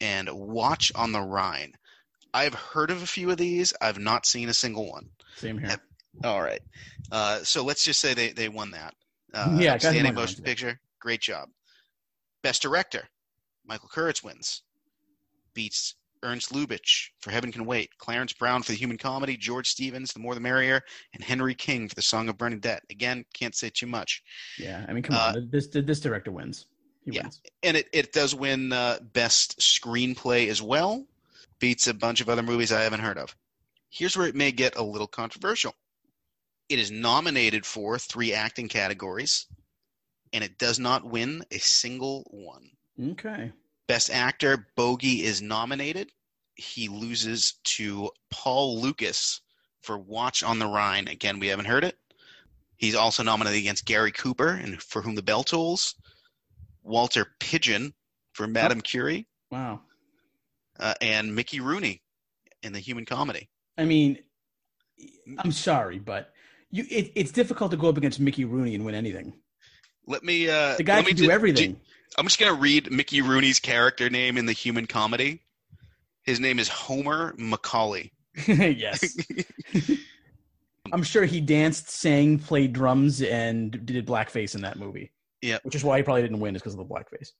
and 0.00 0.30
Watch 0.32 0.92
on 0.94 1.10
the 1.10 1.20
Rhine. 1.20 1.72
I've 2.32 2.54
heard 2.54 2.92
of 2.92 3.02
a 3.02 3.06
few 3.06 3.32
of 3.32 3.38
these. 3.38 3.74
I've 3.80 3.98
not 3.98 4.24
seen 4.24 4.48
a 4.48 4.54
single 4.54 4.88
one. 4.88 5.08
Same 5.34 5.58
here. 5.58 5.68
All 6.22 6.40
right. 6.40 6.62
Uh, 7.10 7.42
so 7.42 7.64
let's 7.64 7.82
just 7.82 7.98
say 7.98 8.14
they, 8.14 8.30
they 8.30 8.48
won 8.48 8.70
that. 8.70 8.94
Uh, 9.34 9.56
Yeah, 9.58 9.74
Outstanding 9.74 10.14
Motion 10.14 10.44
Picture. 10.44 10.78
Great 11.00 11.20
job. 11.22 11.48
Best 12.44 12.62
Director. 12.62 13.08
Michael 13.68 13.88
Curtiz 13.88 14.24
wins. 14.24 14.62
Beats 15.54 15.94
Ernst 16.22 16.52
Lubitsch 16.52 17.10
for 17.20 17.30
Heaven 17.30 17.52
Can 17.52 17.64
Wait. 17.64 17.90
Clarence 17.98 18.32
Brown 18.32 18.62
for 18.62 18.72
The 18.72 18.78
Human 18.78 18.96
Comedy. 18.98 19.36
George 19.36 19.68
Stevens, 19.68 20.12
The 20.12 20.18
More 20.20 20.34
the 20.34 20.40
Merrier. 20.40 20.82
And 21.14 21.22
Henry 21.22 21.54
King 21.54 21.88
for 21.88 21.94
The 21.94 22.02
Song 22.02 22.28
of 22.28 22.38
Bernadette. 22.38 22.82
Again, 22.90 23.24
can't 23.34 23.54
say 23.54 23.70
too 23.70 23.86
much. 23.86 24.22
Yeah, 24.58 24.84
I 24.88 24.92
mean, 24.92 25.02
come 25.02 25.16
Uh, 25.16 25.34
on, 25.36 25.48
this 25.50 25.68
this 25.68 26.00
director 26.00 26.32
wins. 26.32 26.66
He 27.04 27.12
yeah. 27.12 27.22
wins. 27.22 27.40
And 27.62 27.76
it, 27.76 27.88
it 27.92 28.12
does 28.12 28.34
win 28.34 28.72
uh, 28.72 28.98
Best 29.12 29.58
Screenplay 29.60 30.48
as 30.48 30.60
well. 30.62 31.06
Beats 31.60 31.86
a 31.86 31.94
bunch 31.94 32.20
of 32.20 32.28
other 32.28 32.42
movies 32.42 32.72
I 32.72 32.82
haven't 32.82 33.00
heard 33.00 33.18
of. 33.18 33.36
Here's 33.90 34.16
where 34.16 34.26
it 34.28 34.34
may 34.34 34.52
get 34.52 34.76
a 34.76 34.82
little 34.82 35.06
controversial. 35.06 35.74
It 36.68 36.78
is 36.78 36.90
nominated 36.90 37.64
for 37.64 37.98
three 37.98 38.34
acting 38.34 38.68
categories, 38.68 39.46
and 40.32 40.44
it 40.44 40.58
does 40.58 40.78
not 40.78 41.04
win 41.04 41.42
a 41.50 41.58
single 41.58 42.24
one. 42.30 42.70
Okay. 43.00 43.52
Best 43.86 44.10
Actor, 44.10 44.66
Bogey 44.76 45.24
is 45.24 45.40
nominated. 45.40 46.10
He 46.56 46.88
loses 46.88 47.54
to 47.64 48.10
Paul 48.30 48.80
Lukas 48.80 49.40
for 49.82 49.96
Watch 49.98 50.42
on 50.42 50.58
the 50.58 50.66
Rhine. 50.66 51.08
Again, 51.08 51.38
we 51.38 51.46
haven't 51.48 51.66
heard 51.66 51.84
it. 51.84 51.96
He's 52.76 52.94
also 52.94 53.22
nominated 53.22 53.60
against 53.60 53.84
Gary 53.86 54.12
Cooper 54.12 54.48
and 54.48 54.82
For 54.82 55.02
Whom 55.02 55.14
the 55.14 55.22
Bell 55.22 55.42
Tolls. 55.42 55.94
Walter 56.82 57.26
Pidgeon 57.40 57.92
for 58.32 58.46
Madame 58.46 58.80
Curie, 58.80 59.26
Wow. 59.50 59.80
uh, 60.80 60.94
and 61.02 61.34
Mickey 61.34 61.60
Rooney 61.60 62.02
in 62.62 62.72
The 62.72 62.78
Human 62.78 63.04
Comedy. 63.04 63.50
I 63.76 63.84
mean, 63.84 64.18
I'm 65.38 65.52
sorry, 65.52 65.98
but 65.98 66.32
you 66.70 66.84
it, 66.88 67.12
it's 67.14 67.30
difficult 67.30 67.72
to 67.72 67.76
go 67.76 67.88
up 67.90 67.96
against 67.98 68.20
Mickey 68.20 68.44
Rooney 68.46 68.74
and 68.74 68.84
win 68.86 68.94
anything. 68.94 69.34
Let 70.06 70.24
me. 70.24 70.48
Uh, 70.48 70.76
The 70.76 70.82
guy 70.82 70.96
let 70.96 71.04
me 71.04 71.12
can 71.12 71.24
do 71.24 71.30
everything. 71.30 71.78
I'm 72.16 72.24
just 72.24 72.38
gonna 72.38 72.54
read 72.54 72.90
Mickey 72.90 73.20
Rooney's 73.22 73.60
character 73.60 74.08
name 74.08 74.38
in 74.38 74.46
The 74.46 74.52
Human 74.52 74.86
Comedy. 74.86 75.40
His 76.22 76.40
name 76.40 76.58
is 76.58 76.68
Homer 76.68 77.34
Macauley. 77.38 78.10
yes. 78.46 79.16
I'm 80.92 81.02
sure 81.02 81.24
he 81.24 81.40
danced, 81.40 81.90
sang, 81.90 82.38
played 82.38 82.72
drums, 82.72 83.20
and 83.22 83.84
did 83.84 84.06
blackface 84.06 84.54
in 84.54 84.62
that 84.62 84.78
movie. 84.78 85.12
Yep. 85.42 85.64
Which 85.64 85.74
is 85.74 85.84
why 85.84 85.98
he 85.98 86.02
probably 86.02 86.22
didn't 86.22 86.40
win, 86.40 86.56
is 86.56 86.62
because 86.62 86.74
of 86.74 86.78
the 86.78 86.94
blackface. 86.94 87.32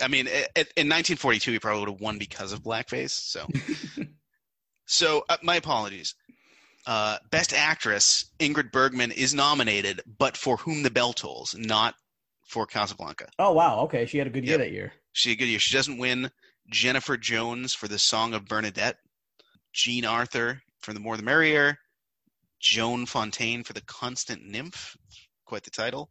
I 0.00 0.08
mean, 0.08 0.26
in 0.26 0.88
1942, 0.88 1.52
he 1.52 1.58
probably 1.58 1.80
would 1.80 1.88
have 1.90 2.00
won 2.00 2.18
because 2.18 2.52
of 2.52 2.62
blackface. 2.62 3.10
So, 3.10 3.46
so 4.86 5.24
uh, 5.28 5.36
my 5.42 5.56
apologies. 5.56 6.14
Uh, 6.86 7.18
Best 7.30 7.52
Actress 7.52 8.26
Ingrid 8.38 8.70
Bergman 8.70 9.10
is 9.10 9.34
nominated, 9.34 10.02
but 10.18 10.36
for 10.36 10.56
Whom 10.58 10.82
the 10.82 10.90
Bell 10.90 11.12
Tolls, 11.12 11.54
not 11.58 11.94
for 12.46 12.66
Casablanca. 12.66 13.28
Oh 13.38 13.52
wow, 13.52 13.80
okay, 13.80 14.06
she 14.06 14.18
had 14.18 14.26
a 14.26 14.30
good 14.30 14.44
year 14.44 14.52
Yep. 14.58 14.60
that 14.60 14.72
year. 14.72 14.92
She 15.12 15.30
had 15.30 15.36
a 15.36 15.38
good 15.38 15.48
year. 15.48 15.58
She 15.58 15.76
doesn't 15.76 15.98
win. 15.98 16.30
Jennifer 16.70 17.16
Jones 17.16 17.74
for 17.74 17.86
The 17.88 17.98
Song 17.98 18.34
of 18.34 18.46
Bernadette. 18.46 18.96
Jean 19.72 20.04
Arthur 20.04 20.62
for 20.80 20.92
The 20.92 21.00
More 21.00 21.16
the 21.16 21.22
Merrier. 21.22 21.78
Joan 22.60 23.06
Fontaine 23.06 23.62
for 23.62 23.72
The 23.74 23.82
Constant 23.82 24.42
Nymph, 24.44 24.96
quite 25.44 25.62
the 25.64 25.70
title. 25.70 26.10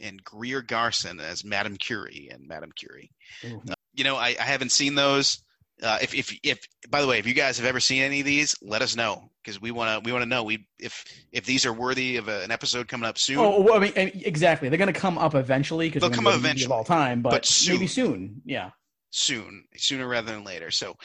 And 0.00 0.22
Greer 0.24 0.62
Garson 0.62 1.20
as 1.20 1.44
Madame 1.44 1.76
Curie 1.76 2.28
and 2.32 2.48
Madame 2.48 2.72
Curie. 2.74 3.12
Ooh. 3.44 3.62
Uh, 3.70 3.74
you 3.92 4.02
know, 4.02 4.16
I, 4.16 4.34
I 4.40 4.42
haven't 4.42 4.72
seen 4.72 4.94
those. 4.96 5.43
Uh, 5.82 5.98
if, 6.00 6.14
if, 6.14 6.38
if, 6.42 6.58
by 6.88 7.00
the 7.00 7.06
way, 7.06 7.18
if 7.18 7.26
you 7.26 7.34
guys 7.34 7.58
have 7.58 7.66
ever 7.66 7.80
seen 7.80 8.02
any 8.02 8.20
of 8.20 8.26
these, 8.26 8.54
let 8.62 8.80
us 8.80 8.94
know 8.96 9.28
because 9.42 9.60
we 9.60 9.70
want 9.70 9.90
to, 10.02 10.06
we 10.06 10.12
want 10.12 10.22
to 10.22 10.28
know. 10.28 10.44
We, 10.44 10.66
if, 10.78 11.04
if 11.32 11.44
these 11.44 11.66
are 11.66 11.72
worthy 11.72 12.16
of 12.16 12.28
a, 12.28 12.42
an 12.42 12.50
episode 12.50 12.86
coming 12.88 13.06
up 13.08 13.18
soon. 13.18 13.38
Oh, 13.38 13.60
well, 13.60 13.74
I 13.74 13.78
mean, 13.80 13.92
exactly. 13.96 14.68
They're 14.68 14.78
going 14.78 14.92
to 14.92 14.98
come 14.98 15.18
up 15.18 15.34
eventually 15.34 15.88
because 15.88 16.00
They'll 16.02 16.10
come 16.16 16.26
up 16.26 16.36
eventually. 16.36 16.66
of 16.66 16.72
all 16.72 16.84
time, 16.84 17.22
but, 17.22 17.30
But 17.30 17.46
soon. 17.46 17.74
maybe 17.74 17.86
soon. 17.88 18.42
Yeah. 18.44 18.70
soon, 19.10 19.64
sooner 19.76 20.06
rather 20.06 20.32
than 20.32 20.44
later. 20.44 20.70
So, 20.70 20.96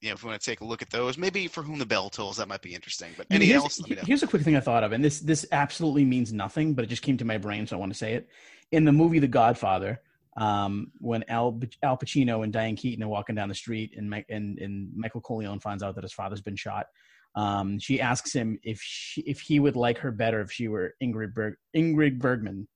you 0.00 0.08
know, 0.08 0.14
if 0.14 0.22
we 0.22 0.28
want 0.28 0.40
to 0.40 0.50
take 0.50 0.60
a 0.60 0.64
look 0.64 0.82
at 0.82 0.90
those, 0.90 1.18
maybe 1.18 1.46
for 1.46 1.62
whom 1.62 1.78
the 1.78 1.86
bell 1.86 2.08
tolls, 2.10 2.36
that 2.38 2.48
might 2.48 2.62
be 2.62 2.74
interesting. 2.74 3.10
But 3.16 3.26
any 3.30 3.46
here's, 3.46 3.62
else, 3.62 3.80
let 3.80 3.90
me 3.90 3.96
know. 3.96 4.02
here's 4.06 4.22
a 4.22 4.26
quick 4.26 4.42
thing 4.42 4.56
I 4.56 4.60
thought 4.60 4.82
of, 4.84 4.92
and 4.92 5.04
this 5.04 5.20
this 5.20 5.44
absolutely 5.52 6.04
means 6.06 6.32
nothing, 6.32 6.72
but 6.74 6.84
it 6.84 6.88
just 6.88 7.02
came 7.02 7.18
to 7.18 7.24
my 7.26 7.36
brain, 7.38 7.66
so 7.66 7.76
I 7.76 7.80
want 7.80 7.92
to 7.92 7.98
say 7.98 8.14
it. 8.14 8.28
In 8.72 8.84
the 8.84 8.92
movie 8.92 9.18
The 9.18 9.28
Godfather, 9.28 10.00
um, 10.36 10.92
when 10.98 11.24
Al 11.28 11.60
Al 11.82 11.96
Pacino 11.96 12.44
and 12.44 12.52
Diane 12.52 12.76
Keaton 12.76 13.02
are 13.04 13.08
walking 13.08 13.34
down 13.34 13.48
the 13.48 13.54
street, 13.54 13.94
and 13.96 14.12
and, 14.28 14.58
and 14.58 14.90
Michael 14.94 15.20
Corleone 15.20 15.60
finds 15.60 15.82
out 15.82 15.94
that 15.96 16.04
his 16.04 16.12
father's 16.12 16.40
been 16.40 16.56
shot, 16.56 16.86
um, 17.34 17.78
she 17.78 18.00
asks 18.00 18.32
him 18.32 18.58
if 18.62 18.80
she, 18.80 19.22
if 19.22 19.40
he 19.40 19.60
would 19.60 19.76
like 19.76 19.98
her 19.98 20.10
better 20.10 20.40
if 20.40 20.50
she 20.50 20.68
were 20.68 20.94
Ingrid 21.02 21.34
Berg, 21.34 21.54
Ingrid 21.76 22.18
Bergman. 22.18 22.68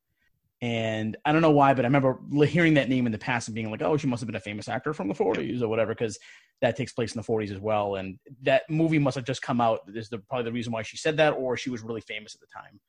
And 0.62 1.16
I 1.24 1.32
don't 1.32 1.42
know 1.42 1.50
why, 1.50 1.74
but 1.74 1.84
I 1.84 1.88
remember 1.88 2.18
hearing 2.46 2.74
that 2.74 2.88
name 2.88 3.07
in 3.07 3.12
the 3.12 3.18
past 3.18 3.48
and 3.48 3.55
being 3.55 3.70
like, 3.70 3.82
"Oh, 3.82 3.96
she 3.96 4.07
must 4.07 4.20
have 4.20 4.26
been 4.26 4.36
a 4.36 4.40
famous 4.40 4.68
actor 4.68 4.94
from 4.94 5.09
the 5.09 5.14
'40s 5.14 5.61
or 5.62 5.68
whatever," 5.68 5.92
because 5.92 6.18
that 6.62 6.76
takes 6.76 6.92
place 6.92 7.14
in 7.14 7.20
the 7.20 7.26
40s 7.26 7.52
as 7.52 7.61
well. 7.61 7.96
And 7.96 8.18
that 8.42 8.62
movie 8.70 8.98
must 8.98 9.16
have 9.16 9.24
just 9.24 9.42
come 9.42 9.61
out. 9.61 9.80
Is 9.94 10.09
the 10.09 10.18
probably 10.18 10.44
the 10.44 10.52
reason 10.52 10.72
why 10.72 10.82
she 10.82 10.96
said 10.96 11.16
that, 11.18 11.32
or 11.32 11.57
she 11.57 11.70
was 11.70 11.82
really 11.82 12.00
famous 12.00 12.34
at 12.34 12.40
the 12.40 12.46
time. 12.46 12.80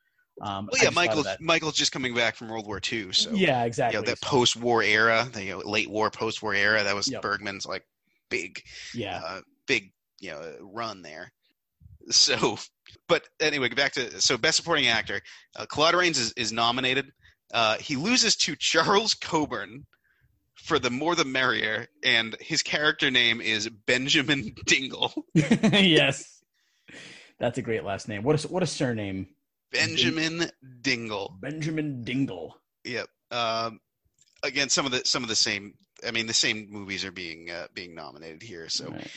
Um, 0.42 0.70
Well, 0.72 0.82
yeah, 0.84 0.90
just 0.90 0.96
thought 0.96 1.18
of 1.18 1.26
Michael. 1.26 1.46
Michael's 1.46 1.76
just 1.76 1.92
coming 1.92 2.14
back 2.14 2.36
from 2.36 2.50
World 2.50 2.68
War 2.68 2.80
II, 2.92 3.14
so 3.14 3.32
yeah, 3.32 3.62
you 3.62 3.68
exactly. 3.68 4.00
know 4.00 4.06
that 4.06 4.20
So, 4.20 4.28
post-war 4.28 4.84
era, 4.84 5.28
the 5.32 5.44
you 5.44 5.52
know, 5.52 5.60
late 5.60 5.90
war, 5.90 6.10
post-war 6.12 6.54
era. 6.54 6.84
That 6.84 6.96
was 6.96 7.10
Yep. 7.10 7.22
Bergman's 7.22 7.66
like 7.66 7.84
big, 8.30 8.62
yeah, 8.94 9.22
uh, 9.26 9.42
big, 9.68 9.92
you 10.20 10.32
know, 10.32 10.58
run 10.62 11.02
there. 11.02 11.32
So, 12.10 12.58
but 13.08 13.24
anyway, 13.40 13.70
back 13.70 13.94
to 13.94 14.20
so 14.22 14.38
best 14.38 14.58
supporting 14.58 14.88
actor. 14.88 15.22
Uh, 15.56 15.66
Claude 15.68 15.96
Rains 15.96 16.18
is, 16.20 16.34
is 16.34 16.52
nominated. 16.52 17.12
Uh, 17.54 17.78
he 17.78 17.96
loses 17.96 18.36
to 18.36 18.56
Charles 18.58 19.14
Coburn 19.14 19.86
for 20.56 20.80
the 20.80 20.90
More 20.90 21.16
the 21.16 21.26
Merrier, 21.26 21.88
and 22.04 22.36
his 22.42 22.62
character 22.64 23.10
name 23.12 23.40
is 23.40 23.70
Benjamin 23.86 24.54
Dingle. 24.66 25.14
yes, 25.34 26.42
that's 27.40 27.58
a 27.58 27.62
great 27.62 27.84
last 27.84 28.08
name. 28.08 28.24
What 28.24 28.44
a 28.44 28.48
what 28.48 28.64
a 28.64 28.68
surname, 28.68 29.28
Benjamin 29.78 30.50
Dingle. 30.82 31.38
Benjamin 31.42 32.04
Dingle. 32.04 32.58
Yep. 32.84 33.08
Um, 33.32 33.80
again, 34.44 34.70
some 34.70 34.86
of 34.86 34.92
the 34.92 35.02
some 35.06 35.24
of 35.24 35.30
the 35.30 35.36
same. 35.36 35.74
I 36.06 36.12
mean, 36.12 36.28
the 36.28 36.34
same 36.34 36.68
movies 36.70 37.04
are 37.06 37.12
being 37.12 37.50
uh, 37.50 37.68
being 37.74 37.96
nominated 37.96 38.42
here. 38.44 38.68
So, 38.70 38.90
Right. 38.90 39.10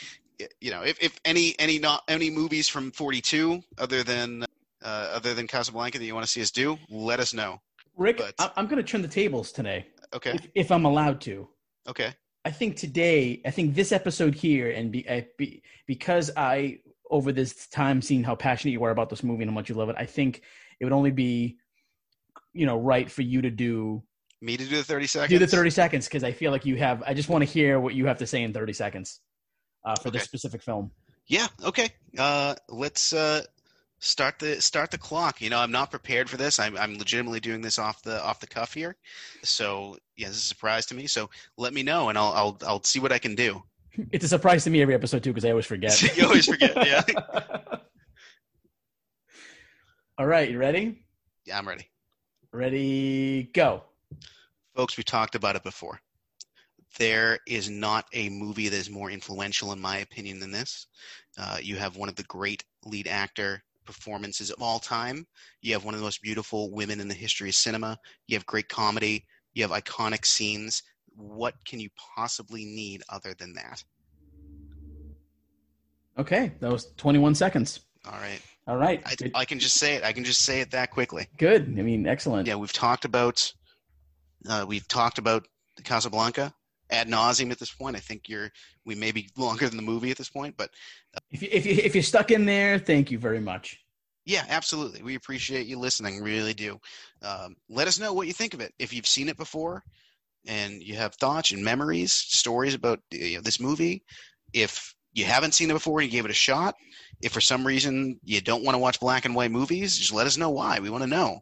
you 0.60 0.70
know, 0.70 0.82
if, 0.82 0.98
if 1.02 1.18
any 1.24 1.54
any 1.58 1.78
not 1.78 2.02
any 2.08 2.30
movies 2.30 2.68
from 2.68 2.90
'42 2.92 3.62
other 3.78 4.02
than 4.02 4.44
uh, 4.82 5.10
other 5.14 5.34
than 5.34 5.46
Casablanca 5.46 5.98
that 5.98 6.04
you 6.04 6.14
want 6.14 6.24
to 6.26 6.30
see 6.30 6.40
us 6.42 6.50
do, 6.50 6.78
let 6.88 7.20
us 7.20 7.34
know. 7.34 7.60
Rick, 7.96 8.18
But- 8.18 8.34
I- 8.38 8.52
I'm 8.56 8.66
going 8.68 8.82
to 8.82 8.88
turn 8.88 9.02
the 9.02 9.08
tables 9.08 9.50
today, 9.50 9.86
Okay. 10.14 10.30
if, 10.30 10.46
if 10.54 10.70
I'm 10.70 10.84
allowed 10.84 11.20
to. 11.22 11.48
Okay. 11.88 12.14
I 12.44 12.52
think 12.52 12.76
today, 12.76 13.42
I 13.44 13.50
think 13.50 13.74
this 13.74 13.90
episode 13.90 14.36
here, 14.36 14.70
and 14.70 14.92
be, 14.92 15.08
I, 15.10 15.26
be, 15.36 15.62
because 15.86 16.30
I 16.36 16.78
over 17.10 17.32
this 17.32 17.66
time 17.68 18.02
seeing 18.02 18.24
how 18.24 18.34
passionate 18.34 18.72
you 18.72 18.84
are 18.84 18.90
about 18.90 19.10
this 19.10 19.22
movie 19.22 19.42
and 19.42 19.50
how 19.50 19.54
much 19.54 19.68
you 19.68 19.74
love 19.74 19.88
it, 19.88 19.96
I 19.98 20.06
think 20.06 20.42
it 20.80 20.84
would 20.84 20.92
only 20.92 21.10
be, 21.10 21.58
you 22.52 22.66
know, 22.66 22.78
right 22.78 23.10
for 23.10 23.22
you 23.22 23.42
to 23.42 23.50
do 23.50 24.02
Me 24.40 24.56
to 24.56 24.64
do 24.64 24.76
the 24.76 24.84
30 24.84 25.06
seconds. 25.06 25.30
do 25.30 25.38
the 25.38 25.46
30 25.46 25.70
seconds 25.70 26.06
because 26.06 26.24
I 26.24 26.32
feel 26.32 26.50
like 26.52 26.64
you 26.64 26.76
have. 26.76 27.02
I 27.06 27.14
just 27.14 27.28
want 27.28 27.42
to 27.42 27.50
hear 27.50 27.80
what 27.80 27.94
you 27.94 28.06
have 28.06 28.18
to 28.18 28.26
say 28.26 28.42
in 28.42 28.52
30 28.52 28.72
seconds 28.72 29.20
uh, 29.84 29.96
for 29.96 30.10
this 30.10 30.24
specific 30.24 30.62
film. 30.62 30.90
Yeah. 31.26 31.46
Okay. 31.64 31.90
Uh, 32.16 32.54
let's 32.68 33.12
uh, 33.12 33.42
start 34.00 34.38
the 34.38 34.60
start 34.60 34.90
the 34.90 34.98
clock. 34.98 35.40
You 35.40 35.50
know, 35.50 35.58
I'm 35.58 35.72
not 35.72 35.90
prepared 35.90 36.30
for 36.30 36.36
this. 36.36 36.58
I'm 36.58 36.76
I'm 36.76 36.96
legitimately 36.98 37.40
doing 37.40 37.60
this 37.60 37.78
off 37.78 38.02
the 38.02 38.22
off 38.22 38.40
the 38.40 38.46
cuff 38.46 38.74
here. 38.74 38.96
So 39.42 39.96
yeah, 40.16 40.28
this 40.28 40.36
is 40.36 40.42
a 40.42 40.46
surprise 40.46 40.86
to 40.86 40.94
me. 40.94 41.06
So 41.06 41.30
let 41.56 41.74
me 41.74 41.82
know, 41.82 42.08
and 42.08 42.16
I'll 42.18 42.32
I'll 42.32 42.58
I'll 42.66 42.84
see 42.84 43.00
what 43.00 43.12
I 43.12 43.18
can 43.18 43.34
do. 43.34 43.62
It's 44.12 44.24
a 44.24 44.28
surprise 44.28 44.64
to 44.64 44.70
me 44.70 44.80
every 44.82 44.94
episode 44.94 45.22
too 45.24 45.30
because 45.30 45.44
I 45.44 45.50
always 45.50 45.66
forget. 45.66 46.00
you 46.16 46.24
always 46.24 46.46
forget. 46.46 46.74
Yeah. 46.86 47.02
All 50.18 50.26
right, 50.26 50.50
you 50.50 50.58
ready? 50.58 51.04
Yeah, 51.44 51.58
I'm 51.58 51.68
ready. 51.68 51.88
Ready, 52.52 53.44
go. 53.54 53.82
Folks, 54.74 54.96
we 54.96 55.04
talked 55.04 55.34
about 55.34 55.56
it 55.56 55.62
before. 55.64 56.00
there 56.98 57.38
is 57.46 57.68
not 57.70 58.06
a 58.14 58.28
movie 58.30 58.68
that 58.68 58.76
is 58.76 58.90
more 58.90 59.10
influential, 59.10 59.72
in 59.72 59.80
my 59.80 59.98
opinion, 59.98 60.40
than 60.40 60.50
this. 60.50 60.86
Uh, 61.38 61.58
you 61.62 61.76
have 61.76 61.96
one 61.96 62.08
of 62.08 62.16
the 62.16 62.24
great 62.24 62.64
lead 62.84 63.06
actor 63.06 63.62
performances 63.84 64.50
of 64.50 64.60
all 64.60 64.78
time. 64.78 65.26
You 65.62 65.72
have 65.74 65.84
one 65.84 65.94
of 65.94 66.00
the 66.00 66.04
most 66.04 66.22
beautiful 66.22 66.70
women 66.72 67.00
in 67.00 67.08
the 67.08 67.14
history 67.14 67.48
of 67.50 67.54
cinema. 67.54 67.98
You 68.26 68.36
have 68.36 68.46
great 68.46 68.68
comedy. 68.68 69.24
You 69.54 69.62
have 69.66 69.70
iconic 69.70 70.24
scenes. 70.26 70.82
What 71.18 71.54
can 71.64 71.80
you 71.80 71.88
possibly 72.14 72.64
need 72.64 73.02
other 73.08 73.34
than 73.38 73.54
that? 73.54 73.82
Okay, 76.16 76.52
that 76.60 76.70
was 76.70 76.92
21 76.96 77.34
seconds. 77.34 77.80
All 78.06 78.18
right. 78.18 78.40
All 78.66 78.76
right. 78.76 79.02
I, 79.06 79.40
I, 79.40 79.44
can 79.44 79.58
just 79.58 79.76
say 79.76 79.94
it. 79.94 80.04
I 80.04 80.12
can 80.12 80.24
just 80.24 80.42
say 80.42 80.60
it 80.60 80.70
that 80.70 80.90
quickly. 80.90 81.26
Good. 81.36 81.62
I 81.78 81.82
mean, 81.82 82.06
excellent. 82.06 82.46
Yeah, 82.46 82.56
we've 82.56 82.72
talked 82.72 83.04
about 83.04 83.52
uh, 84.48 84.64
we've 84.68 84.86
talked 84.88 85.18
about 85.18 85.46
Casablanca 85.84 86.54
ad 86.90 87.08
nauseum 87.08 87.50
at 87.50 87.58
this 87.58 87.72
point. 87.72 87.96
I 87.96 88.00
think 88.00 88.28
you're 88.28 88.50
we 88.84 88.94
may 88.94 89.12
be 89.12 89.28
longer 89.36 89.68
than 89.68 89.76
the 89.76 89.82
movie 89.82 90.10
at 90.10 90.16
this 90.16 90.30
point, 90.30 90.54
but 90.56 90.70
uh, 91.14 91.20
if 91.30 91.42
you 91.42 91.48
if 91.50 91.66
you 91.66 91.72
if 91.72 91.94
you're 91.94 92.02
stuck 92.02 92.30
in 92.30 92.44
there, 92.44 92.78
thank 92.78 93.10
you 93.10 93.18
very 93.18 93.40
much. 93.40 93.80
Yeah, 94.24 94.44
absolutely. 94.50 95.02
We 95.02 95.14
appreciate 95.14 95.66
you 95.66 95.78
listening. 95.78 96.22
Really 96.22 96.52
do. 96.52 96.78
Um, 97.22 97.56
let 97.70 97.88
us 97.88 97.98
know 97.98 98.12
what 98.12 98.26
you 98.26 98.34
think 98.34 98.52
of 98.52 98.60
it. 98.60 98.74
If 98.78 98.92
you've 98.92 99.06
seen 99.06 99.30
it 99.30 99.38
before, 99.38 99.82
and 100.46 100.82
you 100.82 100.96
have 100.96 101.14
thoughts 101.14 101.50
and 101.50 101.64
memories, 101.64 102.12
stories 102.12 102.74
about 102.74 103.00
you 103.10 103.36
know, 103.36 103.42
this 103.42 103.60
movie. 103.60 104.02
If 104.52 104.94
you 105.12 105.24
haven't 105.24 105.54
seen 105.54 105.70
it 105.70 105.74
before 105.74 106.00
and 106.00 106.10
you 106.10 106.16
gave 106.16 106.24
it 106.24 106.30
a 106.30 106.34
shot, 106.34 106.74
if 107.20 107.32
for 107.32 107.40
some 107.40 107.66
reason 107.66 108.18
you 108.24 108.40
don't 108.40 108.64
want 108.64 108.74
to 108.74 108.78
watch 108.78 109.00
black 109.00 109.24
and 109.24 109.34
white 109.34 109.50
movies, 109.50 109.98
just 109.98 110.12
let 110.12 110.26
us 110.26 110.36
know 110.36 110.50
why. 110.50 110.78
We 110.78 110.90
want 110.90 111.02
to 111.02 111.10
know. 111.10 111.40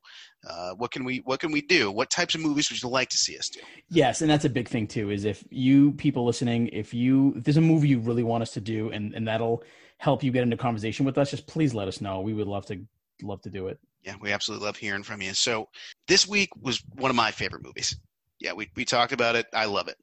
Uh, 0.49 0.75
what 0.75 0.93
can 0.93 1.05
we 1.05 1.19
what 1.25 1.41
can 1.41 1.51
we 1.51 1.61
do? 1.61 1.91
What 1.91 2.11
types 2.11 2.35
of 2.35 2.41
movies 2.41 2.71
would 2.71 2.81
you 2.81 2.89
like 2.89 3.09
to 3.09 3.19
see 3.19 3.37
us 3.37 3.49
do? 3.49 3.61
Yes, 3.89 4.21
and 4.21 4.31
that's 4.31 4.45
a 4.45 4.51
big 4.51 4.69
thing 4.69 4.87
too. 4.87 5.11
Is 5.11 5.25
if 5.25 5.45
you 5.51 5.93
people 5.93 6.25
listening, 6.25 6.69
if 6.69 6.95
you 6.95 7.35
if 7.37 7.45
there's 7.45 7.57
a 7.57 7.63
movie 7.63 7.89
you 7.89 7.99
really 7.99 8.23
want 8.23 8.43
us 8.43 8.53
to 8.53 8.61
do, 8.61 8.91
and 8.91 9.13
and 9.15 9.27
that'll 9.27 9.65
help 9.99 10.23
you 10.23 10.31
get 10.31 10.43
into 10.43 10.57
conversation 10.57 11.05
with 11.05 11.19
us, 11.19 11.31
just 11.31 11.47
please 11.47 11.75
let 11.75 11.89
us 11.89 12.01
know. 12.01 12.21
We 12.21 12.33
would 12.33 12.47
love 12.47 12.67
to 12.67 12.81
love 13.23 13.43
to 13.43 13.51
do 13.51 13.69
it. 13.69 13.81
Yeah, 14.05 14.15
we 14.21 14.31
absolutely 14.31 14.67
love 14.67 14.77
hearing 14.77 15.03
from 15.03 15.21
you. 15.21 15.35
So 15.35 15.69
this 16.07 16.29
week 16.29 16.51
was 16.61 16.81
one 16.95 17.11
of 17.11 17.17
my 17.17 17.33
favorite 17.33 17.65
movies. 17.65 17.97
Yeah, 18.41 18.53
we 18.53 18.71
we 18.77 18.85
talked 18.85 19.13
about 19.13 19.37
it. 19.37 19.47
I 19.53 19.67
love 19.67 19.89
it. 19.89 19.97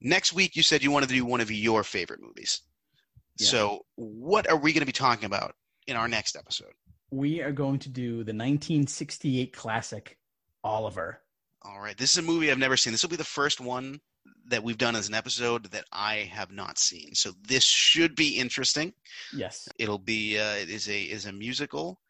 Next 0.00 0.32
week, 0.32 0.56
you 0.56 0.62
said 0.62 0.82
you 0.82 0.90
wanted 0.90 1.08
to 1.08 1.14
do 1.14 1.24
one 1.24 1.40
of 1.40 1.50
your 1.50 1.82
favorite 1.82 2.20
movies. 2.22 2.60
Yeah. 3.38 3.48
So 3.48 3.86
what 3.96 4.48
are 4.50 4.56
we 4.56 4.72
going 4.72 4.80
to 4.80 4.86
be 4.86 4.92
talking 4.92 5.24
about 5.24 5.54
in 5.86 5.96
our 5.96 6.08
next 6.08 6.36
episode? 6.36 6.72
we 7.14 7.40
are 7.40 7.52
going 7.52 7.78
to 7.78 7.88
do 7.88 8.16
the 8.16 8.32
1968 8.32 9.52
classic 9.52 10.18
Oliver. 10.62 11.20
All 11.62 11.80
right. 11.80 11.96
This 11.96 12.12
is 12.12 12.18
a 12.18 12.22
movie 12.22 12.50
I've 12.50 12.58
never 12.58 12.76
seen. 12.76 12.92
This 12.92 13.02
will 13.02 13.10
be 13.10 13.16
the 13.16 13.24
first 13.24 13.60
one 13.60 14.00
that 14.48 14.62
we've 14.62 14.78
done 14.78 14.96
as 14.96 15.08
an 15.08 15.14
episode 15.14 15.70
that 15.70 15.84
I 15.92 16.30
have 16.32 16.50
not 16.50 16.78
seen. 16.78 17.14
So 17.14 17.32
this 17.46 17.64
should 17.64 18.14
be 18.16 18.38
interesting. 18.38 18.92
Yes. 19.34 19.68
It'll 19.78 19.98
be 19.98 20.38
uh, 20.38 20.54
it 20.56 20.68
is 20.68 20.88
a 20.88 21.02
is 21.02 21.26
a 21.26 21.32
musical 21.32 22.00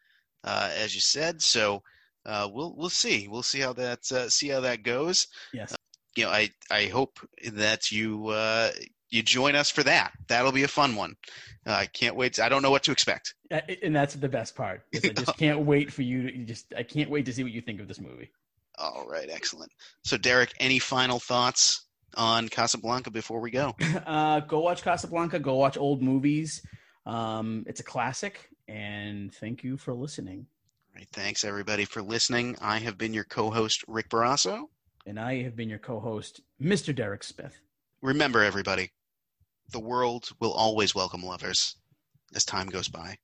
uh, 0.43 0.71
as 0.75 0.95
you 0.95 1.01
said. 1.01 1.41
So 1.41 1.83
uh, 2.25 2.49
we'll 2.51 2.75
we'll 2.75 2.89
see. 2.89 3.27
We'll 3.27 3.43
see 3.43 3.59
how 3.59 3.73
that 3.73 4.11
uh, 4.11 4.29
see 4.29 4.49
how 4.49 4.61
that 4.61 4.83
goes. 4.83 5.27
Yes. 5.53 5.73
Uh, 5.73 5.75
you 6.15 6.23
know, 6.23 6.31
I 6.31 6.49
I 6.71 6.85
hope 6.85 7.19
that 7.51 7.91
you 7.91 8.27
uh, 8.29 8.71
you 9.09 9.21
join 9.23 9.55
us 9.55 9.69
for 9.69 9.83
that. 9.83 10.11
That'll 10.27 10.51
be 10.51 10.63
a 10.63 10.67
fun 10.67 10.95
one. 10.95 11.15
Uh, 11.65 11.71
I 11.71 11.85
can't 11.85 12.15
wait. 12.15 12.33
To, 12.33 12.45
I 12.45 12.49
don't 12.49 12.61
know 12.61 12.71
what 12.71 12.83
to 12.83 12.91
expect. 12.91 13.33
And 13.81 13.95
that's 13.95 14.15
the 14.15 14.29
best 14.29 14.55
part. 14.55 14.83
I 14.93 15.09
just 15.09 15.37
can't 15.37 15.61
wait 15.61 15.91
for 15.91 16.01
you 16.01 16.31
to 16.31 16.37
just. 16.45 16.73
I 16.75 16.83
can't 16.83 17.09
wait 17.09 17.25
to 17.25 17.33
see 17.33 17.43
what 17.43 17.51
you 17.51 17.61
think 17.61 17.79
of 17.79 17.87
this 17.87 17.99
movie. 17.99 18.31
All 18.77 19.07
right, 19.09 19.29
excellent. 19.29 19.71
So, 20.03 20.17
Derek, 20.17 20.53
any 20.59 20.79
final 20.79 21.19
thoughts 21.19 21.85
on 22.15 22.49
Casablanca 22.49 23.11
before 23.11 23.39
we 23.39 23.51
go? 23.51 23.75
Uh, 24.05 24.39
go 24.41 24.59
watch 24.59 24.83
Casablanca. 24.83 25.39
Go 25.39 25.55
watch 25.55 25.77
old 25.77 26.01
movies. 26.01 26.61
Um, 27.05 27.63
it's 27.67 27.79
a 27.79 27.83
classic. 27.83 28.49
And 28.67 29.33
thank 29.33 29.63
you 29.63 29.77
for 29.77 29.93
listening. 29.93 30.47
All 30.95 30.99
right, 31.01 31.09
thanks 31.11 31.43
everybody 31.43 31.83
for 31.83 32.01
listening. 32.01 32.55
I 32.61 32.77
have 32.77 32.97
been 32.97 33.13
your 33.13 33.25
co-host 33.25 33.83
Rick 33.85 34.07
Barrasso, 34.07 34.67
and 35.05 35.19
I 35.19 35.41
have 35.43 35.53
been 35.53 35.67
your 35.67 35.79
co-host 35.79 36.39
Mr. 36.61 36.95
Derek 36.95 37.21
Smith. 37.21 37.59
Remember, 38.01 38.41
everybody, 38.41 38.93
the 39.73 39.79
world 39.81 40.29
will 40.39 40.53
always 40.53 40.95
welcome 40.95 41.21
lovers 41.21 41.75
as 42.33 42.45
time 42.45 42.67
goes 42.67 42.87
by. 42.87 43.17